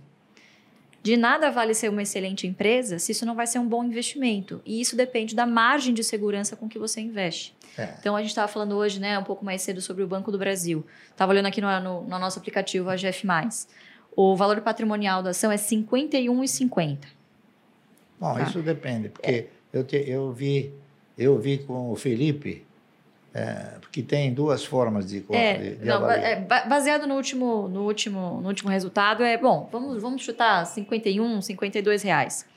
De 1.05 1.15
nada 1.15 1.51
vale 1.51 1.75
ser 1.75 1.87
uma 1.87 2.01
excelente 2.01 2.47
empresa 2.47 2.97
se 2.97 3.11
isso 3.11 3.27
não 3.27 3.35
vai 3.35 3.45
ser 3.45 3.59
um 3.59 3.67
bom 3.67 3.83
investimento. 3.83 4.59
E 4.65 4.81
isso 4.81 4.95
depende 4.95 5.35
da 5.35 5.45
margem 5.45 5.93
de 5.93 6.03
segurança 6.03 6.55
com 6.55 6.67
que 6.67 6.79
você 6.79 6.99
investe. 6.99 7.55
É. 7.77 7.93
Então, 7.99 8.15
a 8.15 8.21
gente 8.21 8.31
estava 8.31 8.47
falando 8.47 8.75
hoje, 8.75 8.99
né, 8.99 9.19
um 9.19 9.23
pouco 9.23 9.45
mais 9.45 9.61
cedo, 9.61 9.79
sobre 9.81 10.01
o 10.01 10.07
Banco 10.07 10.31
do 10.31 10.39
Brasil. 10.39 10.83
Estava 11.11 11.31
olhando 11.31 11.45
aqui 11.45 11.61
no, 11.61 11.67
no, 11.79 12.01
no, 12.01 12.17
nosso 12.17 12.39
aplicativo, 12.39 12.89
AGF. 12.89 13.27
O 14.15 14.35
valor 14.35 14.59
patrimonial 14.61 15.21
da 15.21 15.29
ação 15.29 15.51
é 15.51 15.57
R$ 15.57 15.61
51,50. 15.61 16.97
Bom, 18.19 18.33
tá. 18.33 18.41
isso 18.41 18.63
depende, 18.63 19.09
porque 19.09 19.29
é. 19.29 19.47
eu, 19.71 19.83
te, 19.83 19.97
eu, 20.09 20.33
vi, 20.33 20.73
eu 21.15 21.37
vi 21.37 21.59
com 21.59 21.91
o 21.91 21.95
Felipe 21.95 22.65
é, 23.35 23.73
que 23.91 24.01
tem 24.01 24.33
duas 24.33 24.63
formas 24.63 25.09
de, 25.09 25.25
é, 25.29 25.57
de, 25.57 25.75
de 25.75 25.85
não, 25.85 26.09
é, 26.09 26.37
baseado 26.37 27.05
no 27.05 27.15
último, 27.15 27.67
no 27.67 27.81
último, 27.81 28.39
no 28.39 28.47
último 28.47 28.69
resultado 28.69 29.23
é 29.23 29.37
bom. 29.37 29.67
Vamos, 29.69 30.01
vamos 30.01 30.23
chutar 30.23 30.65
51, 30.65 31.41
52 31.41 32.01
reais. 32.01 32.47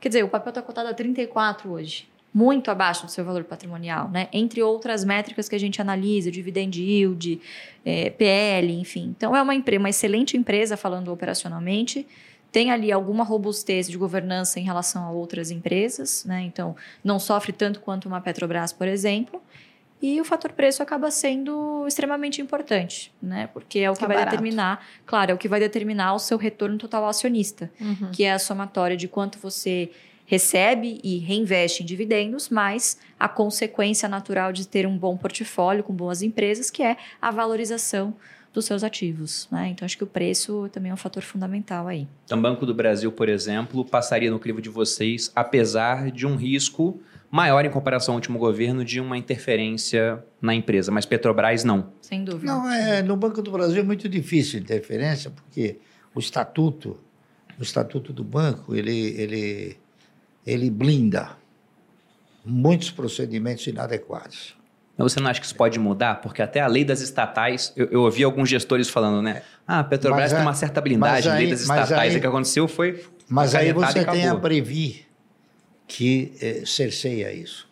Quer 0.00 0.08
dizer, 0.08 0.24
o 0.24 0.28
papel 0.28 0.48
está 0.48 0.62
cotado 0.62 0.88
a 0.88 0.94
34 0.94 1.70
hoje, 1.70 2.08
muito 2.34 2.72
abaixo 2.72 3.06
do 3.06 3.12
seu 3.12 3.24
valor 3.24 3.44
patrimonial, 3.44 4.10
né? 4.10 4.26
Entre 4.32 4.60
outras 4.60 5.04
métricas 5.04 5.48
que 5.48 5.54
a 5.54 5.60
gente 5.60 5.80
analisa, 5.80 6.28
dividend 6.28 6.76
yield, 6.82 7.40
é, 7.84 8.10
PL, 8.10 8.72
enfim. 8.80 9.14
Então 9.16 9.36
é 9.36 9.40
uma 9.40 9.54
empresa, 9.54 9.78
uma 9.78 9.90
excelente 9.90 10.36
empresa 10.36 10.76
falando 10.76 11.12
operacionalmente 11.12 12.04
tem 12.50 12.72
ali 12.72 12.90
alguma 12.90 13.22
robustez 13.22 13.88
de 13.88 13.96
governança 13.96 14.58
em 14.58 14.64
relação 14.64 15.04
a 15.04 15.10
outras 15.12 15.52
empresas, 15.52 16.24
né? 16.24 16.42
Então, 16.42 16.74
não 17.04 17.20
sofre 17.20 17.52
tanto 17.52 17.78
quanto 17.78 18.08
uma 18.08 18.20
Petrobras, 18.20 18.72
por 18.72 18.88
exemplo. 18.88 19.40
E 20.02 20.20
o 20.20 20.24
fator 20.24 20.52
preço 20.52 20.82
acaba 20.82 21.10
sendo 21.10 21.84
extremamente 21.86 22.40
importante, 22.40 23.12
né? 23.22 23.48
Porque 23.52 23.80
é 23.80 23.90
o 23.90 23.94
que 23.94 24.00
tá 24.00 24.06
vai 24.06 24.16
barato. 24.16 24.30
determinar, 24.30 24.86
claro, 25.04 25.32
é 25.32 25.34
o 25.34 25.38
que 25.38 25.48
vai 25.48 25.60
determinar 25.60 26.14
o 26.14 26.18
seu 26.18 26.38
retorno 26.38 26.78
total 26.78 27.06
acionista, 27.06 27.70
uhum. 27.78 28.10
que 28.10 28.24
é 28.24 28.32
a 28.32 28.38
somatória 28.38 28.96
de 28.96 29.06
quanto 29.06 29.38
você 29.38 29.90
recebe 30.24 31.00
e 31.02 31.18
reinveste 31.18 31.82
em 31.82 31.86
dividendos, 31.86 32.48
mais 32.48 32.98
a 33.18 33.28
consequência 33.28 34.08
natural 34.08 34.52
de 34.52 34.66
ter 34.66 34.86
um 34.86 34.96
bom 34.96 35.16
portfólio 35.16 35.82
com 35.82 35.92
boas 35.92 36.22
empresas, 36.22 36.70
que 36.70 36.82
é 36.82 36.96
a 37.20 37.30
valorização 37.32 38.14
dos 38.52 38.64
seus 38.64 38.84
ativos. 38.84 39.48
Né? 39.50 39.68
Então, 39.68 39.84
acho 39.84 39.96
que 39.96 40.04
o 40.04 40.06
preço 40.06 40.68
também 40.72 40.90
é 40.90 40.94
um 40.94 40.96
fator 40.96 41.22
fundamental 41.22 41.86
aí. 41.88 42.06
Então, 42.24 42.40
Banco 42.40 42.64
do 42.64 42.72
Brasil, 42.72 43.10
por 43.10 43.28
exemplo, 43.28 43.84
passaria 43.84 44.30
no 44.30 44.38
crivo 44.38 44.62
de 44.62 44.68
vocês, 44.68 45.30
apesar 45.34 46.10
de 46.10 46.26
um 46.26 46.36
risco 46.36 47.00
maior 47.30 47.64
em 47.64 47.70
comparação 47.70 48.14
ao 48.14 48.16
último 48.16 48.38
governo 48.38 48.84
de 48.84 49.00
uma 49.00 49.16
interferência 49.16 50.22
na 50.42 50.54
empresa, 50.54 50.90
mas 50.90 51.06
Petrobras 51.06 51.62
não. 51.62 51.92
Sem 52.00 52.24
dúvida. 52.24 52.52
Não, 52.52 52.70
é, 52.70 53.02
no 53.02 53.16
Banco 53.16 53.40
do 53.40 53.50
Brasil 53.52 53.80
é 53.80 53.84
muito 53.84 54.08
difícil 54.08 54.58
interferência, 54.58 55.30
porque 55.30 55.78
o 56.14 56.18
estatuto, 56.18 56.98
o 57.58 57.62
estatuto 57.62 58.12
do 58.12 58.24
banco, 58.24 58.74
ele, 58.74 59.14
ele, 59.16 59.76
ele 60.44 60.70
blinda 60.70 61.36
muitos 62.44 62.90
procedimentos 62.90 63.66
inadequados. 63.66 64.58
Mas 64.96 65.12
você 65.12 65.20
não 65.20 65.30
acha 65.30 65.40
que 65.40 65.46
isso 65.46 65.54
pode 65.54 65.78
mudar? 65.78 66.16
Porque 66.16 66.42
até 66.42 66.60
a 66.60 66.66
lei 66.66 66.84
das 66.84 67.00
estatais, 67.00 67.72
eu, 67.74 67.86
eu 67.86 68.02
ouvi 68.02 68.22
alguns 68.22 68.50
gestores 68.50 68.88
falando, 68.88 69.22
né? 69.22 69.42
Ah, 69.66 69.78
a 69.78 69.84
Petrobras 69.84 70.24
mas, 70.24 70.32
tem 70.32 70.42
uma 70.42 70.52
certa 70.52 70.80
blindagem, 70.80 71.32
aí, 71.32 71.38
lei 71.38 71.50
das 71.50 71.62
estatais. 71.62 71.92
Aí, 71.92 72.16
o 72.16 72.20
que 72.20 72.26
aconteceu 72.26 72.68
foi. 72.68 73.02
Mas 73.28 73.54
aí 73.54 73.72
você 73.72 74.04
tem 74.04 74.28
a 74.28 74.34
Previ, 74.34 75.06
que 75.90 76.32
eh, 76.40 76.64
cerceia 76.64 77.32
isso. 77.32 77.68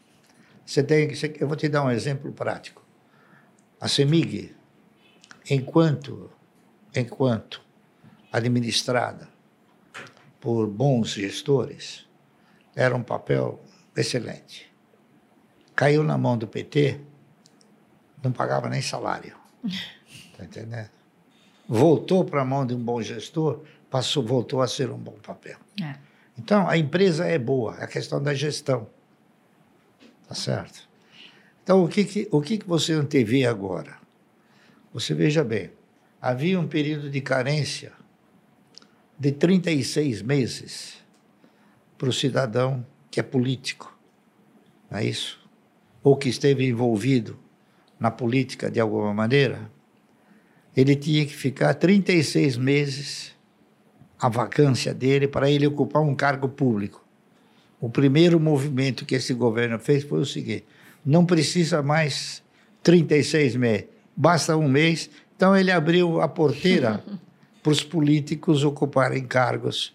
Você 0.67 0.83
tem, 0.83 1.15
você, 1.15 1.33
eu 1.39 1.47
vou 1.47 1.57
te 1.57 1.69
dar 1.69 1.85
um 1.85 1.91
exemplo 1.91 2.33
prático. 2.33 2.85
A 3.81 3.87
CEMIG, 3.87 4.57
enquanto, 5.49 6.29
enquanto 6.97 7.63
administrada 8.33 9.29
por 10.41 10.67
bons 10.67 11.11
gestores, 11.11 12.09
era 12.75 12.95
um 12.97 13.05
papel 13.05 13.63
excelente. 13.97 14.69
Caiu 15.77 16.03
na 16.03 16.19
mão 16.19 16.37
do 16.37 16.49
PT, 16.49 17.01
não 18.21 18.33
pagava 18.33 18.69
nem 18.69 18.83
salário. 18.83 19.37
Está 19.65 20.43
entendendo? 20.43 20.91
Voltou 21.69 22.25
para 22.25 22.43
a 22.43 22.45
mão 22.45 22.67
de 22.67 22.75
um 22.75 22.83
bom 22.83 23.01
gestor, 23.01 23.63
passou, 23.89 24.25
voltou 24.25 24.61
a 24.61 24.67
ser 24.67 24.91
um 24.91 24.99
bom 24.99 25.17
papel. 25.23 25.59
É. 25.81 26.08
Então, 26.39 26.69
a 26.69 26.79
empresa 26.79 27.27
é 27.27 27.39
boa, 27.39 27.77
é 27.79 27.85
a 27.85 27.89
questão 27.89 28.23
da 28.23 28.33
gestão. 28.33 28.89
Tá 30.29 30.35
certo? 30.35 30.89
Então, 31.63 31.85
o 31.85 31.89
que, 31.89 32.05
que, 32.05 32.29
o 32.31 32.41
que, 32.41 32.59
que 32.59 32.69
você 32.69 32.93
antevê 32.93 33.45
agora? 33.45 33.99
Você 34.93 35.15
veja 35.15 35.43
bem, 35.43 35.71
havia 36.21 36.59
um 36.59 36.67
período 36.67 37.11
de 37.11 37.21
carência 37.21 37.93
de 39.19 39.33
36 39.33 40.23
meses 40.23 41.05
para 41.97 42.09
o 42.09 42.13
cidadão 42.13 42.87
que 43.11 43.19
é 43.19 43.23
político, 43.23 43.99
não 44.91 44.99
é 44.99 45.05
isso? 45.05 45.41
Ou 46.03 46.17
que 46.17 46.29
esteve 46.29 46.67
envolvido 46.67 47.39
na 47.99 48.11
política 48.11 48.71
de 48.71 48.79
alguma 48.79 49.13
maneira, 49.13 49.71
ele 50.77 50.95
tinha 50.95 51.27
que 51.27 51.35
ficar 51.35 51.75
36 51.75 52.57
meses 52.57 53.38
a 54.21 54.29
vacância 54.29 54.93
dele 54.93 55.29
para 55.29 55.51
ele 55.51 55.67
ocupar 55.67 56.03
um 56.03 56.15
cargo 56.15 56.49
público. 56.49 57.05
O 57.81 57.89
primeiro 57.89 58.41
movimento 58.41 59.05
que 59.07 59.15
esse 59.15 59.33
governo 59.33 59.79
fez 59.79 60.03
foi 60.05 60.21
o 60.21 60.27
seguinte: 60.27 60.65
não 61.05 61.25
precisa 61.25 61.83
mais 61.83 62.43
36 62.83 63.57
meses, 63.57 63.87
basta 64.17 64.57
um 64.57 64.69
mês. 64.69 65.09
Então 65.37 65.57
ele 65.57 65.71
abriu 65.71 66.21
a 66.21 66.29
porteira 66.29 67.05
para 67.63 67.73
os 67.73 67.85
políticos 67.85 68.65
ocuparem 68.65 69.25
cargos 69.25 69.95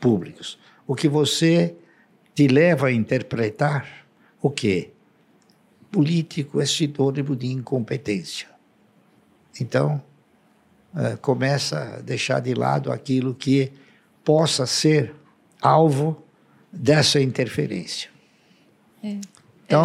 públicos. 0.00 0.58
O 0.86 0.94
que 0.94 1.08
você 1.08 1.74
te 2.34 2.48
leva 2.48 2.88
a 2.88 2.92
interpretar 2.92 4.06
o 4.42 4.50
quê? 4.50 4.90
Político 5.90 6.60
é 6.60 6.66
sinônimo 6.66 7.36
de 7.36 7.46
incompetência. 7.46 8.48
Então, 9.60 10.02
eh, 10.96 11.16
começa 11.20 11.96
a 11.96 12.00
deixar 12.00 12.40
de 12.40 12.54
lado 12.54 12.90
aquilo 12.90 13.34
que 13.34 13.70
possa 14.24 14.64
ser 14.66 15.14
alvo 15.60 16.24
dessa 16.72 17.20
interferência. 17.20 18.10
É. 19.04 19.18
Então, 19.64 19.84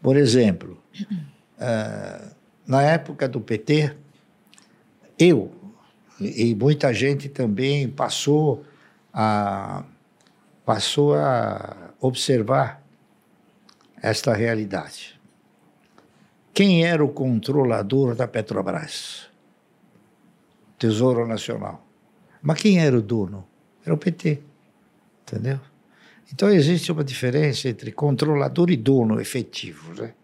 por 0.00 0.16
exemplo, 0.16 0.82
uh, 1.02 2.34
na 2.66 2.82
época 2.82 3.28
do 3.28 3.40
PT, 3.40 3.94
eu 5.18 5.52
e 6.18 6.54
muita 6.54 6.92
gente 6.92 7.28
também 7.28 7.88
passou 7.88 8.64
a 9.12 9.84
passou 10.64 11.14
a 11.14 11.92
observar 12.00 12.82
esta 14.02 14.32
realidade. 14.32 15.20
Quem 16.54 16.84
era 16.84 17.04
o 17.04 17.08
controlador 17.08 18.14
da 18.14 18.28
Petrobras? 18.28 19.29
Tesouro 20.80 21.28
Nacional. 21.28 21.86
Mas 22.42 22.60
quem 22.60 22.80
era 22.80 22.96
o 22.96 23.02
dono? 23.02 23.46
Era 23.84 23.94
o 23.94 23.98
PT. 23.98 24.40
Entendeu? 25.22 25.60
Então 26.32 26.48
existe 26.48 26.90
uma 26.90 27.04
diferença 27.04 27.68
entre 27.68 27.92
controlador 27.92 28.70
e 28.70 28.78
dono 28.78 29.20
efetivo. 29.20 29.92
Né? 30.00 30.14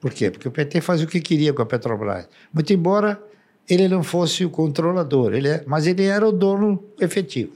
Por 0.00 0.12
quê? 0.12 0.30
Porque 0.30 0.46
o 0.46 0.52
PT 0.52 0.80
fazia 0.80 1.04
o 1.04 1.08
que 1.08 1.20
queria 1.20 1.52
com 1.52 1.62
a 1.62 1.66
Petrobras. 1.66 2.28
Muito 2.52 2.72
embora 2.72 3.20
ele 3.68 3.88
não 3.88 4.04
fosse 4.04 4.44
o 4.44 4.50
controlador, 4.50 5.34
ele 5.34 5.48
é, 5.48 5.64
mas 5.66 5.86
ele 5.86 6.04
era 6.04 6.28
o 6.28 6.32
dono 6.32 6.84
efetivo. 7.00 7.52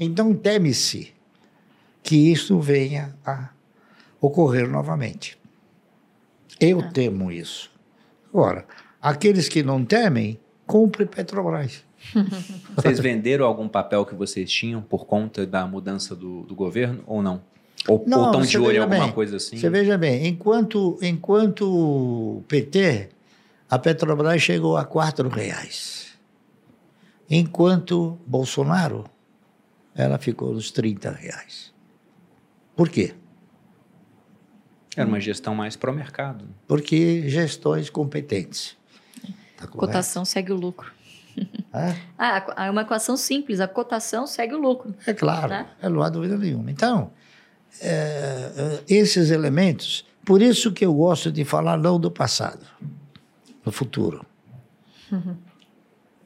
Então 0.00 0.32
teme-se 0.32 1.12
que 2.02 2.32
isso 2.32 2.58
venha 2.60 3.14
a 3.26 3.50
ocorrer 4.20 4.68
novamente. 4.68 5.36
Eu 6.58 6.80
ah. 6.80 6.90
temo 6.92 7.30
isso. 7.30 7.70
Agora, 8.32 8.64
aqueles 9.02 9.48
que 9.48 9.62
não 9.62 9.84
temem 9.84 10.38
compre 10.66 11.06
Petrobras. 11.06 11.84
Vocês 12.76 13.00
venderam 13.00 13.46
algum 13.46 13.66
papel 13.68 14.04
que 14.04 14.14
vocês 14.14 14.50
tinham 14.50 14.82
por 14.82 15.06
conta 15.06 15.46
da 15.46 15.66
mudança 15.66 16.14
do, 16.14 16.42
do 16.42 16.54
governo 16.54 17.02
ou 17.06 17.22
não? 17.22 17.42
Ou, 17.88 18.04
não, 18.06 18.26
estão 18.26 18.42
de 18.42 18.58
olho 18.58 18.76
em 18.76 18.80
alguma 18.80 19.04
bem, 19.04 19.12
coisa 19.12 19.36
assim? 19.36 19.56
Você 19.56 19.68
veja 19.70 19.96
bem, 19.98 20.26
enquanto, 20.26 20.98
enquanto 21.02 22.42
PT, 22.48 23.10
a 23.68 23.78
Petrobras 23.78 24.40
chegou 24.40 24.76
a 24.76 24.84
quatro 24.84 25.28
reais. 25.28 26.14
Enquanto 27.28 28.18
Bolsonaro, 28.26 29.04
ela 29.94 30.18
ficou 30.18 30.52
nos 30.52 30.70
30 30.70 31.10
reais. 31.10 31.72
Por 32.76 32.88
quê? 32.88 33.14
Era 34.96 35.08
uma 35.08 35.20
gestão 35.20 35.54
mais 35.54 35.76
pro 35.76 35.92
mercado. 35.92 36.46
Porque 36.66 37.28
gestões 37.28 37.90
competentes. 37.90 38.76
Tá 39.56 39.66
cotação 39.66 40.24
segue 40.24 40.52
o 40.52 40.56
lucro. 40.56 40.92
É? 41.72 41.96
ah, 42.18 42.64
é 42.66 42.70
uma 42.70 42.82
equação 42.82 43.16
simples, 43.16 43.60
a 43.60 43.68
cotação 43.68 44.26
segue 44.26 44.54
o 44.54 44.60
lucro. 44.60 44.94
É 45.06 45.12
claro, 45.12 45.48
né? 45.48 45.66
é, 45.80 45.88
não 45.88 46.02
há 46.02 46.08
dúvida 46.08 46.36
nenhuma. 46.36 46.70
Então, 46.70 47.10
é, 47.80 48.52
é, 48.56 48.82
esses 48.88 49.30
elementos, 49.30 50.06
por 50.24 50.40
isso 50.40 50.72
que 50.72 50.84
eu 50.84 50.94
gosto 50.94 51.30
de 51.30 51.44
falar 51.44 51.76
não 51.76 51.98
do 51.98 52.10
passado, 52.10 52.66
no 53.64 53.72
futuro. 53.72 54.24
Uhum. 55.10 55.36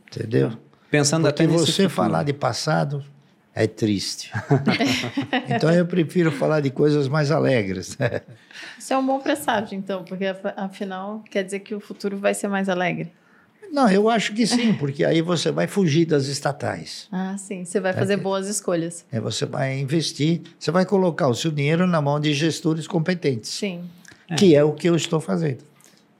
Entendeu? 0.06 0.52
Pensando 0.90 1.24
Porque 1.24 1.42
até 1.42 1.52
você 1.52 1.72
futuro. 1.72 1.90
falar 1.90 2.22
de 2.22 2.32
passado 2.32 3.04
é 3.58 3.66
triste. 3.66 4.30
então 5.50 5.72
eu 5.72 5.84
prefiro 5.84 6.30
falar 6.30 6.60
de 6.60 6.70
coisas 6.70 7.08
mais 7.08 7.32
alegres. 7.32 7.98
Isso 8.78 8.92
é 8.92 8.96
um 8.96 9.04
bom 9.04 9.18
presságio, 9.18 9.76
então, 9.76 10.04
porque 10.04 10.26
afinal 10.56 11.24
quer 11.28 11.42
dizer 11.42 11.60
que 11.60 11.74
o 11.74 11.80
futuro 11.80 12.16
vai 12.16 12.34
ser 12.34 12.46
mais 12.46 12.68
alegre. 12.68 13.10
Não, 13.72 13.90
eu 13.90 14.08
acho 14.08 14.32
que 14.32 14.46
sim, 14.46 14.72
porque 14.72 15.04
aí 15.04 15.20
você 15.20 15.50
vai 15.50 15.66
fugir 15.66 16.06
das 16.06 16.26
estatais. 16.26 17.08
Ah, 17.12 17.36
sim. 17.36 17.64
Você 17.64 17.80
vai 17.80 17.92
fazer 17.92 18.16
boas 18.16 18.48
escolhas. 18.48 19.04
É, 19.12 19.20
você 19.20 19.44
vai 19.44 19.78
investir, 19.78 20.40
você 20.58 20.70
vai 20.70 20.86
colocar 20.86 21.28
o 21.28 21.34
seu 21.34 21.50
dinheiro 21.50 21.86
na 21.86 22.00
mão 22.00 22.18
de 22.18 22.32
gestores 22.32 22.86
competentes. 22.86 23.50
Sim. 23.50 23.82
Que 24.38 24.54
é 24.54 24.62
o 24.64 24.72
que 24.72 24.88
eu 24.88 24.96
estou 24.96 25.20
fazendo. 25.20 25.58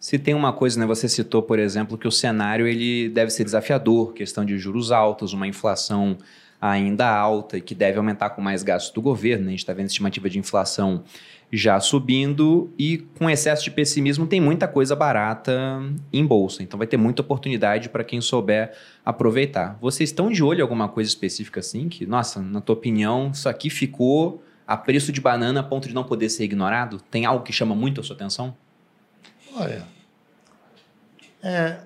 Se 0.00 0.18
tem 0.18 0.34
uma 0.34 0.52
coisa, 0.52 0.78
né? 0.78 0.86
Você 0.86 1.08
citou, 1.08 1.42
por 1.42 1.58
exemplo, 1.58 1.96
que 1.96 2.06
o 2.06 2.12
cenário 2.12 2.66
ele 2.66 3.08
deve 3.08 3.30
ser 3.30 3.44
desafiador, 3.44 4.12
questão 4.12 4.44
de 4.44 4.58
juros 4.58 4.92
altos, 4.92 5.32
uma 5.32 5.46
inflação 5.46 6.18
ainda 6.60 7.08
alta 7.08 7.58
e 7.58 7.60
que 7.60 7.74
deve 7.74 7.98
aumentar 7.98 8.30
com 8.30 8.42
mais 8.42 8.62
gastos 8.62 8.92
do 8.92 9.00
governo. 9.00 9.44
Né? 9.44 9.48
A 9.48 9.50
gente 9.50 9.60
está 9.60 9.72
vendo 9.72 9.86
estimativa 9.86 10.28
de 10.28 10.38
inflação 10.38 11.04
já 11.50 11.80
subindo 11.80 12.72
e 12.78 12.98
com 13.18 13.30
excesso 13.30 13.64
de 13.64 13.70
pessimismo 13.70 14.26
tem 14.26 14.40
muita 14.40 14.68
coisa 14.68 14.94
barata 14.94 15.80
em 16.12 16.24
bolsa. 16.26 16.62
Então 16.62 16.76
vai 16.76 16.86
ter 16.86 16.96
muita 16.96 17.22
oportunidade 17.22 17.88
para 17.88 18.04
quem 18.04 18.20
souber 18.20 18.72
aproveitar. 19.04 19.78
Vocês 19.80 20.10
estão 20.10 20.30
de 20.30 20.42
olho 20.42 20.58
em 20.58 20.62
alguma 20.62 20.88
coisa 20.88 21.08
específica 21.08 21.60
assim 21.60 21.88
que, 21.88 22.04
nossa, 22.04 22.42
na 22.42 22.60
tua 22.60 22.74
opinião, 22.74 23.30
isso 23.32 23.48
aqui 23.48 23.70
ficou 23.70 24.42
a 24.66 24.76
preço 24.76 25.10
de 25.10 25.20
banana 25.20 25.60
a 25.60 25.62
ponto 25.62 25.88
de 25.88 25.94
não 25.94 26.04
poder 26.04 26.28
ser 26.28 26.44
ignorado? 26.44 27.00
Tem 27.10 27.24
algo 27.24 27.42
que 27.42 27.52
chama 27.52 27.74
muito 27.74 28.00
a 28.00 28.04
sua 28.04 28.14
atenção? 28.14 28.54
Olha, 29.56 29.86
é, 31.42 31.78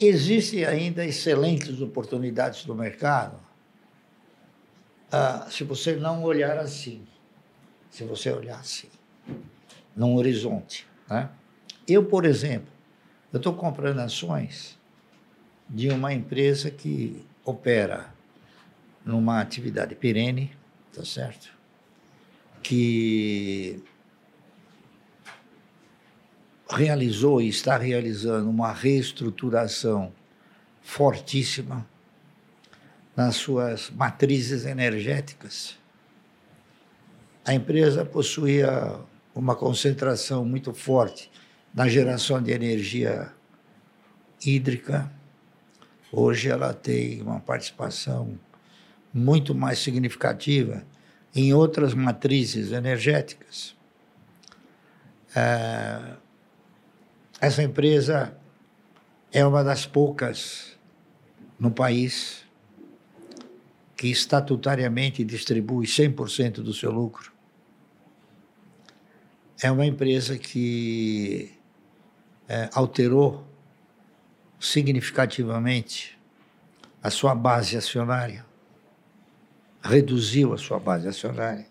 existem 0.00 0.64
ainda 0.64 1.04
excelentes 1.04 1.80
oportunidades 1.80 2.64
no 2.66 2.74
mercado 2.74 3.38
ah, 5.10 5.46
se 5.50 5.64
você 5.64 5.96
não 5.96 6.22
olhar 6.22 6.58
assim 6.58 7.06
se 7.90 8.04
você 8.04 8.30
olhar 8.30 8.60
assim, 8.60 8.88
num 9.96 10.14
horizonte. 10.14 10.86
Né? 11.08 11.28
Eu, 11.86 12.04
por 12.04 12.24
exemplo, 12.24 12.68
eu 13.32 13.38
estou 13.38 13.54
comprando 13.54 13.98
ações 13.98 14.78
de 15.68 15.88
uma 15.90 16.12
empresa 16.12 16.70
que 16.70 17.24
opera 17.44 18.12
numa 19.04 19.40
atividade 19.40 19.94
perene, 19.94 20.52
tá 20.92 21.04
certo? 21.04 21.50
Que 22.62 23.82
realizou 26.70 27.40
e 27.40 27.48
está 27.48 27.76
realizando 27.76 28.48
uma 28.48 28.72
reestruturação 28.72 30.12
fortíssima 30.82 31.86
nas 33.16 33.36
suas 33.36 33.90
matrizes 33.90 34.64
energéticas 34.64 35.78
a 37.48 37.54
empresa 37.54 38.04
possuía 38.04 38.94
uma 39.34 39.56
concentração 39.56 40.44
muito 40.44 40.74
forte 40.74 41.30
na 41.72 41.88
geração 41.88 42.42
de 42.42 42.50
energia 42.50 43.32
hídrica. 44.44 45.10
Hoje 46.12 46.50
ela 46.50 46.74
tem 46.74 47.22
uma 47.22 47.40
participação 47.40 48.38
muito 49.14 49.54
mais 49.54 49.78
significativa 49.78 50.84
em 51.34 51.54
outras 51.54 51.94
matrizes 51.94 52.70
energéticas. 52.70 53.74
É, 55.34 56.16
essa 57.40 57.62
empresa 57.62 58.36
é 59.32 59.44
uma 59.44 59.62
das 59.62 59.86
poucas 59.86 60.76
no 61.58 61.70
país 61.70 62.44
que 63.96 64.08
estatutariamente 64.08 65.24
distribui 65.24 65.86
100% 65.86 66.62
do 66.62 66.72
seu 66.72 66.90
lucro 66.90 67.38
é 69.60 69.70
uma 69.70 69.84
empresa 69.84 70.38
que 70.38 71.52
é, 72.48 72.70
alterou 72.72 73.44
significativamente 74.58 76.18
a 77.02 77.10
sua 77.10 77.34
base 77.34 77.76
acionária, 77.76 78.44
reduziu 79.82 80.52
a 80.52 80.58
sua 80.58 80.78
base 80.78 81.08
acionária. 81.08 81.66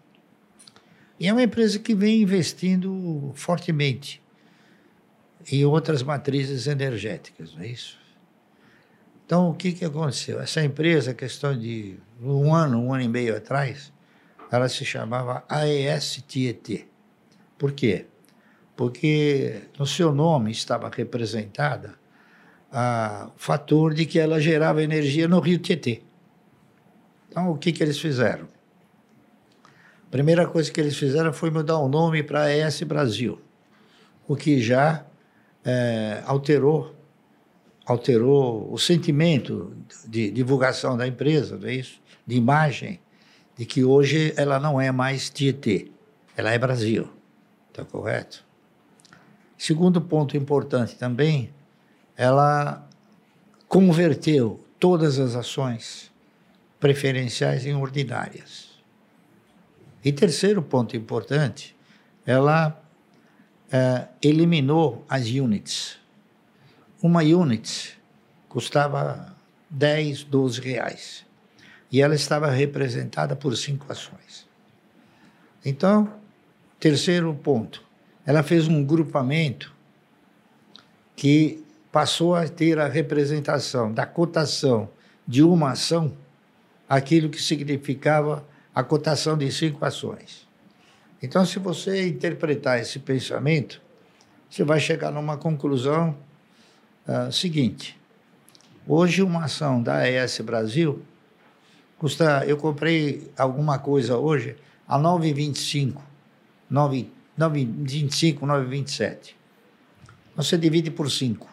E 1.19 1.27
é 1.27 1.34
uma 1.34 1.44
empresa 1.44 1.80
que 1.80 1.95
vem 1.95 2.22
investindo 2.22 3.31
fortemente 3.35 4.22
em 5.49 5.65
outras 5.65 6.03
matrizes 6.03 6.68
energéticas, 6.68 7.53
não 7.56 7.61
é 7.61 7.68
isso? 7.68 7.98
Então, 9.26 9.49
o 9.49 9.53
que, 9.53 9.74
que 9.74 9.86
aconteceu? 9.86 10.40
Essa 10.40 10.64
empresa, 10.64 11.14
questão 11.14 11.57
de 11.57 11.98
um 12.22 12.53
ano, 12.53 12.82
um 12.82 12.94
ano 12.94 13.03
e 13.03 13.07
meio 13.07 13.36
atrás, 13.36 13.91
ela 14.52 14.69
se 14.69 14.86
chamava 14.86 15.44
AES 15.49 16.24
Tietê. 16.28 16.88
Por 17.57 17.72
quê? 17.72 18.06
Porque 18.76 19.64
no 19.78 19.86
seu 19.86 20.14
nome 20.14 20.52
estava 20.52 20.90
representada 20.90 21.95
o 22.72 23.38
fator 23.38 23.94
de 23.94 24.06
que 24.06 24.19
ela 24.19 24.40
gerava 24.40 24.84
energia 24.84 25.28
no 25.28 25.40
rio 25.40 25.57
Tietê. 25.57 26.02
Então, 27.30 27.52
o 27.52 27.57
que, 27.57 27.72
que 27.72 27.84
eles 27.84 27.99
fizeram? 27.99 28.48
A 30.07 30.10
primeira 30.10 30.48
coisa 30.48 30.72
que 30.72 30.80
eles 30.80 30.98
fizeram 30.98 31.34
foi 31.34 31.49
mudar 31.49 31.80
o 31.80 31.90
nome 31.90 32.24
para 32.24 32.56
ES 32.56 32.82
Brasil, 32.84 33.41
o 34.28 34.36
que 34.36 34.61
já 34.61 35.06
é, 35.68 36.23
alterou 36.26 36.95
alterou 37.85 38.72
o 38.72 38.77
sentimento 38.77 39.73
de 40.06 40.30
divulgação 40.30 40.98
da 40.98 41.07
empresa, 41.07 41.57
não 41.57 41.69
é 41.69 41.73
isso? 41.73 42.02
de 42.26 42.35
imagem, 42.35 42.99
de 43.56 43.65
que 43.65 43.85
hoje 43.85 44.34
ela 44.35 44.60
não 44.60 44.80
é 44.80 44.91
mais 44.91 45.30
Tietê, 45.30 45.89
ela 46.35 46.52
é 46.52 46.60
Brasil. 46.60 47.10
Está 47.69 47.85
correto? 47.85 48.45
Segundo 49.57 50.02
ponto 50.02 50.35
importante 50.35 50.98
também, 50.98 51.49
ela 52.18 52.85
converteu 53.69 54.60
todas 54.77 55.18
as 55.18 55.35
ações 55.35 56.11
preferenciais 56.81 57.65
em 57.65 57.73
ordinárias. 57.73 58.68
E 60.03 60.11
terceiro 60.11 60.61
ponto 60.61 60.98
importante, 60.98 61.73
ela 62.26 62.84
é, 63.72 64.07
eliminou 64.22 65.06
as 65.10 65.27
units. 65.27 65.98
Uma 67.02 67.22
unit 67.22 67.98
custava 68.49 69.35
10, 69.69 70.23
12 70.23 70.61
reais. 70.61 71.26
E 71.91 72.02
ela 72.02 72.15
estava 72.15 72.49
representada 72.49 73.35
por 73.35 73.56
cinco 73.56 73.91
ações. 73.91 74.48
Então, 75.64 76.11
Terceiro 76.80 77.34
ponto, 77.34 77.84
ela 78.23 78.44
fez 78.44 78.68
um 78.68 78.84
grupamento 78.84 79.73
que 81.15 81.64
passou 81.91 82.35
a 82.35 82.48
ter 82.48 82.77
a 82.77 82.88
representação 82.88 83.91
da 83.91 84.06
cotação 84.06 84.88
de 85.27 85.41
uma 85.41 85.72
ação, 85.72 86.15
aquilo 86.88 87.30
que 87.30 87.41
significava 87.41 88.45
a 88.76 88.84
cotação 88.84 89.35
de 89.35 89.52
cinco 89.52 89.84
ações. 89.84 90.47
Então, 91.22 91.45
se 91.45 91.57
você 91.57 92.07
interpretar 92.07 92.80
esse 92.80 92.99
pensamento, 92.99 93.81
você 94.49 94.64
vai 94.64 94.80
chegar 94.80 95.11
numa 95.11 95.35
conclusão 95.35 96.15
uh, 97.07 97.31
seguinte. 97.31 97.99
Hoje, 98.88 99.23
uma 99.23 99.45
ação 99.45 99.81
da 99.81 99.98
AES 99.98 100.39
Brasil 100.41 101.03
custa. 101.98 102.45
Eu 102.45 102.57
comprei 102.57 103.31
alguma 103.38 103.80
coisa 103.80 104.18
hoje 104.18 104.56
a 104.88 104.98
9,25. 104.98 105.98
9,25, 106.72 108.39
9,27. 108.39 109.35
Você 110.35 110.57
divide 110.57 110.91
por 110.91 111.10
5. 111.10 111.48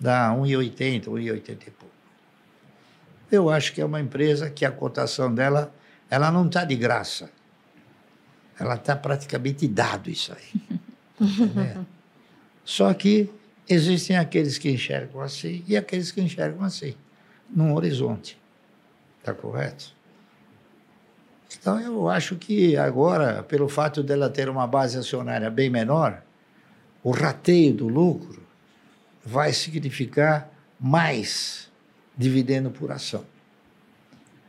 Dá 0.00 0.30
1,80, 0.30 1.04
1,80 1.04 1.66
e 1.66 1.70
pouco. 1.70 1.94
Eu 3.30 3.50
acho 3.50 3.74
que 3.74 3.80
é 3.80 3.84
uma 3.84 4.00
empresa 4.00 4.48
que 4.48 4.64
a 4.64 4.72
cotação 4.72 5.34
dela, 5.34 5.74
ela 6.08 6.30
não 6.32 6.46
está 6.46 6.64
de 6.64 6.74
graça. 6.76 7.30
Ela 8.58 8.74
está 8.74 8.96
praticamente 8.96 9.68
dado 9.68 10.10
isso 10.10 10.32
aí. 10.32 10.78
Só 12.64 12.92
que 12.92 13.30
existem 13.68 14.16
aqueles 14.16 14.58
que 14.58 14.70
enxergam 14.70 15.20
assim 15.20 15.64
e 15.66 15.76
aqueles 15.76 16.10
que 16.10 16.20
enxergam 16.20 16.64
assim, 16.64 16.94
num 17.48 17.74
horizonte. 17.74 18.38
Está 19.20 19.32
correto? 19.32 19.94
Então, 21.58 21.80
eu 21.80 22.08
acho 22.08 22.36
que 22.36 22.76
agora, 22.76 23.42
pelo 23.42 23.68
fato 23.68 24.02
dela 24.02 24.28
ter 24.28 24.48
uma 24.48 24.66
base 24.66 24.98
acionária 24.98 25.48
bem 25.50 25.70
menor, 25.70 26.22
o 27.02 27.10
rateio 27.10 27.72
do 27.72 27.88
lucro 27.88 28.42
vai 29.24 29.52
significar 29.52 30.50
mais 30.78 31.70
dividendo 32.16 32.70
por 32.70 32.90
ação. 32.90 33.24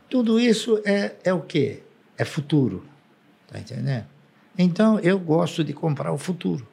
Tudo 0.10 0.40
isso 0.40 0.82
é, 0.86 1.16
é 1.24 1.34
o 1.34 1.42
quê? 1.42 1.84
É 2.18 2.26
futuro. 2.26 2.86
Está 3.50 3.60
entendendo? 3.60 4.06
Então, 4.56 5.00
eu 5.00 5.18
gosto 5.18 5.64
de 5.64 5.74
comprar 5.74 6.12
o 6.12 6.18
futuro. 6.18 6.68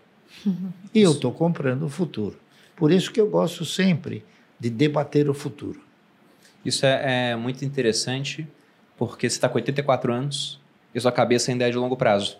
E 0.94 1.01
eu 1.01 1.12
estou 1.12 1.32
comprando 1.32 1.85
o 1.85 1.89
futuro. 1.89 2.39
Por 2.77 2.93
isso 2.93 3.11
que 3.11 3.19
eu 3.19 3.31
gosto 3.31 3.65
sempre 3.65 4.23
de 4.61 4.69
debater 4.69 5.31
o 5.31 5.35
futuro. 5.35 5.81
Isso 6.62 6.85
é, 6.85 7.31
é 7.31 7.36
muito 7.36 7.65
interessante 7.65 8.47
porque 8.98 9.28
você 9.28 9.36
está 9.36 9.48
com 9.48 9.57
84 9.57 10.12
anos 10.12 10.61
e 10.94 11.01
sua 11.01 11.12
cabeça 11.12 11.51
ainda 11.51 11.66
é 11.66 11.70
de 11.70 11.77
longo 11.77 11.97
prazo. 11.97 12.39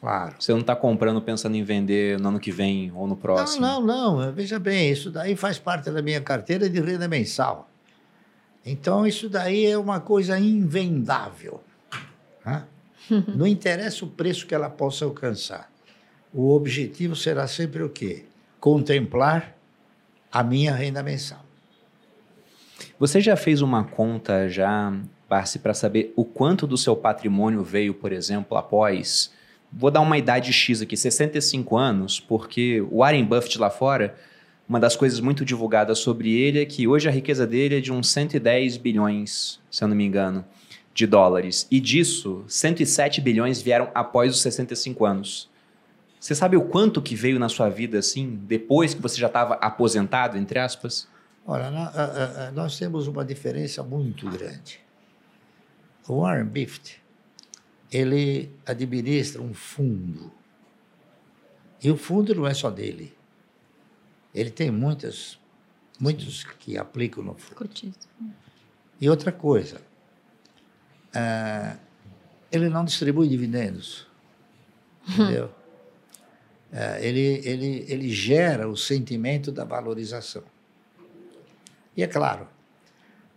Claro. 0.00 0.36
Você 0.38 0.52
não 0.52 0.60
está 0.60 0.76
comprando 0.76 1.20
pensando 1.20 1.56
em 1.56 1.64
vender 1.64 2.20
no 2.20 2.28
ano 2.28 2.40
que 2.40 2.52
vem 2.52 2.92
ou 2.94 3.06
no 3.06 3.16
próximo. 3.16 3.64
Não, 3.64 3.80
não, 3.80 4.20
não. 4.20 4.32
Veja 4.32 4.58
bem, 4.58 4.90
isso 4.90 5.10
daí 5.10 5.34
faz 5.34 5.58
parte 5.58 5.90
da 5.90 6.02
minha 6.02 6.20
carteira 6.20 6.70
de 6.70 6.80
renda 6.80 7.08
mensal. 7.08 7.68
Então, 8.64 9.04
isso 9.06 9.28
daí 9.28 9.66
é 9.66 9.76
uma 9.76 9.98
coisa 9.98 10.38
invendável. 10.38 11.60
Né? 12.44 12.64
Não 13.34 13.46
interessa 13.46 14.04
o 14.04 14.08
preço 14.08 14.46
que 14.46 14.54
ela 14.54 14.70
possa 14.70 15.04
alcançar. 15.04 15.70
O 16.32 16.54
objetivo 16.54 17.14
será 17.14 17.46
sempre 17.46 17.82
o 17.82 17.90
quê? 17.90 18.24
Contemplar 18.58 19.56
a 20.30 20.42
minha 20.42 20.74
renda 20.74 21.02
mensal. 21.02 21.44
Você 22.98 23.20
já 23.20 23.36
fez 23.36 23.60
uma 23.60 23.84
conta 23.84 24.48
já, 24.48 24.92
Barsi, 25.28 25.58
para 25.58 25.74
saber 25.74 26.12
o 26.16 26.24
quanto 26.24 26.66
do 26.66 26.76
seu 26.76 26.96
patrimônio 26.96 27.62
veio, 27.62 27.92
por 27.92 28.12
exemplo, 28.12 28.56
após 28.56 29.30
Vou 29.74 29.90
dar 29.90 30.02
uma 30.02 30.18
idade 30.18 30.52
X 30.52 30.82
aqui, 30.82 30.96
65 30.96 31.78
anos, 31.78 32.20
porque 32.20 32.82
o 32.82 32.98
Warren 32.98 33.24
Buffett 33.24 33.58
lá 33.58 33.70
fora, 33.70 34.14
uma 34.68 34.78
das 34.78 34.94
coisas 34.94 35.18
muito 35.18 35.46
divulgadas 35.46 35.98
sobre 35.98 36.30
ele 36.30 36.60
é 36.60 36.66
que 36.66 36.86
hoje 36.86 37.08
a 37.08 37.10
riqueza 37.10 37.46
dele 37.46 37.78
é 37.78 37.80
de 37.80 37.90
uns 37.90 38.10
110 38.10 38.76
bilhões, 38.76 39.58
se 39.70 39.82
eu 39.82 39.88
não 39.88 39.96
me 39.96 40.04
engano, 40.04 40.44
de 40.94 41.06
dólares. 41.06 41.66
E 41.70 41.80
disso, 41.80 42.44
107 42.46 43.20
bilhões 43.20 43.62
vieram 43.62 43.90
após 43.94 44.34
os 44.34 44.42
65 44.42 45.04
anos. 45.04 45.50
Você 46.20 46.34
sabe 46.34 46.56
o 46.56 46.62
quanto 46.62 47.02
que 47.02 47.16
veio 47.16 47.38
na 47.38 47.48
sua 47.48 47.68
vida, 47.68 47.98
assim, 47.98 48.36
depois 48.44 48.94
que 48.94 49.02
você 49.02 49.18
já 49.18 49.26
estava 49.26 49.54
aposentado, 49.54 50.38
entre 50.38 50.58
aspas? 50.58 51.08
Olha, 51.44 51.70
nós 52.52 52.78
temos 52.78 53.08
uma 53.08 53.24
diferença 53.24 53.82
muito 53.82 54.30
grande. 54.30 54.78
O 56.06 56.20
Warren 56.20 56.44
Buffett, 56.44 57.02
ele 57.90 58.50
administra 58.64 59.42
um 59.42 59.52
fundo. 59.52 60.32
E 61.82 61.90
o 61.90 61.96
fundo 61.96 62.32
não 62.34 62.46
é 62.46 62.54
só 62.54 62.70
dele. 62.70 63.12
Ele 64.32 64.50
tem 64.50 64.70
muitas, 64.70 65.38
muitos 65.98 66.44
que 66.44 66.78
aplicam 66.78 67.24
no 67.24 67.34
fundo. 67.34 67.68
E 69.00 69.10
outra 69.10 69.32
coisa, 69.32 69.80
uh, 71.14 71.78
ele 72.50 72.68
não 72.68 72.84
distribui 72.84 73.28
dividendos. 73.28 74.06
Entendeu? 75.08 75.46
Uh, 76.72 76.98
ele, 77.00 77.40
ele, 77.44 77.84
ele 77.88 78.10
gera 78.10 78.68
o 78.68 78.76
sentimento 78.76 79.52
da 79.52 79.64
valorização. 79.64 80.42
E 81.96 82.02
é 82.02 82.06
claro, 82.06 82.48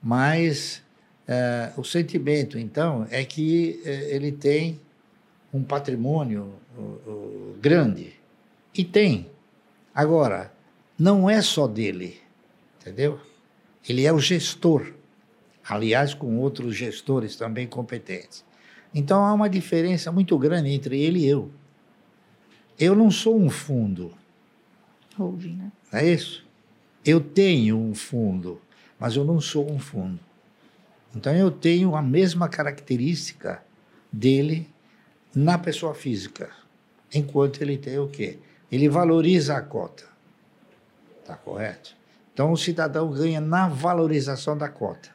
mas 0.02 0.82
é, 1.28 1.74
o 1.76 1.84
sentimento, 1.84 2.58
então, 2.58 3.08
é 3.10 3.26
que 3.26 3.82
é, 3.84 4.16
ele 4.16 4.32
tem 4.32 4.80
um 5.52 5.64
patrimônio 5.64 6.54
grande. 7.60 8.14
E 8.74 8.84
tem. 8.84 9.30
Agora, 9.94 10.52
não 11.00 11.30
é 11.30 11.42
só 11.42 11.68
dele, 11.68 12.22
entendeu? 12.80 13.20
Ele 13.88 14.06
é 14.06 14.12
o 14.12 14.20
gestor, 14.20 14.94
aliás, 15.68 16.14
com 16.14 16.38
outros 16.38 16.76
gestores 16.76 17.36
também 17.36 17.68
competentes. 17.68 18.46
Então 18.94 19.26
há 19.26 19.34
uma 19.34 19.50
diferença 19.50 20.12
muito 20.12 20.38
grande 20.38 20.70
entre 20.70 21.00
ele 21.00 21.20
e 21.20 21.26
eu. 21.26 21.52
Eu 22.78 22.96
não 22.96 23.10
sou 23.10 23.40
um 23.40 23.50
fundo. 23.50 24.14
Holding, 25.18 25.56
né? 25.56 25.72
É 25.92 26.08
isso? 26.08 26.46
Eu 27.04 27.22
tenho 27.22 27.78
um 27.78 27.96
fundo, 27.96 28.62
mas 29.00 29.16
eu 29.16 29.24
não 29.24 29.40
sou 29.40 29.72
um 29.72 29.80
fundo. 29.80 30.20
Então 31.16 31.34
eu 31.34 31.50
tenho 31.50 31.96
a 31.96 32.02
mesma 32.02 32.50
característica 32.50 33.64
dele 34.12 34.70
na 35.34 35.58
pessoa 35.58 35.94
física, 35.94 36.50
enquanto 37.14 37.62
ele 37.62 37.78
tem 37.78 37.98
o 38.00 38.08
quê? 38.08 38.40
Ele 38.72 38.90
valoriza 38.90 39.56
a 39.56 39.62
cota. 39.62 40.06
Tá 41.26 41.36
correto? 41.36 41.96
Então 42.34 42.52
o 42.52 42.58
cidadão 42.58 43.10
ganha 43.12 43.40
na 43.40 43.68
valorização 43.68 44.58
da 44.58 44.68
cota. 44.68 45.15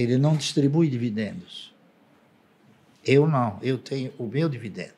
Ele 0.00 0.16
não 0.16 0.34
distribui 0.34 0.88
dividendos. 0.88 1.74
Eu 3.04 3.28
não, 3.28 3.58
eu 3.60 3.76
tenho 3.76 4.10
o 4.18 4.26
meu 4.26 4.48
dividendo. 4.48 4.94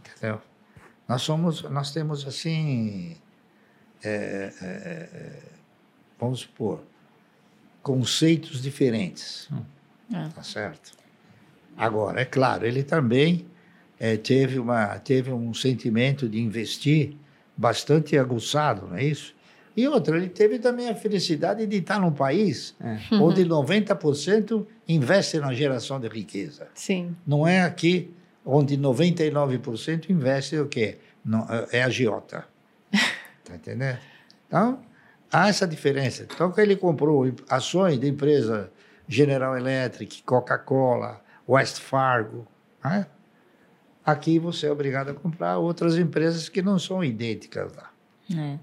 Entendeu? 0.00 0.42
Nós 1.06 1.22
somos, 1.22 1.62
nós 1.62 1.92
temos 1.92 2.26
assim, 2.26 3.16
é, 4.02 4.52
é, 4.60 4.66
é, 4.66 5.42
vamos 6.18 6.40
supor, 6.40 6.82
conceitos 7.80 8.60
diferentes. 8.60 9.48
Hum. 9.52 9.62
É. 10.12 10.28
Tá 10.30 10.42
certo? 10.42 10.92
Agora, 11.76 12.20
é 12.20 12.24
claro, 12.24 12.66
ele 12.66 12.82
também 12.82 13.46
é, 14.00 14.16
teve, 14.16 14.58
uma, 14.58 14.98
teve 14.98 15.30
um 15.30 15.54
sentimento 15.54 16.28
de 16.28 16.40
investir 16.40 17.16
bastante 17.56 18.18
aguçado, 18.18 18.88
não 18.88 18.96
é 18.96 19.04
isso? 19.04 19.32
E 19.76 19.88
outra, 19.88 20.16
ele 20.16 20.28
teve 20.28 20.58
também 20.58 20.88
a 20.88 20.94
felicidade 20.94 21.66
de 21.66 21.76
estar 21.76 21.98
num 21.98 22.12
país 22.12 22.74
é. 22.80 22.98
onde 23.16 23.44
90% 23.44 24.66
investe 24.88 25.38
na 25.38 25.52
geração 25.52 25.98
de 25.98 26.08
riqueza. 26.08 26.68
Sim. 26.74 27.16
Não 27.26 27.46
é 27.46 27.62
aqui 27.62 28.14
onde 28.44 28.78
99% 28.78 30.10
investe 30.10 30.56
o 30.58 30.68
quê? 30.68 30.98
Não, 31.24 31.46
é 31.72 31.82
agiota. 31.82 32.44
Está 33.42 33.56
entendendo? 33.56 33.98
Então, 34.46 34.78
Há 35.34 35.48
essa 35.48 35.66
diferença. 35.66 36.22
Então, 36.22 36.54
ele 36.56 36.76
comprou 36.76 37.26
ações 37.50 37.98
de 37.98 38.08
empresa 38.08 38.70
General 39.08 39.56
Electric, 39.58 40.22
Coca-Cola, 40.22 41.20
West 41.48 41.80
Fargo, 41.80 42.46
né? 42.84 43.04
aqui 44.06 44.38
você 44.38 44.68
é 44.68 44.70
obrigado 44.70 45.10
a 45.10 45.14
comprar 45.14 45.58
outras 45.58 45.98
empresas 45.98 46.48
que 46.48 46.62
não 46.62 46.78
são 46.78 47.02
idênticas 47.02 47.72
lá. 47.74 47.90
É. 48.32 48.58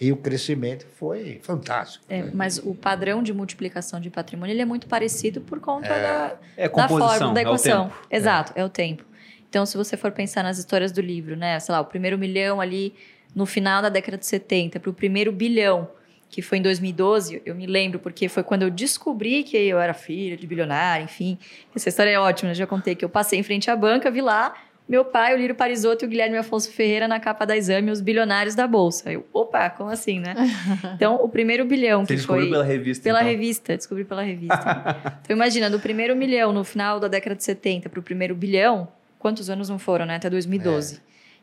E 0.00 0.12
o 0.12 0.16
crescimento 0.16 0.86
foi 0.96 1.40
fantástico. 1.42 2.04
É, 2.08 2.22
né? 2.22 2.30
Mas 2.34 2.58
o 2.58 2.74
padrão 2.74 3.22
de 3.22 3.32
multiplicação 3.32 4.00
de 4.00 4.10
patrimônio 4.10 4.52
ele 4.52 4.62
é 4.62 4.64
muito 4.64 4.86
parecido 4.86 5.40
por 5.40 5.60
conta 5.60 5.88
é. 5.88 6.02
da, 6.02 6.36
é 6.56 6.68
da 6.68 6.88
forma, 6.88 7.32
da 7.32 7.42
equação. 7.42 7.92
É 8.10 8.16
Exato, 8.16 8.52
é. 8.56 8.60
é 8.60 8.64
o 8.64 8.68
tempo. 8.68 9.04
Então, 9.48 9.64
se 9.64 9.76
você 9.76 9.96
for 9.96 10.10
pensar 10.10 10.42
nas 10.42 10.58
histórias 10.58 10.90
do 10.90 11.00
livro, 11.00 11.36
né? 11.36 11.60
Sei 11.60 11.72
lá, 11.72 11.80
o 11.80 11.84
primeiro 11.84 12.18
milhão 12.18 12.60
ali 12.60 12.94
no 13.34 13.46
final 13.46 13.80
da 13.80 13.88
década 13.88 14.18
de 14.18 14.26
70 14.26 14.80
para 14.80 14.90
o 14.90 14.92
primeiro 14.92 15.30
bilhão 15.30 15.88
que 16.34 16.42
foi 16.42 16.58
em 16.58 16.62
2012, 16.62 17.42
eu 17.46 17.54
me 17.54 17.64
lembro, 17.64 18.00
porque 18.00 18.28
foi 18.28 18.42
quando 18.42 18.62
eu 18.62 18.70
descobri 18.70 19.44
que 19.44 19.56
eu 19.56 19.78
era 19.78 19.94
filha 19.94 20.36
de 20.36 20.44
bilionário, 20.48 21.04
enfim. 21.04 21.38
Essa 21.72 21.88
história 21.88 22.10
é 22.10 22.18
ótima, 22.18 22.52
já 22.52 22.66
contei 22.66 22.96
que 22.96 23.04
eu 23.04 23.08
passei 23.08 23.38
em 23.38 23.42
frente 23.44 23.70
à 23.70 23.76
banca, 23.76 24.10
vi 24.10 24.20
lá 24.20 24.52
meu 24.86 25.04
pai, 25.04 25.34
o 25.34 25.38
Lírio 25.38 25.54
Parisotto 25.54 26.04
e 26.04 26.06
o 26.06 26.08
Guilherme 26.08 26.36
Afonso 26.36 26.70
Ferreira 26.70 27.08
na 27.08 27.18
capa 27.18 27.46
da 27.46 27.56
exame, 27.56 27.90
os 27.90 28.02
bilionários 28.02 28.54
da 28.54 28.66
Bolsa. 28.66 29.10
Eu, 29.10 29.26
opa, 29.32 29.70
como 29.70 29.88
assim, 29.90 30.18
né? 30.20 30.34
Então, 30.94 31.16
o 31.16 31.28
primeiro 31.28 31.64
bilhão 31.64 32.04
Você 32.04 32.16
que 32.16 32.22
foi... 32.22 32.50
pela 32.50 32.62
revista, 32.62 33.02
Pela 33.02 33.20
então. 33.20 33.30
revista, 33.30 33.76
descobri 33.76 34.04
pela 34.04 34.22
revista. 34.22 35.18
então, 35.24 35.34
imagina, 35.34 35.70
do 35.70 35.80
primeiro 35.80 36.14
milhão 36.14 36.52
no 36.52 36.64
final 36.64 37.00
da 37.00 37.08
década 37.08 37.34
de 37.34 37.42
70 37.42 37.88
para 37.88 37.98
o 37.98 38.02
primeiro 38.02 38.34
bilhão, 38.34 38.86
quantos 39.18 39.48
anos 39.48 39.70
não 39.70 39.78
foram, 39.78 40.04
né? 40.04 40.16
Até 40.16 40.28
2012. 40.28 40.96
É. 40.96 40.98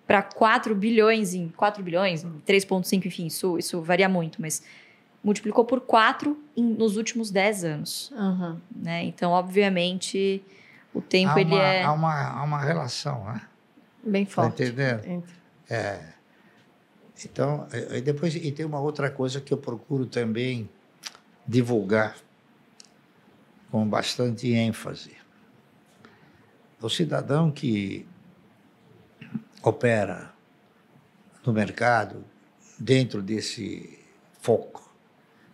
Para 0.06 0.22
4 0.22 0.76
bilhões 0.76 1.34
em... 1.34 1.48
4 1.50 1.84
bilhões, 1.84 2.24
3,5, 2.24 3.06
enfim, 3.06 3.26
isso, 3.26 3.58
isso 3.58 3.82
varia 3.82 4.08
muito, 4.08 4.40
mas 4.40 4.64
multiplicou 5.24 5.66
por 5.66 5.82
quatro 5.82 6.38
em, 6.56 6.64
nos 6.64 6.96
últimos 6.96 7.32
dez 7.32 7.64
anos. 7.64 8.12
Uhum. 8.12 8.58
Né? 8.76 9.04
Então, 9.06 9.32
obviamente, 9.32 10.44
o 10.94 11.02
tempo 11.02 11.34
há 11.34 11.42
ele 11.42 11.54
uma, 11.54 11.64
é... 11.64 11.84
Há 11.84 11.92
uma, 11.92 12.30
há 12.30 12.44
uma 12.44 12.60
relação, 12.60 13.24
né? 13.26 13.42
Bem 14.04 14.26
tá 14.26 14.32
forte. 14.32 14.58
Tá 14.58 14.64
entendendo? 14.64 15.24
É. 15.70 16.14
Então, 17.24 17.68
e 17.92 18.02
depois 18.02 18.36
e 18.36 18.52
tem 18.52 18.66
uma 18.66 18.80
outra 18.80 19.10
coisa 19.10 19.40
que 19.40 19.54
eu 19.54 19.58
procuro 19.58 20.06
também 20.06 20.70
divulgar 21.48 22.16
com 23.70 23.88
bastante 23.88 24.52
ênfase. 24.52 25.16
O 26.82 26.90
cidadão 26.90 27.52
que 27.52 28.08
opera 29.62 30.34
no 31.46 31.54
mercado 31.54 32.26
dentro 32.78 33.22
desse 33.22 34.00
foco 34.42 34.92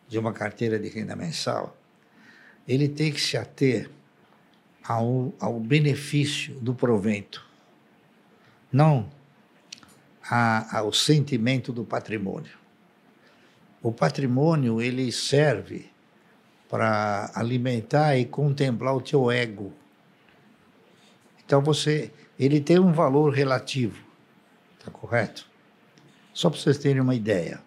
de 0.08 0.18
uma 0.18 0.32
carteira 0.32 0.80
de 0.80 0.88
renda 0.88 1.16
mensal, 1.16 1.78
ele 2.66 2.88
tem 2.88 3.12
que 3.12 3.20
se 3.20 3.38
ater 3.38 3.90
ao, 4.88 5.34
ao 5.40 5.60
benefício 5.60 6.56
do 6.60 6.74
provento, 6.74 7.46
não 8.72 9.10
a, 10.30 10.80
ao 10.80 10.94
sentimento 10.94 11.74
do 11.74 11.84
patrimônio. 11.84 12.58
O 13.82 13.92
patrimônio 13.92 14.82
ele 14.82 15.12
serve 15.12 15.90
para 16.70 17.32
alimentar 17.36 18.18
e 18.18 18.26
contemplar 18.26 18.96
o 18.96 19.02
teu 19.02 19.30
ego. 19.32 19.74
Então 21.46 21.62
você, 21.62 22.12
ele 22.40 22.60
tem 22.60 22.80
um 22.80 22.92
valor 22.92 23.34
relativo, 23.34 24.04
tá 24.84 24.92
correto? 24.92 25.48
Só 26.34 26.50
para 26.50 26.60
vocês 26.60 26.78
terem 26.78 27.02
uma 27.02 27.16
ideia 27.16 27.62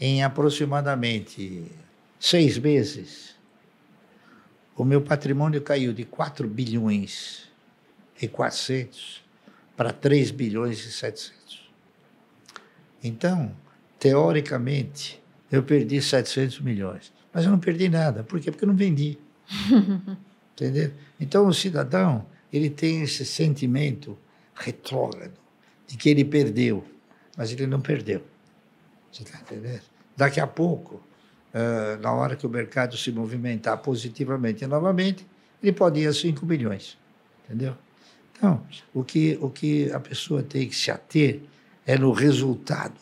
em 0.00 0.22
aproximadamente 0.22 1.64
seis 2.20 2.58
meses, 2.58 3.27
o 4.78 4.84
meu 4.84 5.02
patrimônio 5.02 5.60
caiu 5.60 5.92
de 5.92 6.04
4 6.04 6.46
bilhões 6.46 7.50
e 8.22 8.28
400 8.28 9.24
para 9.76 9.92
3 9.92 10.30
bilhões 10.30 10.78
e 10.86 10.92
700. 10.92 11.68
Então, 13.02 13.52
teoricamente, 13.98 15.20
eu 15.50 15.64
perdi 15.64 16.00
700 16.00 16.60
milhões. 16.60 17.12
Mas 17.32 17.44
eu 17.44 17.50
não 17.50 17.58
perdi 17.58 17.88
nada. 17.88 18.22
Por 18.22 18.40
quê? 18.40 18.52
Porque 18.52 18.64
eu 18.64 18.68
não 18.68 18.76
vendi. 18.76 19.18
Entendeu? 20.54 20.92
Então, 21.20 21.48
o 21.48 21.52
cidadão, 21.52 22.24
ele 22.52 22.70
tem 22.70 23.02
esse 23.02 23.26
sentimento 23.26 24.16
retrógrado 24.54 25.38
de 25.88 25.96
que 25.96 26.08
ele 26.08 26.24
perdeu, 26.24 26.84
mas 27.36 27.50
ele 27.50 27.66
não 27.66 27.80
perdeu. 27.80 28.22
Você 29.10 29.24
está 29.24 29.40
entendendo? 29.40 29.82
Daqui 30.16 30.38
a 30.40 30.46
pouco, 30.46 31.02
uh, 31.58 32.00
na 32.00 32.12
hora 32.12 32.36
que 32.36 32.46
o 32.46 32.50
mercado 32.50 32.96
se 32.96 33.10
movimentar 33.10 33.78
positivamente 33.78 34.66
novamente, 34.66 35.26
ele 35.62 35.72
pode 35.72 36.00
ir 36.00 36.06
a 36.06 36.12
5 36.12 36.44
bilhões. 36.46 36.96
Entendeu? 37.44 37.76
Então, 38.32 38.64
o 38.94 39.02
que, 39.02 39.36
o 39.40 39.50
que 39.50 39.90
a 39.90 39.98
pessoa 39.98 40.42
tem 40.42 40.68
que 40.68 40.76
se 40.76 40.90
ater 40.90 41.40
é 41.84 41.98
no 41.98 42.12
resultado. 42.12 43.00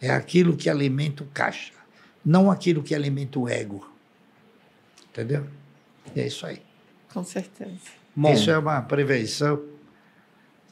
É 0.00 0.10
aquilo 0.10 0.56
que 0.56 0.70
alimenta 0.70 1.24
o 1.24 1.26
caixa, 1.26 1.72
não 2.24 2.50
aquilo 2.50 2.82
que 2.82 2.94
alimenta 2.94 3.38
o 3.38 3.48
ego. 3.48 3.90
Entendeu? 5.10 5.44
E 6.14 6.20
é 6.20 6.26
isso 6.26 6.46
aí. 6.46 6.62
Com 7.12 7.24
certeza. 7.24 7.98
Bom, 8.14 8.32
isso 8.32 8.50
é 8.50 8.58
uma 8.58 8.80
prevenção 8.82 9.60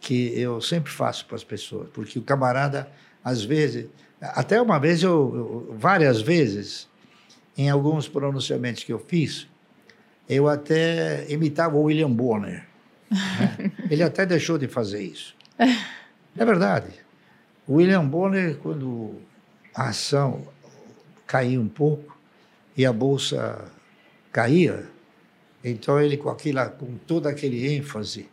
que 0.01 0.39
eu 0.39 0.61
sempre 0.61 0.93
faço 0.93 1.27
para 1.27 1.35
as 1.35 1.43
pessoas, 1.43 1.89
porque 1.93 2.19
o 2.19 2.23
camarada, 2.23 2.89
às 3.25 3.43
vezes, 3.43 3.89
até 4.21 4.61
uma 4.61 4.79
vez, 4.79 5.03
eu, 5.03 5.67
eu 5.71 5.77
várias 5.77 6.21
vezes, 6.21 6.89
em 7.57 7.71
alguns 7.71 8.09
pronunciamentos 8.09 8.85
que 8.85 8.93
eu 8.93 8.99
fiz, 8.99 9.49
eu 10.29 10.49
até 10.49 11.31
imitava 11.31 11.77
o 11.77 11.85
William 11.85 12.11
Bonner. 12.11 12.67
Né? 13.11 13.73
Ele 13.91 14.03
até 14.03 14.27
deixou 14.27 14.59
de 14.59 14.69
fazer 14.69 15.03
isso. 15.03 15.35
É 15.59 16.45
verdade. 16.45 16.89
O 17.67 17.77
William 17.77 18.05
Bonner, 18.05 18.57
quando 18.59 19.15
a 19.75 19.89
ação 19.89 20.47
caiu 21.27 21.61
um 21.61 21.69
pouco 21.69 22.17
e 22.77 22.85
a 22.85 22.93
bolsa 22.93 23.65
caía, 24.31 24.87
então 25.65 26.01
ele 26.01 26.17
com 26.17 26.29
aquilo, 26.29 26.69
com 26.71 26.97
todo 27.07 27.27
aquele 27.27 27.75
ênfase, 27.75 28.29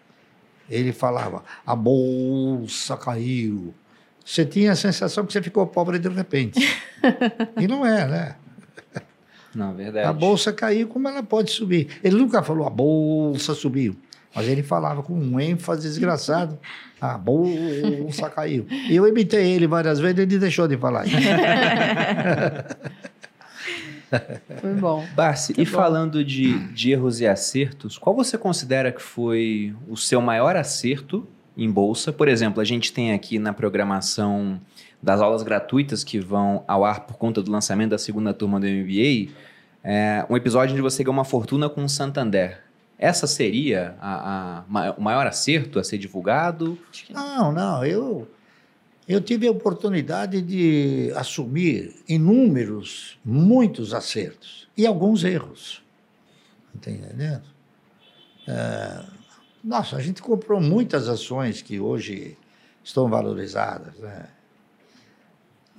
ele 0.69 0.91
falava: 0.91 1.43
a 1.65 1.75
bolsa 1.75 2.97
caiu. 2.97 3.73
Você 4.25 4.45
tinha 4.45 4.73
a 4.73 4.75
sensação 4.75 5.25
que 5.25 5.33
você 5.33 5.41
ficou 5.41 5.65
pobre 5.67 5.99
de 5.99 6.09
repente. 6.09 6.59
e 7.59 7.67
não 7.67 7.85
é, 7.85 8.07
né? 8.07 8.35
Não, 9.55 9.73
verdade. 9.73 10.07
A 10.07 10.13
bolsa 10.13 10.51
caiu, 10.51 10.87
como 10.87 11.07
ela 11.07 11.23
pode 11.23 11.51
subir? 11.51 11.87
Ele 12.03 12.17
nunca 12.17 12.41
falou 12.41 12.65
a 12.65 12.69
bolsa 12.69 13.53
subiu, 13.53 13.95
mas 14.35 14.47
ele 14.47 14.63
falava 14.63 15.03
com 15.03 15.13
um 15.13 15.39
ênfase 15.39 15.87
desgraçado. 15.87 16.57
A 16.99 17.17
bolsa 17.17 18.29
caiu. 18.29 18.65
E 18.69 18.95
eu 18.95 19.07
imitei 19.07 19.51
ele 19.51 19.67
várias 19.67 19.99
vezes, 19.99 20.19
ele 20.19 20.37
deixou 20.37 20.67
de 20.67 20.77
falar. 20.77 21.05
Foi 24.61 24.73
bom. 24.75 25.05
Barsi, 25.15 25.53
e 25.57 25.65
bom. 25.65 25.71
falando 25.71 26.23
de, 26.23 26.57
de 26.69 26.91
erros 26.91 27.19
e 27.19 27.27
acertos, 27.27 27.97
qual 27.97 28.15
você 28.15 28.37
considera 28.37 28.91
que 28.91 29.01
foi 29.01 29.73
o 29.87 29.97
seu 29.97 30.21
maior 30.21 30.55
acerto 30.55 31.27
em 31.57 31.69
bolsa? 31.69 32.13
Por 32.13 32.27
exemplo, 32.27 32.61
a 32.61 32.65
gente 32.65 32.93
tem 32.93 33.13
aqui 33.13 33.39
na 33.39 33.53
programação 33.53 34.61
das 35.03 35.19
aulas 35.19 35.43
gratuitas 35.43 36.01
que 36.01 36.17
vão 36.17 36.63
ao 36.65 36.85
ar 36.85 37.01
por 37.01 37.17
conta 37.17 37.43
do 37.43 37.51
lançamento 37.51 37.89
da 37.89 37.97
segunda 37.97 38.33
turma 38.33 38.57
do 38.57 38.65
MBA, 38.65 39.33
é, 39.83 40.25
um 40.29 40.37
episódio 40.37 40.71
onde 40.71 40.81
você 40.81 41.03
ganhou 41.03 41.13
uma 41.13 41.25
fortuna 41.25 41.69
com 41.69 41.83
o 41.83 41.89
Santander. 41.89 42.63
Essa 42.97 43.27
seria 43.27 43.97
a, 43.99 44.63
a, 44.63 44.91
o 44.97 45.01
maior 45.01 45.27
acerto 45.27 45.77
a 45.77 45.83
ser 45.83 45.97
divulgado? 45.97 46.79
Não, 47.09 47.51
não. 47.51 47.85
Eu, 47.85 48.25
eu 49.05 49.19
tive 49.19 49.45
a 49.45 49.51
oportunidade 49.51 50.41
de 50.41 51.11
assumir 51.17 52.01
inúmeros, 52.07 53.19
muitos 53.25 53.93
acertos 53.93 54.69
e 54.77 54.87
alguns 54.87 55.25
erros. 55.25 55.83
Está 56.73 56.89
entendendo? 56.89 57.43
É, 58.47 59.03
nossa, 59.61 59.97
a 59.97 60.01
gente 60.01 60.21
comprou 60.21 60.61
muitas 60.61 61.09
ações 61.09 61.61
que 61.61 61.77
hoje 61.77 62.37
estão 62.81 63.09
valorizadas. 63.09 63.97
Né? 63.97 64.27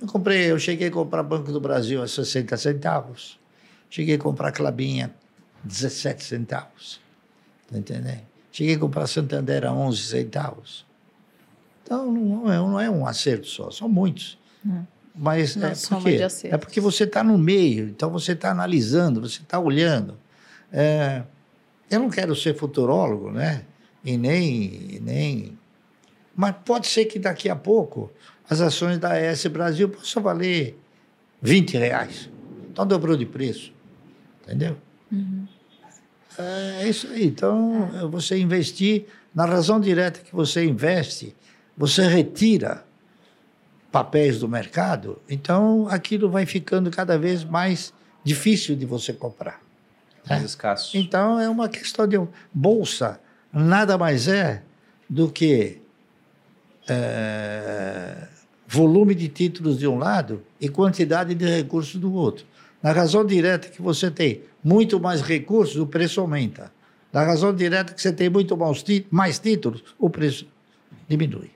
Eu 0.05 0.11
comprei, 0.11 0.51
eu 0.51 0.59
cheguei 0.59 0.89
a 0.89 0.91
comprar 0.91 1.23
Banco 1.23 1.51
do 1.51 1.59
Brasil 1.59 2.01
a 2.03 2.07
60 2.07 2.55
centavos. 2.57 3.39
Cheguei 3.89 4.15
a 4.15 4.19
comprar 4.19 4.51
Clabinha 4.51 5.11
17 5.63 6.23
centavos. 6.23 7.01
Tá 7.67 7.75
entendendo? 7.75 8.21
Cheguei 8.51 8.75
a 8.75 8.79
comprar 8.79 9.07
Santander 9.07 9.65
a 9.65 9.73
11 9.73 9.97
centavos. 9.97 10.85
Então, 11.83 12.11
não 12.11 12.51
é, 12.51 12.57
não 12.57 12.79
é 12.79 12.89
um 12.89 13.07
acerto 13.07 13.47
só, 13.47 13.71
são 13.71 13.89
muitos. 13.89 14.37
Hum. 14.63 14.83
Mas 15.15 15.57
é 15.57 15.73
porque, 15.89 16.47
é 16.49 16.57
porque 16.57 16.79
você 16.79 17.05
está 17.05 17.23
no 17.23 17.37
meio, 17.37 17.87
então 17.87 18.11
você 18.11 18.33
está 18.33 18.51
analisando, 18.51 19.21
você 19.21 19.41
está 19.41 19.57
olhando. 19.59 20.17
É, 20.71 21.23
eu 21.89 21.99
não 21.99 22.09
quero 22.09 22.35
ser 22.35 22.55
futurólogo, 22.55 23.31
né? 23.31 23.63
E 24.03 24.17
nem, 24.17 24.99
nem. 25.01 25.57
Mas 26.35 26.55
pode 26.63 26.85
ser 26.87 27.05
que 27.05 27.17
daqui 27.17 27.49
a 27.49 27.55
pouco 27.55 28.11
as 28.49 28.61
ações 28.61 28.97
da 28.97 29.13
AS 29.13 29.45
Brasil 29.47 29.89
possam 29.89 30.21
valer 30.21 30.77
20 31.41 31.77
reais. 31.77 32.29
Então 32.71 32.85
dobrou 32.85 33.15
de 33.15 33.25
preço. 33.25 33.73
Entendeu? 34.43 34.77
Uhum. 35.11 35.47
É 36.37 36.87
isso 36.87 37.07
aí. 37.07 37.25
Então, 37.25 37.89
você 38.11 38.37
investir, 38.37 39.05
na 39.33 39.45
razão 39.45 39.79
direta 39.79 40.19
que 40.19 40.35
você 40.35 40.65
investe, 40.65 41.35
você 41.77 42.07
retira 42.07 42.85
papéis 43.91 44.39
do 44.39 44.47
mercado, 44.47 45.21
então 45.29 45.87
aquilo 45.89 46.29
vai 46.29 46.45
ficando 46.45 46.91
cada 46.91 47.17
vez 47.17 47.45
mais 47.45 47.93
difícil 48.23 48.75
de 48.75 48.85
você 48.85 49.13
comprar. 49.13 49.61
Mais 50.27 50.41
né? 50.41 50.45
escasso. 50.45 50.97
Então, 50.97 51.39
é 51.39 51.47
uma 51.47 51.69
questão 51.69 52.05
de 52.05 52.17
bolsa. 52.53 53.19
Nada 53.53 53.97
mais 53.97 54.27
é 54.27 54.63
do 55.09 55.29
que 55.29 55.81
é, 56.89 58.27
volume 58.67 59.13
de 59.13 59.27
títulos 59.27 59.77
de 59.77 59.87
um 59.87 59.97
lado 59.97 60.43
e 60.59 60.67
quantidade 60.69 61.33
de 61.35 61.45
recursos 61.45 61.95
do 61.95 62.13
outro. 62.13 62.45
Na 62.81 62.91
razão 62.91 63.25
direta 63.25 63.69
que 63.69 63.81
você 63.81 64.11
tem 64.11 64.41
muito 64.63 64.99
mais 64.99 65.21
recursos, 65.21 65.77
o 65.77 65.87
preço 65.87 66.21
aumenta. 66.21 66.71
Na 67.11 67.23
razão 67.23 67.55
direta 67.55 67.93
que 67.93 68.01
você 68.01 68.11
tem 68.11 68.29
muito 68.29 68.57
mais 69.09 69.39
títulos, 69.39 69.83
o 69.97 70.09
preço 70.09 70.47
diminui. 71.07 71.51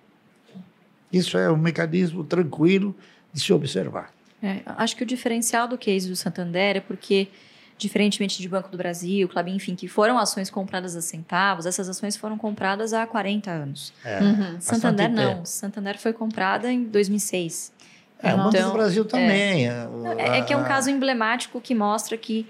Isso 1.11 1.37
é 1.37 1.51
um 1.51 1.57
mecanismo 1.57 2.23
tranquilo 2.23 2.95
de 3.33 3.39
se 3.39 3.51
observar. 3.51 4.13
É, 4.41 4.61
acho 4.65 4.95
que 4.95 5.03
o 5.03 5.05
diferencial 5.05 5.67
do 5.67 5.77
case 5.77 6.07
do 6.07 6.15
Santander 6.15 6.77
é 6.77 6.79
porque 6.79 7.27
diferentemente 7.79 8.41
de 8.41 8.49
Banco 8.49 8.69
do 8.69 8.77
Brasil, 8.77 9.27
Clabin, 9.29 9.55
enfim, 9.55 9.73
que 9.73 9.87
foram 9.87 10.19
ações 10.19 10.49
compradas 10.49 10.97
a 10.97 11.01
centavos, 11.01 11.65
essas 11.65 11.87
ações 11.87 12.17
foram 12.17 12.37
compradas 12.37 12.93
há 12.93 13.07
40 13.07 13.49
anos. 13.49 13.93
É, 14.03 14.19
uhum. 14.19 14.61
Santander 14.61 15.09
não. 15.09 15.45
Santander 15.45 15.97
foi 15.97 16.11
comprada 16.11 16.71
em 16.71 16.83
2006. 16.83 17.71
É, 18.21 18.31
então, 18.31 18.49
o 18.49 18.51
Banco 18.51 18.67
do 18.67 18.73
Brasil 18.73 19.05
também. 19.05 19.69
É, 19.69 19.87
é, 20.17 20.37
é 20.39 20.41
que 20.41 20.51
é 20.51 20.57
um 20.57 20.65
caso 20.65 20.89
emblemático 20.89 21.61
que 21.61 21.73
mostra 21.73 22.17
que 22.17 22.45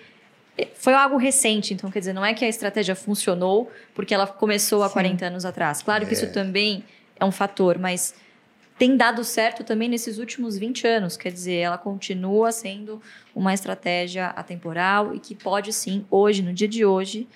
foi 0.73 0.93
algo 0.93 1.15
recente, 1.15 1.73
então 1.73 1.89
quer 1.91 1.99
dizer, 1.99 2.11
não 2.11 2.25
é 2.25 2.33
que 2.33 2.43
a 2.43 2.49
estratégia 2.49 2.95
funcionou 2.95 3.71
porque 3.93 4.13
ela 4.13 4.25
começou 4.25 4.83
há 4.83 4.87
Sim. 4.87 4.93
40 4.93 5.25
anos 5.27 5.45
atrás. 5.45 5.83
Claro 5.83 6.07
que 6.07 6.13
isso 6.13 6.25
é. 6.25 6.29
também 6.29 6.83
é 7.19 7.23
um 7.23 7.31
fator, 7.31 7.77
mas 7.77 8.15
tem 8.79 8.95
dado 8.95 9.25
certo 9.25 9.61
também 9.61 9.89
nesses 9.89 10.17
últimos 10.17 10.57
20 10.57 10.87
anos. 10.87 11.17
Quer 11.17 11.33
dizer, 11.33 11.57
ela 11.57 11.77
continua 11.77 12.49
sendo 12.53 13.01
uma 13.35 13.53
estratégia 13.53 14.27
atemporal 14.27 15.13
e 15.13 15.19
que 15.19 15.35
pode 15.35 15.73
sim, 15.73 16.05
hoje, 16.09 16.41
no 16.41 16.53
dia 16.53 16.67
de 16.67 16.85
hoje, 16.85 17.27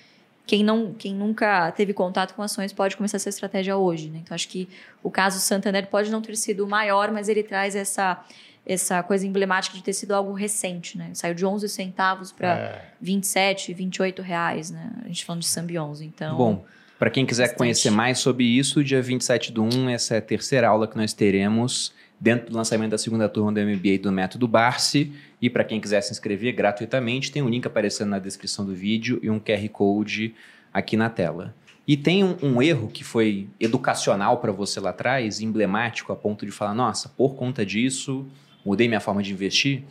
quem, 0.48 0.64
não, 0.64 0.94
quem 0.94 1.14
nunca 1.14 1.70
teve 1.74 1.94
contato 1.94 2.34
com 2.34 2.42
ações 2.42 2.72
pode 2.72 2.96
começar 2.96 3.18
essa 3.18 3.28
estratégia 3.28 3.76
hoje. 3.76 4.10
Né? 4.10 4.22
Então, 4.24 4.34
acho 4.34 4.48
que 4.48 4.70
o 5.04 5.12
caso 5.12 5.38
Santander 5.40 5.86
pode 5.88 6.10
não 6.10 6.22
ter 6.22 6.38
sido 6.38 6.64
o 6.66 6.68
maior, 6.68 7.12
mas 7.12 7.28
ele 7.28 7.44
traz 7.44 7.76
essa, 7.76 8.24
essa 8.66 9.04
coisa 9.04 9.28
emblemática 9.28 9.76
de 9.76 9.84
ter 9.84 9.94
sido 9.94 10.14
algo 10.14 10.32
recente. 10.32 10.98
Né? 10.98 11.12
Saiu 11.14 11.36
de 11.36 11.46
11 11.46 11.68
centavos 11.68 12.32
para 12.32 12.56
é. 12.56 12.86
27, 13.02 13.74
28 13.74 14.22
reais. 14.22 14.72
Né? 14.72 14.92
A 15.04 15.08
gente 15.10 15.26
falando 15.26 15.42
de 15.42 15.48
Sambionze. 15.48 16.06
Então, 16.06 16.38
Bom, 16.38 16.66
para 17.04 17.10
quem 17.10 17.26
quiser 17.26 17.44
Bastante. 17.44 17.58
conhecer 17.58 17.90
mais 17.90 18.20
sobre 18.20 18.46
isso, 18.46 18.82
dia 18.82 19.02
27 19.02 19.52
do 19.52 19.62
1, 19.62 19.90
essa 19.90 20.16
é 20.16 20.20
a 20.20 20.22
terceira 20.22 20.70
aula 20.70 20.88
que 20.88 20.96
nós 20.96 21.12
teremos 21.12 21.94
dentro 22.18 22.50
do 22.50 22.56
lançamento 22.56 22.92
da 22.92 22.98
segunda 22.98 23.28
turma 23.28 23.52
do 23.52 23.60
MBA 23.60 23.98
do 24.02 24.10
Método 24.10 24.48
Barsi. 24.48 25.12
E 25.42 25.50
para 25.50 25.66
quem 25.66 25.82
quiser 25.82 26.00
se 26.00 26.14
inscrever 26.14 26.54
gratuitamente, 26.54 27.30
tem 27.30 27.42
um 27.42 27.50
link 27.50 27.66
aparecendo 27.66 28.08
na 28.08 28.20
descrição 28.20 28.66
do 28.66 28.74
vídeo 28.74 29.20
e 29.22 29.30
um 29.30 29.38
QR 29.38 29.68
Code 29.68 30.34
aqui 30.74 30.96
na 30.96 31.10
tela. 31.10 31.54
E 31.86 31.98
tem 31.98 32.24
um, 32.24 32.38
um 32.42 32.62
erro 32.62 32.88
que 32.88 33.04
foi 33.04 33.50
educacional 33.60 34.38
para 34.38 34.54
você 34.54 34.80
lá 34.80 34.92
atrás, 34.92 35.42
emblemático, 35.42 36.14
a 36.14 36.16
ponto 36.16 36.46
de 36.46 36.54
falar: 36.54 36.74
nossa, 36.74 37.10
por 37.10 37.36
conta 37.36 37.66
disso, 37.66 38.26
mudei 38.66 38.88
minha 38.88 39.02
forma 39.02 39.22
de 39.22 39.34
investir? 39.34 39.84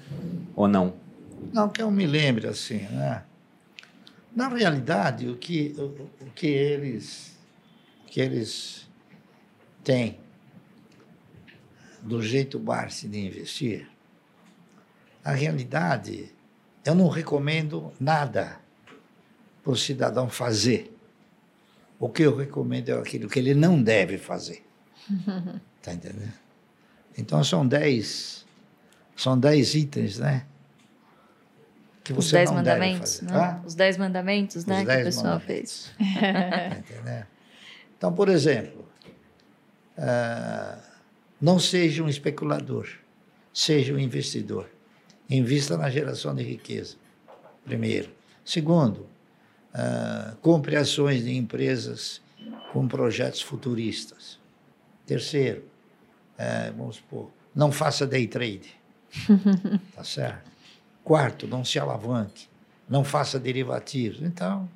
Ou 0.56 0.66
não? 0.66 0.94
Não, 1.52 1.68
que 1.68 1.82
eu 1.82 1.90
me 1.90 2.06
lembre 2.06 2.46
assim, 2.46 2.78
né? 2.90 3.22
Na 4.34 4.48
realidade, 4.48 5.28
o 5.28 5.36
que, 5.36 5.74
o, 5.78 6.24
o 6.24 6.30
que 6.34 6.46
eles 6.46 7.32
que 8.12 8.20
eles 8.20 8.86
têm 9.82 10.20
do 12.02 12.20
jeito 12.20 12.58
Barsi 12.58 13.08
de 13.08 13.18
investir, 13.18 13.88
a 15.24 15.32
realidade, 15.32 16.30
eu 16.84 16.94
não 16.94 17.08
recomendo 17.08 17.90
nada 17.98 18.60
para 19.62 19.72
o 19.72 19.76
cidadão 19.76 20.28
fazer. 20.28 20.94
O 21.98 22.06
que 22.06 22.22
eu 22.22 22.36
recomendo 22.36 22.90
é 22.90 22.98
aquilo 22.98 23.30
que 23.30 23.38
ele 23.38 23.54
não 23.54 23.82
deve 23.82 24.18
fazer. 24.18 24.62
Está 25.78 25.94
entendendo? 25.94 26.34
Então 27.16 27.42
são 27.42 27.66
dez, 27.66 28.44
são 29.16 29.38
dez 29.38 29.74
itens, 29.74 30.18
né? 30.18 30.44
Que 32.04 32.12
você 32.12 32.26
Os 32.26 32.32
dez 32.32 32.50
mandamentos, 32.50 33.20
né? 33.20 33.32
Ah? 33.34 33.62
Os 33.64 33.74
dez 33.74 33.96
mandamentos, 33.96 34.66
né? 34.66 34.84
que 34.84 34.90
o 34.90 35.04
pessoal 35.04 35.38
fez. 35.38 35.92
tá? 37.04 37.26
Então, 37.96 38.12
por 38.12 38.28
exemplo, 38.28 38.84
uh, 39.96 40.82
não 41.40 41.58
seja 41.58 42.02
um 42.02 42.08
especulador, 42.08 42.88
seja 43.52 43.94
um 43.94 43.98
investidor. 43.98 44.68
Invista 45.30 45.76
na 45.76 45.88
geração 45.88 46.34
de 46.34 46.42
riqueza, 46.42 46.96
primeiro. 47.64 48.10
Segundo, 48.44 49.06
uh, 49.72 50.36
compre 50.40 50.76
ações 50.76 51.24
de 51.24 51.36
empresas 51.36 52.20
com 52.72 52.88
projetos 52.88 53.40
futuristas. 53.40 54.38
Terceiro, 55.06 55.62
uh, 56.38 56.76
vamos 56.76 56.96
supor, 56.96 57.30
não 57.54 57.70
faça 57.70 58.06
day 58.06 58.26
trade. 58.26 58.74
tá 59.94 60.02
certo? 60.02 60.51
Quarto, 61.04 61.46
não 61.46 61.64
se 61.64 61.78
alavanque, 61.78 62.48
não 62.88 63.02
faça 63.02 63.38
derivativos. 63.38 64.22
Então, 64.22 64.68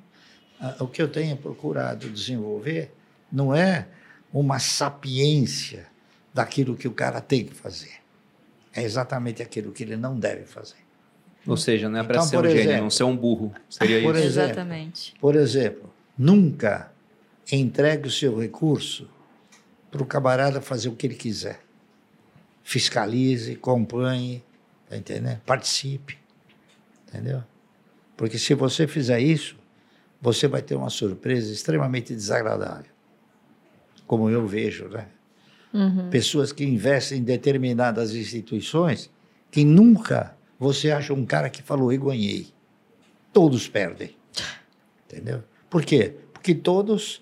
o 0.79 0.87
que 0.87 1.01
eu 1.01 1.07
tenho 1.07 1.37
procurado 1.37 2.09
desenvolver 2.09 2.91
não 3.31 3.53
é 3.55 3.87
uma 4.33 4.59
sapiência 4.59 5.87
daquilo 6.33 6.75
que 6.75 6.87
o 6.87 6.91
cara 6.91 7.21
tem 7.21 7.45
que 7.45 7.53
fazer. 7.53 7.93
É 8.73 8.83
exatamente 8.83 9.41
aquilo 9.41 9.71
que 9.71 9.83
ele 9.83 9.95
não 9.95 10.19
deve 10.19 10.45
fazer. 10.45 10.87
Ou 11.45 11.55
seja, 11.55 11.87
não 11.87 11.99
é 11.99 12.03
para 12.03 12.17
então, 12.17 12.27
ser 12.27 12.37
um 12.37 12.45
exemplo, 12.45 12.63
gênio, 12.63 12.83
não 12.83 12.89
ser 12.89 13.03
um 13.03 13.15
burro. 13.15 13.53
Seria 13.69 14.01
por 14.01 14.15
isso. 14.15 14.25
Exemplo, 14.25 14.49
Exatamente. 14.49 15.15
Por 15.19 15.35
exemplo, 15.35 15.93
nunca 16.17 16.91
entregue 17.51 18.07
o 18.07 18.11
seu 18.11 18.37
recurso 18.37 19.09
para 19.89 20.03
o 20.03 20.05
camarada 20.05 20.59
fazer 20.59 20.89
o 20.89 20.95
que 20.95 21.07
ele 21.07 21.15
quiser. 21.15 21.61
Fiscalize, 22.63 23.53
acompanhe, 23.53 24.43
tá 24.89 24.97
entendendo? 24.97 25.39
participe. 25.45 26.17
Entendeu? 27.07 27.43
Porque 28.15 28.37
se 28.37 28.53
você 28.53 28.87
fizer 28.87 29.19
isso, 29.19 29.57
você 30.21 30.47
vai 30.47 30.61
ter 30.61 30.75
uma 30.75 30.89
surpresa 30.89 31.51
extremamente 31.51 32.13
desagradável 32.13 32.97
como 34.07 34.29
eu 34.29 34.47
vejo, 34.47 34.87
né? 34.87 35.05
Uhum. 35.73 36.09
Pessoas 36.09 36.53
que 36.53 36.63
investem 36.63 37.19
em 37.19 37.23
determinadas 37.23 38.15
instituições 38.15 39.11
que 39.51 39.65
nunca 39.65 40.35
você 40.57 40.89
acha 40.89 41.13
um 41.13 41.25
cara 41.25 41.49
que 41.49 41.61
falou 41.61 41.91
e 41.91 41.97
ganhei. 41.97 42.47
Todos 43.33 43.67
perdem. 43.67 44.15
Entendeu? 45.05 45.43
Por 45.69 45.83
quê? 45.83 46.15
Porque 46.33 46.55
todos 46.55 47.17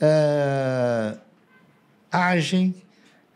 uh, 0.00 1.18
agem 2.10 2.74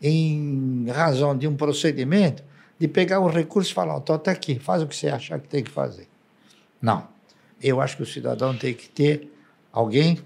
em 0.01 0.87
razão 0.89 1.37
de 1.37 1.47
um 1.47 1.55
procedimento 1.55 2.43
de 2.79 2.87
pegar 2.87 3.19
o 3.19 3.27
recurso 3.27 3.71
e 3.71 3.73
falar, 3.73 3.97
até 3.97 4.31
aqui, 4.31 4.59
faz 4.59 4.81
o 4.81 4.87
que 4.87 4.95
você 4.95 5.07
achar 5.07 5.39
que 5.39 5.47
tem 5.47 5.63
que 5.63 5.71
fazer. 5.71 6.07
Não. 6.81 7.07
Eu 7.61 7.79
acho 7.79 7.95
que 7.95 8.03
o 8.03 8.05
cidadão 8.05 8.57
tem 8.57 8.73
que 8.73 8.89
ter 8.89 9.31
alguém 9.71 10.19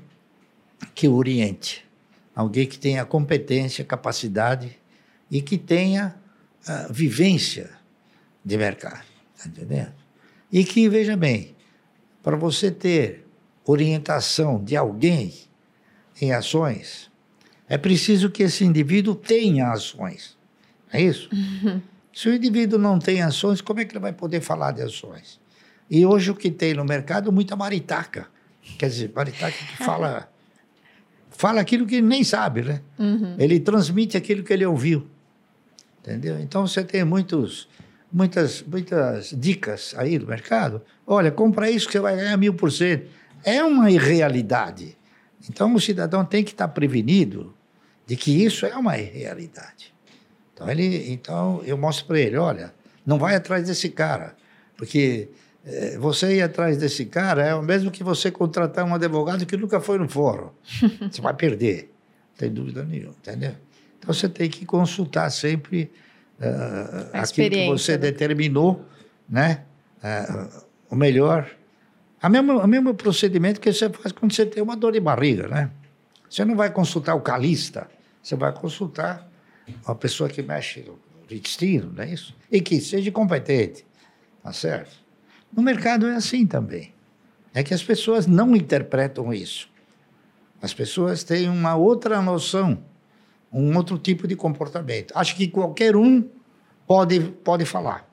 que 0.95 1.07
oriente 1.07 1.87
alguém 2.37 2.67
que 2.67 2.77
tenha 2.77 3.03
competência, 3.03 3.83
capacidade 3.83 4.77
e 5.29 5.41
que 5.41 5.57
tenha 5.57 6.15
uh, 6.69 6.93
vivência 6.93 7.71
de 8.45 8.55
mercado, 8.55 9.03
tá 9.35 9.47
entendendo? 9.47 9.93
E 10.51 10.63
que, 10.63 10.87
veja 10.87 11.17
bem, 11.17 11.55
para 12.21 12.37
você 12.37 12.69
ter 12.69 13.25
orientação 13.65 14.63
de 14.63 14.77
alguém 14.77 15.33
em 16.21 16.31
ações, 16.31 17.09
é 17.67 17.75
preciso 17.75 18.29
que 18.29 18.43
esse 18.43 18.63
indivíduo 18.63 19.15
tenha 19.15 19.71
ações. 19.71 20.37
É 20.93 21.01
isso? 21.01 21.27
Uhum. 21.33 21.81
Se 22.17 22.27
o 22.27 22.33
indivíduo 22.33 22.79
não 22.79 22.97
tem 22.97 23.21
ações, 23.21 23.61
como 23.61 23.79
é 23.79 23.85
que 23.85 23.91
ele 23.91 23.99
vai 23.99 24.11
poder 24.11 24.41
falar 24.41 24.71
de 24.71 24.81
ações? 24.81 25.39
E 25.87 26.03
hoje 26.03 26.31
o 26.31 26.35
que 26.35 26.49
tem 26.49 26.73
no 26.73 26.83
mercado, 26.83 27.31
muita 27.31 27.55
maritaca. 27.55 28.25
Quer 28.79 28.89
dizer, 28.89 29.11
maritaca 29.15 29.55
que 29.55 29.77
fala 29.77 30.27
fala 31.29 31.61
aquilo 31.61 31.85
que 31.85 31.97
ele 31.97 32.07
nem 32.07 32.23
sabe, 32.23 32.63
né? 32.63 32.81
Uhum. 32.97 33.35
Ele 33.37 33.59
transmite 33.59 34.17
aquilo 34.17 34.41
que 34.41 34.51
ele 34.51 34.65
ouviu. 34.65 35.05
Entendeu? 35.99 36.39
Então 36.39 36.65
você 36.65 36.83
tem 36.83 37.05
muitos, 37.05 37.69
muitas, 38.11 38.63
muitas 38.63 39.29
dicas 39.37 39.93
aí 39.95 40.17
do 40.17 40.25
mercado. 40.25 40.81
Olha, 41.05 41.31
compra 41.31 41.69
isso 41.69 41.85
que 41.85 41.91
você 41.91 41.99
vai 41.99 42.15
ganhar 42.15 42.35
mil 42.35 42.55
por 42.55 42.71
cento. 42.71 43.05
É 43.43 43.63
uma 43.63 43.91
irrealidade. 43.91 44.97
Então 45.47 45.71
o 45.75 45.79
cidadão 45.79 46.25
tem 46.25 46.43
que 46.43 46.49
estar 46.49 46.69
prevenido 46.69 47.53
de 48.07 48.15
que 48.15 48.43
isso 48.43 48.65
é 48.65 48.75
uma 48.75 48.97
irrealidade. 48.97 49.95
Então, 50.57 50.69
ele, 50.71 51.11
então 51.11 51.61
eu 51.65 51.77
mostro 51.77 52.07
para 52.07 52.19
ele: 52.19 52.35
olha, 52.35 52.73
não 53.05 53.19
vai 53.19 53.35
atrás 53.35 53.67
desse 53.67 53.89
cara, 53.89 54.35
porque 54.75 55.29
é, 55.63 55.97
você 55.99 56.37
ir 56.37 56.41
atrás 56.41 56.77
desse 56.77 57.05
cara 57.05 57.45
é 57.45 57.53
o 57.53 57.61
mesmo 57.61 57.91
que 57.91 58.03
você 58.03 58.31
contratar 58.31 58.83
um 58.83 58.95
advogado 58.95 59.45
que 59.45 59.55
nunca 59.55 59.79
foi 59.79 59.99
no 59.99 60.09
fórum. 60.09 60.49
Você 61.11 61.21
vai 61.21 61.33
perder, 61.33 61.91
não 62.31 62.37
tem 62.37 62.51
dúvida 62.51 62.83
nenhuma, 62.83 63.13
entendeu? 63.19 63.53
Então 63.99 64.13
você 64.13 64.29
tem 64.29 64.49
que 64.49 64.65
consultar 64.65 65.29
sempre 65.29 65.91
uh, 66.39 67.09
aquilo 67.11 67.49
que 67.49 67.67
você 67.67 67.93
né? 67.93 67.97
determinou, 67.97 68.85
né? 69.27 69.63
Uh, 69.97 70.63
o 70.91 70.95
melhor. 70.95 71.49
A 72.21 72.29
mesmo, 72.29 72.59
o 72.59 72.67
mesmo 72.67 72.93
procedimento 72.93 73.59
que 73.59 73.71
você 73.71 73.89
faz 73.89 74.11
quando 74.11 74.33
você 74.33 74.45
tem 74.45 74.63
uma 74.63 74.77
dor 74.77 74.93
de 74.93 74.99
barriga, 74.99 75.47
né? 75.47 75.69
Você 76.29 76.45
não 76.45 76.55
vai 76.55 76.71
consultar 76.71 77.15
o 77.15 77.21
calista, 77.21 77.89
você 78.21 78.35
vai 78.35 78.53
consultar 78.53 79.27
uma 79.85 79.95
pessoa 79.95 80.29
que 80.29 80.41
mexe 80.41 80.81
no 80.81 80.97
intestino, 81.35 81.91
não 81.93 82.03
é 82.03 82.09
isso? 82.09 82.35
E 82.51 82.61
que 82.61 82.79
seja 82.79 83.11
competente, 83.11 83.85
tá 84.43 84.53
certo? 84.53 84.95
No 85.55 85.61
mercado 85.61 86.07
é 86.07 86.15
assim 86.15 86.45
também. 86.45 86.93
É 87.53 87.63
que 87.63 87.73
as 87.73 87.83
pessoas 87.83 88.27
não 88.27 88.55
interpretam 88.55 89.33
isso. 89.33 89.69
As 90.61 90.73
pessoas 90.73 91.23
têm 91.23 91.49
uma 91.49 91.75
outra 91.75 92.21
noção, 92.21 92.83
um 93.51 93.75
outro 93.75 93.97
tipo 93.97 94.27
de 94.27 94.35
comportamento. 94.35 95.11
Acho 95.15 95.35
que 95.35 95.47
qualquer 95.47 95.95
um 95.95 96.27
pode, 96.85 97.19
pode 97.19 97.65
falar. 97.65 98.07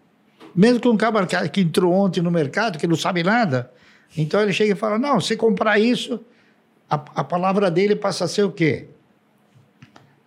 Mesmo 0.54 0.80
que 0.80 0.88
um 0.88 0.96
cara 0.96 1.26
que 1.48 1.60
entrou 1.60 1.92
ontem 1.92 2.20
no 2.22 2.30
mercado, 2.30 2.78
que 2.78 2.86
não 2.86 2.96
sabe 2.96 3.22
nada, 3.22 3.72
então 4.16 4.40
ele 4.40 4.52
chega 4.52 4.72
e 4.72 4.76
fala: 4.76 4.98
não, 4.98 5.20
se 5.20 5.36
comprar 5.36 5.78
isso, 5.78 6.24
a, 6.88 6.94
a 6.94 7.24
palavra 7.24 7.70
dele 7.70 7.96
passa 7.96 8.24
a 8.24 8.28
ser 8.28 8.44
o 8.44 8.52
quê? 8.52 8.88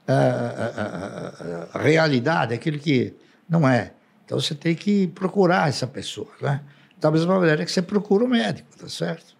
A, 0.07 0.13
a, 0.13 1.77
a, 1.77 1.81
realidade, 1.81 2.53
aquilo 2.53 2.79
que 2.79 3.13
não 3.49 3.67
é. 3.67 3.91
Então 4.25 4.39
você 4.39 4.55
tem 4.55 4.75
que 4.75 5.07
procurar 5.07 5.67
essa 5.67 5.85
pessoa, 5.85 6.29
né? 6.41 6.61
Da 6.97 7.11
mesma 7.11 7.37
maneira 7.37 7.65
que 7.65 7.71
você 7.71 7.81
procura 7.81 8.23
o 8.23 8.27
um 8.27 8.29
médico, 8.29 8.69
tá 8.77 8.87
certo? 8.87 9.35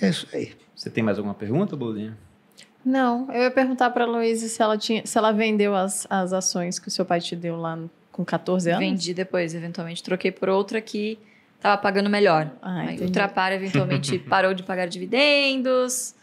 É 0.00 0.08
isso 0.08 0.26
aí. 0.32 0.52
Você 0.74 0.90
tem 0.90 1.04
mais 1.04 1.18
alguma 1.18 1.34
pergunta, 1.34 1.76
Bolinha? 1.76 2.16
Não, 2.84 3.30
eu 3.32 3.42
ia 3.42 3.50
perguntar 3.50 3.90
para 3.90 4.04
a 4.04 4.06
Luísa 4.06 4.46
se 4.48 4.60
ela 4.60 4.76
tinha, 4.76 5.06
se 5.06 5.16
ela 5.16 5.32
vendeu 5.32 5.74
as, 5.74 6.06
as 6.10 6.32
ações 6.32 6.78
que 6.78 6.88
o 6.88 6.90
seu 6.90 7.04
pai 7.04 7.20
te 7.20 7.34
deu 7.34 7.56
lá 7.56 7.78
com 8.12 8.24
14 8.24 8.70
anos. 8.70 8.80
Vendi 8.80 9.14
depois, 9.14 9.54
eventualmente 9.54 10.02
troquei 10.02 10.30
por 10.30 10.48
outra 10.48 10.80
que 10.80 11.18
estava 11.56 11.80
pagando 11.80 12.10
melhor. 12.10 12.50
Ah, 12.60 12.80
aí 12.80 12.98
o 13.02 13.10
Trapar 13.10 13.52
eventualmente 13.52 14.18
parou 14.28 14.52
de 14.52 14.62
pagar 14.62 14.86
dividendos. 14.86 16.14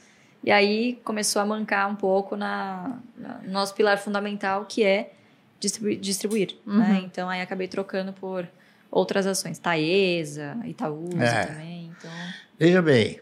E 0.43 0.51
aí 0.51 0.99
começou 1.03 1.41
a 1.41 1.45
mancar 1.45 1.89
um 1.89 1.95
pouco 1.95 2.35
na, 2.35 2.97
na 3.15 3.37
no 3.39 3.51
nosso 3.51 3.75
pilar 3.75 3.97
fundamental, 3.97 4.65
que 4.65 4.83
é 4.83 5.13
distribuir. 5.59 5.99
distribuir 5.99 6.57
né? 6.65 6.73
uhum. 6.73 6.79
né? 6.79 7.01
Então 7.05 7.29
aí 7.29 7.41
acabei 7.41 7.67
trocando 7.67 8.11
por 8.11 8.47
outras 8.89 9.25
ações, 9.25 9.59
Taesa, 9.59 10.57
Itaúsa 10.65 11.23
é. 11.23 11.45
também. 11.45 11.91
Então... 11.97 12.11
Veja 12.59 12.81
bem, 12.81 13.21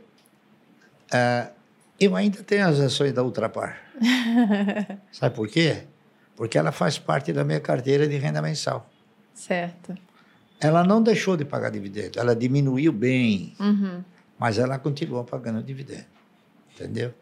uh, 1.14 1.52
eu 2.00 2.16
ainda 2.16 2.42
tenho 2.42 2.68
as 2.68 2.80
ações 2.80 3.14
da 3.14 3.24
Ultrapar. 3.24 3.78
Sabe 5.12 5.36
por 5.36 5.48
quê? 5.48 5.84
Porque 6.36 6.58
ela 6.58 6.72
faz 6.72 6.98
parte 6.98 7.34
da 7.34 7.44
minha 7.44 7.60
carteira 7.60 8.08
de 8.08 8.18
renda 8.18 8.42
mensal. 8.42 8.90
Certo. 9.34 9.96
Ela 10.60 10.84
não 10.84 11.02
deixou 11.02 11.38
de 11.38 11.46
pagar 11.46 11.70
dividendo, 11.70 12.20
ela 12.20 12.36
diminuiu 12.36 12.92
bem, 12.92 13.54
uhum. 13.60 14.04
mas 14.38 14.58
ela 14.58 14.78
continua 14.78 15.24
pagando 15.24 15.62
dividendo. 15.64 16.19
Entendeu? 16.80 17.14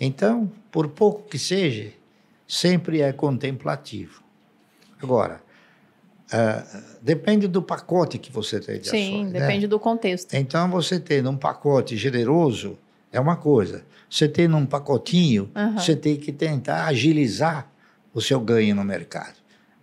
Então, 0.00 0.50
por 0.70 0.88
pouco 0.88 1.28
que 1.28 1.38
seja, 1.38 1.92
sempre 2.46 3.00
é 3.00 3.12
contemplativo. 3.12 4.22
Agora, 5.00 5.42
Uh, 6.24 6.82
depende 7.02 7.46
do 7.46 7.62
pacote 7.62 8.18
que 8.18 8.32
você 8.32 8.58
tem 8.58 8.80
de 8.80 8.88
Sim, 8.88 8.96
ações. 8.96 9.26
Sim, 9.26 9.32
né? 9.32 9.40
depende 9.40 9.62
né? 9.62 9.68
do 9.68 9.78
contexto. 9.78 10.34
Então, 10.34 10.70
você 10.70 10.98
tendo 10.98 11.30
um 11.30 11.36
pacote 11.36 11.96
generoso, 11.96 12.78
é 13.12 13.20
uma 13.20 13.36
coisa. 13.36 13.84
Você 14.08 14.26
tem 14.26 14.48
num 14.48 14.64
pacotinho, 14.64 15.50
uhum. 15.54 15.78
você 15.78 15.94
tem 15.94 16.16
que 16.16 16.32
tentar 16.32 16.86
agilizar 16.86 17.70
o 18.12 18.20
seu 18.20 18.40
ganho 18.40 18.74
no 18.74 18.82
mercado. 18.82 19.34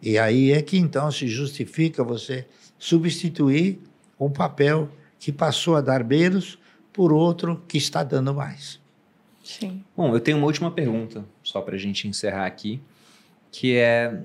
E 0.01 0.17
aí 0.17 0.51
é 0.51 0.61
que 0.61 0.77
então 0.77 1.11
se 1.11 1.27
justifica 1.27 2.03
você 2.03 2.45
substituir 2.77 3.79
um 4.19 4.29
papel 4.29 4.89
que 5.19 5.31
passou 5.31 5.75
a 5.75 5.81
dar 5.81 6.03
menos 6.03 6.57
por 6.91 7.13
outro 7.13 7.63
que 7.67 7.77
está 7.77 8.03
dando 8.03 8.33
mais. 8.33 8.80
Sim. 9.59 9.83
Bom, 9.95 10.13
eu 10.13 10.19
tenho 10.19 10.37
uma 10.37 10.47
última 10.47 10.71
pergunta, 10.71 11.25
só 11.43 11.61
para 11.61 11.75
a 11.75 11.77
gente 11.77 12.07
encerrar 12.07 12.45
aqui, 12.45 12.81
que 13.51 13.75
é 13.75 14.19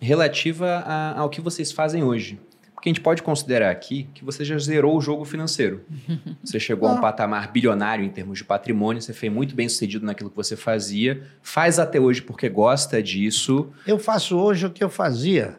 relativa 0.00 0.82
a, 0.84 1.18
ao 1.20 1.30
que 1.30 1.40
vocês 1.40 1.70
fazem 1.70 2.02
hoje. 2.02 2.40
Porque 2.74 2.88
a 2.88 2.92
gente 2.92 3.00
pode 3.00 3.22
considerar 3.22 3.70
aqui 3.70 4.08
que 4.12 4.24
você 4.24 4.44
já 4.44 4.58
zerou 4.58 4.96
o 4.96 5.00
jogo 5.00 5.24
financeiro. 5.24 5.84
Você 6.44 6.60
chegou 6.60 6.86
a 6.86 6.92
um 6.92 6.98
ah. 6.98 7.00
patamar 7.00 7.50
bilionário 7.50 8.04
em 8.04 8.10
termos 8.10 8.38
de 8.38 8.44
patrimônio, 8.44 9.00
você 9.00 9.14
foi 9.14 9.30
muito 9.30 9.54
bem 9.54 9.66
sucedido 9.66 10.04
naquilo 10.04 10.28
que 10.28 10.36
você 10.36 10.54
fazia, 10.54 11.26
faz 11.40 11.78
até 11.78 11.98
hoje 11.98 12.20
porque 12.20 12.46
gosta 12.50 13.02
disso. 13.02 13.72
Eu 13.86 13.98
faço 13.98 14.36
hoje 14.36 14.66
o 14.66 14.70
que 14.70 14.84
eu 14.84 14.90
fazia 14.90 15.58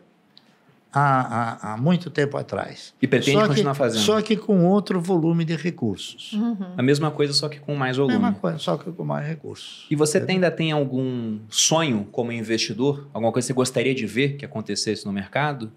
há, 0.95 1.01
há, 1.01 1.73
há 1.73 1.77
muito 1.77 2.09
tempo 2.09 2.37
atrás. 2.37 2.93
E 3.01 3.07
pretende 3.07 3.37
só 3.37 3.47
continuar 3.47 3.73
que, 3.73 3.77
fazendo? 3.77 4.01
Só 4.01 4.21
que 4.21 4.37
com 4.37 4.65
outro 4.65 5.01
volume 5.01 5.43
de 5.43 5.55
recursos. 5.57 6.31
Uhum. 6.31 6.73
A 6.77 6.81
mesma 6.81 7.11
coisa, 7.11 7.33
só 7.33 7.49
que 7.49 7.59
com 7.59 7.75
mais 7.75 7.97
volume. 7.97 8.15
A 8.15 8.19
mesma 8.19 8.33
coisa, 8.39 8.57
só 8.57 8.77
que 8.77 8.89
com 8.89 9.03
mais 9.03 9.27
recursos. 9.27 9.85
E 9.91 9.95
você 9.95 10.25
ainda 10.25 10.49
tem 10.49 10.71
algum 10.71 11.39
sonho 11.49 12.07
como 12.11 12.31
investidor? 12.31 13.09
Alguma 13.13 13.33
coisa 13.33 13.45
que 13.45 13.47
você 13.47 13.53
gostaria 13.53 13.93
de 13.93 14.07
ver 14.07 14.37
que 14.37 14.45
acontecesse 14.45 15.05
no 15.05 15.11
mercado? 15.11 15.69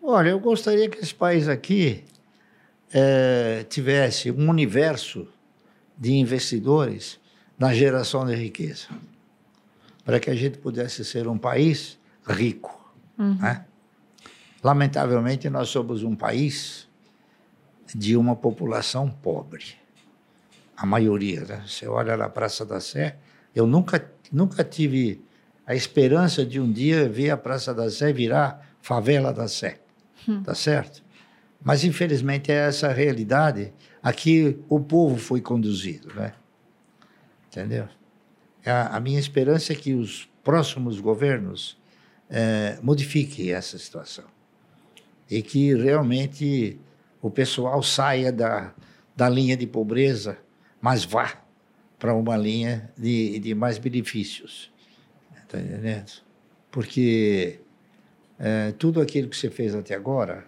Olha, 0.00 0.28
eu 0.28 0.38
gostaria 0.38 0.88
que 0.88 0.98
esse 0.98 1.14
país 1.14 1.48
aqui 1.48 2.04
é, 2.92 3.66
tivesse 3.68 4.30
um 4.30 4.48
universo 4.48 5.26
de 5.98 6.12
investidores 6.12 7.18
na 7.58 7.74
geração 7.74 8.24
de 8.24 8.34
riqueza, 8.34 8.86
para 10.04 10.20
que 10.20 10.30
a 10.30 10.34
gente 10.34 10.58
pudesse 10.58 11.04
ser 11.04 11.26
um 11.26 11.38
país 11.38 11.98
rico. 12.26 12.94
Uhum. 13.18 13.36
Né? 13.36 13.64
Lamentavelmente, 14.64 15.50
nós 15.50 15.68
somos 15.68 16.02
um 16.02 16.16
país 16.16 16.88
de 17.94 18.16
uma 18.16 18.34
população 18.34 19.10
pobre. 19.10 19.74
A 20.74 20.86
maioria. 20.86 21.42
Né? 21.42 21.62
Você 21.66 21.86
olha 21.86 22.16
na 22.16 22.30
Praça 22.30 22.64
da 22.64 22.80
Sé, 22.80 23.18
eu 23.54 23.66
nunca, 23.66 24.10
nunca 24.32 24.64
tive 24.64 25.22
a 25.66 25.74
esperança 25.74 26.46
de 26.46 26.58
um 26.58 26.72
dia 26.72 27.06
ver 27.06 27.28
a 27.28 27.36
Praça 27.36 27.74
da 27.74 27.90
Sé 27.90 28.10
virar 28.10 28.74
favela 28.80 29.34
da 29.34 29.46
Sé. 29.46 29.80
Hum. 30.26 30.42
Tá 30.42 30.54
certo? 30.54 31.04
Mas, 31.62 31.84
infelizmente, 31.84 32.50
é 32.50 32.66
essa 32.66 32.88
a 32.88 32.92
realidade 32.92 33.70
a 34.02 34.14
que 34.14 34.58
o 34.70 34.80
povo 34.80 35.18
foi 35.18 35.42
conduzido. 35.42 36.08
Né? 36.14 36.32
Entendeu? 37.48 37.86
A, 38.64 38.96
a 38.96 39.00
minha 39.00 39.20
esperança 39.20 39.74
é 39.74 39.76
que 39.76 39.92
os 39.92 40.26
próximos 40.42 41.00
governos 41.00 41.76
é, 42.30 42.78
modifiquem 42.82 43.52
essa 43.52 43.76
situação 43.76 44.33
e 45.30 45.42
que 45.42 45.74
realmente 45.74 46.78
o 47.20 47.30
pessoal 47.30 47.82
saia 47.82 48.30
da, 48.30 48.74
da 49.16 49.28
linha 49.28 49.56
de 49.56 49.66
pobreza, 49.66 50.38
mas 50.80 51.04
vá 51.04 51.42
para 51.98 52.14
uma 52.14 52.36
linha 52.36 52.90
de, 52.96 53.38
de 53.38 53.54
mais 53.54 53.78
benefícios. 53.78 54.70
Está 55.42 55.58
entendendo? 55.58 56.12
Porque 56.70 57.60
é, 58.38 58.72
tudo 58.72 59.00
aquilo 59.00 59.28
que 59.28 59.36
você 59.36 59.50
fez 59.50 59.74
até 59.74 59.94
agora, 59.94 60.44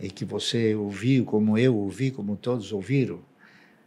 e 0.00 0.10
que 0.10 0.24
você 0.24 0.74
ouviu, 0.74 1.24
como 1.24 1.58
eu 1.58 1.76
ouvi, 1.76 2.10
como 2.10 2.36
todos 2.36 2.72
ouviram, 2.72 3.20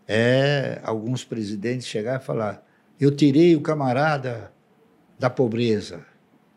é 0.08 0.80
alguns 0.84 1.24
presidentes 1.24 1.88
chegar 1.88 2.22
e 2.22 2.24
falar: 2.24 2.66
eu 3.00 3.10
tirei 3.10 3.56
o 3.56 3.62
camarada 3.62 4.54
da 5.18 5.30
pobreza 5.30 6.06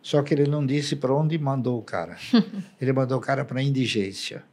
só 0.07 0.23
que 0.23 0.33
ele 0.33 0.47
não 0.47 0.65
disse 0.65 0.95
para 0.95 1.13
onde 1.13 1.37
mandou 1.37 1.81
o 1.81 1.83
cara. 1.83 2.17
ele 2.81 2.93
mandou 2.93 3.19
o 3.19 3.21
cara 3.21 3.45
para 3.45 3.59
a 3.59 3.63
indigência. 3.63 4.45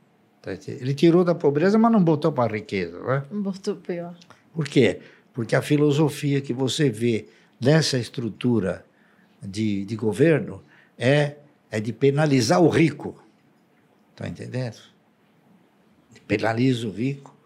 Tá 0.42 0.52
ele 0.52 0.96
tirou 0.96 1.24
da 1.24 1.36
pobreza, 1.36 1.78
mas 1.78 1.92
não 1.92 2.04
botou 2.04 2.32
para 2.32 2.52
a 2.52 2.58
riqueza. 2.58 3.00
Né? 3.00 3.24
Botou 3.30 3.76
pior. 3.76 4.18
Por 4.52 4.68
quê? 4.68 5.00
Porque 5.32 5.56
a 5.56 5.62
filosofia 5.62 6.42
que 6.42 6.52
você 6.54 6.90
vê 6.90 7.28
nessa 7.62 8.00
estrutura 8.00 8.84
de, 9.44 9.86
de 9.86 9.96
governo 9.96 10.64
é, 10.98 11.36
é 11.70 11.80
de 11.80 11.94
penalizar 11.94 12.60
o 12.60 12.68
rico. 12.68 13.24
Está 14.10 14.28
entendendo? 14.28 14.80
Penaliza 16.28 16.88
o 16.88 16.92
rico, 16.92 17.38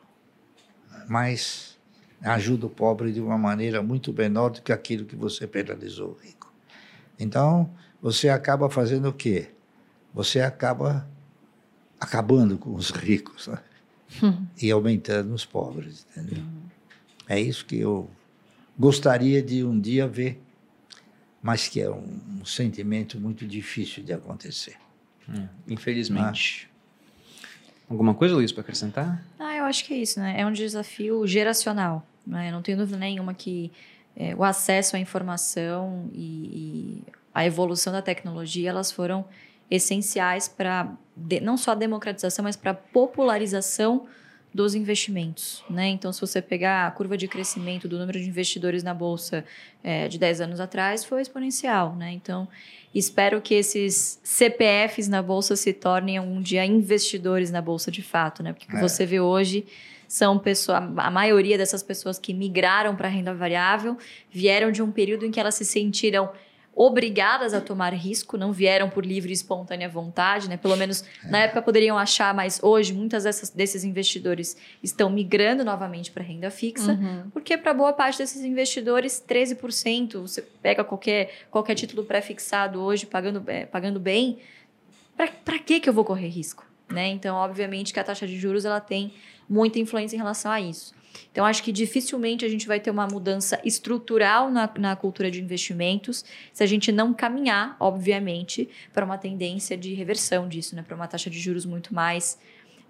mas 1.09 1.77
ajuda 2.21 2.67
o 2.67 2.69
pobre 2.69 3.11
de 3.11 3.19
uma 3.19 3.37
maneira 3.37 3.83
muito 3.83 4.13
menor 4.13 4.51
do 4.51 4.61
que 4.61 4.71
aquilo 4.71 5.03
que 5.03 5.15
você 5.17 5.45
penalizou 5.45 6.11
o 6.11 6.25
rico. 6.25 6.49
Então, 7.19 7.69
você 8.01 8.29
acaba 8.29 8.69
fazendo 8.69 9.09
o 9.09 9.13
quê? 9.13 9.49
Você 10.13 10.41
acaba 10.41 11.07
acabando 11.99 12.57
com 12.57 12.73
os 12.73 12.91
ricos 12.91 13.47
né? 13.47 13.59
Hum. 14.23 14.45
e 14.61 14.71
aumentando 14.71 15.33
os 15.33 15.45
pobres, 15.45 16.05
entendeu? 16.11 16.43
Hum. 16.43 16.61
É 17.27 17.39
isso 17.39 17.65
que 17.65 17.77
eu 17.77 18.09
gostaria 18.77 19.41
de 19.41 19.63
um 19.63 19.79
dia 19.79 20.07
ver, 20.07 20.41
mas 21.41 21.67
que 21.67 21.81
é 21.81 21.89
um, 21.89 22.19
um 22.41 22.45
sentimento 22.45 23.19
muito 23.19 23.45
difícil 23.45 24.03
de 24.03 24.13
acontecer. 24.13 24.77
Hum, 25.27 25.47
infelizmente. 25.67 26.69
Ah. 26.71 26.77
Alguma 27.89 28.13
coisa, 28.13 28.35
Luiz, 28.35 28.51
para 28.51 28.61
acrescentar? 28.61 29.23
Ah, 29.39 29.55
eu 29.55 29.63
acho 29.65 29.85
que 29.85 29.93
é 29.93 29.97
isso, 29.97 30.19
né? 30.19 30.39
É 30.39 30.45
um 30.45 30.51
desafio 30.51 31.25
geracional. 31.25 32.05
Né? 32.25 32.49
Eu 32.49 32.51
não 32.51 32.61
tenho 32.61 32.77
dúvida 32.77 32.97
nenhuma 32.97 33.33
que 33.33 33.71
é, 34.15 34.35
o 34.35 34.43
acesso 34.43 34.95
à 34.95 34.99
informação 34.99 36.09
e, 36.13 37.01
e 37.07 37.11
a 37.37 37.45
evolução 37.45 37.93
da 37.93 38.01
tecnologia, 38.01 38.67
elas 38.67 38.91
foram 38.91 39.23
essenciais 39.69 40.47
para 40.47 40.91
não 41.39 41.55
só 41.55 41.73
a 41.73 41.75
democratização, 41.75 42.41
mas 42.41 42.55
para 42.55 42.71
a 42.71 42.73
popularização 42.73 44.07
dos 44.51 44.73
investimentos. 44.73 45.63
Né? 45.69 45.89
Então, 45.89 46.11
se 46.11 46.19
você 46.19 46.41
pegar 46.41 46.87
a 46.87 46.91
curva 46.91 47.15
de 47.15 47.27
crescimento 47.27 47.87
do 47.87 47.99
número 47.99 48.17
de 48.17 48.27
investidores 48.27 48.81
na 48.81 48.91
Bolsa 48.91 49.45
é, 49.83 50.07
de 50.07 50.17
10 50.17 50.41
anos 50.41 50.59
atrás, 50.59 51.05
foi 51.05 51.21
exponencial. 51.21 51.95
Né? 51.95 52.11
Então, 52.11 52.47
espero 52.91 53.39
que 53.39 53.53
esses 53.53 54.19
CPFs 54.23 55.07
na 55.07 55.21
Bolsa 55.21 55.55
se 55.55 55.73
tornem 55.73 56.19
um 56.19 56.41
dia 56.41 56.65
investidores 56.65 57.51
na 57.51 57.61
Bolsa 57.61 57.91
de 57.91 58.01
fato. 58.01 58.41
Né? 58.41 58.51
Porque 58.51 58.65
o 58.65 58.69
que 58.71 58.77
é. 58.77 58.81
você 58.81 59.05
vê 59.05 59.19
hoje 59.19 59.63
são 60.07 60.39
pessoas, 60.39 60.81
a 60.97 61.11
maioria 61.11 61.55
dessas 61.55 61.83
pessoas 61.83 62.17
que 62.17 62.33
migraram 62.33 62.95
para 62.95 63.07
a 63.07 63.11
renda 63.11 63.31
variável 63.31 63.95
vieram 64.31 64.71
de 64.71 64.81
um 64.81 64.91
período 64.91 65.23
em 65.23 65.29
que 65.29 65.39
elas 65.39 65.53
se 65.53 65.65
sentiram 65.65 66.31
obrigadas 66.79 67.55
a 67.55 67.59
tomar 67.59 67.91
risco, 67.91 68.37
não 68.37 68.53
vieram 68.53 68.87
por 68.87 69.03
livre 69.03 69.31
e 69.31 69.33
espontânea 69.33 69.89
vontade, 69.89 70.47
né? 70.47 70.57
Pelo 70.57 70.77
menos 70.77 71.03
na 71.23 71.39
época 71.39 71.59
poderiam 71.63 71.97
achar, 71.97 72.35
mas 72.35 72.61
hoje 72.61 72.93
muitas 72.93 73.23
dessas, 73.23 73.49
desses 73.49 73.83
investidores 73.83 74.55
estão 74.83 75.09
migrando 75.09 75.65
novamente 75.65 76.11
para 76.11 76.23
renda 76.23 76.51
fixa, 76.51 76.91
uhum. 76.91 77.31
porque 77.31 77.57
para 77.57 77.73
boa 77.73 77.93
parte 77.93 78.19
desses 78.19 78.43
investidores, 78.43 79.23
13%, 79.27 80.21
você 80.21 80.43
pega 80.43 80.83
qualquer, 80.83 81.31
qualquer 81.49 81.73
título 81.73 82.03
pré-fixado 82.03 82.79
hoje 82.79 83.07
pagando, 83.07 83.43
é, 83.47 83.65
pagando 83.65 83.99
bem, 83.99 84.37
para 85.15 85.57
que, 85.57 85.79
que 85.79 85.89
eu 85.89 85.93
vou 85.93 86.05
correr 86.05 86.27
risco? 86.27 86.63
Né? 86.87 87.07
Então, 87.07 87.35
obviamente 87.35 87.91
que 87.91 87.99
a 87.99 88.03
taxa 88.03 88.27
de 88.27 88.37
juros 88.37 88.65
ela 88.65 88.79
tem 88.79 89.13
muita 89.49 89.79
influência 89.79 90.15
em 90.15 90.19
relação 90.19 90.51
a 90.51 90.61
isso. 90.61 90.93
Então, 91.31 91.45
acho 91.45 91.63
que 91.63 91.71
dificilmente 91.71 92.45
a 92.45 92.49
gente 92.49 92.67
vai 92.67 92.79
ter 92.79 92.91
uma 92.91 93.07
mudança 93.07 93.59
estrutural 93.63 94.49
na, 94.49 94.69
na 94.77 94.95
cultura 94.95 95.29
de 95.29 95.41
investimentos 95.41 96.25
se 96.51 96.63
a 96.63 96.67
gente 96.67 96.91
não 96.91 97.13
caminhar, 97.13 97.75
obviamente, 97.79 98.69
para 98.93 99.05
uma 99.05 99.17
tendência 99.17 99.77
de 99.77 99.93
reversão 99.93 100.47
disso, 100.47 100.75
né? 100.75 100.83
para 100.83 100.95
uma 100.95 101.07
taxa 101.07 101.29
de 101.29 101.39
juros 101.39 101.65
muito 101.65 101.93
mais 101.93 102.39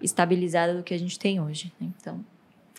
estabilizada 0.00 0.74
do 0.74 0.82
que 0.82 0.94
a 0.94 0.98
gente 0.98 1.18
tem 1.18 1.40
hoje. 1.40 1.72
Né? 1.80 1.88
Então, 2.00 2.24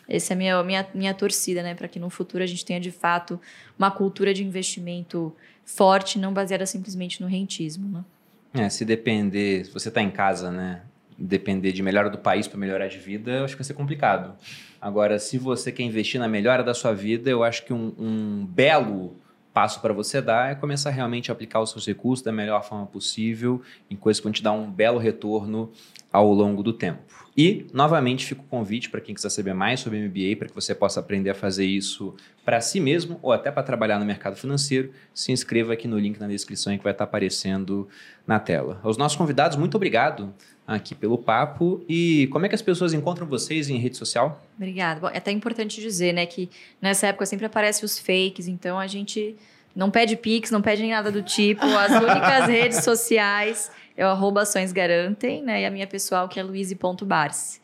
essa 0.10 0.34
é 0.34 0.36
a 0.36 0.38
minha, 0.38 0.64
minha, 0.64 0.88
minha 0.96 1.14
torcida, 1.14 1.62
né? 1.62 1.76
Para 1.76 1.88
que 1.88 2.00
no 2.00 2.10
futuro 2.10 2.44
a 2.44 2.48
gente 2.48 2.66
tenha 2.66 2.80
de 2.80 2.90
fato 2.90 3.40
uma 3.78 3.92
cultura 3.92 4.34
de 4.34 4.44
investimento 4.44 5.32
forte, 5.64 6.18
não 6.18 6.34
baseada 6.34 6.66
simplesmente 6.66 7.22
no 7.22 7.28
rentismo. 7.28 7.88
Né? 7.88 8.66
É, 8.66 8.70
se 8.70 8.84
depender, 8.84 9.66
se 9.66 9.72
você 9.72 9.90
está 9.90 10.02
em 10.02 10.10
casa, 10.10 10.50
né? 10.50 10.82
Depender 11.16 11.72
de 11.72 11.84
melhora 11.84 12.10
do 12.10 12.18
país 12.18 12.48
para 12.48 12.58
melhorar 12.58 12.88
de 12.88 12.98
vida, 12.98 13.44
acho 13.44 13.54
que 13.54 13.60
vai 13.60 13.66
ser 13.66 13.76
complicado. 13.76 14.36
Agora, 14.82 15.20
se 15.20 15.38
você 15.38 15.72
quer 15.72 15.84
investir 15.84 16.20
na 16.20 16.28
melhora 16.28 16.64
da 16.64 16.74
sua 16.74 16.94
vida, 16.94 17.30
eu 17.30 17.44
acho 17.44 17.66
que 17.66 17.74
um, 17.74 17.94
um 17.98 18.46
belo 18.46 19.16
passo 19.54 19.82
para 19.82 19.94
você 19.94 20.22
dar 20.22 20.52
é 20.52 20.56
começar 20.56 20.90
realmente 20.90 21.30
a 21.30 21.34
aplicar 21.34 21.60
os 21.60 21.72
seus 21.72 21.86
recursos 21.86 22.24
da 22.24 22.32
melhor 22.32 22.64
forma 22.64 22.86
possível, 22.86 23.62
em 23.90 23.96
coisas 23.96 24.20
que 24.20 24.24
vão 24.24 24.32
te 24.32 24.42
dar 24.42 24.54
um 24.54 24.72
belo 24.72 24.98
retorno 24.98 25.72
ao 26.12 26.32
longo 26.32 26.64
do 26.64 26.72
tempo. 26.72 27.02
E, 27.40 27.66
novamente, 27.72 28.26
fica 28.26 28.41
o 28.41 28.44
convite 28.44 28.90
para 28.90 28.99
quem 28.99 29.16
quiser 29.16 29.30
saber 29.30 29.53
mais 29.53 29.80
sobre 29.80 29.98
MBA, 29.98 30.36
para 30.38 30.49
que 30.49 30.53
você 30.53 30.76
possa 30.76 30.99
aprender 30.99 31.30
a 31.30 31.34
fazer 31.34 31.66
isso 31.66 32.14
para 32.44 32.60
si 32.60 32.82
mesmo 32.82 33.18
ou 33.22 33.32
até 33.32 33.49
para 33.49 33.64
trabalhar 33.64 33.98
no 33.98 34.03
mercado 34.03 34.36
financeiro, 34.36 34.91
se 35.14 35.32
inscreva 35.32 35.72
aqui 35.72 35.88
no 35.88 35.98
link 35.98 36.20
na 36.20 36.28
descrição 36.28 36.78
que 36.78 36.84
vai 36.84 36.91
estar 36.91 37.06
aparecendo 37.06 37.88
na 38.28 38.41
tela. 38.41 38.82
Aos 38.84 38.98
nossos 38.98 39.18
convidados, 39.18 39.56
muito 39.56 39.76
obrigado 39.76 40.34
aqui 40.68 40.94
pelo 40.94 41.18
papo. 41.18 41.82
E 41.88 42.28
como 42.30 42.45
é 42.45 42.49
que 42.49 42.56
as 42.56 42.61
pessoas 42.61 42.91
encontram 42.91 43.26
vocês 43.26 43.70
em 43.70 43.78
rede 43.78 43.95
social? 43.95 44.45
Obrigada. 44.57 44.99
Bom, 44.99 45.07
é 45.07 45.20
até 45.20 45.32
importante 45.32 45.80
dizer, 45.80 46.11
né, 46.11 46.26
que 46.26 46.49
nessa 46.82 47.07
época 47.07 47.26
sempre 47.26 47.45
aparecem 47.45 47.86
os 47.86 47.98
fakes, 47.98 48.49
então 48.49 48.78
a 48.78 48.86
gente 48.86 49.38
não 49.74 49.90
pede 49.90 50.18
pix, 50.18 50.52
não 50.52 50.61
pede 50.61 50.82
nem 50.82 50.91
nada 50.91 51.10
do 51.10 51.24
tipo. 51.24 51.64
As 51.64 51.91
únicas 51.91 52.48
redes 52.52 52.84
sociais 52.84 53.72
é 54.00 54.06
o 54.06 54.08
arroba 54.08 54.44
Ações 54.44 54.72
Garantem, 54.72 55.44
né? 55.44 55.62
E 55.62 55.66
a 55.66 55.70
minha 55.70 55.86
pessoal, 55.86 56.30
que 56.30 56.40
é 56.40 56.44
luiz.barce. 56.44 57.60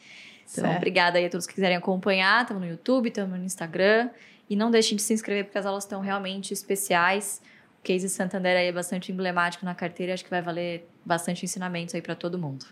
Então, 0.52 0.66
certo. 0.66 0.76
obrigada 0.76 1.18
aí 1.18 1.26
a 1.26 1.30
todos 1.30 1.48
que 1.48 1.54
quiserem 1.54 1.78
acompanhar. 1.78 2.42
Estamos 2.42 2.62
no 2.62 2.70
YouTube, 2.70 3.08
estamos 3.08 3.40
no 3.40 3.46
Instagram. 3.46 4.10
E 4.50 4.56
não 4.56 4.70
deixem 4.70 4.98
de 4.98 5.02
se 5.02 5.14
inscrever, 5.14 5.46
porque 5.46 5.58
as 5.58 5.66
aulas 5.66 5.86
estão 5.86 6.02
realmente 6.02 6.54
especiais. 6.54 7.42
O 7.80 7.84
Case 7.84 8.10
Santander 8.10 8.58
aí 8.58 8.68
é 8.68 8.72
bastante 8.72 9.14
emblemático 9.14 9.64
na 9.64 9.74
carteira. 9.74 10.14
Acho 10.14 10.26
que 10.26 10.30
vai 10.30 10.42
valer 10.42 10.86
bastante 11.06 11.46
ensinamentos 11.46 11.96
aí 11.96 12.02
para 12.02 12.16
todo 12.16 12.38
mundo. 12.38 12.66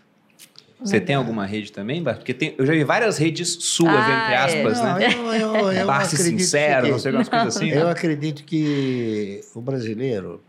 Você 0.78 1.00
tem 1.00 1.16
alguma 1.16 1.46
rede 1.46 1.72
também, 1.72 2.04
Porque 2.04 2.34
tem, 2.34 2.54
eu 2.58 2.66
já 2.66 2.74
vi 2.74 2.84
várias 2.84 3.16
redes 3.16 3.48
suas, 3.64 3.94
ah, 3.94 4.00
entre 4.00 4.34
é. 4.34 4.36
aspas, 4.36 4.78
é. 4.78 4.82
né? 4.82 5.14
Não, 5.14 5.34
eu, 5.34 5.54
eu, 5.54 5.72
eu 5.72 5.86
Barce 5.88 6.18
sincero, 6.18 6.84
que, 6.84 6.90
não 6.92 6.98
sei 6.98 7.08
algumas 7.08 7.28
coisas 7.30 7.56
assim. 7.56 7.70
Eu 7.70 7.86
né? 7.86 7.90
acredito 7.92 8.44
que 8.44 9.40
o 9.54 9.62
brasileiro 9.62 10.42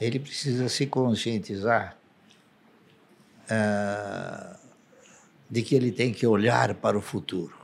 ele 0.00 0.18
precisa 0.18 0.68
se 0.68 0.84
conscientizar 0.86 1.96
uh, 3.50 4.58
de 5.48 5.62
que 5.62 5.74
ele 5.74 5.92
tem 5.92 6.12
que 6.12 6.26
olhar 6.26 6.74
para 6.74 6.96
o 6.96 7.00
futuro. 7.00 7.54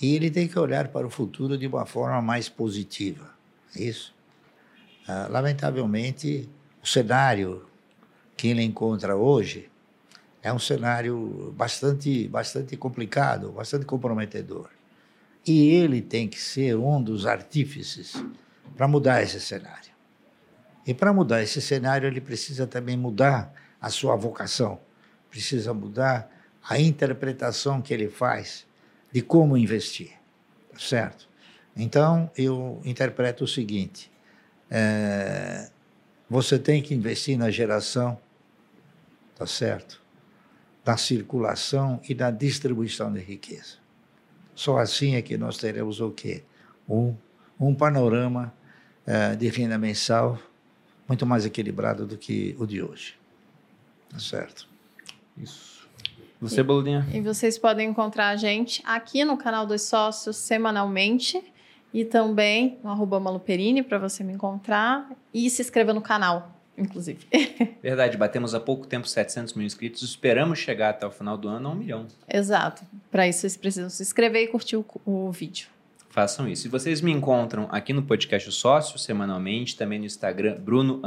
E 0.00 0.14
ele 0.14 0.30
tem 0.30 0.48
que 0.48 0.58
olhar 0.58 0.88
para 0.88 1.06
o 1.06 1.10
futuro 1.10 1.58
de 1.58 1.66
uma 1.66 1.84
forma 1.84 2.20
mais 2.22 2.48
positiva. 2.48 3.30
É 3.76 3.82
isso? 3.82 4.14
Uh, 5.08 5.30
lamentavelmente, 5.30 6.48
o 6.82 6.86
cenário 6.86 7.66
que 8.36 8.48
ele 8.48 8.62
encontra 8.62 9.16
hoje 9.16 9.70
é 10.42 10.52
um 10.52 10.58
cenário 10.58 11.54
bastante, 11.56 12.26
bastante 12.28 12.76
complicado, 12.76 13.52
bastante 13.52 13.84
comprometedor. 13.84 14.70
E 15.46 15.68
ele 15.70 16.00
tem 16.00 16.28
que 16.28 16.40
ser 16.40 16.76
um 16.76 17.02
dos 17.02 17.26
artífices 17.26 18.22
para 18.76 18.88
mudar 18.88 19.22
esse 19.22 19.40
cenário. 19.40 19.90
E 20.86 20.94
para 20.94 21.12
mudar 21.12 21.42
esse 21.42 21.60
cenário, 21.60 22.06
ele 22.06 22.20
precisa 22.20 22.66
também 22.66 22.96
mudar 22.96 23.52
a 23.80 23.90
sua 23.90 24.16
vocação, 24.16 24.80
precisa 25.30 25.72
mudar 25.72 26.30
a 26.68 26.78
interpretação 26.78 27.80
que 27.80 27.94
ele 27.94 28.08
faz 28.08 28.66
de 29.12 29.22
como 29.22 29.56
investir, 29.56 30.12
tá 30.72 30.78
certo? 30.78 31.28
Então, 31.76 32.30
eu 32.36 32.80
interpreto 32.84 33.44
o 33.44 33.48
seguinte: 33.48 34.10
é, 34.70 35.70
você 36.28 36.58
tem 36.58 36.82
que 36.82 36.94
investir 36.94 37.38
na 37.38 37.50
geração, 37.50 38.18
tá 39.34 39.46
certo? 39.46 40.00
Da 40.84 40.96
circulação 40.96 42.00
e 42.08 42.14
da 42.14 42.30
distribuição 42.30 43.12
de 43.12 43.20
riqueza. 43.20 43.78
Só 44.54 44.78
assim 44.78 45.14
é 45.14 45.22
que 45.22 45.38
nós 45.38 45.56
teremos 45.56 46.00
o 46.00 46.10
quê? 46.10 46.42
Um, 46.88 47.14
um 47.58 47.74
panorama 47.74 48.52
é, 49.06 49.34
de 49.34 49.48
renda 49.48 49.78
mensal 49.78 50.38
muito 51.08 51.26
mais 51.26 51.44
equilibrado 51.44 52.06
do 52.06 52.16
que 52.16 52.54
o 52.58 52.66
de 52.66 52.82
hoje. 52.82 53.19
Tá 54.10 54.18
certo. 54.18 54.68
Isso. 55.36 55.88
Você, 56.40 56.62
Boludinha? 56.62 57.06
E 57.12 57.20
vocês 57.20 57.58
podem 57.58 57.90
encontrar 57.90 58.28
a 58.28 58.36
gente 58.36 58.82
aqui 58.86 59.24
no 59.24 59.36
canal 59.36 59.66
dos 59.66 59.82
sócios 59.82 60.36
semanalmente 60.36 61.42
e 61.92 62.04
também 62.04 62.78
no 62.82 62.90
arroba 62.90 63.20
Maluperini 63.20 63.82
para 63.82 63.98
você 63.98 64.24
me 64.24 64.32
encontrar 64.32 65.10
e 65.34 65.50
se 65.50 65.60
inscreva 65.60 65.92
no 65.92 66.00
canal, 66.00 66.56
inclusive. 66.78 67.26
Verdade, 67.82 68.16
batemos 68.16 68.54
há 68.54 68.60
pouco 68.60 68.86
tempo 68.86 69.06
700 69.06 69.52
mil 69.52 69.66
inscritos, 69.66 70.02
esperamos 70.02 70.58
chegar 70.58 70.90
até 70.90 71.06
o 71.06 71.10
final 71.10 71.36
do 71.36 71.46
ano 71.46 71.68
a 71.68 71.72
um 71.72 71.74
milhão. 71.74 72.06
Exato. 72.26 72.82
Para 73.10 73.28
isso 73.28 73.40
vocês 73.40 73.56
precisam 73.56 73.90
se 73.90 74.02
inscrever 74.02 74.44
e 74.44 74.48
curtir 74.48 74.76
o, 74.76 74.84
o 75.04 75.30
vídeo 75.30 75.68
façam 76.10 76.48
isso. 76.48 76.66
E 76.66 76.70
vocês 76.70 77.00
me 77.00 77.12
encontram 77.12 77.68
aqui 77.70 77.92
no 77.92 78.02
podcast 78.02 78.50
Sócio, 78.52 78.98
semanalmente, 78.98 79.76
também 79.76 79.98
no 79.98 80.04
Instagram, 80.04 80.60
Bruno 80.60 81.00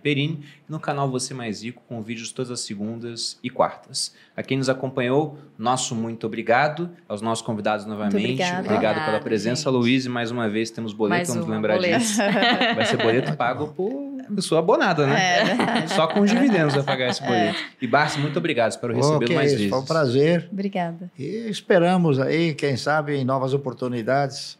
Perini, 0.00 0.44
e 0.68 0.70
no 0.70 0.78
canal 0.78 1.10
Você 1.10 1.34
Mais 1.34 1.64
Rico, 1.64 1.82
com 1.88 2.00
vídeos 2.02 2.30
todas 2.30 2.50
as 2.50 2.60
segundas 2.60 3.38
e 3.42 3.50
quartas. 3.50 4.14
A 4.36 4.42
quem 4.42 4.58
nos 4.58 4.68
acompanhou, 4.68 5.38
nosso 5.60 5.94
muito 5.94 6.26
obrigado. 6.26 6.90
Aos 7.08 7.20
nossos 7.20 7.44
convidados 7.44 7.86
novamente. 7.86 8.16
Obrigado, 8.16 8.64
obrigado 8.64 9.04
pela 9.04 9.20
presença, 9.20 9.68
Luiz. 9.70 10.06
E 10.06 10.08
mais 10.08 10.30
uma 10.30 10.48
vez 10.48 10.70
temos 10.70 10.92
boleto, 10.92 11.16
mais 11.16 11.28
vamos 11.28 11.46
um 11.46 11.50
lembrar 11.50 11.74
boleto. 11.74 11.98
disso. 11.98 12.18
Vai 12.74 12.86
ser 12.86 12.96
boleto 12.96 13.36
pago 13.36 13.68
por 13.68 14.10
pessoa 14.34 14.60
abonada, 14.60 15.06
né? 15.06 15.82
É. 15.82 15.86
Só 15.88 16.06
com 16.06 16.20
os 16.20 16.30
dividendos 16.30 16.74
vai 16.74 16.84
pagar 16.84 17.08
esse 17.08 17.20
boleto. 17.20 17.58
É. 17.58 17.64
E 17.82 17.86
Barça, 17.86 18.18
muito 18.18 18.38
obrigado. 18.38 18.70
Espero 18.70 18.94
recebê-lo 18.94 19.24
okay, 19.24 19.34
mais 19.34 19.52
vezes. 19.52 19.68
Foi 19.68 19.78
um 19.80 19.84
prazer. 19.84 20.48
Obrigada. 20.52 21.10
E 21.18 21.48
esperamos 21.50 22.20
aí, 22.20 22.54
quem 22.54 22.76
sabe, 22.76 23.16
em 23.16 23.24
novas 23.24 23.54
oportunidades 23.54 24.56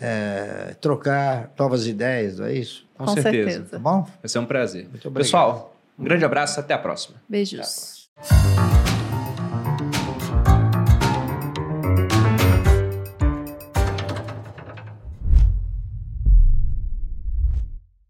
é, 0.00 0.74
trocar 0.80 1.50
novas 1.58 1.86
ideias, 1.86 2.38
não 2.38 2.46
é 2.46 2.54
isso? 2.54 2.86
Com, 2.96 3.04
Com 3.04 3.12
certeza. 3.12 3.50
certeza. 3.50 3.70
Tá 3.72 3.78
bom? 3.78 4.02
Vai 4.02 4.28
ser 4.28 4.38
um 4.38 4.46
prazer. 4.46 4.88
Muito 4.88 5.06
obrigado. 5.06 5.26
Pessoal, 5.26 5.76
um 5.98 6.04
grande 6.04 6.24
abraço, 6.24 6.58
até 6.58 6.72
a 6.72 6.78
próxima. 6.78 7.16
Beijos. 7.28 8.08
Tchau. 8.22 8.79